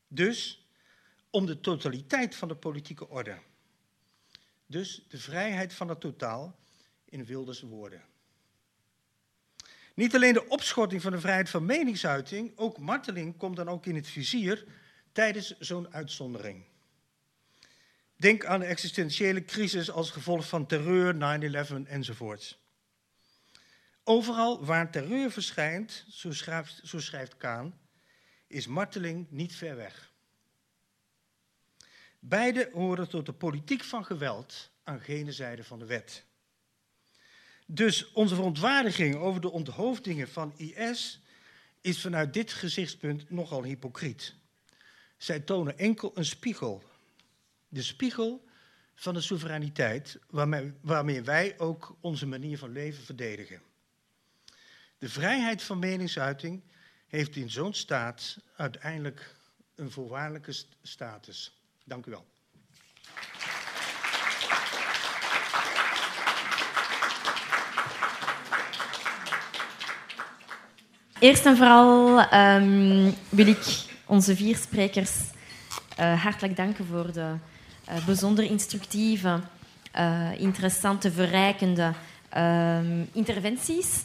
Dus 0.07 0.65
om 1.29 1.45
de 1.45 1.59
totaliteit 1.59 2.35
van 2.35 2.47
de 2.47 2.55
politieke 2.55 3.09
orde. 3.09 3.39
Dus 4.65 5.05
de 5.07 5.17
vrijheid 5.17 5.73
van 5.73 5.89
het 5.89 5.99
totaal 5.99 6.59
in 7.05 7.25
Wilders 7.25 7.61
woorden. 7.61 8.03
Niet 9.95 10.15
alleen 10.15 10.33
de 10.33 10.47
opschorting 10.47 11.01
van 11.01 11.11
de 11.11 11.19
vrijheid 11.19 11.49
van 11.49 11.65
meningsuiting, 11.65 12.57
ook 12.57 12.79
marteling 12.79 13.37
komt 13.37 13.55
dan 13.55 13.69
ook 13.69 13.85
in 13.85 13.95
het 13.95 14.07
vizier 14.07 14.65
tijdens 15.11 15.59
zo'n 15.59 15.93
uitzondering. 15.93 16.65
Denk 18.15 18.45
aan 18.45 18.59
de 18.59 18.65
existentiële 18.65 19.45
crisis 19.45 19.91
als 19.91 20.11
gevolg 20.11 20.47
van 20.47 20.65
terreur, 20.65 21.13
9-11 21.83 21.87
enzovoort. 21.87 22.59
Overal 24.03 24.65
waar 24.65 24.91
terreur 24.91 25.31
verschijnt, 25.31 26.05
zo 26.09 26.31
schrijft, 26.31 26.81
zo 26.83 26.99
schrijft 26.99 27.37
Kaan, 27.37 27.79
is 28.47 28.67
marteling 28.67 29.27
niet 29.29 29.55
ver 29.55 29.75
weg. 29.75 30.13
Beide 32.27 32.69
horen 32.73 33.09
tot 33.09 33.25
de 33.25 33.33
politiek 33.33 33.83
van 33.83 34.05
geweld 34.05 34.69
aan 34.83 34.99
gene 34.99 35.31
zijde 35.31 35.63
van 35.63 35.79
de 35.79 35.85
wet. 35.85 36.25
Dus 37.65 38.11
onze 38.11 38.35
verontwaardiging 38.35 39.15
over 39.15 39.41
de 39.41 39.51
onthoofdingen 39.51 40.27
van 40.27 40.53
IS 40.57 41.21
is 41.81 42.01
vanuit 42.01 42.33
dit 42.33 42.51
gezichtspunt 42.53 43.29
nogal 43.29 43.63
hypocriet. 43.63 44.35
Zij 45.17 45.39
tonen 45.39 45.77
enkel 45.77 46.11
een 46.13 46.25
spiegel. 46.25 46.83
De 47.67 47.83
spiegel 47.83 48.45
van 48.95 49.13
de 49.13 49.21
soevereiniteit 49.21 50.19
waarmee, 50.29 50.73
waarmee 50.81 51.21
wij 51.21 51.59
ook 51.59 51.97
onze 52.01 52.25
manier 52.25 52.57
van 52.57 52.71
leven 52.71 53.03
verdedigen. 53.03 53.61
De 54.97 55.09
vrijheid 55.09 55.63
van 55.63 55.79
meningsuiting 55.79 56.63
heeft 57.07 57.35
in 57.35 57.49
zo'n 57.49 57.73
staat 57.73 58.37
uiteindelijk 58.55 59.35
een 59.75 59.91
voorwaardelijke 59.91 60.53
status. 60.81 61.64
Dank 61.87 62.05
u 62.05 62.11
wel. 62.11 62.25
Eerst 71.19 71.45
en 71.45 71.57
vooral 71.57 72.19
um, 72.33 73.13
wil 73.29 73.47
ik 73.47 73.65
onze 74.05 74.35
vier 74.35 74.55
sprekers 74.55 75.11
uh, 75.99 76.23
hartelijk 76.23 76.55
danken 76.55 76.85
voor 76.85 77.11
de 77.11 77.33
uh, 77.89 78.05
bijzonder 78.05 78.43
instructieve, 78.43 79.39
uh, 79.97 80.39
interessante, 80.39 81.11
verrijkende 81.11 81.93
um, 82.37 83.09
interventies. 83.13 84.03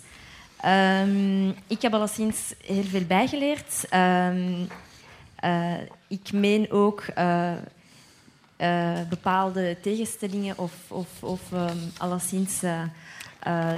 Um, 0.65 1.49
ik 1.67 1.83
heb 1.83 1.95
alleszins 1.95 2.55
heel 2.65 2.85
veel 2.85 3.05
bijgeleerd. 3.05 3.89
Ik 6.11 6.33
meen 6.33 6.71
ook 6.71 7.05
bepaalde 9.09 9.77
tegenstellingen 9.83 10.59
of, 10.59 10.73
of, 10.89 11.23
of 11.23 11.41
alleszins 11.99 12.63
uh, 12.63 12.83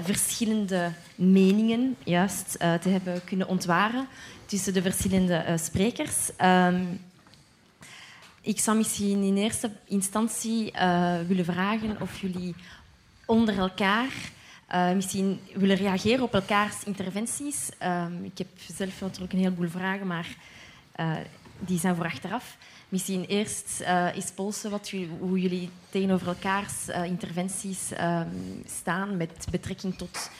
verschillende 0.03 0.93
meningen 1.15 1.97
juist 2.05 2.53
te 2.59 2.89
hebben 2.89 3.25
kunnen 3.25 3.49
ontwaren 3.49 4.07
tussen 4.47 4.73
de 4.73 4.83
verschillende 4.83 5.57
sprekers. 5.59 6.31
Um, 6.45 7.01
ik 8.41 8.61
zou 8.61 8.77
misschien 8.77 9.23
in 9.23 9.37
eerste 9.37 9.71
instantie 9.85 10.73
willen 11.27 11.45
vragen 11.45 12.01
of 12.01 12.21
jullie 12.21 12.55
onder 13.27 13.59
elkaar 13.59 14.11
misschien 14.95 15.41
willen 15.55 15.77
reageren 15.77 16.25
op 16.25 16.35
elkaars 16.35 16.85
interventies. 16.85 17.69
Um, 17.83 18.25
ik 18.25 18.39
heb 18.39 18.47
zelf 18.77 19.01
natuurlijk 19.01 19.33
een 19.33 19.39
heleboel 19.39 19.69
vragen, 19.69 20.07
maar 20.07 20.37
die 21.67 21.79
zijn 21.79 21.97
voor 21.97 22.05
achteraf. 22.05 22.57
Misschien 22.89 23.25
eerst 23.25 23.81
uh, 23.81 24.15
eens 24.15 24.31
polsen 24.31 24.71
wat 24.71 24.91
hoe 25.19 25.41
jullie 25.41 25.71
tegenover 25.91 26.27
elkaars 26.27 26.89
uh, 26.89 27.05
interventies 27.05 27.93
uh, 27.93 28.21
staan 28.67 29.17
met 29.17 29.47
betrekking 29.51 29.97
tot, 29.97 30.31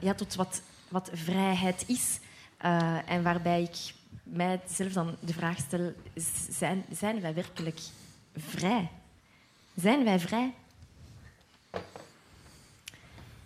ja, 0.00 0.14
tot 0.16 0.34
wat, 0.34 0.62
wat 0.88 1.10
vrijheid 1.12 1.84
is. 1.86 2.18
en 3.06 3.22
waarbij 3.22 3.62
ik 3.62 3.94
mijzelf 4.22 4.92
dan 4.92 5.16
de 5.20 5.32
vraag 5.32 5.58
stel, 5.58 5.92
zijn, 6.50 6.84
zijn 6.92 7.20
wij 7.20 7.34
werkelijk 7.34 7.80
vrij? 8.36 8.90
Zijn 9.74 10.04
wij 10.04 10.20
vrij? 10.20 10.52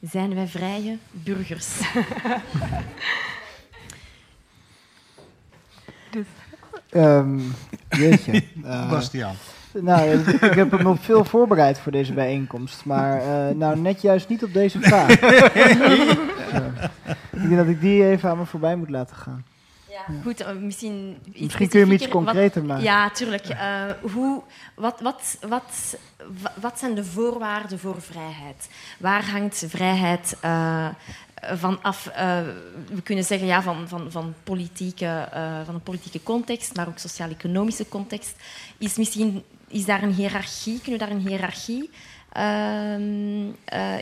Zijn 0.01 0.35
wij 0.35 0.49
vrije 0.49 0.99
burgers? 1.11 1.69
Um, 6.95 7.55
jeetje. 7.89 8.43
Uh, 8.65 8.91
Bastiaan. 8.91 9.35
Nou, 9.73 10.11
ik 10.41 10.55
heb 10.55 10.71
hem 10.71 10.87
op 10.87 11.03
veel 11.03 11.25
voorbereid 11.25 11.79
voor 11.79 11.93
deze 11.93 12.13
bijeenkomst, 12.13 12.85
maar 12.85 13.21
uh, 13.21 13.57
nou 13.57 13.79
net 13.79 14.03
juist 14.03 14.29
niet 14.29 14.45
op 14.45 14.53
deze 14.53 14.81
vraag. 14.81 15.11
ik 17.31 17.43
denk 17.43 17.57
dat 17.57 17.67
ik 17.67 17.81
die 17.81 18.05
even 18.05 18.31
aan 18.31 18.39
me 18.39 18.47
voorbij 18.47 18.77
moet 18.77 18.91
laten 18.91 19.17
gaan. 19.17 19.45
Goed, 20.23 20.41
uh, 20.41 20.53
misschien 20.53 21.19
iets 21.25 21.41
Misschien 21.41 21.69
kun 21.69 21.79
je 21.79 21.85
hem 21.85 21.95
iets 21.95 22.09
concreter 22.09 22.65
maken. 22.65 22.85
Ja, 22.85 23.11
tuurlijk. 23.11 23.49
Uh, 23.49 23.83
hoe, 24.13 24.43
wat, 24.75 25.01
wat, 25.01 25.39
wat, 25.49 25.97
wat 26.61 26.79
zijn 26.79 26.95
de 26.95 27.05
voorwaarden 27.05 27.79
voor 27.79 28.03
vrijheid? 28.03 28.69
Waar 28.99 29.31
hangt 29.31 29.65
vrijheid 29.69 30.37
uh, 30.45 30.89
van 31.41 31.83
af? 31.83 32.05
we 32.93 33.03
kunnen 33.03 33.25
zeggen 33.25 33.47
ja, 33.47 33.63
van, 33.63 33.89
van, 33.89 34.11
van, 34.11 34.35
politieke, 34.45 35.29
van 35.65 35.75
een 35.75 35.83
politieke 35.83 36.23
context, 36.23 36.77
maar 36.77 36.89
ook 36.89 36.99
sociaal-economische 36.99 37.89
context. 37.89 38.37
Is, 38.79 38.97
misschien, 38.97 39.43
is 39.69 39.85
daar 39.85 40.03
een 40.03 40.13
hiërarchie? 40.13 40.81
Kunnen 40.81 41.01
we 41.01 41.07
daar 41.07 41.17
een 41.17 41.29
hiërarchie 41.29 41.91
ehm, 42.33 43.49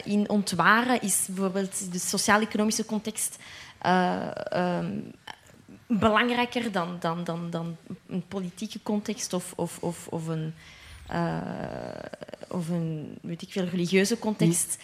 in 0.05 0.29
ontwaren? 0.29 1.03
Is 1.03 1.27
bijvoorbeeld 1.27 1.93
de 1.93 1.99
sociaal-economische 1.99 2.85
context 2.85 3.39
ehm, 3.79 4.91
belangrijker 5.89 6.73
dan, 6.73 6.97
dan, 7.01 7.25
dan, 7.25 7.51
dan 7.51 7.77
een 8.07 8.25
politieke 8.29 8.83
context 8.83 9.33
of, 9.33 9.53
of, 9.57 9.79
of, 9.81 10.07
of 10.07 10.27
een, 10.27 10.55
uh, 11.13 11.37
of 12.49 12.69
een 12.69 13.19
weet 13.23 13.43
ik 13.43 13.53
veel, 13.53 13.65
religieuze 13.65 14.19
context. 14.19 14.79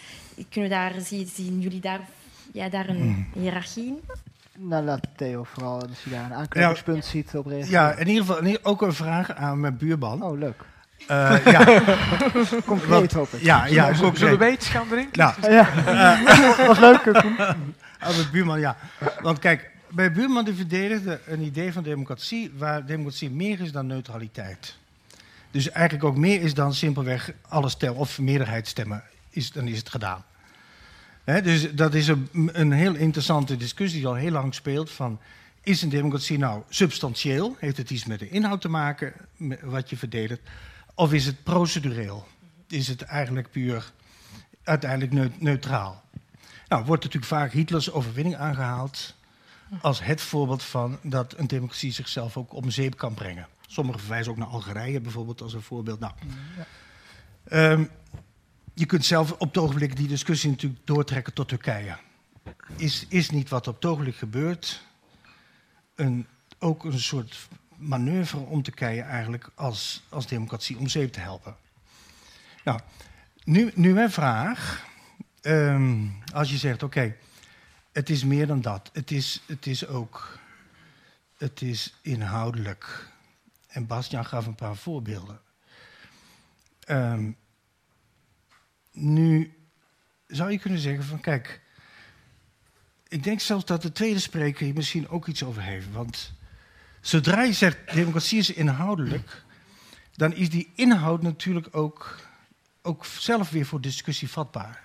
Kunnen 0.49 0.69
we 0.69 0.75
daar, 0.75 1.01
zien, 1.01 1.27
zien 1.27 1.59
jullie 1.59 1.79
daar, 1.79 2.07
ja, 2.53 2.69
daar 2.69 2.89
een 2.89 2.97
hmm. 2.97 3.27
hiërarchie 3.33 3.85
in? 3.85 3.99
Nou, 4.57 4.83
laat 4.83 5.07
Theo 5.15 5.43
vooral, 5.43 5.81
als 5.81 6.03
je 6.03 6.09
daar 6.09 6.25
een 6.25 6.33
aanknopingspunt 6.33 7.05
ziet 7.05 7.35
op 7.35 7.45
reageren. 7.45 7.71
Ja, 7.71 7.93
in 7.93 8.07
ieder 8.07 8.25
geval 8.25 8.57
ook 8.61 8.81
een 8.81 8.93
vraag 8.93 9.31
aan 9.31 9.59
mijn 9.59 9.77
buurman. 9.77 10.23
Oh, 10.23 10.37
leuk. 10.37 10.63
Uh, 11.11 11.45
ja. 11.45 11.81
concreet 12.65 13.13
hoop 13.13 13.33
ik. 13.33 13.41
Ja, 13.41 13.65
ja, 13.65 13.93
Zullen 13.93 14.39
we 14.39 14.51
iets 14.51 14.67
gaan 14.67 14.87
drinken? 14.87 15.19
Nou, 15.19 15.51
ja. 15.51 15.69
Uh, 15.87 16.67
was 16.67 16.79
leuk, 16.79 17.01
Koen. 17.01 17.39
Aan 17.99 18.15
mijn 18.15 18.27
buurman, 18.31 18.59
ja. 18.59 18.77
Want 19.21 19.39
kijk, 19.39 19.71
bij 19.89 20.11
Buurman 20.11 20.45
die 20.45 20.53
verdedigde 20.53 21.19
een 21.25 21.41
idee 21.41 21.73
van 21.73 21.83
democratie 21.83 22.51
waar 22.57 22.85
democratie 22.85 23.29
meer 23.29 23.61
is 23.61 23.71
dan 23.71 23.87
neutraliteit. 23.87 24.75
Dus 25.51 25.69
eigenlijk 25.71 26.05
ook 26.05 26.17
meer 26.17 26.41
is 26.41 26.53
dan 26.53 26.73
simpelweg 26.73 27.31
alle 27.47 27.69
stemmen 27.69 27.99
of 27.99 28.19
meerderheid 28.19 28.67
stemmen, 28.67 29.03
is, 29.29 29.51
dan 29.51 29.67
is 29.67 29.77
het 29.77 29.89
gedaan. 29.89 30.23
Dus 31.25 31.73
dat 31.73 31.93
is 31.93 32.07
een, 32.07 32.29
een 32.33 32.71
heel 32.71 32.95
interessante 32.95 33.57
discussie 33.57 33.99
die 33.99 34.07
al 34.07 34.15
heel 34.15 34.31
lang 34.31 34.53
speelt 34.53 34.91
van 34.91 35.19
is 35.63 35.81
een 35.81 35.89
democratie 35.89 36.37
nou 36.37 36.63
substantieel? 36.69 37.55
Heeft 37.59 37.77
het 37.77 37.89
iets 37.89 38.05
met 38.05 38.19
de 38.19 38.29
inhoud 38.29 38.61
te 38.61 38.69
maken, 38.69 39.13
wat 39.61 39.89
je 39.89 39.97
verdedigt? 39.97 40.41
Of 40.95 41.13
is 41.13 41.25
het 41.25 41.43
procedureel? 41.43 42.27
Is 42.67 42.87
het 42.87 43.01
eigenlijk 43.01 43.51
puur 43.51 43.91
uiteindelijk 44.63 45.39
neutraal? 45.39 46.03
Nou, 46.67 46.85
wordt 46.85 47.03
natuurlijk 47.03 47.31
vaak 47.31 47.51
Hitlers 47.51 47.91
overwinning 47.91 48.35
aangehaald 48.35 49.15
als 49.81 50.03
het 50.03 50.21
voorbeeld 50.21 50.63
van 50.63 50.97
dat 51.01 51.33
een 51.37 51.47
democratie 51.47 51.91
zichzelf 51.91 52.37
ook 52.37 52.53
om 52.53 52.69
zeep 52.69 52.97
kan 52.97 53.13
brengen. 53.13 53.47
Sommigen 53.67 53.99
verwijzen 53.99 54.31
ook 54.31 54.37
naar 54.37 54.47
Algerije 54.47 55.01
bijvoorbeeld 55.01 55.41
als 55.41 55.53
een 55.53 55.61
voorbeeld. 55.61 55.99
Nou, 55.99 56.13
ja. 56.57 57.71
um, 57.71 57.89
je 58.75 58.85
kunt 58.85 59.05
zelf 59.05 59.31
op 59.31 59.47
het 59.47 59.57
ogenblik 59.57 59.95
die 59.95 60.07
discussie 60.07 60.49
natuurlijk 60.49 60.87
doortrekken 60.87 61.33
tot 61.33 61.47
Turkije. 61.47 61.97
Is, 62.75 63.05
is 63.09 63.29
niet 63.29 63.49
wat 63.49 63.67
op 63.67 63.75
het 63.75 63.85
ogenblik 63.85 64.15
gebeurt 64.15 64.83
een, 65.95 66.27
ook 66.59 66.83
een 66.83 66.99
soort 66.99 67.47
manoeuvre 67.77 68.39
om 68.39 68.61
Turkije 68.61 69.01
eigenlijk 69.01 69.49
als, 69.55 70.03
als 70.09 70.27
democratie 70.27 70.77
om 70.77 70.87
zeep 70.87 71.11
te 71.11 71.19
helpen? 71.19 71.55
Nou, 72.63 72.79
nu, 73.43 73.71
nu 73.75 73.93
mijn 73.93 74.11
vraag. 74.11 74.85
Um, 75.41 76.23
als 76.33 76.49
je 76.49 76.57
zegt, 76.57 76.83
oké, 76.83 77.15
het 77.91 78.09
is 78.09 78.23
meer 78.23 78.47
dan 78.47 78.61
dat. 78.61 78.89
Het 78.93 79.11
is, 79.11 79.43
het 79.45 79.65
is 79.65 79.87
ook. 79.87 80.39
Het 81.37 81.61
is 81.61 81.99
inhoudelijk. 82.01 83.11
En 83.67 83.87
Bastiaan 83.87 84.25
gaf 84.25 84.45
een 84.45 84.55
paar 84.55 84.75
voorbeelden. 84.75 85.39
Um, 86.87 87.37
nu 88.95 89.53
zou 90.27 90.51
je 90.51 90.59
kunnen 90.59 90.79
zeggen 90.79 91.03
van 91.03 91.19
kijk. 91.19 91.61
Ik 93.07 93.23
denk 93.23 93.39
zelfs 93.39 93.65
dat 93.65 93.81
de 93.81 93.91
tweede 93.91 94.19
spreker 94.19 94.65
hier 94.65 94.73
misschien 94.73 95.09
ook 95.09 95.27
iets 95.27 95.43
over 95.43 95.61
heeft. 95.61 95.91
Want 95.91 96.33
zodra 97.01 97.41
je 97.41 97.53
zegt 97.53 97.93
democratie 97.93 98.37
is 98.37 98.53
inhoudelijk, 98.53 99.43
dan 100.15 100.33
is 100.33 100.49
die 100.49 100.71
inhoud 100.75 101.21
natuurlijk 101.21 101.67
ook, 101.71 102.19
ook 102.81 103.05
zelf 103.05 103.49
weer 103.49 103.65
voor 103.65 103.81
discussie 103.81 104.29
vatbaar. 104.29 104.83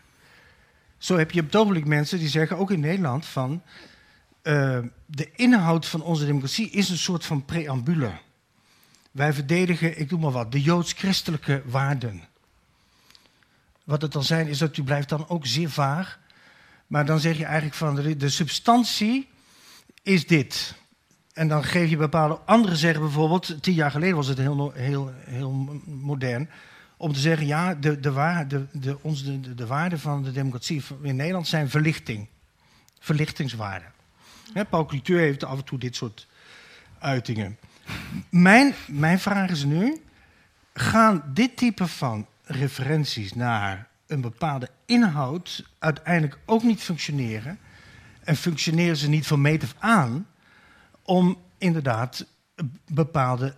Zo 0.99 1.17
heb 1.17 1.31
je 1.31 1.41
op 1.41 1.47
het 1.47 1.57
ogenblik 1.57 1.87
mensen 1.87 2.19
die 2.19 2.29
zeggen, 2.29 2.59
ook 2.59 2.71
in 2.71 2.81
Nederland, 2.81 3.27
van 3.27 3.63
uh, 4.43 4.79
de 5.07 5.31
inhoud 5.33 5.87
van 5.87 6.03
onze 6.03 6.27
democratie 6.27 6.71
is 6.71 6.89
een 6.89 6.99
soort 6.99 7.25
van 7.25 7.45
preambule. 7.45 8.11
Wij 9.11 9.33
verdedigen, 9.33 9.99
ik 9.99 10.09
doe 10.09 10.21
maar 10.21 10.31
wat, 10.31 10.53
de 10.53 10.63
joods-christelijke 10.63 11.63
waarden. 11.65 12.23
Wat 13.85 14.03
het 14.03 14.13
dan 14.13 14.25
zijn, 14.25 14.47
is 14.47 14.59
dat 14.59 14.77
u 14.77 14.83
blijft 14.83 15.09
dan 15.09 15.29
ook 15.29 15.47
zeer 15.47 15.71
vaag. 15.71 16.19
Maar 16.87 17.07
dan 17.07 17.21
zeg 17.21 17.37
je 17.37 17.45
eigenlijk 17.45 17.75
van 17.75 17.95
de, 17.95 18.29
substantie 18.29 19.29
is 20.03 20.27
dit. 20.27 20.75
En 21.33 21.49
dan 21.49 21.65
geef 21.65 21.91
je 21.91 21.97
bepaalde. 21.97 22.39
Anderen 22.45 22.77
zeggen 22.77 23.01
bijvoorbeeld, 23.01 23.63
tien 23.63 23.75
jaar 23.75 23.91
geleden 23.91 24.17
was 24.17 24.27
het 24.27 24.39
heel, 24.39 24.73
heel, 24.73 25.13
heel 25.25 25.79
modern 25.87 26.51
om 26.97 27.13
te 27.13 27.21
zeggen, 27.21 27.47
ja, 27.47 27.75
de, 27.75 28.01
de, 28.01 28.13
waar, 28.13 28.49
de, 28.49 28.99
onze, 29.01 29.41
de, 29.41 29.55
de 29.55 29.67
waarden 29.67 30.01
van 30.01 30.23
de 30.23 30.33
democratie 30.33 30.83
in 31.03 31.17
Nederland 31.17 31.49
zijn 31.49 31.71
verlichting. 31.71 32.29
Verlichtingswaarden. 32.99 33.93
Paul 34.71 34.87
Cliteur 34.87 35.19
heeft 35.19 35.45
af 35.45 35.59
en 35.59 35.65
toe 35.65 35.79
dit 35.79 35.97
soort 35.97 36.27
uitingen. 36.99 37.59
Mijn, 38.29 38.75
mijn 38.87 39.19
vraag 39.19 39.51
is 39.51 39.65
nu, 39.65 40.03
gaan 40.75 41.23
dit 41.35 41.57
type 41.57 41.87
van 41.87 42.27
referenties 42.51 43.35
naar 43.35 43.89
een 44.07 44.21
bepaalde 44.21 44.69
inhoud 44.87 45.65
uiteindelijk 45.79 46.39
ook 46.47 46.63
niet 46.63 46.81
functioneren? 46.81 47.59
En 48.25 48.37
functioneren 48.37 48.97
ze 48.97 49.09
niet 49.09 49.27
van 49.27 49.41
meet 49.41 49.63
af 49.63 49.75
aan 49.79 50.27
om 51.03 51.39
inderdaad 51.59 52.27
bepaalde 52.87 53.57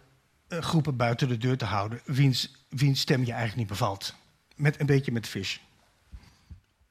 eh, 0.48 0.58
groepen 0.58 0.96
buiten 0.96 1.28
de 1.28 1.38
deur 1.38 1.56
te 1.56 1.64
houden, 1.64 2.00
wiens, 2.04 2.64
wiens 2.68 3.00
stem 3.00 3.20
je 3.20 3.32
eigenlijk 3.32 3.56
niet 3.56 3.78
bevalt. 3.78 4.14
Met 4.56 4.80
een 4.80 4.86
beetje 4.86 5.12
met 5.12 5.26
fish. 5.26 5.58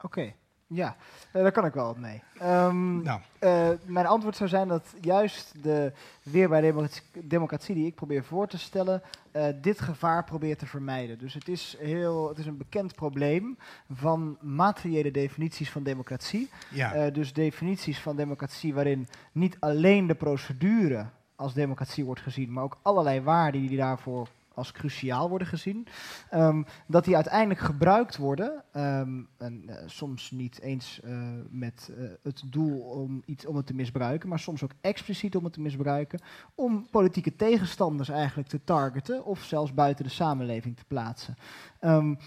Oké, 0.00 0.32
ja, 0.66 0.96
uh, 1.32 1.42
daar 1.42 1.52
kan 1.52 1.64
ik 1.64 1.74
wel 1.74 1.86
wat 1.86 1.98
mee. 1.98 2.22
Um, 2.42 3.02
nou. 3.02 3.20
uh, 3.40 3.68
mijn 3.84 4.06
antwoord 4.06 4.36
zou 4.36 4.48
zijn 4.48 4.68
dat 4.68 4.94
juist 5.00 5.54
de 5.62 5.92
weerbare 6.22 6.88
democratie 7.12 7.74
die 7.74 7.86
ik 7.86 7.94
probeer 7.94 8.24
voor 8.24 8.46
te 8.46 8.58
stellen, 8.58 9.02
uh, 9.32 9.44
dit 9.60 9.80
gevaar 9.80 10.24
probeert 10.24 10.58
te 10.58 10.66
vermijden. 10.66 11.18
Dus 11.18 11.34
het 11.34 11.48
is, 11.48 11.76
heel, 11.78 12.28
het 12.28 12.38
is 12.38 12.46
een 12.46 12.56
bekend 12.56 12.94
probleem 12.94 13.58
van 13.92 14.36
materiële 14.40 15.10
definities 15.10 15.70
van 15.70 15.82
democratie. 15.82 16.50
Ja. 16.70 17.10
dus 17.10 17.32
definities 17.32 17.98
van 17.98 18.16
democratie 18.16 18.74
waarin 18.74 19.08
niet 19.32 19.56
alleen 19.60 20.06
de 20.06 20.14
procedure 20.14 21.06
als 21.36 21.54
democratie 21.54 22.04
wordt 22.04 22.20
gezien, 22.20 22.52
maar 22.52 22.64
ook 22.64 22.78
allerlei 22.82 23.20
waarden 23.20 23.66
die 23.66 23.76
daarvoor 23.76 24.28
als 24.54 24.72
cruciaal 24.72 25.28
worden 25.28 25.46
gezien, 25.46 25.86
um, 26.34 26.66
dat 26.86 27.04
die 27.04 27.14
uiteindelijk 27.14 27.60
gebruikt 27.60 28.16
worden, 28.16 28.64
um, 28.76 29.28
en, 29.38 29.62
uh, 29.66 29.74
soms 29.86 30.30
niet 30.30 30.60
eens 30.60 31.00
uh, 31.04 31.18
met 31.50 31.90
uh, 31.98 32.10
het 32.22 32.42
doel 32.46 32.80
om, 32.80 33.22
iets, 33.26 33.46
om 33.46 33.56
het 33.56 33.66
te 33.66 33.74
misbruiken, 33.74 34.28
maar 34.28 34.38
soms 34.38 34.62
ook 34.62 34.72
expliciet 34.80 35.36
om 35.36 35.44
het 35.44 35.52
te 35.52 35.60
misbruiken, 35.60 36.20
om 36.54 36.86
politieke 36.90 37.36
tegenstanders 37.36 38.08
eigenlijk 38.08 38.48
te 38.48 38.64
targeten 38.64 39.24
of 39.24 39.42
zelfs 39.42 39.74
buiten 39.74 40.04
de 40.04 40.10
samenleving 40.10 40.76
te 40.76 40.84
plaatsen. 40.84 41.36
Um, 41.80 42.18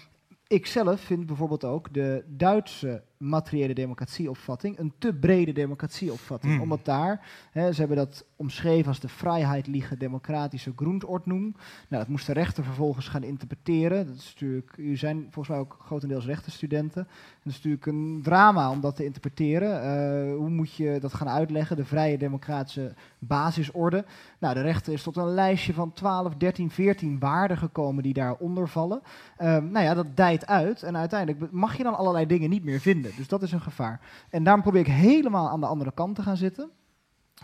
ik 0.48 0.66
zelf 0.66 1.00
vind 1.00 1.26
bijvoorbeeld 1.26 1.64
ook 1.64 1.94
de 1.94 2.24
Duitse 2.26 3.02
materiële 3.18 3.74
democratieopvatting 3.74 4.78
een 4.78 4.92
te 4.98 5.14
brede 5.14 5.52
democratieopvatting. 5.52 6.52
Hmm. 6.52 6.62
Omdat 6.62 6.84
daar, 6.84 7.26
hè, 7.50 7.72
ze 7.72 7.78
hebben 7.78 7.96
dat 7.96 8.24
omschreven 8.36 8.88
als 8.88 9.00
de 9.00 9.08
vrijheidliche 9.08 9.96
democratische 9.96 10.72
Grundordnung. 10.76 11.56
Nou, 11.88 12.02
dat 12.02 12.08
moest 12.08 12.26
de 12.26 12.32
rechter 12.32 12.64
vervolgens 12.64 13.08
gaan 13.08 13.22
interpreteren. 13.22 14.06
Dat 14.06 14.16
is 14.16 14.32
natuurlijk, 14.34 14.76
u 14.76 14.96
zijn 14.96 15.22
volgens 15.22 15.48
mij 15.48 15.58
ook 15.58 15.76
grotendeels 15.80 16.26
rechtenstudenten. 16.26 17.02
En 17.02 17.40
dat 17.42 17.52
is 17.52 17.54
natuurlijk 17.54 17.86
een 17.86 18.20
drama 18.22 18.70
om 18.70 18.80
dat 18.80 18.96
te 18.96 19.04
interpreteren. 19.04 19.82
Eh, 19.82 20.36
hoe 20.36 20.50
moet 20.50 20.74
je 20.74 20.98
dat 21.00 21.14
gaan 21.14 21.28
uitleggen? 21.28 21.76
De 21.76 21.84
vrije 21.84 22.18
democratische 22.18 22.94
basisorde. 23.18 24.04
Nou, 24.38 24.54
de 24.54 24.62
rechter 24.62 24.92
is 24.92 25.02
tot 25.02 25.16
een 25.16 25.34
lijstje 25.34 25.72
van 25.72 25.92
12, 25.92 26.34
13, 26.34 26.70
14 26.70 27.18
waarden 27.18 27.56
gekomen 27.56 28.02
die 28.02 28.12
daaronder 28.12 28.68
vallen. 28.68 29.02
Ehm, 29.36 29.70
nou 29.70 29.84
ja, 29.84 29.94
dat 29.94 30.16
dijt 30.16 30.46
uit 30.46 30.82
en 30.82 30.96
uiteindelijk 30.96 31.52
mag 31.52 31.76
je 31.76 31.82
dan 31.82 31.96
allerlei 31.96 32.26
dingen 32.26 32.50
niet 32.50 32.64
meer 32.64 32.80
vinden. 32.80 33.05
Dus 33.16 33.28
dat 33.28 33.42
is 33.42 33.52
een 33.52 33.60
gevaar. 33.60 34.00
En 34.30 34.44
daarom 34.44 34.62
probeer 34.62 34.80
ik 34.80 34.86
helemaal 34.86 35.48
aan 35.48 35.60
de 35.60 35.66
andere 35.66 35.92
kant 35.92 36.14
te 36.14 36.22
gaan 36.22 36.36
zitten. 36.36 36.70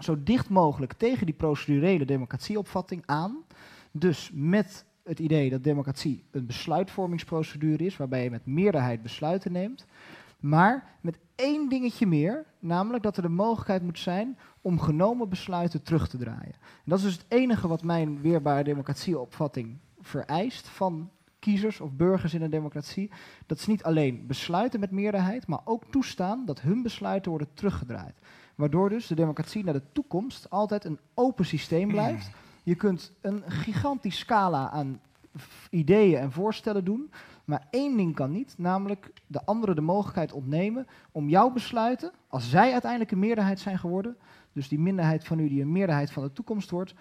Zo 0.01 0.23
dicht 0.23 0.49
mogelijk 0.49 0.93
tegen 0.93 1.27
die 1.27 1.35
procedurele 1.35 2.05
democratieopvatting 2.05 3.03
aan. 3.07 3.37
Dus 3.91 4.31
met 4.35 4.85
het 5.05 5.19
idee 5.19 5.51
dat 5.51 5.65
democratie 5.65 6.25
een 6.31 6.47
besluitvormingsprocedure 6.47 7.85
is, 7.85 7.97
waarbij 7.97 8.25
je 8.25 8.31
met 8.31 8.47
meerderheid 8.47 9.03
besluiten 9.03 9.53
neemt. 9.53 9.87
Maar 10.41 10.97
met 11.01 11.19
één 11.35 11.69
dingetje 11.69 12.07
meer, 12.07 12.45
namelijk 12.59 13.03
dat 13.03 13.17
er 13.17 13.23
de 13.23 13.29
mogelijkheid 13.29 13.83
moet 13.83 13.99
zijn 13.99 14.39
om 14.61 14.81
genomen 14.81 15.29
besluiten 15.29 15.83
terug 15.83 16.09
te 16.09 16.19
draaien. 16.19 16.53
En 16.53 16.85
dat 16.85 16.99
is 16.99 17.05
dus 17.05 17.15
het 17.15 17.25
enige 17.29 17.69
wat 17.69 17.83
mijn 17.83 18.21
weerbare 18.21 18.65
democratieopvatting 18.65 19.79
vereist 20.01 20.69
van 20.69 21.11
kiezers 21.43 21.81
of 21.81 21.93
burgers 21.93 22.35
in 22.35 22.43
een 22.43 22.51
democratie. 22.51 23.11
Dat 23.47 23.61
ze 23.61 23.71
niet 23.71 23.83
alleen 23.83 24.27
besluiten 24.27 24.81
met 24.81 24.91
meerderheid, 24.91 25.47
maar 25.47 25.61
ook 25.65 25.85
toestaan 25.91 26.45
dat 26.45 26.61
hun 26.61 26.83
besluiten 26.83 27.31
worden 27.31 27.49
teruggedraaid. 27.55 28.15
Waardoor 28.55 28.89
dus 28.89 29.07
de 29.07 29.15
democratie 29.15 29.65
naar 29.65 29.75
de 29.75 29.93
toekomst 29.93 30.51
altijd 30.51 30.85
een 30.85 30.99
open 31.15 31.45
systeem 31.45 31.89
blijft. 31.89 32.31
Je 32.63 32.75
kunt 32.75 33.13
een 33.21 33.43
gigantisch 33.47 34.19
scala 34.19 34.71
aan 34.71 35.01
ideeën 35.71 36.19
en 36.19 36.33
voorstellen 36.33 36.85
doen. 36.85 37.11
Maar 37.45 37.67
één 37.71 37.97
ding 37.97 38.15
kan 38.15 38.31
niet, 38.31 38.55
namelijk 38.59 39.13
de 39.27 39.45
anderen 39.45 39.75
de 39.75 39.81
mogelijkheid 39.81 40.33
ontnemen 40.33 40.87
om 41.13 41.29
jouw 41.29 41.51
besluiten, 41.51 42.13
als 42.29 42.51
zij 42.51 42.73
uiteindelijk 42.73 43.11
een 43.11 43.19
meerderheid 43.19 43.61
zijn 43.61 43.79
geworden, 43.79 44.17
dus 44.53 44.69
die 44.69 44.79
minderheid 44.79 45.25
van 45.25 45.39
u 45.39 45.49
die 45.49 45.63
een 45.63 45.73
meerderheid 45.73 46.11
van 46.11 46.23
de 46.23 46.33
toekomst 46.33 46.71
wordt, 46.71 46.95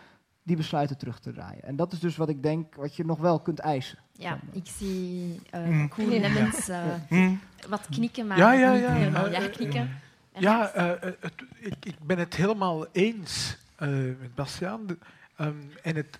die 0.43 0.55
besluiten 0.55 0.97
terug 0.97 1.19
te 1.19 1.31
draaien. 1.33 1.63
En 1.63 1.75
dat 1.75 1.91
is 1.93 1.99
dus 1.99 2.17
wat 2.17 2.29
ik 2.29 2.43
denk, 2.43 2.75
wat 2.75 2.95
je 2.95 3.05
nog 3.05 3.19
wel 3.19 3.39
kunt 3.39 3.59
eisen. 3.59 3.97
Ja, 4.11 4.39
ik 4.51 4.67
zie 4.77 5.39
eh 5.49 5.61
Mm. 5.65 5.89
Eh, 5.97 6.83
Hm. 7.07 7.33
wat 7.69 7.87
knikken, 7.89 8.27
maar 8.27 8.37
Ja, 8.37 8.51
ja, 8.53 8.71
niet 8.73 8.81
ja. 8.81 8.91
helemaal. 8.93 9.25
Eh, 9.25 9.31
Ja, 9.31 9.41
eh, 9.41 9.51
knikken. 9.51 9.99
En 10.31 10.41
Ja, 10.41 10.69
eh, 10.69 10.91
eh, 10.91 11.13
het, 11.19 11.33
ik, 11.59 11.75
ik 11.85 11.95
ben 12.03 12.17
het 12.17 12.35
helemaal 12.35 12.85
eens 12.91 13.57
eh, 13.75 13.89
met 13.89 14.35
Bastiaan. 14.35 14.87
De- 14.87 14.97
ehm, 15.35 15.53
en 15.83 15.95
het, 15.95 16.19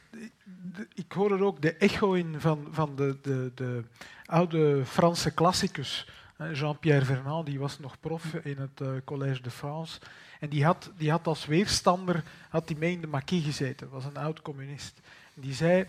de- 0.76 0.88
ik 0.94 1.12
hoor 1.12 1.32
er 1.32 1.44
ook 1.44 1.62
de 1.62 1.74
echo 1.76 2.14
in 2.14 2.36
van, 2.40 2.68
van 2.72 2.96
de, 2.96 3.18
de, 3.22 3.52
de 3.56 3.84
oude 4.26 4.86
Franse 4.86 5.32
klassicus. 5.34 6.08
Eh, 6.42 6.54
Jean-Pierre 6.54 7.06
Vernant, 7.06 7.46
die 7.46 7.60
was 7.60 7.80
nog 7.80 8.00
prof 8.00 8.34
in 8.34 8.58
het 8.58 8.82
eh, 8.82 8.90
Collège 9.06 9.42
de 9.42 9.52
France. 9.52 10.00
En 10.40 10.50
die 10.50 10.66
had, 10.66 10.92
die 10.98 11.12
had 11.12 11.28
als 11.28 11.46
weerstander 11.46 12.24
had 12.50 12.68
die 12.68 12.78
mee 12.78 12.92
in 12.92 13.02
de 13.02 13.08
maquis 13.08 13.44
gezeten. 13.44 13.90
was 13.90 14.06
een 14.06 14.18
oud 14.18 14.42
communist. 14.42 15.00
Die 15.34 15.54
zei, 15.54 15.86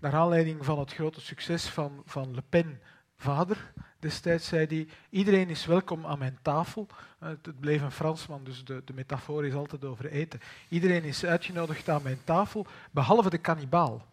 naar 0.00 0.14
aanleiding 0.14 0.64
van 0.64 0.78
het 0.78 0.92
grote 0.92 1.20
succes 1.20 1.66
van, 1.66 2.02
van 2.04 2.34
Le 2.34 2.42
Pen, 2.48 2.80
vader, 3.16 3.72
destijds 3.98 4.46
zei 4.46 4.66
hij, 4.66 4.88
iedereen 5.10 5.48
is 5.48 5.66
welkom 5.66 6.06
aan 6.06 6.18
mijn 6.18 6.38
tafel. 6.42 6.86
Eh, 7.18 7.28
het, 7.28 7.46
het 7.46 7.60
bleef 7.60 7.82
een 7.82 7.90
Fransman, 7.90 8.44
dus 8.44 8.64
de, 8.64 8.82
de 8.84 8.94
metafoor 8.94 9.46
is 9.46 9.54
altijd 9.54 9.84
over 9.84 10.10
eten. 10.10 10.40
Iedereen 10.68 11.04
is 11.04 11.24
uitgenodigd 11.24 11.88
aan 11.88 12.02
mijn 12.02 12.20
tafel, 12.24 12.66
behalve 12.90 13.30
de 13.30 13.38
kannibaal. 13.38 14.06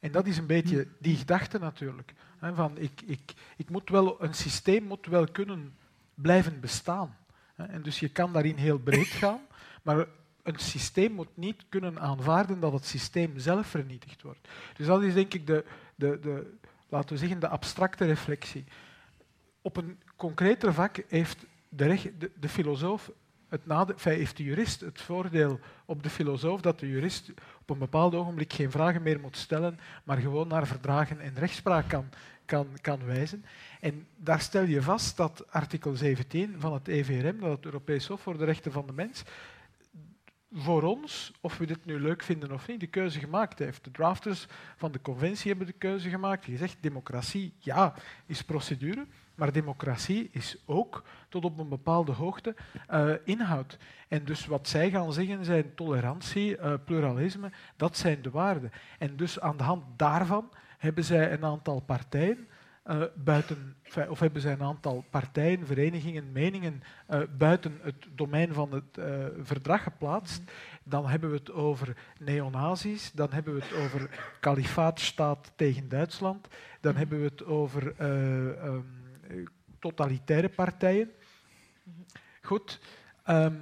En 0.00 0.12
dat 0.12 0.26
is 0.26 0.38
een 0.38 0.46
beetje 0.46 0.86
die 0.98 1.16
gedachte 1.16 1.58
natuurlijk. 1.58 2.14
Van 2.40 2.78
ik, 2.78 3.00
ik, 3.04 3.34
ik 3.56 3.70
moet 3.70 3.88
wel, 3.88 4.22
een 4.22 4.34
systeem 4.34 4.84
moet 4.84 5.06
wel 5.06 5.30
kunnen 5.30 5.76
blijven 6.14 6.60
bestaan. 6.60 7.16
En 7.56 7.82
dus 7.82 8.00
je 8.00 8.08
kan 8.08 8.32
daarin 8.32 8.56
heel 8.56 8.78
breed 8.78 9.06
gaan, 9.06 9.40
maar 9.82 10.06
een 10.42 10.58
systeem 10.58 11.12
moet 11.12 11.36
niet 11.36 11.64
kunnen 11.68 12.00
aanvaarden 12.00 12.60
dat 12.60 12.72
het 12.72 12.84
systeem 12.84 13.38
zelf 13.38 13.66
vernietigd 13.66 14.22
wordt. 14.22 14.48
Dus 14.76 14.86
dat 14.86 15.02
is 15.02 15.14
denk 15.14 15.34
ik 15.34 15.46
de, 15.46 15.64
de, 15.94 16.18
de 16.20 16.56
laten 16.88 17.12
we 17.12 17.18
zeggen, 17.18 17.40
de 17.40 17.48
abstracte 17.48 18.04
reflectie. 18.04 18.64
Op 19.62 19.76
een 19.76 20.00
concreter 20.16 20.74
vak 20.74 21.02
heeft 21.08 21.46
de, 21.68 22.12
de, 22.18 22.30
de 22.40 22.48
filosoof, 22.48 23.10
het 23.48 24.02
heeft 24.02 24.36
de 24.36 24.44
jurist 24.44 24.80
het 24.80 25.00
voordeel 25.00 25.60
op 25.84 26.02
de 26.02 26.10
filosoof 26.10 26.60
dat 26.60 26.78
de 26.78 26.88
jurist 26.88 27.32
op 27.60 27.70
een 27.70 27.78
bepaald 27.78 28.14
ogenblik 28.14 28.52
geen 28.52 28.70
vragen 28.70 29.02
meer 29.02 29.20
moet 29.20 29.36
stellen, 29.36 29.78
maar 30.04 30.16
gewoon 30.16 30.48
naar 30.48 30.66
verdragen 30.66 31.20
en 31.20 31.34
rechtspraak 31.34 31.88
kan, 31.88 32.08
kan, 32.44 32.66
kan 32.80 33.04
wijzen. 33.04 33.44
En 33.80 34.06
daar 34.16 34.40
stel 34.40 34.64
je 34.64 34.82
vast 34.82 35.16
dat 35.16 35.44
artikel 35.50 35.96
17 35.96 36.54
van 36.58 36.72
het 36.72 36.88
EVRM, 36.88 37.40
dat 37.40 37.50
het 37.50 37.64
Europees 37.64 38.06
Hof 38.06 38.20
voor 38.20 38.38
de 38.38 38.44
Rechten 38.44 38.72
van 38.72 38.86
de 38.86 38.92
Mens, 38.92 39.24
voor 40.52 40.82
ons, 40.82 41.32
of 41.40 41.58
we 41.58 41.66
dit 41.66 41.84
nu 41.84 42.00
leuk 42.00 42.22
vinden 42.22 42.52
of 42.52 42.68
niet, 42.68 42.80
de 42.80 42.86
keuze 42.86 43.18
gemaakt 43.18 43.58
heeft. 43.58 43.84
De 43.84 43.90
drafters 43.90 44.46
van 44.76 44.92
de 44.92 45.00
conventie 45.00 45.48
hebben 45.48 45.66
de 45.66 45.72
keuze 45.72 46.08
gemaakt. 46.08 46.44
Die 46.44 46.56
gezegd, 46.56 46.76
democratie, 46.80 47.52
ja, 47.58 47.94
is 48.26 48.42
procedure, 48.42 49.06
maar 49.38 49.52
democratie 49.52 50.28
is 50.32 50.56
ook 50.66 51.02
tot 51.28 51.44
op 51.44 51.58
een 51.58 51.68
bepaalde 51.68 52.12
hoogte 52.12 52.54
eh, 52.86 53.10
inhoud. 53.24 53.78
En 54.08 54.24
dus 54.24 54.46
wat 54.46 54.68
zij 54.68 54.90
gaan 54.90 55.12
zeggen 55.12 55.44
zijn 55.44 55.74
tolerantie, 55.74 56.56
eh, 56.56 56.72
pluralisme, 56.84 57.52
dat 57.76 57.96
zijn 57.96 58.22
de 58.22 58.30
waarden. 58.30 58.72
En 58.98 59.16
dus 59.16 59.40
aan 59.40 59.56
de 59.56 59.62
hand 59.62 59.84
daarvan 59.96 60.50
hebben 60.78 61.04
zij 61.04 61.32
een 61.32 61.44
aantal 61.44 61.80
partijen 61.80 62.48
eh, 62.82 63.02
buiten, 63.14 63.76
of 64.08 64.20
hebben 64.20 64.42
zij 64.42 64.52
een 64.52 64.62
aantal 64.62 65.04
partijen, 65.10 65.66
verenigingen, 65.66 66.32
meningen 66.32 66.82
buiten 67.38 67.78
het 67.82 68.06
domein 68.14 68.52
van 68.52 68.72
het 68.72 68.98
verdrag 69.42 69.82
geplaatst. 69.82 70.42
Dan 70.84 71.06
hebben 71.06 71.30
we 71.30 71.36
het 71.36 71.52
over 71.52 71.96
neonazis, 72.18 73.12
dan 73.12 73.32
hebben 73.32 73.54
we 73.54 73.60
het 73.60 73.84
over 73.84 74.10
kalifaatstaat 74.40 75.52
tegen 75.56 75.88
Duitsland, 75.88 76.48
dan 76.80 76.96
hebben 76.96 77.18
we 77.18 77.24
het 77.24 77.44
over 77.44 77.94
eh, 77.96 78.64
ehm, 78.64 78.66
eh, 78.66 78.82
totalitaire 79.78 80.48
partijen. 80.48 81.10
Goed, 82.42 82.80
ehm, 83.24 83.56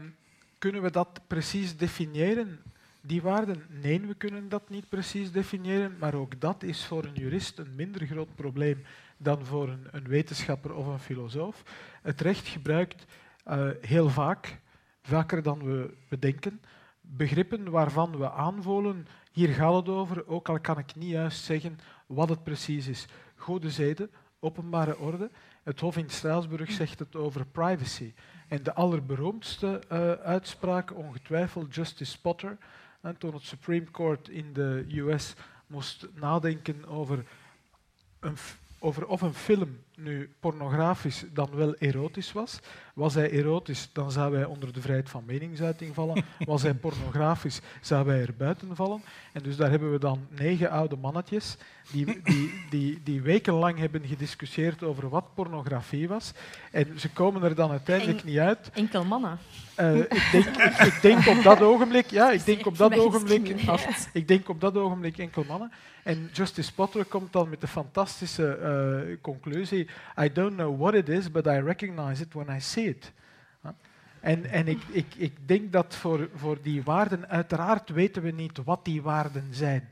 kunnen 0.59 0.83
we 0.83 0.91
dat 0.91 1.21
precies 1.27 1.77
definiëren? 1.77 2.63
Die 3.01 3.23
waarden? 3.23 3.67
Nee, 3.69 4.01
we 4.01 4.15
kunnen 4.15 4.49
dat 4.49 4.69
niet 4.69 4.89
precies 4.89 5.33
definiëren, 5.33 5.97
maar 5.99 6.15
ook 6.15 6.41
dat 6.41 6.63
is 6.63 6.85
voor 6.85 7.05
een 7.05 7.15
jurist 7.15 7.59
een 7.59 7.75
minder 7.75 8.07
groot 8.07 8.35
probleem 8.35 8.85
dan 9.17 9.45
voor 9.45 9.69
een, 9.69 9.89
een 9.91 10.09
wetenschapper 10.09 10.75
of 10.75 10.87
een 10.87 10.99
filosoof. 10.99 11.63
Het 12.03 12.21
recht 12.21 12.47
gebruikt 12.47 13.05
eh, 13.45 13.69
heel 13.81 14.09
vaak, 14.09 14.59
vaker 15.03 15.43
dan 15.43 15.65
we 15.65 15.95
bedenken, 16.09 16.61
begrippen 17.01 17.71
waarvan 17.71 18.19
we 18.19 18.31
aanvoelen, 18.31 19.07
hier 19.33 19.49
gaat 19.49 19.75
het 19.75 19.89
over, 19.89 20.27
ook 20.27 20.49
al 20.49 20.61
kan 20.61 20.79
ik 20.79 20.95
niet 20.95 21.11
juist 21.11 21.45
zeggen 21.45 21.79
wat 22.07 22.29
het 22.29 22.43
precies 22.43 22.87
is. 22.87 23.07
Goede 23.35 23.71
zeden, 23.71 24.11
openbare 24.41 24.99
orde. 24.99 25.31
Het 25.67 25.81
Hof 25.81 25.97
in 25.97 26.11
Straatsburg 26.11 26.71
zegt 26.71 26.99
het 26.99 27.17
over 27.17 27.47
privacy. 27.47 28.13
En 28.49 28.63
de 28.63 28.75
allerberoemdste 28.75 29.81
eh, 29.89 30.13
uitspraak, 30.13 30.95
ongetwijfeld 30.95 31.75
Justice 31.75 32.21
Potter, 32.21 32.57
toen 33.19 33.35
het 33.35 33.43
Supreme 33.43 33.91
Court 33.91 34.29
in 34.29 34.53
de 34.53 34.85
US 34.89 35.35
moest 35.67 36.07
nadenken 36.15 36.85
over, 36.89 37.25
een, 38.21 38.37
over 38.87 39.07
of 39.07 39.21
een 39.21 39.35
film 39.35 39.79
nu 39.97 40.31
pornografisch 40.41 41.25
dan 41.33 41.49
wel 41.55 41.75
erotisch 41.75 42.33
was. 42.33 42.59
Was 42.95 43.15
hij 43.15 43.31
erotisch, 43.31 43.89
dan 43.93 44.11
zou 44.13 44.35
hij 44.37 44.45
onder 44.45 44.73
de 44.73 44.81
vrijheid 44.81 45.09
van 45.11 45.23
meningsuiting 45.27 45.95
vallen. 45.95 46.25
Was 46.47 46.63
hij 46.63 46.75
pornografisch, 46.75 47.61
zou 47.81 48.09
hij 48.09 48.21
er 48.21 48.35
buiten 48.37 48.77
vallen. 48.77 49.03
En 49.33 49.43
dus 49.43 49.57
daar 49.57 49.71
hebben 49.71 49.93
we 49.93 49.99
dan 49.99 50.27
negen 50.29 50.71
oude 50.71 50.97
mannetjes 50.97 51.57
die, 51.93 52.23
die, 52.23 52.53
die, 52.71 53.01
die 53.05 53.23
wekenlang 53.23 53.79
hebben 53.79 54.03
gediscussieerd 54.07 54.83
over 54.83 55.09
wat 55.09 55.35
pornografie 55.35 56.09
was. 56.09 56.33
En 56.73 57.01
ze 57.01 57.11
komen 57.11 57.43
er 57.43 57.55
dan 57.55 57.71
uiteindelijk 57.71 58.21
En- 58.21 58.27
niet 58.27 58.39
uit. 58.39 58.71
Enkel 58.73 59.05
mannen. 59.05 59.39
Eh, 59.75 59.97
ik, 59.99 60.29
denk, 60.33 60.47
ik, 60.47 60.79
ik 60.79 60.99
denk 61.03 61.27
op 61.27 61.43
dat 61.43 61.61
ogenblik, 61.61 62.11
ja, 62.11 62.31
ik 62.31 62.45
denk 62.45 62.67
op 62.67 62.77
dat 62.77 62.99
ogenblik, 62.99 63.69
af- 63.69 64.09
ik 64.13 64.29
denk 64.29 64.49
op 64.49 64.61
dat 64.61 64.77
ogenblik 64.77 65.19
enkel 65.19 65.45
mannen. 65.49 65.73
En 66.07 66.29
Justice 66.33 66.75
Potter 66.75 67.05
komt 67.05 67.33
dan 67.33 67.49
met 67.49 67.61
de 67.61 67.67
fantastische 67.67 68.57
eh, 68.57 69.17
conclusie: 69.21 69.89
I 70.21 70.33
don't 70.33 70.55
know 70.55 70.81
what 70.81 70.95
it 70.95 71.09
is, 71.09 71.31
but 71.31 71.47
I 71.47 71.61
recognize 71.61 72.23
it 72.23 72.33
when 72.35 72.57
I 72.57 72.61
see 72.61 72.85
it. 72.89 73.13
En, 74.21 74.45
en 74.45 74.69
ik, 74.69 74.83
ik, 74.91 75.15
ik 75.17 75.49
denk 75.49 75.73
dat 75.73 75.95
voor, 75.95 76.29
voor 76.35 76.59
die 76.63 76.83
waarden, 76.83 77.29
uiteraard 77.29 77.89
weten 77.89 78.23
we 78.23 78.31
niet 78.31 78.65
wat 78.65 78.85
die 78.85 79.03
waarden 79.03 79.49
zijn. 79.51 79.91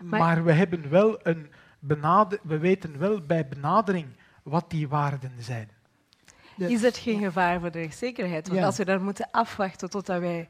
Maar, 0.00 0.20
Maar- 0.20 0.44
we, 0.44 0.52
hebben 0.52 0.90
wel 0.90 1.18
een 1.22 1.50
benader, 1.78 2.38
we 2.42 2.58
weten 2.58 2.98
wel 2.98 3.20
bij 3.20 3.48
benadering 3.48 4.06
wat 4.42 4.70
die 4.70 4.88
waarden 4.88 5.32
zijn. 5.38 5.68
Is 6.56 6.82
het 6.82 6.96
geen 6.96 7.20
gevaar 7.20 7.60
voor 7.60 7.70
de 7.70 7.78
rechtszekerheid? 7.78 8.46
Want 8.46 8.60
Ja. 8.60 8.66
als 8.66 8.76
we 8.76 8.84
dan 8.84 9.02
moeten 9.02 9.28
afwachten 9.30 9.90
totdat, 9.90 10.20
wij, 10.20 10.48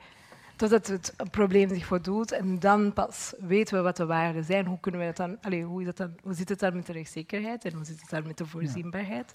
totdat 0.56 0.86
het 0.86 1.14
probleem 1.30 1.68
zich 1.68 1.86
voordoet 1.86 2.32
en 2.32 2.58
dan 2.58 2.92
pas 2.92 3.34
weten 3.38 3.76
we 3.76 3.82
wat 3.82 3.96
de 3.96 4.06
waarden 4.06 4.44
zijn, 4.44 4.66
hoe, 4.66 4.80
kunnen 4.80 5.00
we 5.00 5.06
dat 5.06 5.16
dan, 5.16 5.36
allee, 5.42 5.64
hoe, 5.64 5.80
is 5.80 5.86
dat 5.86 5.96
dan, 5.96 6.14
hoe 6.22 6.34
zit 6.34 6.48
het 6.48 6.58
dan 6.58 6.74
met 6.74 6.86
de 6.86 6.92
rechtszekerheid 6.92 7.64
en 7.64 7.72
hoe 7.72 7.84
zit 7.84 8.00
het 8.00 8.10
dan 8.10 8.26
met 8.26 8.38
de 8.38 8.46
voorzienbaarheid? 8.46 9.34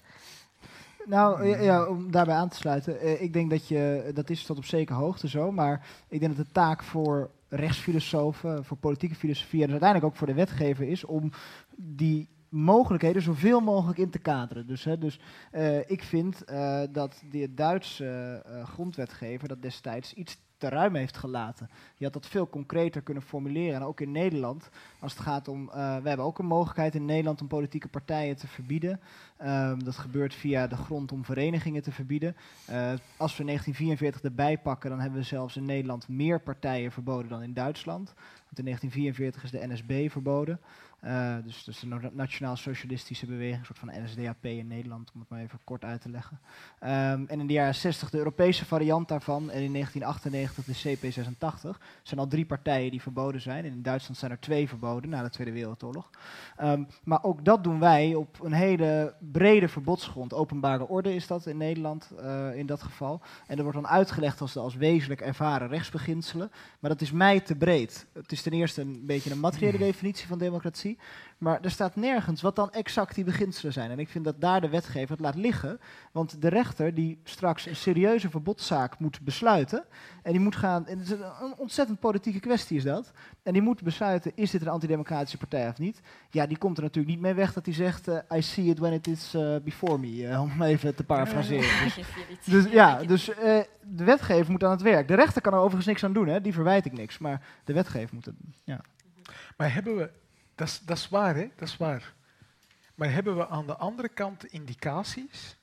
Nou, 1.04 1.46
ja, 1.46 1.56
ja, 1.56 1.86
om 1.86 2.10
daarbij 2.10 2.34
aan 2.34 2.48
te 2.48 2.56
sluiten. 2.56 3.00
eh, 3.00 3.22
ik 3.22 3.32
denk 3.32 3.50
dat 3.50 3.68
je, 3.68 4.10
dat 4.14 4.30
is 4.30 4.44
tot 4.44 4.56
op 4.56 4.64
zekere 4.64 4.98
hoogte 4.98 5.28
zo, 5.28 5.52
maar 5.52 5.86
ik 6.08 6.20
denk 6.20 6.36
dat 6.36 6.46
de 6.46 6.52
taak 6.52 6.82
voor 6.82 7.30
rechtsfilosofen, 7.48 8.64
voor 8.64 8.76
politieke 8.76 9.14
filosofie 9.14 9.60
en 9.60 9.64
dus 9.64 9.70
uiteindelijk 9.70 10.12
ook 10.12 10.18
voor 10.18 10.26
de 10.26 10.34
wetgever 10.34 10.88
is 10.88 11.04
om 11.04 11.30
die 11.76 12.28
mogelijkheden 12.50 13.22
zoveel 13.22 13.60
mogelijk 13.60 13.98
in 13.98 14.10
te 14.10 14.18
kaderen. 14.18 14.66
Dus, 14.66 14.84
hè, 14.84 14.98
dus 14.98 15.20
eh, 15.50 15.90
ik 15.90 16.02
vind 16.02 16.44
eh, 16.44 16.82
dat 16.90 17.22
de 17.30 17.54
Duitse 17.54 18.42
eh, 18.46 18.64
grondwetgever 18.64 19.48
dat 19.48 19.62
destijds 19.62 20.12
iets 20.12 20.38
te 20.60 20.68
ruim 20.68 20.94
heeft 20.94 21.16
gelaten. 21.16 21.70
Je 21.96 22.04
had 22.04 22.12
dat 22.12 22.26
veel 22.26 22.48
concreter 22.48 23.02
kunnen 23.02 23.22
formuleren. 23.22 23.74
En 23.74 23.82
ook 23.82 24.00
in 24.00 24.12
Nederland, 24.12 24.68
als 24.98 25.12
het 25.12 25.22
gaat 25.22 25.48
om... 25.48 25.68
eh, 25.68 25.74
we 25.74 26.08
hebben 26.08 26.26
ook 26.26 26.38
een 26.38 26.46
mogelijkheid 26.46 26.94
in 26.94 27.04
Nederland 27.04 27.40
om 27.40 27.46
politieke 27.46 27.88
partijen 27.88 28.36
te 28.36 28.46
verbieden. 28.46 29.00
Ehm, 29.36 29.78
dat 29.78 29.96
gebeurt 29.96 30.34
via 30.34 30.66
de 30.66 30.76
grond 30.76 31.12
om 31.12 31.24
verenigingen 31.24 31.82
te 31.82 31.92
verbieden. 31.92 32.36
Eh, 32.66 32.92
als 33.16 33.36
we 33.36 33.44
1944 33.44 34.22
erbij 34.22 34.58
pakken, 34.58 34.90
dan 34.90 35.00
hebben 35.00 35.18
we 35.18 35.26
zelfs 35.26 35.56
in 35.56 35.64
Nederland 35.64 36.08
meer 36.08 36.40
partijen 36.40 36.92
verboden 36.92 37.28
dan 37.28 37.42
in 37.42 37.52
Duitsland. 37.52 38.14
Want 38.44 38.58
in 38.58 38.64
1944 38.64 39.42
is 39.42 39.50
de 39.50 39.66
NSB 39.66 40.10
verboden. 40.10 40.60
Eh, 41.00 41.34
dus, 41.44 41.64
dus 41.64 41.78
de 41.78 42.10
Nationaal-Socialistische 42.12 43.26
Beweging, 43.26 43.58
een 43.58 43.64
soort 43.64 43.78
van 43.78 43.90
NSDAP 44.04 44.44
in 44.44 44.66
Nederland, 44.66 45.10
om 45.14 45.20
het 45.20 45.28
maar 45.28 45.40
even 45.40 45.58
kort 45.64 45.84
uit 45.84 46.00
te 46.00 46.08
leggen. 46.08 46.40
Ehm, 46.78 47.24
en 47.26 47.40
in 47.40 47.46
de 47.46 47.52
jaren 47.52 47.74
60 47.74 48.10
de 48.10 48.18
Europese 48.18 48.64
variant 48.64 49.08
daarvan. 49.08 49.50
En 49.50 49.62
in 49.62 49.72
1998 49.72 50.64
de 50.64 50.74
CP86. 50.74 51.78
Er 51.78 52.00
zijn 52.02 52.20
al 52.20 52.26
drie 52.26 52.46
partijen 52.46 52.90
die 52.90 53.02
verboden 53.02 53.40
zijn. 53.40 53.64
En 53.64 53.72
in 53.72 53.82
Duitsland 53.82 54.18
zijn 54.18 54.30
er 54.30 54.40
twee 54.40 54.68
verboden 54.68 55.10
na 55.10 55.22
de 55.22 55.30
Tweede 55.30 55.52
Wereldoorlog. 55.52 56.10
Ehm, 56.56 56.84
maar 57.04 57.24
ook 57.24 57.44
dat 57.44 57.64
doen 57.64 57.78
wij 57.78 58.14
op 58.14 58.40
een 58.42 58.52
hele 58.52 59.14
brede 59.18 59.68
verbodsgrond. 59.68 60.34
Openbare 60.34 60.88
orde 60.88 61.14
is 61.14 61.26
dat 61.26 61.46
in 61.46 61.56
Nederland 61.56 62.10
eh, 62.18 62.54
in 62.54 62.66
dat 62.66 62.82
geval. 62.82 63.20
En 63.46 63.56
dat 63.56 63.64
wordt 63.64 63.80
dan 63.80 63.88
uitgelegd 63.88 64.40
als, 64.40 64.56
als 64.56 64.74
wezenlijk 64.74 65.20
ervaren 65.20 65.68
rechtsbeginselen. 65.68 66.50
Maar 66.80 66.90
dat 66.90 67.00
is 67.00 67.12
mij 67.12 67.40
te 67.40 67.56
breed. 67.56 68.06
Het 68.12 68.32
is 68.32 68.42
ten 68.42 68.52
eerste 68.52 68.80
een 68.80 69.06
beetje 69.06 69.30
een 69.30 69.40
materiële 69.40 69.78
definitie 69.78 70.26
van 70.26 70.38
democratie. 70.38 70.89
Maar 71.38 71.60
er 71.60 71.70
staat 71.70 71.96
nergens 71.96 72.42
wat 72.42 72.56
dan 72.56 72.72
exact 72.72 73.14
die 73.14 73.24
beginselen 73.24 73.72
zijn. 73.72 73.90
En 73.90 73.98
ik 73.98 74.08
vind 74.08 74.24
dat 74.24 74.40
daar 74.40 74.60
de 74.60 74.68
wetgever 74.68 75.10
het 75.10 75.20
laat 75.20 75.34
liggen. 75.34 75.80
Want 76.12 76.42
de 76.42 76.48
rechter 76.48 76.94
die 76.94 77.20
straks 77.24 77.66
een 77.66 77.76
serieuze 77.76 78.30
verbodszaak 78.30 78.98
moet 78.98 79.20
besluiten. 79.20 79.84
En 80.22 80.32
die 80.32 80.40
moet 80.40 80.56
gaan. 80.56 80.86
En 80.86 80.98
het 80.98 81.06
is 81.06 81.12
een 81.12 81.54
ontzettend 81.56 82.00
politieke 82.00 82.40
kwestie 82.40 82.76
is 82.76 82.82
dat. 82.84 83.12
En 83.42 83.52
die 83.52 83.62
moet 83.62 83.82
besluiten: 83.82 84.32
is 84.34 84.50
dit 84.50 84.60
een 84.60 84.68
antidemocratische 84.68 85.38
partij 85.38 85.68
of 85.68 85.78
niet? 85.78 86.00
Ja, 86.30 86.46
die 86.46 86.58
komt 86.58 86.76
er 86.76 86.82
natuurlijk 86.82 87.14
niet 87.14 87.22
mee 87.22 87.34
weg 87.34 87.52
dat 87.52 87.64
hij 87.64 87.74
zegt: 87.74 88.08
eh, 88.08 88.38
I 88.38 88.42
see 88.42 88.64
it 88.64 88.78
when 88.78 88.92
it 88.92 89.06
is 89.06 89.34
eh, 89.34 89.56
before 89.64 89.98
me. 89.98 90.26
eh, 90.28 90.40
om 90.40 90.62
even 90.72 90.94
te 90.94 91.04
parafraseren. 91.04 91.68
Dus, 92.44 92.62
dus 92.62 92.72
ja, 92.72 93.02
dus 93.02 93.34
eh, 93.34 93.60
de 93.82 94.04
wetgever 94.04 94.50
moet 94.52 94.64
aan 94.64 94.70
het 94.70 94.82
werk. 94.82 95.08
De 95.08 95.14
rechter 95.14 95.42
kan 95.42 95.52
er 95.52 95.58
overigens 95.58 95.86
niks 95.86 96.04
aan 96.04 96.12
doen, 96.12 96.28
hè? 96.28 96.40
die 96.40 96.52
verwijt 96.52 96.84
ik 96.84 96.92
niks. 96.92 97.18
Maar 97.18 97.42
de 97.64 97.72
wetgever 97.72 98.14
moet 98.14 98.24
het 98.24 98.34
doen. 98.38 98.54
Ja. 98.64 98.80
Maar 99.56 99.74
hebben 99.74 99.96
we, 99.96 100.10
dat 100.84 100.96
is, 100.96 101.08
waar, 101.08 101.34
hè? 101.34 101.48
dat 101.56 101.68
is 101.68 101.76
waar. 101.76 102.14
Maar 102.94 103.12
hebben 103.12 103.36
we 103.36 103.48
aan 103.48 103.66
de 103.66 103.76
andere 103.76 104.08
kant 104.08 104.44
indicaties 104.44 105.56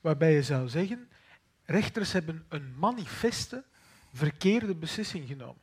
waarbij 0.00 0.32
je 0.32 0.42
zou 0.42 0.68
zeggen, 0.68 1.08
rechters 1.64 2.12
hebben 2.12 2.44
een 2.48 2.74
manifeste 2.78 3.64
verkeerde 4.12 4.74
beslissing 4.74 5.26
genomen. 5.26 5.62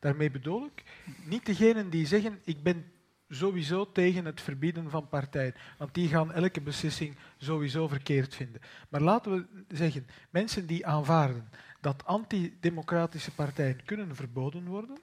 Daarmee 0.00 0.30
bedoel 0.30 0.64
ik 0.64 0.84
niet 1.24 1.46
degenen 1.46 1.90
die 1.90 2.06
zeggen, 2.06 2.40
ik 2.44 2.62
ben 2.62 2.92
sowieso 3.28 3.92
tegen 3.92 4.24
het 4.24 4.40
verbieden 4.40 4.90
van 4.90 5.08
partijen, 5.08 5.54
want 5.78 5.94
die 5.94 6.08
gaan 6.08 6.32
elke 6.32 6.60
beslissing 6.60 7.16
sowieso 7.36 7.88
verkeerd 7.88 8.34
vinden. 8.34 8.60
Maar 8.88 9.00
laten 9.00 9.32
we 9.32 9.64
zeggen, 9.76 10.06
mensen 10.30 10.66
die 10.66 10.86
aanvaarden 10.86 11.48
dat 11.80 12.04
antidemocratische 12.04 13.30
partijen 13.30 13.84
kunnen 13.84 14.16
verboden 14.16 14.66
worden, 14.66 14.98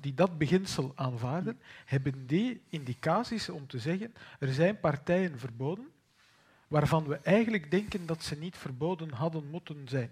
die 0.00 0.14
dat 0.14 0.38
beginsel 0.38 0.92
aanvaarden, 0.94 1.60
hebben 1.84 2.26
die 2.26 2.62
indicaties 2.68 3.48
om 3.48 3.66
te 3.66 3.78
zeggen, 3.78 4.14
er 4.38 4.52
zijn 4.52 4.80
partijen 4.80 5.38
verboden 5.38 5.88
waarvan 6.68 7.06
we 7.06 7.16
eigenlijk 7.16 7.70
denken 7.70 8.06
dat 8.06 8.22
ze 8.22 8.38
niet 8.38 8.56
verboden 8.56 9.10
hadden 9.10 9.50
moeten 9.50 9.88
zijn. 9.88 10.10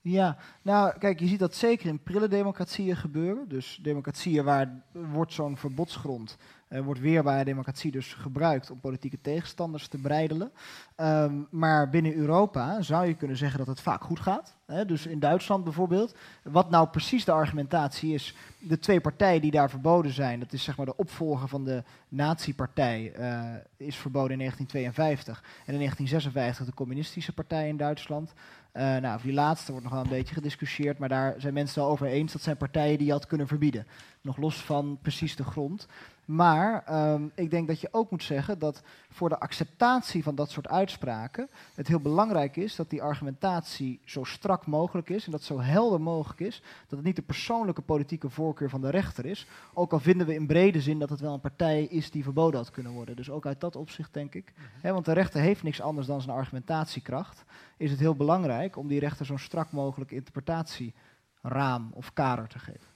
Ja, 0.00 0.36
nou 0.62 0.98
kijk, 0.98 1.20
je 1.20 1.26
ziet 1.26 1.38
dat 1.38 1.54
zeker 1.54 1.88
in 1.88 2.02
prille 2.02 2.28
democratieën 2.28 2.96
gebeuren. 2.96 3.48
Dus 3.48 3.78
democratieën 3.82 4.44
waar 4.44 4.82
wordt 4.92 5.32
zo'n 5.32 5.56
verbodsgrond, 5.56 6.36
wordt 6.80 7.00
weerbare 7.00 7.44
democratie 7.44 7.90
dus 7.90 8.14
gebruikt 8.14 8.70
om 8.70 8.80
politieke 8.80 9.20
tegenstanders 9.20 9.88
te 9.88 9.98
breidelen. 9.98 10.52
Ehm, 10.96 11.34
maar 11.50 11.90
binnen 11.90 12.14
Europa 12.14 12.82
zou 12.82 13.06
je 13.06 13.14
kunnen 13.14 13.36
zeggen 13.36 13.58
dat 13.58 13.66
het 13.66 13.80
vaak 13.80 14.04
goed 14.04 14.20
gaat. 14.20 14.56
Hè? 14.66 14.84
Dus 14.84 15.06
in 15.06 15.18
Duitsland 15.18 15.64
bijvoorbeeld, 15.64 16.14
wat 16.42 16.70
nou 16.70 16.88
precies 16.88 17.24
de 17.24 17.32
argumentatie 17.32 18.14
is, 18.14 18.34
de 18.58 18.78
twee 18.78 19.00
partijen 19.00 19.40
die 19.40 19.50
daar 19.50 19.70
verboden 19.70 20.12
zijn, 20.12 20.40
dat 20.40 20.52
is 20.52 20.62
zeg 20.62 20.76
maar 20.76 20.86
de 20.86 20.96
opvolger 20.96 21.48
van 21.48 21.64
de 21.64 21.82
nazi-partij, 22.08 23.12
eh, 23.12 23.42
is 23.76 23.96
verboden 23.96 24.30
in 24.30 24.38
1952. 24.38 25.42
En 25.66 25.72
in 25.72 25.78
1956 25.78 26.66
de 26.66 26.74
communistische 26.74 27.32
partij 27.32 27.68
in 27.68 27.76
Duitsland. 27.76 28.32
Eh, 28.72 28.82
nou, 28.82 29.14
over 29.14 29.26
die 29.26 29.36
laatste 29.36 29.70
wordt 29.70 29.86
nog 29.86 29.94
wel 29.94 30.02
een 30.02 30.08
beetje 30.08 30.34
gediscussieerd, 30.34 30.98
maar 30.98 31.08
daar 31.08 31.34
zijn 31.38 31.54
mensen 31.54 31.82
wel 31.82 31.90
over 31.90 32.06
eens. 32.06 32.32
Dat 32.32 32.42
zijn 32.42 32.56
partijen 32.56 32.98
die 32.98 33.06
je 33.06 33.12
had 33.12 33.26
kunnen 33.26 33.46
verbieden. 33.46 33.86
Nog 34.20 34.36
los 34.36 34.62
van 34.62 34.98
precies 35.02 35.36
de 35.36 35.44
grond. 35.44 35.86
Maar 36.32 36.82
ehm, 36.84 37.28
ik 37.34 37.50
denk 37.50 37.66
dat 37.66 37.80
je 37.80 37.88
ook 37.90 38.10
moet 38.10 38.22
zeggen 38.22 38.58
dat 38.58 38.82
voor 39.08 39.28
de 39.28 39.40
acceptatie 39.40 40.22
van 40.22 40.34
dat 40.34 40.50
soort 40.50 40.68
uitspraken 40.68 41.48
het 41.74 41.88
heel 41.88 42.00
belangrijk 42.00 42.56
is 42.56 42.76
dat 42.76 42.90
die 42.90 43.02
argumentatie 43.02 44.00
zo 44.04 44.24
strak 44.24 44.66
mogelijk 44.66 45.10
is 45.10 45.24
en 45.24 45.30
dat 45.30 45.42
zo 45.42 45.60
helder 45.60 46.00
mogelijk 46.00 46.40
is 46.40 46.62
dat 46.88 46.98
het 46.98 47.04
niet 47.04 47.16
de 47.16 47.22
persoonlijke 47.22 47.82
politieke 47.82 48.30
voorkeur 48.30 48.70
van 48.70 48.80
de 48.80 48.90
rechter 48.90 49.26
is. 49.26 49.46
Ook 49.74 49.92
al 49.92 50.00
vinden 50.00 50.26
we 50.26 50.34
in 50.34 50.46
brede 50.46 50.80
zin 50.80 50.98
dat 50.98 51.10
het 51.10 51.20
wel 51.20 51.34
een 51.34 51.40
partij 51.40 51.84
is 51.84 52.10
die 52.10 52.22
verboden 52.22 52.60
had 52.60 52.70
kunnen 52.70 52.92
worden. 52.92 53.16
Dus 53.16 53.30
ook 53.30 53.46
uit 53.46 53.60
dat 53.60 53.76
opzicht 53.76 54.14
denk 54.14 54.34
ik. 54.34 54.52
Hè, 54.80 54.92
want 54.92 55.04
de 55.04 55.12
rechter 55.12 55.40
heeft 55.40 55.62
niks 55.62 55.80
anders 55.80 56.06
dan 56.06 56.20
zijn 56.20 56.36
argumentatiekracht. 56.36 57.44
Is 57.76 57.90
het 57.90 58.00
heel 58.00 58.16
belangrijk 58.16 58.76
om 58.76 58.88
die 58.88 59.00
rechter 59.00 59.26
zo'n 59.26 59.38
strak 59.38 59.72
mogelijk 59.72 60.10
interpretatieraam 60.10 61.90
of 61.92 62.12
kader 62.12 62.48
te 62.48 62.58
geven. 62.58 62.91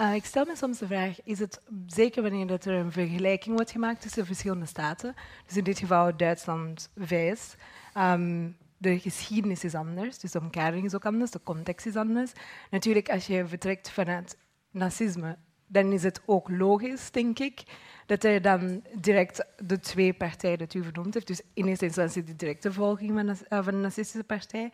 Uh, 0.00 0.14
ik 0.14 0.24
stel 0.24 0.44
me 0.44 0.56
soms 0.56 0.78
de 0.78 0.86
vraag, 0.86 1.22
is 1.22 1.38
het 1.38 1.60
zeker 1.86 2.22
wanneer 2.22 2.46
dat 2.46 2.64
er 2.64 2.74
een 2.74 2.92
vergelijking 2.92 3.54
wordt 3.54 3.70
gemaakt 3.70 4.00
tussen 4.00 4.26
verschillende 4.26 4.66
staten, 4.66 5.14
dus 5.46 5.56
in 5.56 5.64
dit 5.64 5.78
geval 5.78 6.16
Duitsland, 6.16 6.90
VS, 6.96 7.54
um, 7.98 8.56
de 8.78 8.98
geschiedenis 8.98 9.64
is 9.64 9.74
anders, 9.74 10.18
dus 10.18 10.30
de 10.30 10.40
omkadering 10.40 10.84
is 10.84 10.94
ook 10.94 11.04
anders, 11.04 11.30
de 11.30 11.40
context 11.44 11.86
is 11.86 11.96
anders. 11.96 12.32
Natuurlijk, 12.70 13.10
als 13.10 13.26
je 13.26 13.46
vertrekt 13.46 13.90
vanuit 13.90 14.36
nazisme, 14.70 15.36
dan 15.66 15.92
is 15.92 16.02
het 16.02 16.20
ook 16.26 16.48
logisch, 16.50 17.10
denk 17.10 17.38
ik, 17.38 17.62
dat 18.06 18.24
er 18.24 18.42
dan 18.42 18.82
direct 18.94 19.44
de 19.56 19.78
twee 19.78 20.12
partijen 20.12 20.58
dat 20.58 20.74
u 20.74 20.82
vernoemd 20.82 21.14
heeft, 21.14 21.26
dus 21.26 21.42
in 21.54 21.66
eerste 21.66 21.84
instantie 21.84 22.24
de 22.24 22.36
directe 22.36 22.72
volging 22.72 23.14
van, 23.14 23.26
de, 23.26 23.32
uh, 23.32 23.64
van 23.64 23.74
de 23.74 23.80
nazistische 23.80 24.24
partij. 24.24 24.72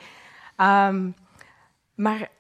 Um, 0.57 1.15
maar 1.95 2.31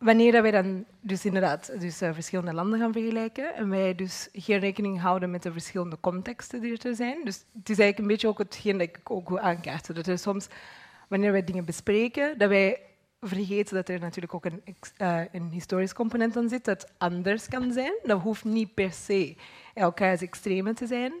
wanneer 0.00 0.42
wij 0.42 0.50
dan 0.50 0.84
dus 1.00 1.24
inderdaad 1.24 1.80
dus, 1.80 2.02
uh, 2.02 2.12
verschillende 2.12 2.52
landen 2.52 2.78
gaan 2.78 2.92
vergelijken 2.92 3.54
en 3.54 3.68
wij 3.68 3.94
dus 3.94 4.28
geen 4.32 4.58
rekening 4.58 5.00
houden 5.00 5.30
met 5.30 5.42
de 5.42 5.52
verschillende 5.52 5.96
contexten 6.00 6.60
die 6.60 6.78
er 6.78 6.94
zijn. 6.94 7.24
Dus 7.24 7.36
het 7.36 7.68
is 7.68 7.78
eigenlijk 7.78 7.98
een 7.98 8.06
beetje 8.06 8.28
ook 8.28 8.38
hetgeen 8.38 8.78
dat 8.78 8.88
ik 8.88 9.10
ook 9.10 9.28
wil 9.28 9.38
aankaarten. 9.38 9.94
Dat 9.94 10.06
er 10.06 10.18
soms, 10.18 10.48
wanneer 11.08 11.32
wij 11.32 11.44
dingen 11.44 11.64
bespreken, 11.64 12.38
dat 12.38 12.48
wij 12.48 12.80
vergeten 13.20 13.74
dat 13.74 13.88
er 13.88 14.00
natuurlijk 14.00 14.34
ook 14.34 14.44
een, 14.44 14.62
uh, 14.98 15.20
een 15.32 15.50
historisch 15.50 15.92
component 15.92 16.36
aan 16.36 16.48
zit 16.48 16.64
dat 16.64 16.92
anders 16.98 17.48
kan 17.48 17.72
zijn. 17.72 17.92
Dat 18.02 18.20
hoeft 18.20 18.44
niet 18.44 18.74
per 18.74 18.92
se 18.92 19.36
elkaars 19.74 20.20
extreme 20.20 20.74
te 20.74 20.86
zijn. 20.86 21.12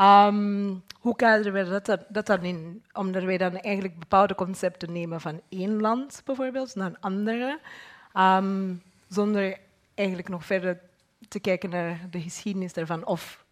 Um, 0.00 0.82
hoe 1.00 1.16
kaderen 1.16 1.52
we 1.52 1.80
dat, 1.80 2.04
dat 2.08 2.26
dan 2.26 2.42
in? 2.42 2.84
Omdat 2.92 3.22
wij 3.22 3.38
dan 3.38 3.56
eigenlijk 3.56 3.98
bepaalde 3.98 4.34
concepten 4.34 4.92
nemen 4.92 5.20
van 5.20 5.40
één 5.48 5.80
land 5.80 6.22
bijvoorbeeld 6.24 6.74
naar 6.74 6.86
een 6.86 7.00
andere. 7.00 7.58
Um, 8.18 8.82
zonder 9.08 9.58
eigenlijk 9.94 10.28
nog 10.28 10.44
verder 10.44 10.80
te 11.28 11.40
kijken 11.40 11.70
naar 11.70 12.06
de 12.10 12.20
geschiedenis 12.20 12.72
daarvan. 12.72 13.06
Of 13.06 13.44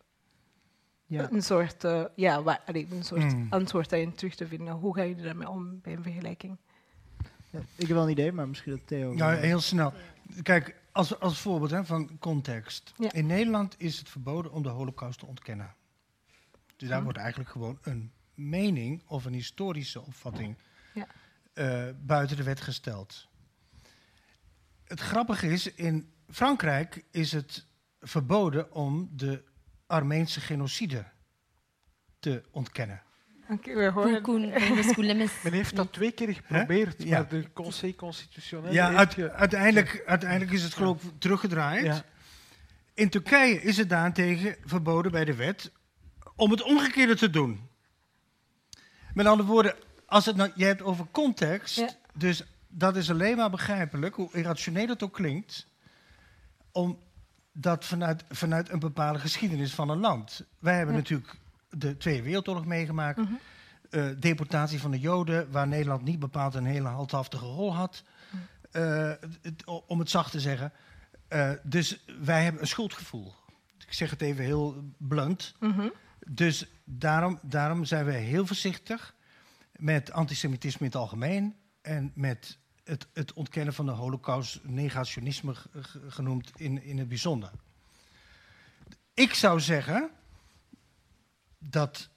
ja. 1.06 1.28
een 1.30 1.42
soort, 1.42 1.84
uh, 1.84 2.04
ja, 2.14 2.42
waar, 2.42 2.62
een 2.66 3.04
soort 3.04 3.34
mm. 3.34 3.46
antwoord 3.50 3.90
daarin 3.90 4.14
terug 4.14 4.34
te 4.34 4.46
vinden. 4.46 4.74
Hoe 4.74 4.94
ga 4.94 5.02
je 5.02 5.14
daarmee 5.14 5.48
om 5.48 5.80
bij 5.80 5.92
een 5.92 6.02
vergelijking? 6.02 6.56
Ja, 7.50 7.58
ik 7.58 7.86
heb 7.86 7.96
wel 7.96 8.02
een 8.02 8.10
idee, 8.10 8.32
maar 8.32 8.48
misschien 8.48 8.72
dat 8.72 8.86
Theo... 8.86 9.14
Ja, 9.14 9.30
heel 9.30 9.60
snel. 9.60 9.92
Kijk, 10.42 10.74
als, 10.92 11.20
als 11.20 11.40
voorbeeld 11.40 11.70
hè, 11.70 11.84
van 11.84 12.18
context. 12.18 12.92
Ja. 12.98 13.12
In 13.12 13.26
Nederland 13.26 13.74
is 13.78 13.98
het 13.98 14.08
verboden 14.08 14.52
om 14.52 14.62
de 14.62 14.68
holocaust 14.68 15.18
te 15.18 15.26
ontkennen. 15.26 15.74
Dus 16.76 16.88
daar 16.88 16.98
hm. 16.98 17.04
wordt 17.04 17.18
eigenlijk 17.18 17.50
gewoon 17.50 17.78
een 17.82 18.12
mening 18.34 19.02
of 19.06 19.24
een 19.24 19.32
historische 19.32 20.00
opvatting 20.00 20.56
Ja. 20.94 21.06
eh, 21.52 21.94
buiten 22.00 22.36
de 22.36 22.42
wet 22.42 22.60
gesteld. 22.60 23.28
Het 24.86 25.00
grappige 25.00 25.48
is, 25.48 25.74
in 25.74 26.12
Frankrijk 26.30 27.04
is 27.10 27.32
het 27.32 27.66
verboden 28.00 28.72
om 28.72 29.08
de 29.12 29.42
Armeense 29.86 30.40
genocide 30.40 31.04
te 32.18 32.42
ontkennen. 32.50 33.02
Oké, 33.48 33.74
we 33.74 33.90
horen 33.90 34.22
Koen, 34.22 34.52
Koen, 34.94 35.06
Lemmens. 35.06 35.42
Men 35.42 35.52
heeft 35.52 35.76
dat 35.76 35.92
twee 35.92 36.12
keer 36.12 36.34
geprobeerd, 36.34 37.02
Ja. 37.02 37.10
maar 37.18 37.28
de 37.28 37.52
Conseil 37.52 37.94
Constitutionnel 37.94 38.72
Ja, 38.72 38.94
uit- 38.94 39.18
uiteindelijk, 39.30 40.02
uiteindelijk 40.06 40.50
is 40.50 40.62
het 40.62 40.74
geloof 40.74 41.02
ik 41.04 41.10
teruggedraaid. 41.18 41.84
Ja. 41.84 42.04
In 42.94 43.08
Turkije 43.08 43.62
is 43.62 43.76
het 43.76 43.88
daarentegen 43.88 44.56
verboden 44.64 45.12
bij 45.12 45.24
de 45.24 45.34
wet 45.34 45.72
om 46.36 46.50
het 46.50 46.62
omgekeerde 46.62 47.16
te 47.16 47.30
doen. 47.30 47.68
Met 49.14 49.26
andere 49.26 49.48
woorden, 49.48 49.74
als 50.06 50.26
het 50.26 50.36
nou, 50.36 50.50
je 50.54 50.64
hebt 50.64 50.82
over 50.82 51.06
context, 51.10 51.76
Ja. 51.76 51.88
dus 52.14 52.42
dat 52.78 52.96
is 52.96 53.10
alleen 53.10 53.36
maar 53.36 53.50
begrijpelijk, 53.50 54.14
hoe 54.14 54.28
irrationeel 54.32 54.88
het 54.88 55.02
ook 55.02 55.12
klinkt, 55.12 55.66
om 56.72 56.98
dat 57.52 57.84
vanuit, 57.84 58.24
vanuit 58.28 58.70
een 58.70 58.78
bepaalde 58.78 59.18
geschiedenis 59.18 59.74
van 59.74 59.88
een 59.88 59.98
land. 60.00 60.44
Wij 60.58 60.76
hebben 60.76 60.94
Ja. 60.94 61.00
natuurlijk 61.00 61.36
de 61.70 61.96
Tweede 61.96 62.22
Wereldoorlog 62.22 62.66
meegemaakt, 62.66 63.18
Mhm. 63.18 63.32
eh, 63.90 64.06
deportatie 64.18 64.80
van 64.80 64.90
de 64.90 64.98
Joden, 64.98 65.50
waar 65.50 65.68
Nederland 65.68 66.02
niet 66.02 66.18
bepaald 66.18 66.54
een 66.54 66.64
hele 66.66 66.88
heldhaftige 66.88 67.44
rol 67.44 67.74
had, 67.74 68.02
eh, 68.70 69.12
het- 69.42 69.64
om 69.86 69.98
het 69.98 70.10
zacht 70.10 70.30
te 70.30 70.40
zeggen. 70.40 70.72
Eh, 71.28 71.50
dus 71.62 72.04
wij 72.20 72.42
hebben 72.42 72.60
een 72.60 72.66
schuldgevoel. 72.68 73.34
Ik 73.86 73.92
zeg 73.92 74.10
het 74.10 74.20
even 74.22 74.44
heel 74.44 74.84
blunt. 74.98 75.54
Mhm. 75.60 75.88
Dus 76.28 76.66
daarom, 76.84 77.38
daarom 77.42 77.84
zijn 77.84 78.04
we 78.04 78.12
heel 78.12 78.46
voorzichtig 78.46 79.14
met 79.76 80.12
antisemitisme 80.12 80.80
in 80.80 80.86
het 80.92 80.96
algemeen 81.00 81.54
en 81.82 82.12
met 82.14 82.58
het, 82.86 83.06
het 83.12 83.32
ontkennen 83.32 83.74
van 83.74 83.86
de 83.86 83.92
holocaust, 83.92 84.60
negationisme 84.64 85.54
genoemd 86.08 86.50
in, 86.60 86.82
in 86.82 86.98
het 86.98 87.08
bijzonder. 87.08 87.50
Ik 89.14 89.34
zou 89.34 89.60
zeggen 89.60 90.10
dat 91.58 92.08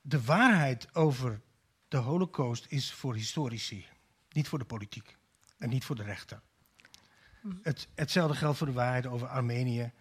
de 0.00 0.22
waarheid 0.24 0.94
over 0.94 1.40
de 1.88 1.96
holocaust 1.96 2.66
is 2.68 2.92
voor 2.92 3.14
historici, 3.14 3.86
niet 4.32 4.48
voor 4.48 4.58
de 4.58 4.64
politiek 4.64 5.16
en 5.58 5.68
niet 5.68 5.84
voor 5.84 5.96
de 5.96 6.02
rechter. 6.02 6.40
Het, 7.62 7.88
hetzelfde 7.94 8.36
geldt 8.36 8.58
voor 8.58 8.66
de 8.66 8.72
waarheid 8.72 9.06
over 9.06 9.28
Armenië 9.28 9.92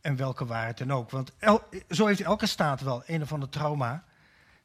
en 0.00 0.16
welke 0.16 0.46
waarheid 0.46 0.78
dan 0.78 0.92
ook. 0.92 1.10
Want 1.10 1.32
el- 1.38 1.68
zo 1.90 2.06
heeft 2.06 2.20
elke 2.20 2.46
staat 2.46 2.80
wel 2.80 3.02
een 3.06 3.22
of 3.22 3.32
ander 3.32 3.48
trauma 3.48 4.04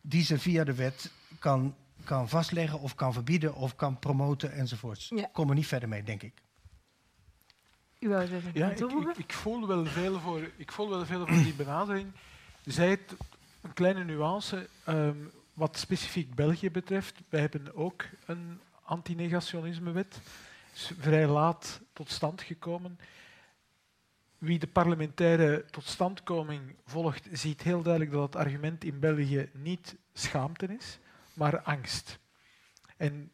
die 0.02 0.24
ze 0.24 0.40
via 0.40 0.64
de 0.64 0.74
wet 0.74 1.12
kan, 1.40 1.76
kan 2.04 2.30
vastleggen 2.30 2.80
of 2.80 2.96
kan 2.96 3.14
verbieden 3.14 3.56
of 3.56 3.76
kan 3.76 4.00
promoten 4.00 4.52
enzovoorts. 4.52 5.10
Ja. 5.10 5.30
Kom 5.34 5.50
er 5.50 5.56
niet 5.56 5.68
verder 5.68 5.90
mee, 5.90 6.04
denk 6.04 6.24
ik. 6.24 6.34
U 8.00 8.10
wou 8.10 8.30
Ja, 8.54 8.70
ik, 8.70 9.18
ik, 9.18 9.34
voel 9.34 9.68
wel 9.68 9.86
veel 9.86 10.20
voor, 10.20 10.50
ik 10.56 10.72
voel 10.72 10.90
wel 10.90 11.06
veel 11.06 11.28
voor 11.28 11.44
die 11.44 11.54
benadering. 11.54 12.12
Zij 12.66 12.90
het 12.90 13.16
een 13.62 13.74
kleine 13.74 14.04
nuance. 14.04 14.68
ehm, 14.86 15.16
wat 15.54 15.78
specifiek 15.78 16.36
België 16.36 16.72
betreft, 16.72 17.22
wij 17.30 17.40
hebben 17.40 17.76
ook 17.76 18.06
een 18.26 18.60
antinegationismewet. 18.84 20.20
Is 20.74 20.92
vrij 21.00 21.28
laat 21.28 21.82
tot 21.94 22.10
stand 22.10 22.42
gekomen. 22.42 23.00
Wie 24.38 24.60
de 24.60 24.68
parlementaire 24.68 25.66
totstandkoming 25.72 26.76
volgt, 26.86 27.28
ziet 27.32 27.62
heel 27.62 27.82
duidelijk 27.82 28.12
dat 28.14 28.24
het 28.24 28.36
argument 28.36 28.84
in 28.84 29.00
België 29.00 29.50
niet 29.54 29.96
schaamte 30.14 30.66
is, 30.80 31.00
maar 31.42 31.62
angst. 31.62 32.20
En 32.98 33.32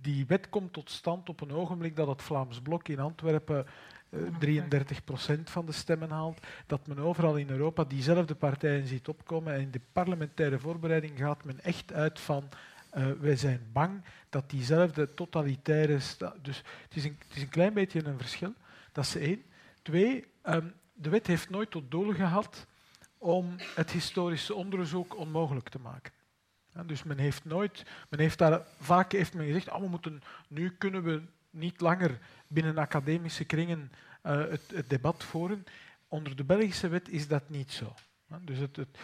die 0.00 0.26
wet 0.26 0.48
komt 0.48 0.72
tot 0.72 0.90
stand 0.90 1.28
op 1.28 1.40
een 1.40 1.52
ogenblik 1.52 1.96
dat 1.96 2.06
het 2.08 2.22
Vlaams 2.22 2.60
Blok 2.60 2.88
in 2.88 2.98
Antwerpen 2.98 3.66
eh, 4.10 4.20
33% 5.38 5.42
van 5.44 5.66
de 5.66 5.72
stemmen 5.72 6.10
haalt, 6.10 6.46
dat 6.66 6.86
men 6.86 6.98
overal 6.98 7.36
in 7.36 7.48
Europa 7.50 7.84
diezelfde 7.84 8.34
partijen 8.34 8.86
ziet 8.86 9.08
opkomen. 9.08 9.54
En 9.54 9.60
in 9.60 9.70
de 9.70 9.80
parlementaire 9.92 10.58
voorbereiding 10.58 11.18
gaat 11.18 11.44
men 11.44 11.60
echt 11.60 11.92
uit 11.92 12.20
van 12.20 12.48
eh, 12.90 13.06
wij 13.20 13.36
zijn 13.36 13.68
bang 13.72 14.04
dat 14.30 14.50
diezelfde 14.50 15.14
totalitaire... 15.14 15.98
sta- 16.00 16.34
Dus 16.42 16.62
het 16.82 16.96
is, 16.96 17.04
een, 17.04 17.16
het 17.28 17.36
is 17.36 17.42
een 17.42 17.48
klein 17.48 17.74
beetje 17.74 18.04
een 18.04 18.18
verschil. 18.18 18.54
Dat 18.92 19.04
is 19.04 19.16
één. 19.16 19.42
Twee, 19.82 20.24
ehm, 20.42 20.66
de 20.94 21.08
wet 21.10 21.26
heeft 21.26 21.50
nooit 21.50 21.70
tot 21.70 21.90
doel 21.90 22.12
gehad 22.12 22.66
om 23.18 23.56
het 23.74 23.90
historische 23.90 24.54
onderzoek 24.54 25.16
onmogelijk 25.16 25.68
te 25.68 25.78
maken. 25.78 26.12
Dus 26.86 27.02
men 27.02 27.18
heeft 27.18 27.44
nooit, 27.44 27.84
men 28.08 28.20
heeft 28.20 28.38
daar 28.38 28.66
vaak 28.80 29.12
heeft 29.12 29.34
men 29.34 29.46
gezegd, 29.46 29.68
ah, 29.68 29.80
we 29.80 29.88
moeten, 29.88 30.22
nu 30.48 30.70
kunnen 30.70 31.02
we 31.02 31.22
niet 31.50 31.80
langer 31.80 32.18
binnen 32.48 32.78
academische 32.78 33.44
kringen 33.44 33.92
eh, 34.22 34.44
het, 34.48 34.88
debat 34.88 35.24
voeren. 35.24 35.64
Onder 36.08 36.36
de 36.36 36.44
Belgische 36.44 36.88
wet 36.88 37.08
is 37.08 37.28
dat 37.28 37.48
niet 37.48 37.72
zo. 37.72 37.94
Dus 38.40 38.58
het, 38.58 38.76
het, 38.76 38.98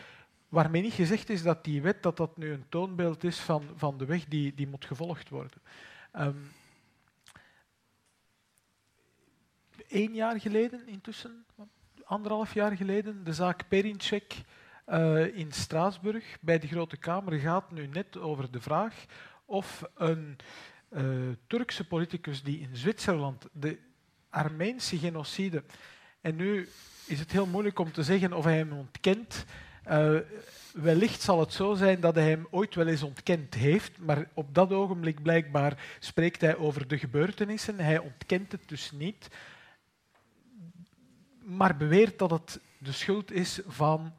waarmee 0.49 0.82
niet 0.82 0.93
gezegd 0.93 1.31
is 1.31 1.43
dat 1.43 1.65
die 1.65 1.82
wet 1.82 2.03
dat 2.03 2.16
dat 2.16 2.36
nu 2.36 2.53
een 2.53 2.69
toonbeeld 2.69 3.24
is 3.24 3.39
van, 3.39 3.65
van 3.77 3.99
de 3.99 4.05
weg 4.05 4.24
die, 4.24 4.55
die 4.55 4.69
moet 4.69 4.85
gevolgd 4.85 5.28
worden. 5.28 5.62
Ehm 6.12 6.36
Eén 9.93 10.15
jaar 10.15 10.40
geleden, 10.40 10.86
intussen, 10.86 11.44
anderhalf 12.05 12.55
jaar 12.55 12.77
geleden, 12.77 13.24
de 13.24 13.32
zaak 13.32 13.69
Perinček 13.69 14.43
eh, 14.84 15.36
in 15.36 15.52
Straatsburg 15.52 16.38
bij 16.40 16.59
de 16.59 16.66
Grote 16.66 16.96
Kamer 16.96 17.38
gaat 17.38 17.70
nu 17.70 17.86
net 17.86 18.18
over 18.18 18.50
de 18.50 18.60
vraag 18.60 19.04
of 19.44 19.84
een 19.94 20.36
eh, 20.88 21.04
Turkse 21.46 21.86
politicus 21.86 22.42
die 22.42 22.60
in 22.60 22.76
Zwitserland 22.76 23.48
de 23.52 23.78
Armeense 24.30 24.98
genocide, 24.98 25.62
en 26.20 26.36
nu 26.36 26.68
is 27.06 27.18
het 27.18 27.32
heel 27.32 27.46
moeilijk 27.46 27.78
om 27.78 27.92
te 27.92 28.02
zeggen 28.02 28.32
of 28.32 28.44
hij 28.44 28.56
hem 28.56 28.72
ontkent, 28.72 29.44
eh, 29.82 30.16
wellicht 30.72 31.22
zal 31.22 31.40
het 31.40 31.52
zo 31.52 31.74
zijn 31.74 32.00
dat 32.00 32.14
hij 32.14 32.28
hem 32.28 32.46
ooit 32.50 32.74
wel 32.74 32.86
eens 32.86 33.02
ontkend 33.02 33.54
heeft, 33.54 33.98
maar 33.98 34.28
op 34.34 34.54
dat 34.54 34.72
ogenblik 34.72 35.22
blijkbaar 35.22 35.96
spreekt 35.98 36.40
hij 36.40 36.56
over 36.56 36.88
de 36.88 36.98
gebeurtenissen. 36.98 37.78
Hij 37.78 37.98
ontkent 37.98 38.52
het 38.52 38.68
dus 38.68 38.92
niet, 38.92 39.28
maar 41.42 41.76
beweert 41.76 42.18
dat 42.18 42.30
het 42.30 42.60
de 42.78 42.92
schuld 42.92 43.32
is 43.32 43.60
van 43.66 44.14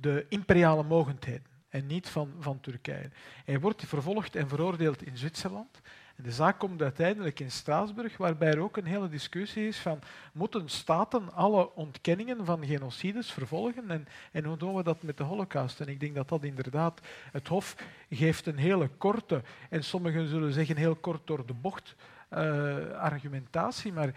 de 0.00 0.26
imperiale 0.28 0.82
mogendheden 0.82 1.46
en 1.68 1.86
niet 1.86 2.08
van, 2.08 2.32
van 2.38 2.60
Turkije. 2.60 3.10
Hij 3.44 3.60
wordt 3.60 3.84
vervolgd 3.86 4.36
en 4.36 4.48
veroordeeld 4.48 5.02
in 5.02 5.16
Zwitserland. 5.16 5.80
En 6.16 6.24
de 6.24 6.32
zaak 6.32 6.58
komt 6.58 6.82
uiteindelijk 6.82 7.40
in 7.40 7.50
Straatsburg, 7.50 8.16
waarbij 8.16 8.50
er 8.50 8.60
ook 8.60 8.76
een 8.76 8.84
hele 8.84 9.08
discussie 9.08 9.66
is 9.66 9.78
van 9.78 9.98
moeten 10.32 10.68
staten 10.68 11.32
alle 11.32 11.74
ontkenningen 11.74 12.44
van 12.44 12.66
genocides 12.66 13.30
vervolgen 13.30 13.90
en, 13.90 14.08
en 14.32 14.44
hoe 14.44 14.56
doen 14.56 14.74
we 14.74 14.82
dat 14.82 15.02
met 15.02 15.16
de 15.16 15.22
holocaust? 15.22 15.80
En 15.80 15.88
ik 15.88 16.00
denk 16.00 16.14
dat 16.14 16.28
dat 16.28 16.44
inderdaad, 16.44 17.00
het 17.32 17.48
Hof 17.48 17.76
geeft 18.10 18.46
een 18.46 18.58
hele 18.58 18.88
korte, 18.88 19.42
en 19.70 19.84
sommigen 19.84 20.28
zullen 20.28 20.52
zeggen 20.52 20.76
heel 20.76 20.96
kort 20.96 21.26
door 21.26 21.46
de 21.46 21.54
bocht, 21.54 21.94
eh, 22.28 22.90
argumentatie, 22.90 23.92
maar 23.92 24.14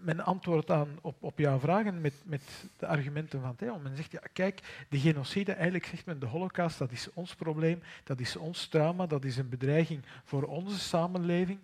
men 0.00 0.20
antwoordt 0.20 0.70
aan 0.70 0.98
op, 1.00 1.16
op 1.20 1.38
jouw 1.38 1.58
vragen 1.58 2.00
met, 2.00 2.14
met 2.24 2.42
de 2.76 2.86
argumenten 2.86 3.40
van 3.40 3.56
Theo. 3.56 3.78
Men 3.78 3.96
zegt, 3.96 4.12
ja, 4.12 4.20
kijk, 4.32 4.86
de 4.88 4.98
genocide, 4.98 5.52
eigenlijk 5.52 5.86
zegt 5.86 6.06
men 6.06 6.18
de 6.18 6.26
holocaust, 6.26 6.78
dat 6.78 6.92
is 6.92 7.08
ons 7.14 7.34
probleem, 7.34 7.82
dat 8.04 8.20
is 8.20 8.36
ons 8.36 8.66
trauma, 8.66 9.06
dat 9.06 9.24
is 9.24 9.36
een 9.36 9.48
bedreiging 9.48 10.02
voor 10.24 10.42
onze 10.42 10.78
samenleving. 10.78 11.58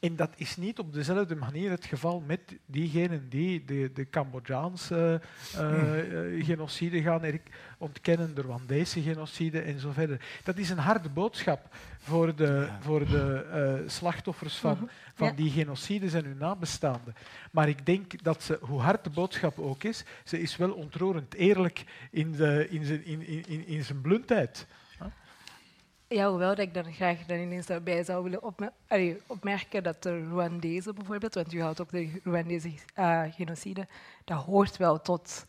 En 0.00 0.16
dat 0.16 0.30
is 0.36 0.56
niet 0.56 0.78
op 0.78 0.92
dezelfde 0.92 1.36
manier 1.36 1.70
het 1.70 1.84
geval 1.84 2.20
met 2.26 2.40
diegenen 2.66 3.28
die 3.28 3.64
de, 3.64 3.90
de 3.94 4.10
Cambodjaanse 4.10 5.20
eh, 5.56 5.98
eh, 6.36 6.44
genocide 6.44 7.02
gaan 7.02 7.22
ontkennen, 7.78 8.34
de 8.34 8.40
Rwandese 8.40 9.02
genocide 9.02 9.60
en 9.60 9.80
zo 9.80 9.90
verder. 9.92 10.20
Dat 10.44 10.56
is 10.56 10.70
een 10.70 10.78
harde 10.78 11.08
boodschap 11.08 11.74
voor 11.98 12.34
de, 12.34 12.68
voor 12.80 13.06
de 13.08 13.46
eh, 13.52 13.88
slachtoffers 13.90 14.56
van, 14.56 14.76
Mhm. 14.76 14.84
van 15.14 15.34
die 15.34 15.50
genocides 15.50 16.12
en 16.12 16.24
hun 16.24 16.36
nabestaanden. 16.38 17.14
Maar 17.50 17.68
ik 17.68 17.86
denk 17.86 18.22
dat 18.22 18.42
ze, 18.42 18.58
hoe 18.60 18.80
hard 18.80 19.04
de 19.04 19.10
boodschap 19.10 19.58
ook 19.58 19.84
is, 19.84 20.04
ze 20.24 20.40
is 20.40 20.56
wel 20.56 20.72
ontroerend 20.72 21.34
eerlijk 21.34 21.84
in, 22.10 22.32
de, 22.32 22.66
in, 22.70 22.84
zijn, 22.84 23.04
in, 23.04 23.46
in, 23.46 23.66
in 23.66 23.84
zijn 23.84 24.00
bluntheid. 24.00 24.66
Ja, 26.14 26.28
hoewel 26.28 26.48
dat 26.48 26.58
ik 26.58 26.74
dan 26.74 26.92
graag 26.92 27.18
dan 27.26 27.38
ineens 27.38 27.66
daarbij 27.66 28.04
zou 28.04 28.22
willen 28.22 28.40
allee, 28.88 29.20
opmerken 29.26 29.82
dat 29.82 30.02
de 30.02 30.18
Rwandezen 30.18 30.94
bijvoorbeeld, 30.94 31.34
want 31.34 31.52
u 31.52 31.62
had 31.62 31.80
ook 31.80 31.90
de 31.90 32.20
Rwandese 32.24 32.72
eh, 32.94 33.22
genocide, 33.30 33.86
dat 34.24 34.42
hoort 34.44 34.76
wel 34.76 35.00
tot 35.00 35.46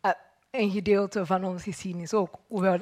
eh, 0.00 0.10
een 0.50 0.70
gedeelte 0.70 1.26
van 1.26 1.44
onze 1.44 1.62
geschiedenis 1.64 2.14
ook. 2.14 2.38
Hoewel, 2.46 2.80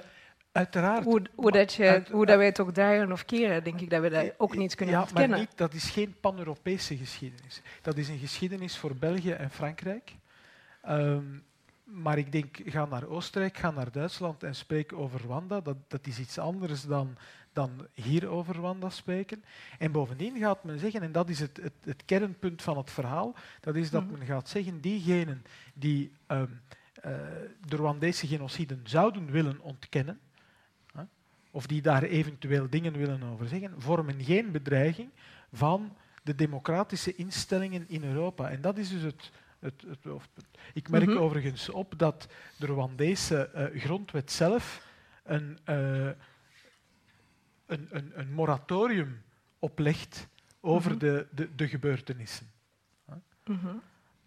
Uiteraard. 0.53 1.05
hoe, 1.05 1.23
hoe, 1.35 1.53
dat 1.53 1.75
je, 1.75 1.89
uit- 1.89 2.09
hoe 2.09 2.27
dat 2.27 2.37
wij 2.37 2.47
het 2.47 2.61
ook 2.61 2.71
draaien 2.73 3.13
of 3.13 3.25
keren, 3.25 3.65
denk 3.65 3.81
ik 3.81 3.91
dat 3.91 4.01
we 4.01 4.09
dat 4.09 4.35
ook 4.37 4.57
niet 4.57 4.75
kunnen 4.75 4.95
ja, 4.95 5.01
ontkennen. 5.01 5.31
maar 5.31 5.39
niet, 5.39 5.57
dat 5.57 5.75
is 5.75 5.91
geen 5.91 6.15
pan-Europese 6.21 6.97
geschiedenis. 6.97 7.63
Dat 7.83 7.97
is 7.97 8.09
een 8.09 8.19
geschiedenis 8.19 8.77
voor 8.79 8.97
België 8.97 9.33
en 9.33 9.51
Frankrijk. 9.51 10.13
Ehm, 10.83 11.25
maar 11.85 12.19
ik 12.19 12.33
denk, 12.33 12.61
ga 12.65 12.85
naar 12.85 13.07
Oostenrijk, 13.07 13.57
ga 13.57 13.71
naar 13.71 13.93
Duitsland 13.93 14.43
en 14.43 14.55
spreek 14.55 14.93
over 14.93 15.21
Rwanda. 15.21 15.61
Dat, 15.61 15.77
dat 15.89 16.07
is 16.07 16.19
iets 16.19 16.39
anders 16.39 16.83
dan, 16.83 17.17
dan 17.53 17.87
hier 17.95 18.27
over 18.27 18.55
Rwanda 18.55 18.91
spreken. 18.91 19.45
En 19.79 19.93
bovendien 19.93 20.39
gaat 20.39 20.65
men 20.65 20.79
zeggen, 20.79 21.03
en 21.03 21.13
dat 21.13 21.29
is 21.29 21.41
het, 21.41 21.57
het, 21.63 21.73
het 21.85 22.05
kernpunt 22.05 22.63
van 22.63 22.77
het 22.77 22.91
verhaal, 22.91 23.35
dat 23.61 23.77
is 23.77 23.91
dat 23.91 24.05
Mhm. 24.05 24.19
men 24.19 24.27
gaat 24.27 24.49
zeggen, 24.49 24.81
diegenen 24.81 25.45
die 25.75 26.13
ehm, 26.27 26.47
eh, 26.95 27.13
de 27.61 27.77
Rwandese 27.77 28.27
genocide 28.27 28.79
zouden 28.83 29.31
willen 29.31 29.61
ontkennen, 29.61 30.21
of 31.51 31.67
die 31.67 31.83
daar 31.83 32.03
eventueel 32.03 32.71
dingen 32.71 32.93
willen 32.93 33.23
over 33.23 33.49
zeggen, 33.49 33.83
vormen 33.83 34.23
geen 34.25 34.51
bedreiging 34.51 35.11
van 35.53 35.97
de 36.23 36.35
democratische 36.35 37.15
instellingen 37.15 37.85
in 37.89 38.05
Europa. 38.05 38.51
En 38.51 38.61
dat 38.61 38.79
is 38.79 38.89
dus 38.89 39.03
het, 39.03 39.31
het, 39.65 39.85
het 39.89 40.05
hoofdpunt. 40.05 40.47
Ik 40.75 40.89
merk 40.89 41.07
Mhm. 41.07 41.17
overigens 41.19 41.69
op 41.69 41.95
dat 41.99 42.29
de 42.57 42.67
Rwandese 42.67 43.49
eh, 43.49 43.81
grondwet 43.81 44.33
zelf 44.33 44.87
een, 45.23 45.59
eh, 45.65 46.07
een, 47.67 47.89
een, 47.91 48.13
een 48.15 48.33
moratorium 48.33 49.23
oplegt 49.59 50.29
over 50.61 50.91
Mhm. 50.91 50.99
de, 50.99 51.27
de, 51.31 51.55
de 51.55 51.69
gebeurtenissen. 51.69 52.47
Mhm. 53.45 53.75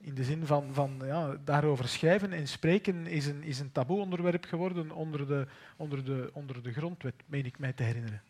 In 0.02 0.14
de 0.16 0.24
zin 0.24 0.46
van, 0.46 0.74
van 0.74 1.02
ja, 1.06 1.38
daarover 1.44 1.88
schrijven 1.88 2.34
en 2.34 2.48
spreken 2.48 3.08
is 3.08 3.26
een, 3.26 3.44
is 3.44 3.60
een 3.60 3.72
taboe-onderwerp 3.72 4.44
geworden 4.46 4.92
onder 4.92 5.28
de, 5.28 5.48
onder, 5.76 6.06
de, 6.06 6.30
onder 6.34 6.64
de 6.64 6.72
grondwet, 6.74 7.14
meen 7.26 7.46
ik 7.46 7.60
mij 7.60 7.74
te 7.74 7.84
herinneren. 7.84 8.22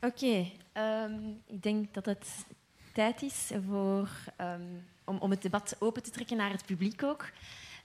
Oké, 0.00 0.50
ehm, 0.72 1.12
ik 1.46 1.62
denk 1.62 1.94
dat 1.94 2.06
het 2.06 2.46
tijd 2.92 3.22
is 3.22 3.50
voor, 3.68 4.08
ehm, 4.36 4.62
om, 5.04 5.16
om 5.18 5.30
het 5.30 5.42
debat 5.42 5.76
open 5.78 6.02
te 6.02 6.10
trekken 6.10 6.36
naar 6.36 6.50
het 6.50 6.66
publiek 6.66 7.02
ook. 7.02 7.30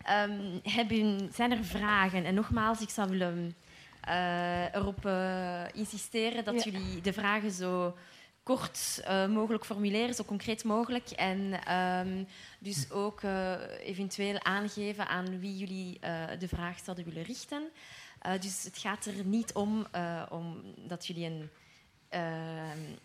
Ehm, 0.03 0.59
hebben, 0.63 1.29
zijn 1.33 1.51
er 1.51 1.63
vragen? 1.63 2.25
En 2.25 2.33
nogmaals, 2.33 2.81
ik 2.81 2.89
zou 2.89 3.09
willen 3.09 3.55
eh, 4.01 4.75
erop 4.75 5.05
eh, 5.05 5.63
insisteren 5.73 6.43
dat 6.43 6.63
Ja. 6.63 6.71
jullie 6.71 7.01
de 7.01 7.13
vragen 7.13 7.51
zo 7.51 7.97
kort 8.43 9.01
eh, 9.03 9.27
mogelijk 9.27 9.65
formuleren, 9.65 10.15
zo 10.15 10.23
concreet 10.23 10.63
mogelijk. 10.63 11.09
En 11.09 11.63
ehm, 11.63 12.23
dus 12.59 12.91
ook 12.91 13.21
eventueel 13.83 14.43
aangeven 14.43 15.07
aan 15.07 15.39
wie 15.39 15.57
jullie 15.57 15.99
de 16.39 16.47
vraag 16.47 16.79
zouden 16.83 17.05
willen 17.05 17.23
richten. 17.23 17.63
Dus 18.39 18.63
het 18.63 18.77
gaat 18.77 19.05
er 19.05 19.25
niet 19.25 19.53
om, 19.53 19.87
om 20.29 20.61
dat 20.87 21.07
jullie 21.07 21.25
een 21.25 21.49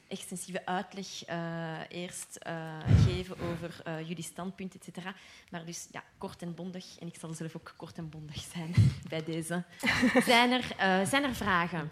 extensieve 0.09 0.67
uitleg 0.67 1.25
eh, 1.25 1.81
eerst 1.89 2.37
eh, 2.37 2.79
geven 3.05 3.39
over 3.39 3.81
eh, 3.85 4.09
jullie 4.09 4.25
standpunt, 4.25 4.75
et 4.75 4.85
cetera. 4.85 5.15
Maar 5.51 5.65
dus 5.65 5.89
ja, 5.91 6.05
kort 6.19 6.43
en 6.43 6.55
bondig. 6.55 6.99
En 6.99 7.07
ik 7.07 7.17
zal 7.21 7.35
zelf 7.35 7.57
ook 7.57 7.75
kort 7.77 7.99
en 7.99 8.09
bondig 8.09 8.41
zijn 8.53 8.75
bij 9.09 9.25
deze. 9.25 9.65
Zijn 10.25 10.51
er, 10.51 11.07
zijn 11.07 11.35
vragen? 11.35 11.91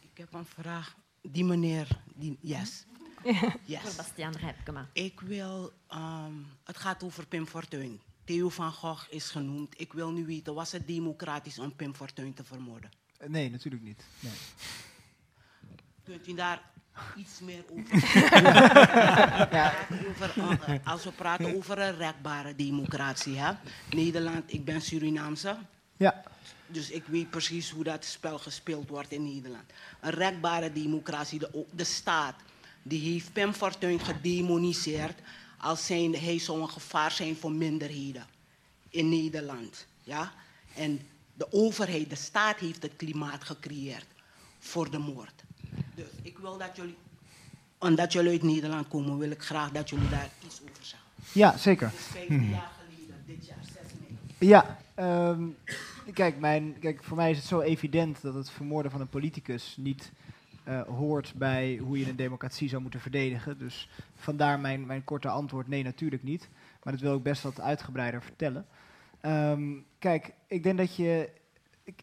Ik 0.00 0.20
heb 0.20 0.32
een 0.32 0.46
vraag. 0.46 0.96
Die 1.22 1.44
meneer, 1.44 1.88
die, 2.14 2.38
yes. 2.40 2.84
Voor 3.22 3.56
yes. 3.64 3.96
Bastiaan 3.96 4.36
Rijpkema. 4.36 4.88
Ik 4.92 5.20
wil, 5.20 5.72
ehm, 5.88 6.34
het 6.64 6.76
gaat 6.76 7.02
over 7.02 7.26
Pim 7.26 7.46
Fortuyn. 7.46 8.00
Theo 8.24 8.48
van 8.48 8.72
Gogh 8.72 9.06
is 9.10 9.30
genoemd. 9.30 9.80
Ik 9.80 9.92
wil 9.92 10.12
nu 10.12 10.26
weten, 10.26 10.54
was 10.54 10.72
het 10.72 10.86
democratisch 10.86 11.58
om 11.58 11.76
Pim 11.76 11.94
Fortuyn 11.94 12.34
te 12.34 12.44
vermoorden? 12.44 12.90
Eh, 13.18 13.28
Nee, 13.28 13.50
natuurlijk 13.50 13.82
niet. 13.82 14.04
Nee. 14.20 14.32
Kunt 16.04 16.28
u 16.28 16.34
daar 16.34 16.62
iets 17.16 17.40
meer 17.40 17.64
over 17.70 18.00
praten? 19.48 20.06
over 20.08 20.32
eh, 20.66 20.86
als 20.86 21.04
we 21.04 21.12
praten 21.12 21.56
over 21.56 21.78
een 21.78 21.96
rekbare 21.96 22.56
democratie. 22.56 23.38
Hè? 23.38 23.52
Nederland, 23.90 24.52
ik 24.52 24.64
ben 24.64 24.80
Surinaamse. 24.82 25.56
Ja, 25.96 26.22
Dus 26.66 26.90
ik 26.90 27.04
weet 27.06 27.30
precies 27.30 27.70
hoe 27.70 27.84
dat 27.84 28.04
spel 28.04 28.38
gespeeld 28.38 28.88
wordt 28.88 29.12
in 29.12 29.22
Nederland. 29.34 29.64
Een 30.00 30.10
rekbare 30.10 30.72
democratie, 30.72 31.38
de, 31.38 31.64
de 31.70 31.84
staat, 31.84 32.34
die 32.82 33.12
heeft 33.12 33.32
Pim 33.32 33.52
Fortuyn 33.52 34.00
gedemoniseerd 34.00 35.18
als 35.58 35.86
zijn, 35.86 36.14
hij 36.14 36.38
zou 36.38 36.60
een 36.60 36.70
gevaar 36.70 37.10
zijn 37.10 37.36
voor 37.36 37.52
minderheden 37.52 38.26
in 38.88 39.08
Nederland. 39.08 39.86
Ja? 40.02 40.32
En 40.74 41.00
de 41.34 41.52
overheid, 41.52 42.10
de 42.10 42.16
staat 42.16 42.58
heeft 42.58 42.82
het 42.82 42.92
klimaat 42.96 43.44
gecreëerd 43.44 44.06
voor 44.58 44.90
de 44.90 44.98
moord. 44.98 45.44
Dus 45.94 46.06
ik 46.22 46.38
wil 46.38 46.58
dat 46.58 46.76
jullie, 46.76 46.96
omdat 47.78 48.12
jullie 48.12 48.30
uit 48.30 48.42
Nederland 48.42 48.88
komen, 48.88 49.18
wil 49.18 49.30
ik 49.30 49.42
graag 49.42 49.70
dat 49.70 49.90
jullie 49.90 50.08
daar 50.08 50.28
iets 50.44 50.60
over 50.62 50.84
zeggen. 50.84 51.08
ja 51.32 51.56
zeker. 51.56 51.90
Dus 51.90 52.06
15 52.06 52.48
jaar 52.48 52.72
geleden, 52.78 53.22
dit 53.26 53.46
jaar 53.46 53.58
6 53.62 53.74
mei. 54.00 54.48
Ja, 54.50 54.78
ehm, 54.94 55.42
kijk, 56.12 56.38
mijn, 56.38 56.76
kijk, 56.80 57.04
voor 57.04 57.16
mij 57.16 57.30
is 57.30 57.36
het 57.36 57.46
zo 57.46 57.60
evident 57.60 58.22
dat 58.22 58.34
het 58.34 58.50
vermoorden 58.50 58.90
van 58.90 59.00
een 59.00 59.08
politicus 59.08 59.74
niet 59.78 60.12
eh, 60.64 60.82
hoort 60.82 61.32
bij 61.34 61.76
hoe 61.76 61.98
je 61.98 62.08
een 62.08 62.16
democratie 62.16 62.68
zou 62.68 62.82
moeten 62.82 63.00
verdedigen. 63.00 63.58
Dus 63.58 63.88
vandaar 64.16 64.60
mijn, 64.60 64.86
mijn 64.86 65.04
korte 65.04 65.28
antwoord, 65.28 65.68
nee, 65.68 65.82
natuurlijk 65.82 66.22
niet. 66.22 66.48
Maar 66.82 66.92
dat 66.92 67.02
wil 67.02 67.16
ik 67.16 67.22
best 67.22 67.42
wat 67.42 67.60
uitgebreider 67.60 68.22
vertellen. 68.22 68.66
Ehm, 69.24 69.72
kijk, 69.98 70.34
ik 70.46 70.62
denk 70.62 70.78
dat 70.78 70.96
je 70.96 71.30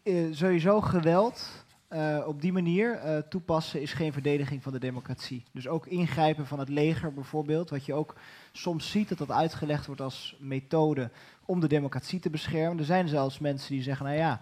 eh, 0.02 0.14
sowieso 0.30 0.80
geweld 0.80 1.64
eh, 1.88 2.24
op 2.26 2.40
die 2.40 2.52
manier 2.52 2.94
eh, 2.94 3.18
toepassen 3.18 3.80
is 3.80 3.92
geen 3.92 4.12
verdediging 4.12 4.62
van 4.62 4.72
de 4.72 4.78
democratie. 4.78 5.42
Dus 5.52 5.68
ook 5.68 5.86
ingrijpen 5.86 6.46
van 6.46 6.58
het 6.58 6.68
leger 6.68 7.12
bijvoorbeeld, 7.12 7.70
wat 7.70 7.84
je 7.84 7.94
ook 7.94 8.16
soms 8.52 8.90
ziet 8.90 9.08
dat 9.08 9.18
dat 9.18 9.30
uitgelegd 9.30 9.86
wordt 9.86 10.00
als 10.00 10.36
methode 10.40 11.10
om 11.44 11.60
de 11.60 11.68
democratie 11.68 12.20
te 12.20 12.30
beschermen. 12.30 12.78
Er 12.78 12.84
zijn 12.84 13.08
zelfs 13.08 13.38
mensen 13.38 13.72
die 13.72 13.82
zeggen, 13.82 14.06
nou 14.06 14.18
ja, 14.18 14.40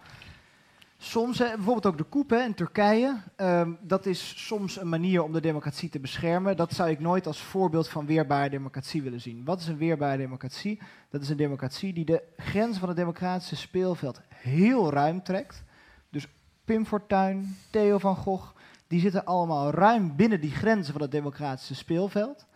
soms, 1.03 1.39
hè, 1.39 1.55
bijvoorbeeld 1.55 1.87
ook 1.87 1.99
de 1.99 2.37
hè, 2.37 2.43
in 2.43 2.55
Turkije, 2.55 3.23
ehm, 3.37 3.73
dat 3.81 4.07
is 4.07 4.47
soms 4.47 4.81
een 4.81 4.89
manier 4.89 5.23
om 5.23 5.33
de 5.33 5.41
democratie 5.41 5.89
te 5.89 6.01
beschermen. 6.01 6.57
Dat 6.57 6.73
zou 6.73 6.91
ik 6.91 7.01
nooit 7.01 7.27
als 7.27 7.43
voorbeeld 7.43 7.89
van 7.89 8.07
weerbare 8.07 8.51
democratie 8.51 9.03
willen 9.03 9.21
zien. 9.21 9.45
Wat 9.45 9.61
is 9.61 9.67
een 9.67 9.77
weerbare 9.77 10.17
democratie? 10.17 10.81
Dat 11.11 11.23
is 11.23 11.29
een 11.29 11.37
democratie 11.37 11.93
die 11.93 12.05
de 12.05 12.23
grenzen 12.37 12.81
van 12.81 12.89
het 12.89 12.97
democratische 12.99 13.57
speelveld 13.57 14.21
heel 14.29 14.91
ruim 14.91 15.23
trekt. 15.23 15.65
Dus 16.11 16.29
Pim 16.65 16.87
Fortuyn, 16.87 17.57
Theo 17.71 17.99
van 17.99 18.17
Gogh, 18.17 18.57
die 18.87 19.01
zitten 19.01 19.25
allemaal 19.25 19.71
ruim 19.71 20.17
binnen 20.17 20.41
die 20.41 20.51
grenzen 20.51 20.93
van 20.93 21.03
het 21.03 21.11
democratische 21.11 21.75
speelveld. 21.75 22.47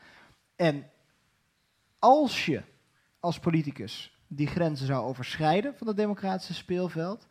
En 0.57 0.91
als 1.99 2.47
je 2.47 2.63
als 3.21 3.39
politicus 3.39 4.19
die 4.27 4.47
grenzen 4.47 4.87
zou 4.87 5.05
overschrijden 5.07 5.75
van 5.77 5.87
het 5.87 5.97
democratische 5.97 6.55
speelveld, 6.55 7.27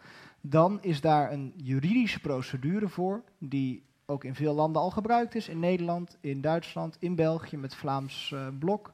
dan 0.45 0.81
is 0.81 1.01
daar 1.01 1.31
een 1.31 1.53
juridische 1.55 2.19
procedure 2.19 2.87
voor, 2.87 3.23
die 3.37 3.83
ook 4.05 4.23
in 4.23 4.35
veel 4.35 4.53
landen 4.53 4.81
al 4.81 4.91
gebruikt 4.91 5.35
is, 5.35 5.47
in 5.47 5.59
Nederland, 5.59 6.17
in 6.21 6.41
Duitsland, 6.41 6.95
in 6.99 7.15
België 7.15 7.57
met 7.57 7.75
Vlaams 7.75 8.31
eh, 8.33 8.47
blok, 8.59 8.91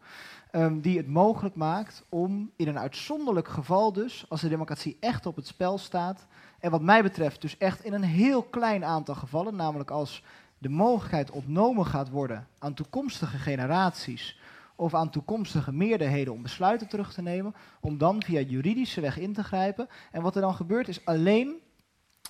ehm, 0.52 0.80
die 0.80 0.98
het 0.98 1.08
mogelijk 1.08 1.56
maakt 1.56 2.06
om 2.10 2.52
in 2.56 2.68
een 2.68 2.80
uitzonderlijk 2.80 3.48
geval 3.48 3.94
dus, 3.94 4.26
als 4.30 4.42
de 4.42 4.50
democratie 4.50 4.98
echt 5.00 5.26
op 5.26 5.36
het 5.36 5.48
spel 5.48 5.78
staat, 5.78 6.28
en 6.60 6.72
wat 6.72 6.82
mij 6.82 7.04
betreft 7.04 7.42
dus 7.42 7.58
echt 7.58 7.84
in 7.84 7.94
een 7.94 8.04
heel 8.04 8.44
klein 8.44 8.86
aantal 8.86 9.16
gevallen, 9.16 9.56
namelijk 9.56 9.92
als 9.92 10.24
de 10.58 10.70
mogelijkheid 10.70 11.32
ontnomen 11.32 11.86
gaat 11.86 12.10
worden 12.10 12.48
aan 12.60 12.74
toekomstige 12.74 13.38
generaties 13.38 14.39
of 14.80 14.94
aan 14.94 15.10
toekomstige 15.10 15.72
meerderheden 15.72 16.34
om 16.34 16.42
besluiten 16.42 16.88
terug 16.88 17.14
te 17.14 17.22
nemen, 17.22 17.56
om 17.80 17.98
dan 17.98 18.24
via 18.24 18.40
juridische 18.40 19.02
weg 19.02 19.18
in 19.18 19.34
te 19.34 19.44
grijpen. 19.44 19.88
En 20.12 20.22
wat 20.22 20.36
er 20.36 20.42
dan 20.42 20.56
gebeurt 20.56 20.88
is 20.88 21.06
alleen 21.06 21.56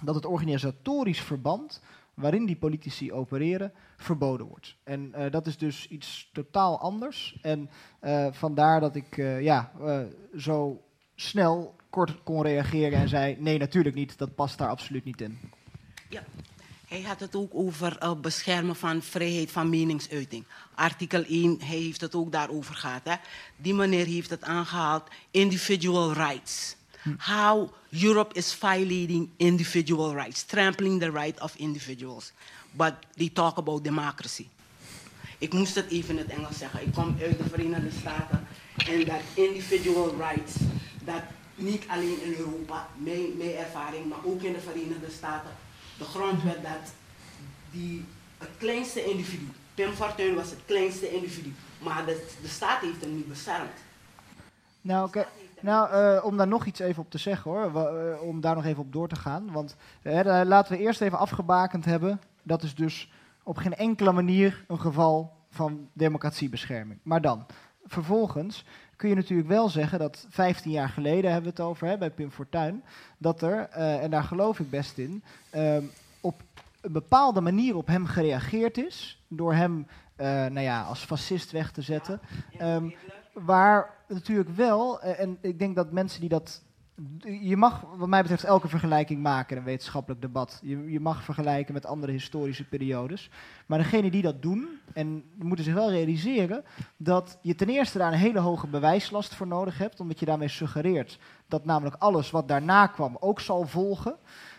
dat 0.01 0.15
het 0.15 0.25
organisatorisch 0.25 1.21
verband 1.21 1.81
waarin 2.13 2.45
die 2.45 2.55
politici 2.55 3.13
opereren 3.13 3.73
verboden 3.97 4.45
wordt. 4.45 4.75
En 4.83 5.13
eh, 5.13 5.31
dat 5.31 5.47
is 5.47 5.57
dus 5.57 5.87
iets 5.87 6.29
totaal 6.33 6.79
anders. 6.79 7.39
En 7.41 7.69
eh, 7.99 8.27
vandaar 8.31 8.79
dat 8.79 8.95
ik 8.95 9.17
eh, 9.17 9.41
ja, 9.41 9.71
zo 10.37 10.81
snel 11.15 11.75
kort 11.89 12.23
kon 12.23 12.41
reageren 12.41 12.99
en 12.99 13.09
zei: 13.09 13.35
nee, 13.39 13.57
natuurlijk 13.57 13.95
niet, 13.95 14.17
dat 14.17 14.35
past 14.35 14.57
daar 14.57 14.69
absoluut 14.69 15.03
niet 15.03 15.21
in. 15.21 15.39
Hij 16.89 17.01
had 17.01 17.19
het 17.19 17.35
ook 17.35 17.51
over 17.53 17.97
uh, 18.03 18.13
beschermen 18.13 18.75
van 18.75 19.01
vrijheid 19.01 19.51
van 19.51 19.69
meningsuiting. 19.69 20.43
Artikel 20.75 21.23
1, 21.23 21.57
hij 21.59 21.77
heeft 21.77 22.01
het 22.01 22.15
ook 22.15 22.31
daarover 22.31 22.75
gehad. 22.75 23.01
Hè? 23.03 23.15
Die 23.57 23.73
meneer 23.73 24.05
heeft 24.05 24.29
het 24.29 24.43
aangehaald, 24.43 25.03
individual 25.31 26.13
rights. 26.13 26.75
How 27.17 27.73
Europe 27.89 28.35
is 28.35 28.53
violating 28.53 29.29
individual 29.37 30.13
rights, 30.13 30.43
trampling 30.43 30.99
the 30.99 31.11
right 31.11 31.41
of 31.41 31.55
individuals. 31.55 32.31
But 32.71 32.93
they 33.15 33.29
talk 33.33 33.57
about 33.57 33.83
democracy. 33.83 34.47
Ik 35.37 35.53
moest 35.53 35.75
het 35.75 35.89
even 35.89 36.09
in 36.09 36.17
het 36.17 36.29
Engels 36.29 36.57
zeggen. 36.57 36.81
Ik 36.81 36.93
kom 36.93 37.17
uit 37.21 37.37
de 37.37 37.49
Verenigde 37.49 37.91
Staten 37.99 38.47
en 38.75 39.05
dat 39.05 39.21
individual 39.33 40.15
rights, 40.17 40.53
dat 41.03 41.21
niet 41.55 41.83
alleen 41.87 42.21
in 42.21 42.33
Europa, 42.37 42.87
mijn, 42.97 43.37
mijn 43.37 43.55
ervaring, 43.55 44.09
maar 44.09 44.23
ook 44.23 44.41
in 44.41 44.53
de 44.53 44.59
Verenigde 44.59 45.11
Staten, 45.17 45.51
de 45.99 46.05
grondwet 46.05 46.63
dat 46.63 46.93
die, 47.71 48.05
het 48.37 48.49
kleinste 48.57 49.05
individu 49.11 49.47
Pim 49.79 49.93
Fortuyn 49.93 50.35
was 50.35 50.49
het 50.49 50.59
kleinste 50.65 51.13
individu, 51.13 51.53
maar 51.77 52.05
de, 52.05 52.27
de 52.41 52.47
staat 52.47 52.81
heeft 52.81 53.01
hem 53.01 53.15
niet 53.15 53.27
beschermd. 53.27 53.71
Nou, 54.81 55.07
oké. 55.07 55.25
Nou, 55.61 55.91
eh, 55.91 56.25
om 56.25 56.37
daar 56.37 56.47
nog 56.47 56.65
iets 56.65 56.79
even 56.79 57.03
op 57.03 57.11
te 57.11 57.17
zeggen 57.17 57.51
hoor, 57.51 57.87
eh, 57.87 58.21
om 58.21 58.41
daar 58.41 58.55
nog 58.55 58.65
even 58.65 58.83
op 58.83 58.93
door 58.93 59.07
te 59.07 59.15
gaan. 59.15 59.51
Want 59.51 59.75
eh, 60.01 60.41
laten 60.43 60.71
we 60.71 60.83
eerst 60.83 61.01
even 61.01 61.17
afgebakend 61.17 61.85
hebben. 61.85 62.21
Dat 62.43 62.63
is 62.63 62.75
dus 62.75 63.11
op 63.43 63.57
geen 63.57 63.75
enkele 63.75 64.11
manier 64.11 64.65
een 64.67 64.79
geval 64.79 65.33
van 65.49 65.89
democratiebescherming. 65.93 66.99
Maar 67.03 67.21
dan, 67.21 67.45
vervolgens 67.85 68.65
kun 68.99 69.09
je 69.09 69.15
natuurlijk 69.15 69.47
wel 69.47 69.69
zeggen 69.69 69.99
dat 69.99 70.25
15 70.29 70.71
jaar 70.71 70.89
geleden 70.89 71.31
hebben 71.31 71.53
we 71.55 71.61
het 71.61 71.69
over 71.69 71.87
hè, 71.87 71.97
bij 71.97 72.09
Pim 72.09 72.31
Fortuyn, 72.31 72.83
dat 73.17 73.41
er, 73.41 73.69
eh, 73.69 74.03
en 74.03 74.09
daar 74.09 74.23
geloof 74.23 74.59
ik 74.59 74.69
best 74.69 74.97
in, 74.97 75.23
ehm, 75.49 75.83
op 76.21 76.41
een 76.81 76.91
bepaalde 76.91 77.41
manier 77.41 77.75
op 77.75 77.87
hem 77.87 78.05
gereageerd 78.05 78.77
is. 78.77 79.23
Door 79.27 79.53
hem 79.53 79.87
eh, 80.15 80.27
nou 80.27 80.59
ja, 80.59 80.81
als 80.81 81.03
fascist 81.03 81.51
weg 81.51 81.71
te 81.71 81.81
zetten. 81.81 82.19
Ehm, 82.57 82.89
waar 83.33 83.89
natuurlijk 84.07 84.49
wel, 84.49 85.01
eh, 85.01 85.19
en 85.19 85.37
ik 85.41 85.59
denk 85.59 85.75
dat 85.75 85.91
mensen 85.91 86.19
die 86.19 86.29
dat. 86.29 86.61
Je 87.41 87.57
mag, 87.57 87.85
wat 87.97 88.07
mij 88.07 88.21
betreft, 88.21 88.43
elke 88.43 88.67
vergelijking 88.67 89.21
maken 89.21 89.51
in 89.51 89.57
een 89.57 89.67
wetenschappelijk 89.67 90.21
debat. 90.21 90.59
Je, 90.63 90.91
je 90.91 90.99
mag 90.99 91.23
vergelijken 91.23 91.73
met 91.73 91.85
andere 91.85 92.11
historische 92.11 92.67
periodes. 92.67 93.29
Maar 93.65 93.77
degenen 93.77 94.11
die 94.11 94.21
dat 94.21 94.41
doen, 94.41 94.67
en 94.93 95.23
moeten 95.35 95.65
zich 95.65 95.73
wel 95.73 95.91
realiseren 95.91 96.63
dat 96.97 97.37
je 97.41 97.55
ten 97.55 97.69
eerste 97.69 97.97
daar 97.97 98.11
een 98.11 98.19
hele 98.19 98.39
hoge 98.39 98.67
bewijslast 98.67 99.35
voor 99.35 99.47
nodig 99.47 99.77
hebt, 99.77 99.99
omdat 99.99 100.19
je 100.19 100.25
daarmee 100.25 100.47
suggereert 100.47 101.19
dat 101.47 101.65
namelijk 101.65 101.95
alles 101.99 102.31
wat 102.31 102.47
daarna 102.47 102.87
kwam 102.87 103.17
ook 103.19 103.39
zal 103.39 103.67
volgen. 103.67 104.15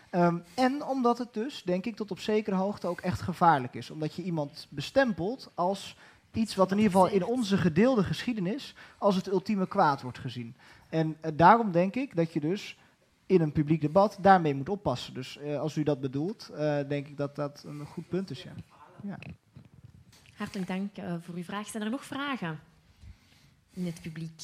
Ehm, 0.09 0.37
en 0.55 0.85
omdat 0.85 1.17
het 1.17 1.33
dus, 1.33 1.63
denk 1.63 1.85
ik, 1.85 1.95
tot 1.95 2.11
op 2.11 2.19
zekere 2.19 2.55
hoogte 2.55 2.87
ook 2.87 3.01
echt 3.01 3.21
gevaarlijk 3.21 3.73
is. 3.73 3.89
Omdat 3.89 4.15
je 4.15 4.23
iemand 4.23 4.67
bestempelt 4.69 5.51
als 5.55 5.95
iets 6.33 6.55
wat 6.55 6.71
in 6.71 6.77
ieder 6.77 6.91
geval 6.91 7.07
in 7.07 7.25
onze 7.25 7.57
gedeelde 7.57 8.03
geschiedenis 8.03 8.75
als 8.97 9.15
het 9.15 9.27
ultieme 9.27 9.67
kwaad 9.67 10.01
wordt 10.01 10.19
gezien. 10.19 10.55
En 10.91 11.17
eh, 11.21 11.31
daarom 11.35 11.71
denk 11.71 11.95
ik 11.95 12.15
dat 12.15 12.33
je 12.33 12.39
dus 12.39 12.77
in 13.25 13.41
een 13.41 13.51
publiek 13.51 13.81
debat 13.81 14.17
daarmee 14.21 14.53
moet 14.53 14.69
oppassen. 14.69 15.13
Dus 15.13 15.37
eh, 15.37 15.59
als 15.59 15.75
u 15.75 15.83
dat 15.83 16.01
bedoelt, 16.01 16.49
eh, 16.49 16.79
denk 16.87 17.07
ik 17.07 17.17
dat 17.17 17.35
dat 17.35 17.63
een 17.65 17.85
goed 17.85 18.07
punt 18.07 18.29
is. 18.29 18.43
Ja. 18.43 18.53
Ja. 19.03 19.17
Hartelijk 20.41 20.67
dank 20.67 20.97
eh, 20.97 21.15
voor 21.21 21.35
uw 21.35 21.43
vraag. 21.43 21.67
Zijn 21.67 21.83
er 21.83 21.89
nog 21.89 22.05
vragen 22.05 22.59
in 23.73 23.85
het 23.85 24.01
publiek? 24.01 24.41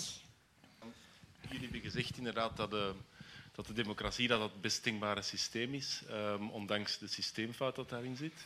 Jullie 1.41 1.61
hebben 1.61 1.81
gezegd 1.81 2.17
inderdaad 2.17 2.57
dat 2.57 2.71
de, 2.71 2.93
dat 3.51 3.67
de 3.67 3.73
democratie 3.73 4.27
dat 4.27 4.41
het 4.41 4.61
best 4.61 4.83
denkbare 4.83 5.21
systeem 5.21 5.73
is, 5.73 6.03
ehm, 6.09 6.47
ondanks 6.47 6.97
de 6.97 7.07
systeemfout 7.07 7.75
dat 7.75 7.89
daarin 7.89 8.15
zit. 8.15 8.45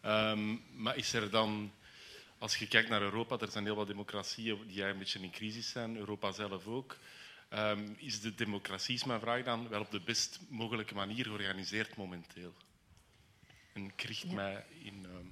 Ehm, 0.00 0.56
maar 0.76 0.96
is 0.96 1.12
er 1.12 1.30
dan, 1.30 1.70
als 2.38 2.56
je 2.56 2.66
kijkt 2.68 2.88
naar 2.88 3.02
Europa, 3.02 3.38
er 3.38 3.50
zijn 3.50 3.64
heel 3.64 3.74
wat 3.76 3.86
democratieën 3.86 4.66
die 4.66 4.84
een 4.84 4.98
beetje 4.98 5.18
in 5.20 5.30
crisis 5.30 5.68
zijn, 5.70 5.96
Europa 5.96 6.32
zelf 6.32 6.66
ook. 6.66 6.96
Ehm, 7.48 7.92
is 7.96 8.20
de 8.20 8.34
democratie, 8.34 8.94
is 8.94 9.04
mijn 9.04 9.20
vraag 9.20 9.44
dan, 9.44 9.68
wel 9.68 9.80
op 9.80 9.90
de 9.90 10.00
best 10.00 10.40
mogelijke 10.48 10.94
manier 10.94 11.24
georganiseerd 11.24 11.96
momenteel? 11.96 12.52
En 13.72 13.84
ik 13.84 14.02
richt 14.02 14.22
Ja. 14.28 14.34
mij 14.34 14.64
in, 14.82 15.04
ehm, 15.04 15.26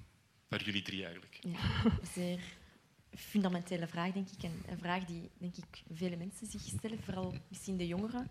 naar 0.49 0.63
jullie 0.63 0.83
drie 0.83 1.05
eigenlijk. 1.05 1.39
Ja, 1.41 1.93
zeer 2.15 2.41
fundamentele 3.17 3.87
vraag, 3.87 4.13
denk 4.13 4.29
ik. 4.31 4.43
En 4.43 4.63
een 4.69 4.79
vraag 4.79 5.05
die, 5.05 5.31
denk 5.39 5.57
ik, 5.57 5.83
vele 5.93 6.17
mensen 6.17 6.47
zich 6.47 6.61
stellen, 6.61 7.03
vooral 7.03 7.35
misschien 7.49 7.77
de 7.77 7.87
jongeren, 7.87 8.31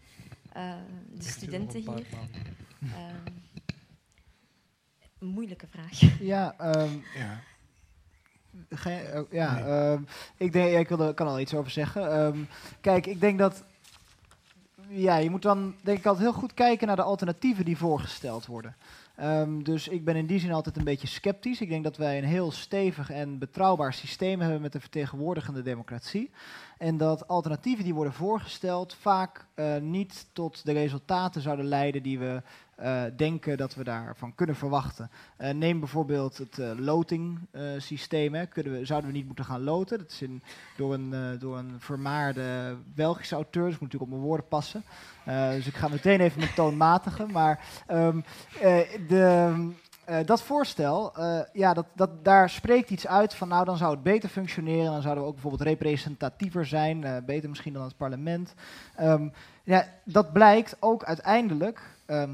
eh, 0.52 0.82
de 1.14 1.24
studenten 1.24 1.80
hier. 1.80 2.06
Ehm, 2.82 3.26
een 5.20 5.28
moeilijke 5.28 5.68
vraag. 5.68 6.20
Ja, 6.20 6.58
ehm, 6.58 7.00
Ja. 7.16 7.44
Oh, 9.16 9.32
ja, 9.32 9.60
ehm, 9.60 10.02
ik 10.38 10.54
denk, 10.54 10.78
ik 10.78 10.90
wil 10.90 11.00
er, 11.00 11.14
kan 11.14 11.28
al 11.28 11.40
iets 11.40 11.54
over 11.54 11.72
zeggen. 11.72 12.12
Ehm, 12.12 12.38
kijk, 12.82 13.06
ik 13.06 13.20
denk 13.20 13.40
dat. 13.40 13.64
Ja, 14.88 15.16
je 15.16 15.30
moet 15.30 15.42
dan 15.42 15.76
denk 15.82 15.98
ik 15.98 16.06
altijd 16.06 16.26
heel 16.26 16.40
goed 16.40 16.54
kijken 16.54 16.88
naar 16.88 16.96
de 16.96 17.02
alternatieven 17.02 17.66
die 17.66 17.78
voorgesteld 17.78 18.46
worden. 18.46 18.76
Ehm, 19.16 19.62
dus 19.62 19.88
ik 19.88 20.06
ben 20.06 20.16
in 20.16 20.26
die 20.26 20.40
zin 20.40 20.52
altijd 20.52 20.78
een 20.78 20.84
beetje 20.84 21.08
sceptisch. 21.08 21.62
Ik 21.62 21.70
denk 21.70 21.84
dat 21.84 21.98
wij 21.98 22.18
een 22.18 22.24
heel 22.24 22.52
stevig 22.52 23.10
en 23.10 23.38
betrouwbaar 23.38 23.94
systeem 23.94 24.40
hebben 24.40 24.62
met 24.62 24.74
een 24.74 24.82
vertegenwoordigende 24.82 25.62
democratie. 25.62 26.32
En 26.78 26.98
dat 26.98 27.28
alternatieven 27.28 27.84
die 27.84 27.94
worden 27.94 28.14
voorgesteld 28.14 28.94
vaak 28.94 29.46
eh, 29.54 29.78
niet 29.78 30.26
tot 30.34 30.66
de 30.66 30.72
resultaten 30.72 31.42
zouden 31.42 31.66
leiden 31.66 32.04
die 32.04 32.20
we 32.20 32.42
eh, 32.76 33.04
denken 33.16 33.58
dat 33.58 33.76
we 33.76 33.84
daarvan 33.84 34.36
kunnen 34.36 34.56
verwachten. 34.56 35.10
Eh, 35.38 35.54
neem 35.54 35.80
bijvoorbeeld 35.80 36.38
het 36.38 36.60
eh 36.60 36.72
loting-systeem. 36.78 38.34
hè. 38.34 38.46
Kunnen 38.46 38.74
we, 38.74 38.86
zouden 38.86 39.10
we 39.10 39.16
niet 39.16 39.26
moeten 39.26 39.46
gaan 39.46 39.64
loten? 39.64 39.98
Dat 39.98 40.12
is 40.12 40.22
in, 40.22 40.44
door, 40.78 40.94
een, 40.94 41.38
door 41.40 41.58
een 41.58 41.76
vermaarde 41.80 42.78
Belgische 42.96 43.36
auteur, 43.36 43.64
dus 43.64 43.72
moet 43.72 43.82
natuurlijk 43.82 44.12
op 44.12 44.18
mijn 44.18 44.28
woorden 44.28 44.48
passen. 44.48 44.84
Dus 45.26 45.68
ik 45.68 45.76
ga 45.76 45.88
meteen 45.88 46.20
even 46.20 46.40
met 46.40 46.56
toonmatigen. 46.56 47.32
Maar 47.32 47.60
ehm, 47.88 48.22
eh, 48.62 48.80
de, 49.08 49.72
dat 50.26 50.42
voorstel, 50.42 51.14
ja, 51.54 51.74
dat, 51.74 51.86
dat, 51.96 52.26
daar 52.26 52.50
spreekt 52.50 52.90
iets 52.90 53.08
uit 53.08 53.36
van, 53.36 53.48
nou 53.48 53.66
dan 53.66 53.78
zou 53.78 53.92
het 53.92 54.04
beter 54.04 54.30
functioneren. 54.30 54.92
Dan 54.92 55.02
zouden 55.02 55.24
we 55.24 55.30
ook 55.30 55.36
bijvoorbeeld 55.36 55.70
representatiever 55.70 56.66
zijn, 56.66 57.24
beter 57.26 57.50
misschien 57.50 57.74
dan 57.74 57.84
het 57.84 57.98
parlement. 57.98 58.54
Ehm, 58.96 59.30
ja, 59.64 59.88
dat 60.04 60.34
blijkt 60.34 60.78
ook 60.80 61.04
uiteindelijk 61.04 61.82
ehm, 62.06 62.30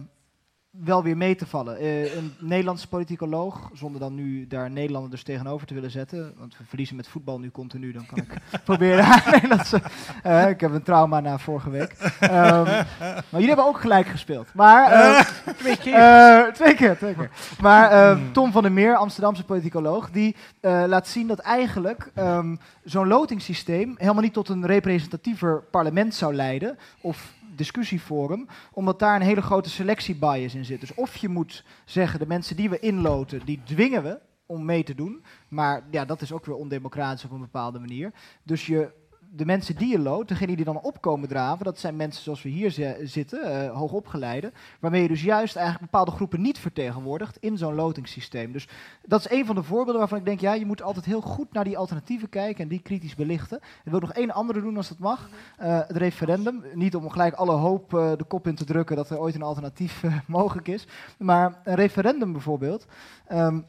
wel 0.71 1.03
weer 1.03 1.17
mee 1.17 1.35
te 1.35 1.45
vallen. 1.45 1.77
Eh, 1.77 2.15
een 2.15 2.33
Nederlandse 2.39 2.87
politicoloog, 2.87 3.69
zonder 3.73 3.99
dan 3.99 4.15
nu 4.15 4.47
daar 4.47 4.71
Nederlander 4.71 5.11
dus 5.11 5.23
tegenover 5.23 5.67
te 5.67 5.73
willen 5.73 5.91
zetten, 5.91 6.33
want 6.37 6.57
we 6.57 6.63
verliezen 6.67 6.95
met 6.95 7.07
voetbal 7.07 7.39
nu 7.39 7.51
continu, 7.51 7.91
dan 7.91 8.05
kan 8.05 8.17
ik 8.17 8.33
proberen 8.63 9.03
haar 9.03 9.31
Nederlandse... 9.31 9.81
eh, 10.23 10.49
ik 10.49 10.61
heb 10.61 10.71
een 10.71 10.83
trauma 10.83 11.19
na 11.19 11.37
vorige 11.37 11.69
week. 11.69 11.91
Ehm, 12.19 12.63
maar 12.99 13.25
jullie 13.29 13.47
hebben 13.47 13.65
ook 13.65 13.79
gelijk 13.79 14.07
gespeeld. 14.07 14.47
Maar, 14.53 14.91
eh, 14.91 15.25
Twee 15.57 15.77
keer. 15.77 16.49
twee 16.53 16.75
keer, 16.75 16.97
twee 16.97 17.15
keer. 17.15 17.29
Maar 17.61 17.91
eh, 17.91 18.17
Tom 18.31 18.51
van 18.51 18.61
der 18.61 18.71
Meer, 18.71 18.95
Amsterdamse 18.95 19.43
politicoloog, 19.43 20.11
die 20.11 20.35
laat 20.61 21.07
zien 21.07 21.27
dat 21.27 21.39
eigenlijk 21.39 22.11
ehm, 22.13 22.55
zo'n 22.83 23.07
lotingssysteem 23.07 23.95
helemaal 23.97 24.23
niet 24.23 24.33
tot 24.33 24.49
een 24.49 24.65
representatiever 24.65 25.63
parlement 25.71 26.15
zou 26.15 26.33
leiden, 26.33 26.77
of 27.01 27.33
discussieforum, 27.60 28.48
omdat 28.72 28.99
daar 28.99 29.15
een 29.15 29.22
hele 29.22 29.41
grote 29.41 29.69
selectiebias 29.69 30.56
in 30.56 30.65
zit. 30.65 30.80
Dus 30.80 30.94
of 30.94 31.15
je 31.15 31.30
moet 31.30 31.64
zeggen, 31.86 32.19
de 32.19 32.27
mensen 32.27 32.56
die 32.56 32.69
we 32.69 32.80
inloten, 32.80 33.45
die 33.45 33.61
dwingen 33.64 34.03
we 34.03 34.19
om 34.45 34.65
mee 34.65 34.84
te 34.84 34.95
doen, 34.95 35.23
maar 35.48 35.84
ja, 35.91 36.06
dat 36.06 36.22
is 36.22 36.31
ook 36.31 36.45
weer 36.45 36.56
ondemocratisch 36.56 37.26
op 37.26 37.31
een 37.31 37.40
bepaalde 37.40 37.80
manier. 37.80 38.14
Dus 38.44 38.65
je 38.65 38.91
de 39.31 39.45
mensen 39.45 39.76
die 39.76 39.88
je 39.91 39.99
loot, 39.99 40.27
degenen 40.27 40.56
die 40.56 40.65
dan 40.65 40.81
opkomen 40.81 41.27
draven, 41.30 41.65
dat 41.65 41.80
zijn 41.80 41.95
mensen 41.95 42.23
zoals 42.23 42.41
we 42.41 42.49
hier 42.49 42.72
zi- 42.72 42.95
zitten, 43.06 43.43
eh 43.43 43.72
hoogopgeleide, 43.77 44.51
waarmee 44.80 45.01
je 45.01 45.07
dus 45.07 45.22
juist 45.23 45.56
eigenlijk 45.56 45.91
bepaalde 45.91 46.11
groepen 46.11 46.41
niet 46.41 46.60
vertegenwoordigt 46.60 47.38
in 47.38 47.57
zo'n 47.57 47.76
lotingssysteem. 47.76 48.51
Dus 48.51 48.68
dat 49.06 49.19
is 49.19 49.31
een 49.31 49.45
van 49.45 49.56
de 49.56 49.64
voorbeelden 49.64 49.97
waarvan 49.99 50.18
ik 50.18 50.26
denk, 50.26 50.39
ja, 50.39 50.53
je 50.53 50.65
moet 50.65 50.81
altijd 50.81 51.06
heel 51.06 51.22
goed 51.22 51.53
naar 51.53 51.64
die 51.64 51.77
alternatieven 51.77 52.30
kijken 52.30 52.64
en 52.64 52.69
die 52.69 52.81
kritisch 52.81 53.15
belichten. 53.15 53.60
Ik 53.84 53.91
wil 53.91 53.99
nog 53.99 54.14
één 54.14 54.31
andere 54.31 54.61
doen 54.61 54.77
als 54.77 54.88
dat 54.89 54.99
mag. 54.99 55.30
Eh, 55.57 55.77
het 55.88 55.97
referendum, 55.97 56.64
niet 56.73 56.95
om 56.95 57.10
gelijk 57.10 57.34
alle 57.34 57.56
hoop 57.56 57.93
eh, 57.93 58.11
de 58.18 58.23
kop 58.23 58.47
in 58.47 58.56
te 58.56 58.65
drukken 58.65 58.95
dat 58.95 59.10
er 59.10 59.19
ooit 59.19 59.35
een 59.35 59.41
alternatief 59.41 60.03
mogelijk 60.27 60.68
is, 60.68 60.88
maar 61.18 61.60
een 61.64 61.76
referendum 61.76 62.31
bijvoorbeeld. 62.31 62.85
ehm, 63.27 63.60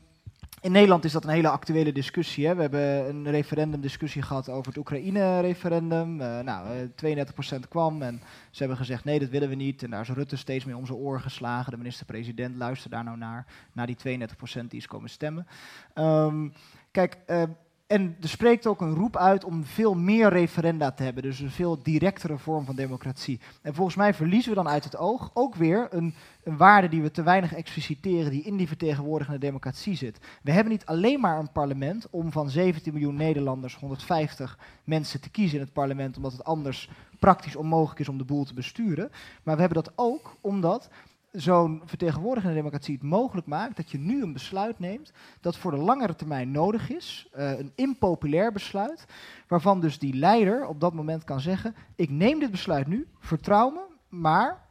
in 0.60 0.72
Nederland 0.72 1.04
is 1.04 1.12
dat 1.12 1.24
een 1.24 1.30
hele 1.30 1.48
actuele 1.48 1.92
discussie. 1.92 2.46
Hè. 2.46 2.54
We 2.54 2.60
hebben 2.60 3.08
een 3.08 3.30
referendumdiscussie 3.30 4.22
gehad 4.22 4.48
over 4.48 4.66
het 4.66 4.76
Oekraïne-referendum. 4.76 6.20
Eh, 6.20 6.40
nou, 6.40 6.66
eh, 6.66 6.88
32% 6.94 7.68
kwam 7.68 8.02
en 8.02 8.22
ze 8.50 8.58
hebben 8.58 8.76
gezegd 8.76 9.04
nee, 9.04 9.18
dat 9.18 9.28
willen 9.28 9.48
we 9.48 9.54
niet. 9.54 9.82
En 9.82 9.90
daar 9.90 10.00
is 10.00 10.08
Rutte 10.08 10.36
steeds 10.36 10.64
mee 10.64 10.76
om 10.76 10.86
zijn 10.86 10.98
oren 10.98 11.20
geslagen. 11.20 11.70
De 11.70 11.78
minister-president 11.78 12.56
luistert 12.56 12.92
daar 12.92 13.04
nou 13.04 13.16
naar, 13.16 13.46
naar 13.72 13.86
die 13.86 13.96
32% 13.96 14.70
die 14.70 14.80
is 14.80 14.86
komen 14.86 15.10
stemmen. 15.10 15.46
Ehm, 15.94 16.48
kijk, 16.90 17.16
eh, 17.26 17.42
en 17.90 18.16
er 18.20 18.28
spreekt 18.28 18.66
ook 18.66 18.80
een 18.80 18.94
roep 18.94 19.16
uit 19.16 19.44
om 19.44 19.64
veel 19.64 19.94
meer 19.94 20.28
referenda 20.28 20.90
te 20.90 21.02
hebben. 21.02 21.22
Dus 21.22 21.40
een 21.40 21.50
veel 21.50 21.82
directere 21.82 22.38
vorm 22.38 22.64
van 22.64 22.74
democratie. 22.74 23.40
En 23.62 23.74
volgens 23.74 23.96
mij 23.96 24.14
verliezen 24.14 24.50
we 24.50 24.56
dan 24.56 24.68
uit 24.68 24.84
het 24.84 24.96
oog 24.96 25.30
ook 25.34 25.54
weer 25.54 25.88
een, 25.90 26.14
een 26.44 26.56
waarde 26.56 26.88
die 26.88 27.02
we 27.02 27.10
te 27.10 27.22
weinig 27.22 27.54
expliciteren, 27.54 28.30
die 28.30 28.42
in 28.42 28.56
die 28.56 28.68
vertegenwoordigende 28.68 29.38
democratie 29.38 29.96
zit. 29.96 30.18
We 30.42 30.52
hebben 30.52 30.72
niet 30.72 30.86
alleen 30.86 31.20
maar 31.20 31.38
een 31.38 31.52
parlement 31.52 32.06
om 32.10 32.32
van 32.32 32.50
17 32.50 32.92
miljoen 32.92 33.16
Nederlanders 33.16 33.76
150 33.76 34.58
mensen 34.84 35.20
te 35.20 35.30
kiezen 35.30 35.58
in 35.58 35.64
het 35.64 35.72
parlement, 35.72 36.16
omdat 36.16 36.32
het 36.32 36.44
anders 36.44 36.88
praktisch 37.18 37.56
onmogelijk 37.56 38.00
is 38.00 38.08
om 38.08 38.18
de 38.18 38.24
boel 38.24 38.44
te 38.44 38.54
besturen. 38.54 39.10
Maar 39.42 39.54
we 39.54 39.60
hebben 39.60 39.82
dat 39.82 39.92
ook 39.96 40.36
omdat 40.40 40.90
zo'n 41.32 41.82
vertegenwoordigende 41.84 42.56
democratie 42.56 42.94
het 42.94 43.02
mogelijk 43.02 43.46
maakt 43.46 43.76
dat 43.76 43.90
je 43.90 43.98
nu 43.98 44.22
een 44.22 44.32
besluit 44.32 44.78
neemt 44.78 45.12
dat 45.40 45.56
voor 45.56 45.70
de 45.70 45.76
langere 45.76 46.14
termijn 46.14 46.50
nodig 46.50 46.90
is, 46.90 47.28
eh, 47.32 47.58
een 47.58 47.72
impopulair 47.74 48.52
besluit, 48.52 49.04
waarvan 49.48 49.80
dus 49.80 49.98
die 49.98 50.14
leider 50.14 50.66
op 50.66 50.80
dat 50.80 50.94
moment 50.94 51.24
kan 51.24 51.40
zeggen, 51.40 51.74
ik 51.96 52.10
neem 52.10 52.38
dit 52.38 52.50
besluit 52.50 52.86
nu, 52.86 53.08
vertrouw 53.18 53.70
me, 53.70 53.80
maar 54.08 54.68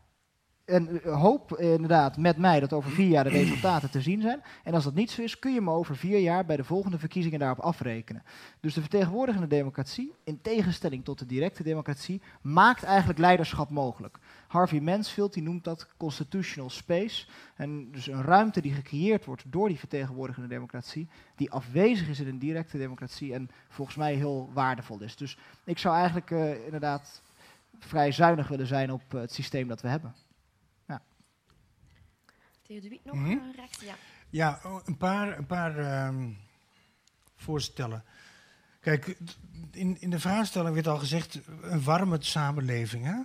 en 0.69 1.03
eh, 1.03 1.21
hoop 1.21 1.57
inderdaad 1.57 2.17
met 2.17 2.37
mij 2.37 2.59
dat 2.59 2.73
over 2.73 2.91
vier 2.91 3.07
jaar 3.07 3.23
de 3.23 3.29
resultaten 3.29 3.91
te 3.91 4.01
zien 4.01 4.21
zijn. 4.21 4.41
En 4.63 4.73
als 4.73 4.83
dat 4.83 4.93
niet 4.93 5.11
zo 5.11 5.21
is, 5.21 5.39
kun 5.39 5.53
je 5.53 5.61
me 5.61 5.71
over 5.71 5.95
vier 5.95 6.19
jaar 6.19 6.45
bij 6.45 6.55
de 6.55 6.63
volgende 6.63 6.99
verkiezingen 6.99 7.39
daarop 7.39 7.59
afrekenen. 7.59 8.23
Dus 8.59 8.73
de 8.73 8.81
vertegenwoordigende 8.81 9.47
democratie, 9.47 10.13
in 10.23 10.41
tegenstelling 10.41 11.03
tot 11.03 11.19
de 11.19 11.25
directe 11.25 11.63
democratie, 11.63 12.21
maakt 12.41 12.83
eigenlijk 12.83 13.19
leiderschap 13.19 13.69
mogelijk. 13.69 14.19
Harvey 14.49 14.79
Mansfield 14.79 15.33
die 15.33 15.43
noemt 15.43 15.63
dat 15.63 15.87
constitutional 15.97 16.69
space. 16.69 17.27
En 17.55 17.91
dus 17.91 18.07
een 18.07 18.21
ruimte 18.21 18.61
die 18.61 18.73
gecreëerd 18.73 19.25
wordt 19.25 19.43
door 19.47 19.67
die 19.67 19.79
vertegenwoordigende 19.79 20.47
democratie, 20.47 21.09
die 21.35 21.51
afwezig 21.51 22.07
is 22.07 22.19
in 22.19 22.27
een 22.27 22.39
directe 22.39 22.77
democratie 22.77 23.33
en 23.33 23.49
volgens 23.67 23.97
mij 23.97 24.13
heel 24.13 24.49
waardevol 24.53 25.01
is. 25.01 25.15
Dus 25.15 25.37
ik 25.63 25.77
zou 25.77 25.95
eigenlijk 25.95 26.29
uh, 26.29 26.65
inderdaad 26.65 27.21
vrij 27.79 28.11
zuinig 28.11 28.47
willen 28.47 28.67
zijn 28.67 28.91
op 28.91 29.13
uh, 29.13 29.21
het 29.21 29.33
systeem 29.33 29.67
dat 29.67 29.81
we 29.81 29.87
hebben. 29.87 30.15
Ja. 30.87 31.01
De 32.67 32.89
Wiet 32.89 33.05
nog 33.05 33.15
mm 33.15 33.25
-hmm. 33.25 33.51
rechts? 33.55 33.79
Ja, 33.79 33.95
ja 34.29 34.59
een 34.85 34.97
paar, 34.97 35.37
een 35.37 35.45
paar 35.45 36.05
um, 36.07 36.37
voorstellen. 37.35 38.03
Kijk, 38.79 39.17
in, 39.71 40.01
in 40.01 40.09
de 40.09 40.19
vraagstelling 40.19 40.73
werd 40.73 40.87
al 40.87 40.97
gezegd, 40.97 41.39
een 41.61 41.83
warme 41.83 42.17
samenleving. 42.19 43.05
Hè? 43.05 43.21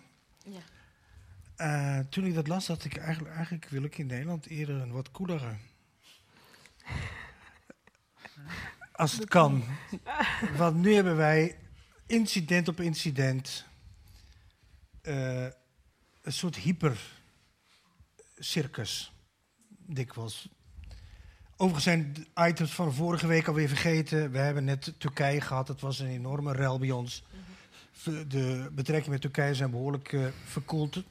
Uh, 1.56 1.98
toen 1.98 2.24
ik 2.24 2.34
dat 2.34 2.48
las, 2.48 2.66
dacht 2.66 2.84
ik 2.84 2.96
eigenlijk, 2.96 3.34
eigenlijk 3.34 3.68
wil 3.68 3.82
ik 3.82 3.98
in 3.98 4.06
Nederland 4.06 4.46
eerder 4.46 4.80
een 4.80 4.92
wat 4.92 5.10
koelere. 5.10 5.54
Als 8.92 9.12
het 9.12 9.28
kan. 9.28 9.64
Want 10.56 10.76
nu 10.76 10.94
hebben 10.94 11.16
wij 11.16 11.58
incident 12.06 12.68
op 12.68 12.80
incident 12.80 13.64
uh, 15.02 15.46
een 16.22 16.32
soort 16.32 16.56
hyper-circus, 16.56 19.12
dikwijls. 19.68 20.48
Overigens 21.56 21.84
zijn 21.84 22.12
de 22.12 22.26
items 22.48 22.72
van 22.72 22.94
vorige 22.94 23.26
week 23.26 23.48
alweer 23.48 23.68
vergeten. 23.68 24.30
We 24.30 24.38
hebben 24.38 24.64
net 24.64 24.94
Turkije 24.98 25.40
gehad, 25.40 25.66
dat 25.66 25.80
was 25.80 25.98
een 25.98 26.08
enorme 26.08 26.52
rel 26.52 26.78
bij 26.78 26.90
ons. 26.90 27.24
De 28.02 28.70
betrekkingen 28.72 29.10
met 29.10 29.20
Turkije 29.20 29.54
zijn 29.54 29.70
behoorlijk 29.70 30.12
uh, 30.12 30.26
verkoeld. 30.44 31.02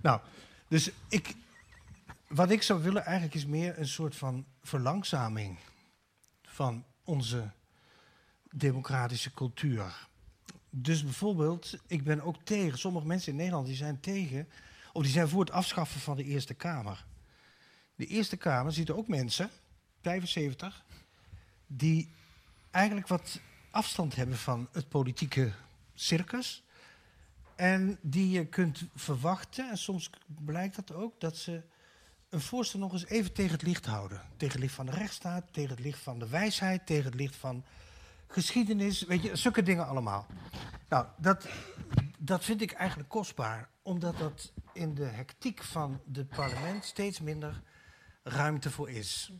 nou, 0.00 0.20
dus 0.68 0.90
ik, 1.08 1.34
wat 2.28 2.50
ik 2.50 2.62
zou 2.62 2.82
willen 2.82 3.04
eigenlijk 3.04 3.34
is 3.34 3.46
meer 3.46 3.78
een 3.78 3.88
soort 3.88 4.16
van 4.16 4.46
verlangzaming 4.62 5.58
van 6.42 6.84
onze 7.04 7.50
democratische 8.50 9.32
cultuur. 9.32 10.06
Dus 10.70 11.04
bijvoorbeeld, 11.04 11.78
ik 11.86 12.04
ben 12.04 12.20
ook 12.20 12.36
tegen, 12.42 12.78
sommige 12.78 13.06
mensen 13.06 13.30
in 13.30 13.38
Nederland 13.38 13.66
die 13.66 13.76
zijn 13.76 14.00
tegen, 14.00 14.48
of 14.92 15.02
die 15.02 15.12
zijn 15.12 15.28
voor 15.28 15.40
het 15.40 15.50
afschaffen 15.50 16.00
van 16.00 16.16
de 16.16 16.24
Eerste 16.24 16.54
Kamer. 16.54 17.04
De 17.94 18.06
Eerste 18.06 18.36
Kamer 18.36 18.72
ziet 18.72 18.88
er 18.88 18.96
ook 18.96 19.08
mensen, 19.08 19.50
75, 20.00 20.84
die 21.66 22.08
eigenlijk 22.70 23.08
wat 23.08 23.40
afstand 23.70 24.16
hebben 24.16 24.38
van 24.38 24.68
het 24.72 24.88
politieke 24.88 25.52
circus. 25.96 26.64
En 27.54 27.98
die 28.00 28.30
je 28.30 28.46
kunt 28.46 28.84
verwachten, 28.94 29.70
en 29.70 29.78
soms 29.78 30.10
blijkt 30.26 30.76
dat 30.76 30.92
ook, 30.92 31.20
dat 31.20 31.36
ze 31.36 31.62
een 32.28 32.40
voorstel 32.40 32.78
nog 32.78 32.92
eens 32.92 33.06
even 33.06 33.32
tegen 33.32 33.52
het 33.52 33.62
licht 33.62 33.86
houden. 33.86 34.20
Tegen 34.36 34.52
het 34.54 34.62
licht 34.62 34.74
van 34.74 34.86
de 34.86 34.92
rechtsstaat, 34.92 35.52
tegen 35.52 35.70
het 35.70 35.80
licht 35.80 36.02
van 36.02 36.18
de 36.18 36.28
wijsheid, 36.28 36.86
tegen 36.86 37.04
het 37.04 37.14
licht 37.14 37.36
van 37.36 37.64
geschiedenis, 38.26 39.02
weet 39.02 39.22
je, 39.22 39.36
zulke 39.36 39.62
dingen 39.62 39.86
allemaal. 39.86 40.26
Nou, 40.88 41.06
dat, 41.16 41.48
dat 42.18 42.44
vind 42.44 42.60
ik 42.60 42.72
eigenlijk 42.72 43.08
kostbaar, 43.08 43.68
omdat 43.82 44.18
dat 44.18 44.52
in 44.72 44.94
de 44.94 45.04
hectiek 45.04 45.62
van 45.62 46.00
het 46.12 46.28
parlement 46.28 46.84
steeds 46.84 47.20
minder 47.20 47.62
ruimte 48.22 48.70
voor 48.70 48.90
is. 48.90 49.32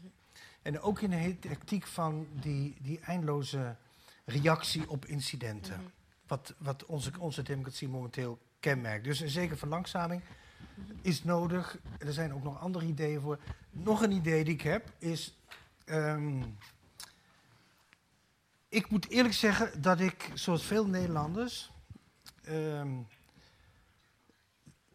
En 0.62 0.80
ook 0.80 1.00
in 1.00 1.10
de 1.10 1.48
hectiek 1.48 1.86
van 1.86 2.28
die, 2.32 2.76
die 2.80 3.00
eindeloze 3.00 3.76
reactie 4.24 4.90
op 4.90 5.04
incidenten. 5.04 5.92
Wat, 6.26 6.54
wat 6.58 6.84
onze, 6.84 7.10
onze 7.18 7.42
democratie 7.42 7.88
momenteel 7.88 8.38
kenmerkt. 8.60 9.04
Dus 9.04 9.20
een 9.20 9.28
zekere 9.28 9.58
verlangsaming 9.58 10.22
is 11.02 11.24
nodig. 11.24 11.78
Er 11.98 12.12
zijn 12.12 12.34
ook 12.34 12.42
nog 12.42 12.60
andere 12.60 12.86
ideeën 12.86 13.20
voor. 13.20 13.38
Nog 13.70 14.02
een 14.02 14.12
idee 14.12 14.44
die 14.44 14.54
ik 14.54 14.60
heb 14.60 14.92
is. 14.98 15.38
Um, 15.84 16.58
ik 18.68 18.90
moet 18.90 19.08
eerlijk 19.08 19.34
zeggen 19.34 19.82
dat 19.82 20.00
ik, 20.00 20.30
zoals 20.34 20.64
veel 20.64 20.86
Nederlanders, 20.86 21.70
um, 22.48 23.06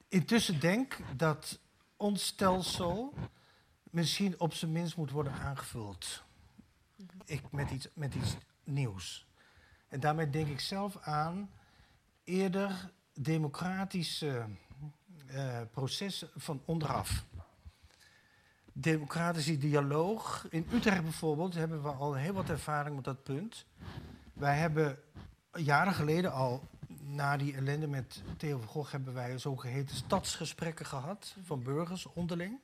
intussen 0.08 0.60
denk 0.60 0.98
dat 1.16 1.60
ons 1.98 2.26
stelsel 2.26 3.14
misschien 3.84 4.40
op 4.40 4.54
zijn 4.54 4.72
minst 4.72 4.98
moet 4.98 5.12
worden 5.12 5.34
aangevuld. 5.34 6.24
Ik, 7.26 7.52
met, 7.52 7.72
iets, 7.72 7.88
met 7.94 8.16
iets 8.16 8.36
nieuws. 8.64 9.26
En 9.92 10.00
daarmee 10.00 10.30
denk 10.30 10.48
ik 10.48 10.60
zelf 10.60 10.98
aan 11.02 11.50
eerder 12.24 12.92
democratische 13.14 14.46
uh, 15.32 15.62
processen 15.72 16.30
van 16.36 16.62
onderaf 16.66 17.26
democratische 18.74 19.58
dialoog. 19.58 20.46
In 20.50 20.68
Utrecht 20.74 21.04
bijvoorbeeld 21.04 21.54
hebben 21.54 21.82
we 21.82 21.90
al 21.90 22.14
heel 22.14 22.34
wat 22.34 22.50
ervaring 22.50 22.96
met 22.96 23.04
dat 23.04 23.24
punt. 23.24 23.66
Wij 24.34 24.58
hebben 24.58 24.98
jaren 25.54 25.94
geleden 25.94 26.32
al, 26.32 26.68
na 27.04 27.38
die 27.38 27.56
ellende 27.56 27.88
met 27.88 28.22
Theo 28.38 28.58
van 28.58 28.68
Gogh, 28.68 28.92
hebben 28.92 29.14
wij 29.14 29.38
zogeheten 29.38 29.96
stadsgesprekken 29.96 30.86
gehad 30.86 31.36
van 31.44 31.64
burgers 31.64 32.06
onderling. 32.06 32.60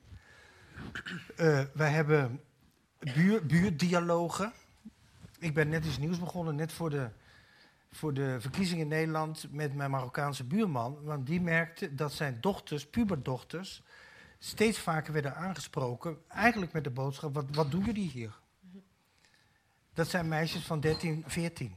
Uh, 1.36 1.60
wij 1.74 1.90
hebben 1.90 2.40
buur, 2.98 3.46
buurdialogen. 3.46 4.52
Ik 5.38 5.54
ben 5.54 5.68
net 5.68 5.84
iets 5.84 5.98
nieuws 5.98 6.18
begonnen, 6.18 6.54
net 6.54 6.72
voor 6.72 6.90
de, 6.90 7.10
voor 7.90 8.14
de 8.14 8.40
verkiezingen 8.40 8.82
in 8.82 8.88
Nederland, 8.88 9.46
met 9.50 9.74
mijn 9.74 9.90
Marokkaanse 9.90 10.44
buurman. 10.44 11.02
Want 11.02 11.26
die 11.26 11.40
merkte 11.40 11.94
dat 11.94 12.12
zijn 12.12 12.40
dochters, 12.40 12.86
puberdochters, 12.86 13.82
steeds 14.38 14.78
vaker 14.78 15.12
werden 15.12 15.36
aangesproken, 15.36 16.18
eigenlijk 16.28 16.72
met 16.72 16.84
de 16.84 16.90
boodschap: 16.90 17.34
wat, 17.34 17.44
wat 17.50 17.70
doen 17.70 17.84
jullie 17.84 18.10
hier? 18.10 18.38
Dat 19.94 20.08
zijn 20.08 20.28
meisjes 20.28 20.66
van 20.66 20.80
13, 20.80 21.24
14. 21.26 21.76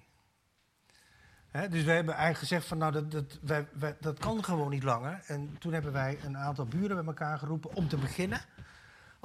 dus 1.52 1.84
wij 1.84 1.96
hebben 1.96 2.14
eigenlijk 2.14 2.38
gezegd 2.38 2.66
van 2.66 2.78
nou, 2.78 2.92
dat, 2.92 3.12
dat, 3.12 3.66
wij, 3.74 3.98
dat 4.00 4.20
kan 4.20 4.44
gewoon 4.44 4.70
niet 4.70 4.84
langer. 4.84 5.24
En 5.26 5.56
toen 5.60 5.74
hebben 5.74 5.92
wij 5.92 6.20
een 6.24 6.38
aantal 6.38 6.66
buren 6.66 6.96
bij 6.96 7.06
elkaar 7.06 7.38
geroepen 7.38 7.76
om 7.76 7.88
te 7.88 7.98
beginnen. 7.98 8.42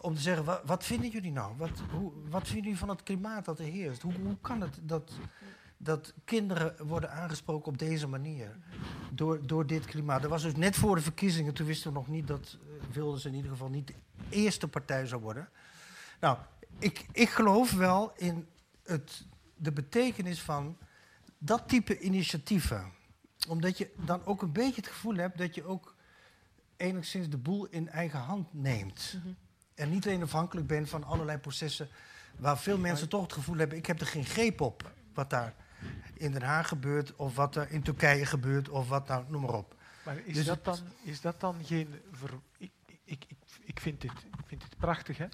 Om 0.07 0.15
te 0.15 0.21
zeggen, 0.21 0.61
wat, 0.65 0.85
vinden 0.85 1.11
jullie 1.11 1.33
nou? 1.33 1.57
Wat, 1.57 1.71
hoe, 1.91 2.13
wat 2.29 2.43
vinden 2.43 2.63
jullie 2.63 2.79
van 2.79 2.89
het 2.89 3.03
klimaat 3.03 3.45
dat 3.45 3.59
er 3.59 3.65
heerst? 3.65 4.03
Hoe, 4.03 4.13
hoe 4.15 4.37
kan 4.41 4.61
het 4.61 4.79
dat, 4.83 5.13
dat 5.77 6.15
kinderen 6.25 6.87
worden 6.87 7.11
aangesproken 7.11 7.73
op 7.73 7.79
deze 7.79 8.07
manier. 8.07 8.57
Door, 9.13 9.47
door 9.47 9.67
dit 9.67 9.85
klimaat. 9.85 10.23
Dat 10.23 10.31
was 10.31 10.43
dus 10.43 10.55
net 10.55 10.77
voor 10.77 10.95
de 10.97 11.03
verkiezingen. 11.03 11.55
Toen 11.55 11.67
wisten 11.67 11.93
we 11.93 11.99
nog 11.99 12.09
niet 12.09 12.27
dat 12.27 12.59
uh, 12.61 12.95
Wilders 12.95 13.25
in 13.25 13.35
ieder 13.35 13.51
geval 13.51 13.69
niet 13.69 13.87
de 13.87 13.95
eerste 14.29 14.69
partij 14.69 15.07
zou 15.07 15.23
worden. 15.23 15.49
Nou, 16.21 16.39
ik, 16.79 17.07
ik 17.13 17.29
geloof 17.29 17.73
wel 17.73 18.13
in 18.17 18.49
het, 18.85 19.27
de 19.57 19.73
betekenis 19.73 20.43
van 20.43 20.77
dat 21.39 21.69
type 21.69 21.99
initiatieven. 21.99 22.93
Omdat 23.49 23.79
je 23.79 23.93
dan 23.97 24.25
ook 24.25 24.43
een 24.43 24.53
beetje 24.53 24.81
het 24.81 24.91
gevoel 24.91 25.17
hebt 25.17 25.39
dat 25.39 25.55
je 25.55 25.65
ook 25.65 25.95
enigszins 26.77 27.29
de 27.29 27.39
boel 27.39 27.67
in 27.67 27.89
eigen 27.89 28.21
hand 28.21 28.55
neemt. 28.55 29.15
Mhm. 29.17 29.29
En 29.77 29.91
niet 29.91 30.07
alleen 30.07 30.23
afhankelijk 30.23 30.67
bent 30.67 30.89
van 30.89 31.05
allerlei 31.05 31.39
processen 31.39 31.89
waar 32.37 32.59
veel 32.59 32.79
mensen 32.79 33.09
toch 33.09 33.23
het 33.23 33.33
gevoel 33.33 33.57
hebben: 33.57 33.79
ik 33.79 33.87
heb 33.87 34.01
er 34.01 34.07
geen 34.07 34.25
greep 34.25 34.61
op 34.61 34.93
wat 35.15 35.31
daar 35.31 35.55
in 36.15 36.33
Den 36.33 36.43
Haag 36.43 36.69
gebeurt, 36.69 37.17
of 37.17 37.35
wat 37.35 37.57
er 37.57 37.71
in 37.71 37.83
Turkije 37.83 38.27
gebeurt, 38.27 38.69
of 38.69 38.89
wat 38.89 39.09
nou, 39.09 39.25
noem 39.29 39.43
maar 39.43 39.55
op. 39.55 39.75
Maar 40.05 40.17
is, 40.25 40.35
dus 40.35 40.45
dat, 40.45 40.65
dan, 40.65 40.79
is 41.03 41.21
dat 41.21 41.41
dan 41.41 41.65
geen. 41.65 41.95
Ver, 42.13 42.31
ik, 42.59 42.71
ik, 43.05 43.25
ik, 43.29 43.39
ik, 43.61 43.81
vind 43.81 44.01
dit, 44.01 44.11
ik 44.13 44.47
vind 44.47 44.61
dit 44.61 44.77
prachtig, 44.77 45.19
hè? 45.19 45.27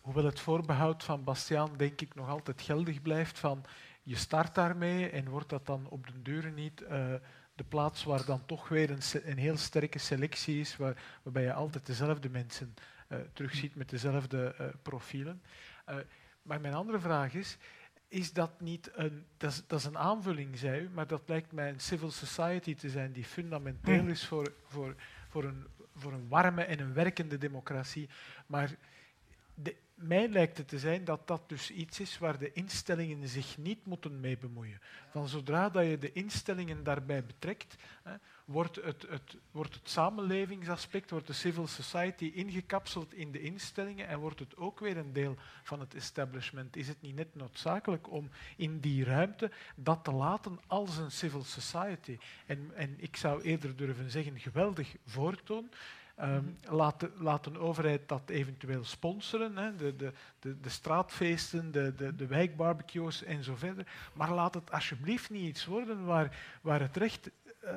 Hoewel 0.00 0.24
het 0.24 0.40
voorbehoud 0.40 1.04
van 1.04 1.24
Bastiaan, 1.24 1.76
denk 1.76 2.00
ik, 2.00 2.14
nog 2.14 2.28
altijd 2.28 2.62
geldig 2.62 3.02
blijft 3.02 3.38
van 3.38 3.64
je 4.02 4.16
start 4.16 4.54
daarmee 4.54 5.10
en 5.10 5.28
wordt 5.28 5.48
dat 5.48 5.66
dan 5.66 5.88
op 5.88 6.06
de 6.06 6.22
deuren 6.22 6.54
niet 6.54 6.80
uh, 6.80 6.88
de 7.54 7.64
plaats 7.68 8.04
waar 8.04 8.24
dan 8.24 8.46
toch 8.46 8.68
weer 8.68 8.90
een, 8.90 9.02
een 9.24 9.38
heel 9.38 9.56
sterke 9.56 9.98
selectie 9.98 10.60
is, 10.60 10.76
waar, 10.76 11.02
waarbij 11.22 11.42
je 11.42 11.52
altijd 11.52 11.86
dezelfde 11.86 12.30
mensen 12.30 12.74
terugziet 13.32 13.74
met 13.74 13.90
dezelfde 13.90 14.54
uh, 14.60 14.66
profielen. 14.82 15.42
maar 16.42 16.60
mijn 16.60 16.74
andere 16.74 17.00
vraag 17.00 17.34
is, 17.34 17.58
is 18.08 18.32
dat 18.32 18.60
niet 18.60 18.90
een, 18.94 19.26
dat 19.36 19.50
is, 19.50 19.62
dat 19.66 19.78
is, 19.78 19.84
een 19.84 19.98
aanvulling, 19.98 20.58
zei 20.58 20.82
u, 20.82 20.88
maar 20.88 21.06
dat 21.06 21.22
lijkt 21.26 21.52
mij 21.52 21.68
een 21.68 21.80
civil 21.80 22.10
society 22.10 22.74
te 22.74 22.90
zijn 22.90 23.12
die 23.12 23.24
fundamenteel 23.24 24.06
is 24.06 24.26
voor, 24.26 24.52
voor, 24.66 24.94
voor, 25.28 25.44
een, 25.44 25.66
voor 25.94 26.12
een 26.12 26.28
warme 26.28 26.62
en 26.62 26.80
een 26.80 26.92
werkende 26.92 27.38
democratie. 27.38 28.08
Maar 28.46 28.76
de, 29.54 29.76
mij 29.94 30.28
lijkt 30.28 30.58
het 30.58 30.68
te 30.68 30.78
zijn 30.78 31.04
dat 31.04 31.26
dat 31.26 31.48
dus 31.48 31.70
iets 31.70 32.00
is 32.00 32.18
waar 32.18 32.38
de 32.38 32.52
instellingen 32.52 33.28
zich 33.28 33.58
niet 33.58 33.86
moeten 33.86 34.20
mee 34.20 34.38
bemoeien. 34.38 34.80
Van 35.10 35.28
zodra 35.28 35.68
dat 35.68 35.86
je 35.86 35.98
de 35.98 36.12
instellingen 36.12 36.84
daarbij 36.84 37.24
betrekt, 37.24 37.76
hè, 38.02 38.14
wordt, 38.44 38.76
het, 38.76 39.06
het, 39.08 39.36
wordt 39.50 39.74
het 39.74 39.88
samenlevingsaspect, 39.88 41.10
wordt 41.10 41.26
de 41.26 41.32
civil 41.32 41.66
society 41.66 42.30
ingekapseld 42.34 43.14
in 43.14 43.32
de 43.32 43.40
instellingen 43.40 44.08
en 44.08 44.18
wordt 44.18 44.38
het 44.38 44.56
ook 44.56 44.80
weer 44.80 44.96
een 44.96 45.12
deel 45.12 45.36
van 45.62 45.80
het 45.80 45.94
establishment. 45.94 46.76
Is 46.76 46.88
het 46.88 47.02
niet 47.02 47.14
net 47.14 47.34
noodzakelijk 47.34 48.10
om 48.10 48.30
in 48.56 48.80
die 48.80 49.04
ruimte 49.04 49.50
dat 49.76 50.04
te 50.04 50.12
laten 50.12 50.58
als 50.66 50.96
een 50.96 51.10
civil 51.10 51.44
society? 51.44 52.18
En, 52.46 52.70
en 52.74 52.94
ik 52.96 53.16
zou 53.16 53.42
eerder 53.42 53.76
durven 53.76 54.10
zeggen, 54.10 54.40
geweldig 54.40 54.94
voortoon. 55.06 55.68
Um, 56.22 56.58
laat, 56.70 57.00
de, 57.00 57.10
laat, 57.18 57.46
een 57.46 57.58
overheid 57.58 58.08
dat 58.08 58.22
eventueel 58.26 58.84
sponsoren, 58.84 59.56
hè, 59.56 59.76
de, 59.76 59.96
de, 59.96 60.12
de, 60.38 60.60
de, 60.60 60.68
straatfeesten, 60.68 61.70
de, 61.72 61.94
de, 61.94 62.14
de 62.14 62.26
wijkbarbecues 62.26 63.22
en 63.22 63.44
zo 63.44 63.54
verder. 63.56 63.86
Maar 64.12 64.30
laat 64.32 64.54
het 64.54 64.70
alsjeblieft 64.72 65.30
niet 65.30 65.48
iets 65.48 65.64
worden 65.66 66.04
waar, 66.04 66.36
waar 66.62 66.80
het 66.80 66.96
recht 66.96 67.30
uh, 67.64 67.70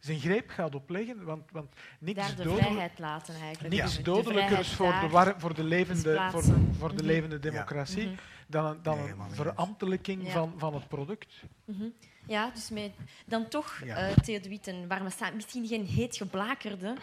zijn 0.00 0.20
greep 0.20 0.50
gaat 0.50 0.74
opleggen. 0.74 1.24
Want, 1.24 1.50
want 1.50 1.74
niks 1.98 2.18
Daar 2.18 2.36
de 2.36 2.42
dodelijk, 2.42 2.66
vrijheid 2.66 2.98
laten 2.98 3.34
eigenlijk. 3.34 3.74
niks 3.74 3.96
De 3.96 4.02
dodelijker 4.02 4.58
is 4.58 4.74
voor 4.74 4.94
de, 5.00 5.08
war, 5.08 5.34
voor 5.40 5.54
de 5.54 5.64
levende, 5.64 6.28
voor 6.30 6.42
voor 6.78 6.88
de 6.88 6.94
Mhm. 6.94 7.04
levende 7.06 7.38
democratie 7.38 8.06
Mhm. 8.06 8.14
dan 8.46 8.64
een, 8.64 8.82
dan 8.82 8.98
Nee, 8.98 9.08
een 9.08 9.30
verambtelijking 9.30 10.22
Ja. 10.26 10.30
van, 10.30 10.54
van 10.56 10.74
het 10.74 10.88
product. 10.88 11.34
Mhm. 11.64 11.84
Ja, 12.26 12.50
dus 12.54 12.70
met, 12.70 12.92
dan 13.26 13.48
toch, 13.48 13.80
Ja. 13.84 13.96
eh 13.96 14.16
Theo 14.16 14.40
de 14.40 14.48
Witt, 14.48 14.66
een 14.66 14.88
warme 14.88 15.10
misschien 15.34 15.66
geen 15.66 15.86
heet 15.86 16.16
geblakerde 16.16 16.94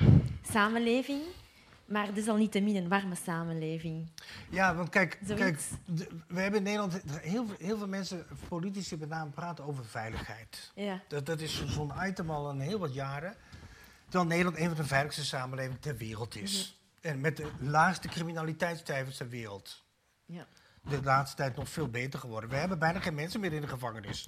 samenleving, 0.52 1.22
maar 1.85 2.14
desalniettemin 2.14 2.76
een 2.76 2.88
warme 2.88 3.15
samenleving. 3.15 4.10
Ja, 4.49 4.76
want 4.76 4.89
kijk, 4.89 5.19
Zoiets. 5.26 5.41
kijk 5.41 5.60
we 6.27 6.39
hebben 6.41 6.57
in 6.60 6.64
Nederland 6.65 7.02
heel, 7.22 7.45
veel- 7.48 7.56
heel 7.68 7.77
veel 7.77 7.88
mensen, 7.88 8.26
politici 8.48 8.98
met 8.98 9.10
name, 9.10 9.30
praten 9.31 9.65
over 9.65 9.85
veiligheid. 9.85 10.72
Ja. 10.76 11.02
Dat, 11.07 11.26
dat 11.26 11.39
is 11.39 11.57
zo- 11.57 11.68
zo'n 11.68 11.91
item 12.07 12.30
al 12.31 12.49
een 12.49 12.60
heel 12.60 12.80
wat 12.80 12.93
jaren. 12.93 13.35
Terwijl 14.03 14.30
Nederland 14.30 14.57
een 14.57 14.68
van 14.68 14.76
de 14.77 14.84
veiligste 14.84 15.26
samenlevingen 15.26 15.80
ter 15.80 15.98
wereld 15.98 16.35
is. 16.35 16.80
En 17.02 17.22
met 17.22 17.38
de 17.38 17.52
laagste 17.60 18.07
criminaliteitscijfers 18.07 19.18
ter 19.18 19.30
wereld. 19.30 19.84
Ja. 20.26 20.48
De 20.89 21.03
laatste 21.03 21.35
tijd 21.38 21.56
nog 21.56 21.69
veel 21.69 21.88
beter 21.88 22.19
geworden. 22.19 22.49
We 22.49 22.56
hebben 22.56 22.80
bijna 22.80 22.99
geen 22.99 23.15
mensen 23.15 23.39
meer 23.39 23.53
in 23.53 23.61
de 23.61 23.68
gevangenis. 23.68 24.27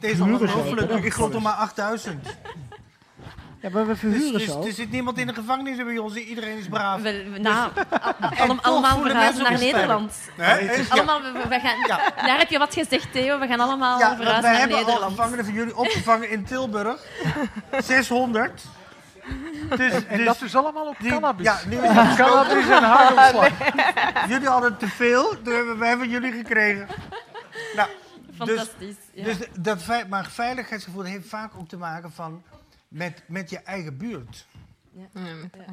Deze 0.00 0.12
is 0.12 0.18
Huren 0.18 0.38
ze 0.38 0.44
ongelooflijk. 0.56 0.92
ook, 0.92 0.98
hè? 0.98 1.04
Ik 1.04 1.12
geloof 1.12 1.32
nog 1.32 1.42
maar 1.42 1.52
8000. 1.52 2.26
Ja, 3.60 3.68
maar 3.72 3.82
we 3.86 3.88
Dus, 3.90 3.98
verhuren 3.98 4.32
dus, 4.32 4.44
ze 4.44 4.56
ook. 4.56 4.66
er 4.66 4.72
zit 4.72 4.90
niemand 4.90 5.18
in 5.18 5.26
de 5.26 5.34
gevangenis 5.34 5.76
bij 5.76 5.98
ons. 5.98 6.14
Iedereen 6.14 6.58
is 6.58 6.66
braaf. 6.68 7.00
Wel, 7.02 7.12
nou, 7.38 7.70
al- 8.38 8.46
toch 8.46 8.62
allemaal 8.62 8.90
voelen 8.94 9.10
verhuizen 9.10 9.42
mensen 9.42 9.42
naar 9.42 9.58
zich. 9.58 9.72
Nederland. 9.72 10.12
Hè? 10.36 10.44
Het 10.66 10.78
is- 10.78 10.86
ja. 10.88 10.92
Allemaal, 10.94 11.22
we, 11.22 11.32
we 11.48 11.60
gaan, 11.60 11.78
Ja. 11.86 12.00
Daar 12.26 12.38
heb 12.38 12.48
je 12.50 12.58
wat 12.58 12.74
gezegd, 12.74 13.12
Theo. 13.12 13.38
We 13.38 13.46
gaan 13.46 13.60
allemaal 13.60 13.98
Ja, 13.98 14.04
want 14.06 14.16
verhuizen 14.16 14.42
wij 14.42 14.50
naar 14.52 14.60
hebben 14.60 14.76
al 14.78 14.84
Nederland. 14.84 15.14
gevangenen 15.16 15.44
van 15.44 15.54
jullie 15.54 15.76
opgevangen 15.76 16.30
in 16.30 16.44
Tilburg. 16.44 17.00
600. 17.84 18.62
Dus, 19.76 19.92
En 20.06 20.16
dus 20.16 20.26
dat 20.26 20.42
is 20.42 20.54
allemaal 20.56 20.86
op 20.86 20.96
die- 20.98 21.10
cannabis. 21.10 21.44
Ja, 21.46 21.58
nu 21.68 21.76
is 21.76 21.88
het 21.90 22.16
Cannabis 22.16 22.68
en 22.68 22.82
hagelslag. 22.82 23.48
Jullie 24.28 24.48
hadden 24.48 24.76
te 24.76 24.88
veel, 24.88 25.28
toen 25.44 25.54
hebben 25.54 25.78
wij 25.78 25.96
van 25.96 26.08
jullie 26.08 26.32
gekregen. 26.32 26.88
Nou, 27.76 27.88
dus, 28.38 28.56
Fantastisch. 28.56 28.96
ja. 29.12 29.24
dus 29.24 29.36
dat, 29.60 30.08
maar 30.08 30.30
veiligheidsgevoel 30.30 31.02
heeft 31.02 31.28
vaak 31.28 31.54
ook 31.56 31.68
te 31.68 31.76
maken 31.76 32.12
van 32.12 32.42
met, 32.88 33.22
met 33.26 33.50
je 33.50 33.58
eigen 33.58 33.96
buurt. 33.96 34.46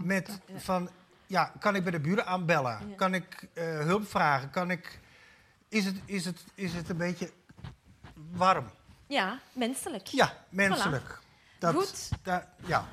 Met 0.04 0.40
van, 0.56 0.90
ja, 1.28 1.52
kan 1.60 1.76
ik 1.76 1.84
bij 1.84 1.92
de 1.92 2.00
buren 2.00 2.26
aanbellen? 2.26 2.90
Ja. 2.90 2.96
Kan 2.96 3.14
ik 3.14 3.48
eh, 3.54 3.64
hulp 3.80 4.10
vragen? 4.10 4.50
Kan 4.50 4.72
ik, 4.72 5.00
is, 5.70 5.86
het, 5.86 5.96
is, 6.06 6.26
het, 6.26 6.44
is 6.56 6.74
het 6.74 6.90
een 6.90 6.98
beetje 6.98 7.32
warm? 8.32 8.66
ja, 9.08 9.40
menselijk. 9.54 10.08
Ja, 10.08 10.34
menselijk. 10.50 11.20
Dat, 11.60 11.76
Goed. 11.76 12.10
dat- 12.24 12.46
ja. 12.66 12.86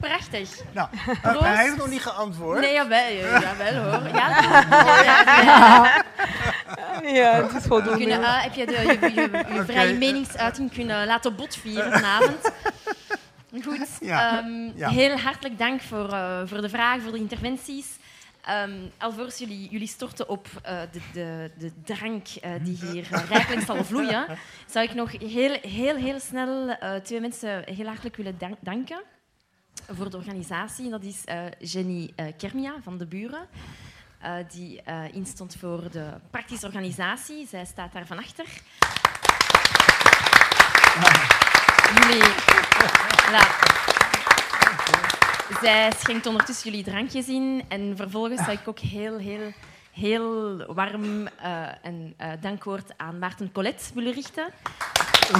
Prachtig. 0.00 0.50
Nou, 0.72 0.88
eh, 0.94 1.20
Proost. 1.20 1.40
hij 1.40 1.64
heeft 1.64 1.76
nog 1.76 1.88
niet 1.88 2.02
geantwoord. 2.02 2.60
Nee, 2.60 2.72
jawel, 2.72 3.08
ja, 3.12 3.40
jawel 3.48 3.74
hoor. 3.82 4.08
Ja, 4.08 4.42
ja, 4.42 5.42
ja. 5.44 6.04
Ja, 7.02 7.42
het 7.42 7.54
is 7.54 7.64
voldoende. 7.66 7.98
Kunnen, 7.98 8.22
eh, 8.22 8.42
heb 8.42 8.52
je 8.54 8.66
de, 8.66 8.72
je, 8.72 9.12
je, 9.14 9.54
je 9.54 9.64
vrije 9.64 9.94
meningsuiting 9.98 10.72
kunnen 10.72 11.06
laten 11.06 11.34
botvieren 11.36 11.92
vanavond? 11.92 12.50
Goed. 13.64 13.88
Ja. 14.00 14.38
ehm, 14.38 14.70
Ja. 14.74 14.88
Heel 14.88 15.18
hartelijk 15.18 15.58
dank 15.58 15.80
voor, 15.82 16.12
eh, 16.12 16.40
voor 16.44 16.60
de 16.60 16.68
vragen, 16.68 17.02
voor 17.02 17.12
de 17.12 17.18
interventies. 17.18 17.86
Ehm 18.44 18.70
alvorens 18.98 19.38
jullie, 19.38 19.68
jullie 19.70 19.88
storten 19.88 20.28
op 20.28 20.46
eh, 20.62 20.78
de, 20.92 21.00
de, 21.12 21.50
de 21.58 21.72
drank 21.84 22.26
eh, 22.40 22.50
die 22.62 22.78
hier 22.90 23.08
uh, 23.12 23.18
rijkelijk 23.28 23.66
zal 23.66 23.84
vloeien, 23.84 24.26
zou 24.66 24.84
ik 24.84 24.94
nog 24.94 25.12
heel, 25.12 25.58
heel, 25.62 25.96
heel 25.96 26.20
snel 26.20 26.68
eh, 26.68 26.94
twee 26.94 27.20
mensen 27.20 27.62
heel 27.64 27.86
hartelijk 27.86 28.16
willen 28.16 28.34
dan- 28.38 28.56
danken 28.60 29.00
voor 29.90 30.10
de 30.10 30.16
organisatie. 30.16 30.90
Dat 30.90 31.02
is 31.02 31.24
eh, 31.24 31.38
Jenny 31.58 32.12
eh, 32.16 32.26
Kermia 32.36 32.74
van 32.82 32.98
de 32.98 33.06
Buren, 33.06 33.46
eh, 34.18 34.34
die 34.50 34.82
instond 35.12 35.56
voor 35.58 35.90
de 35.90 36.10
praktische 36.30 36.66
organisatie. 36.66 37.46
Zij 37.46 37.64
staat 37.64 37.92
daar 37.92 38.06
van 38.06 38.18
achter. 38.18 38.44
Jullie... 41.94 42.22
Voilà. 42.22 43.68
Zij 45.60 45.92
schenkt 45.98 46.26
ondertussen 46.26 46.70
jullie 46.70 46.84
drankjes 46.84 47.28
in. 47.28 47.64
En 47.68 47.96
vervolgens 47.96 48.44
zou 48.44 48.52
ik 48.52 48.68
ook 48.68 48.78
heel, 48.78 49.18
heel, 49.18 49.52
heel 49.92 50.56
warm 50.74 51.26
eh, 51.26 51.62
een 51.82 52.16
dankwoord 52.40 52.92
aan 52.96 53.18
Maarten 53.18 53.52
Collet 53.52 53.90
willen 53.94 54.12
richten. 54.12 54.46
Ja. 55.28 55.38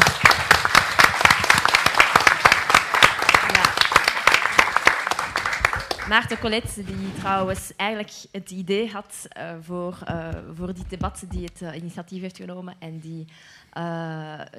Maarten 6.11 6.39
Collet, 6.39 6.75
die 6.75 7.13
trouwens 7.19 7.73
eigenlijk 7.77 8.13
het 8.33 8.51
idee 8.51 8.91
had 8.93 9.15
eh, 9.29 9.45
voor, 9.63 9.99
eh, 10.05 10.29
voor 10.57 10.75
dit 10.75 10.91
debat, 10.91 11.23
die 11.29 11.45
het 11.45 11.63
eh, 11.63 11.75
initiatief 11.77 12.21
heeft 12.21 12.37
genomen 12.37 12.75
en 12.79 12.99
die 13.01 13.27
eh, 13.73 13.83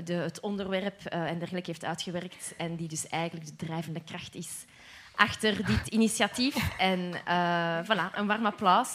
de, 0.03 0.13
het 0.13 0.39
onderwerp 0.39 1.05
eh, 1.05 1.19
en 1.29 1.39
dergelijke 1.39 1.69
heeft 1.69 1.85
uitgewerkt 1.85 2.53
en 2.57 2.75
die 2.75 2.87
dus 2.87 3.07
eigenlijk 3.07 3.45
de 3.45 3.65
drijvende 3.65 4.01
kracht 4.03 4.35
is 4.35 4.49
achter 5.15 5.65
dit 5.65 5.87
initiatief. 5.87 6.55
En 6.77 7.13
eh, 7.25 7.77
voilà, 7.83 8.15
een 8.15 8.27
warm 8.27 8.45
applaus. 8.45 8.89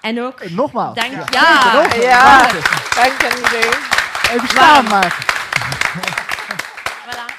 En 0.00 0.22
ook 0.22 0.50
Nogmaals. 0.50 0.94
dank... 0.94 1.12
Ja. 1.12 1.26
Ja, 1.30 1.94
Ja, 1.94 2.50
dank 2.94 3.22
iedereen. 3.36 3.80
Even 4.30 4.48
staan, 4.48 4.84
Maarten. 4.88 5.24
voilà. 7.06 7.38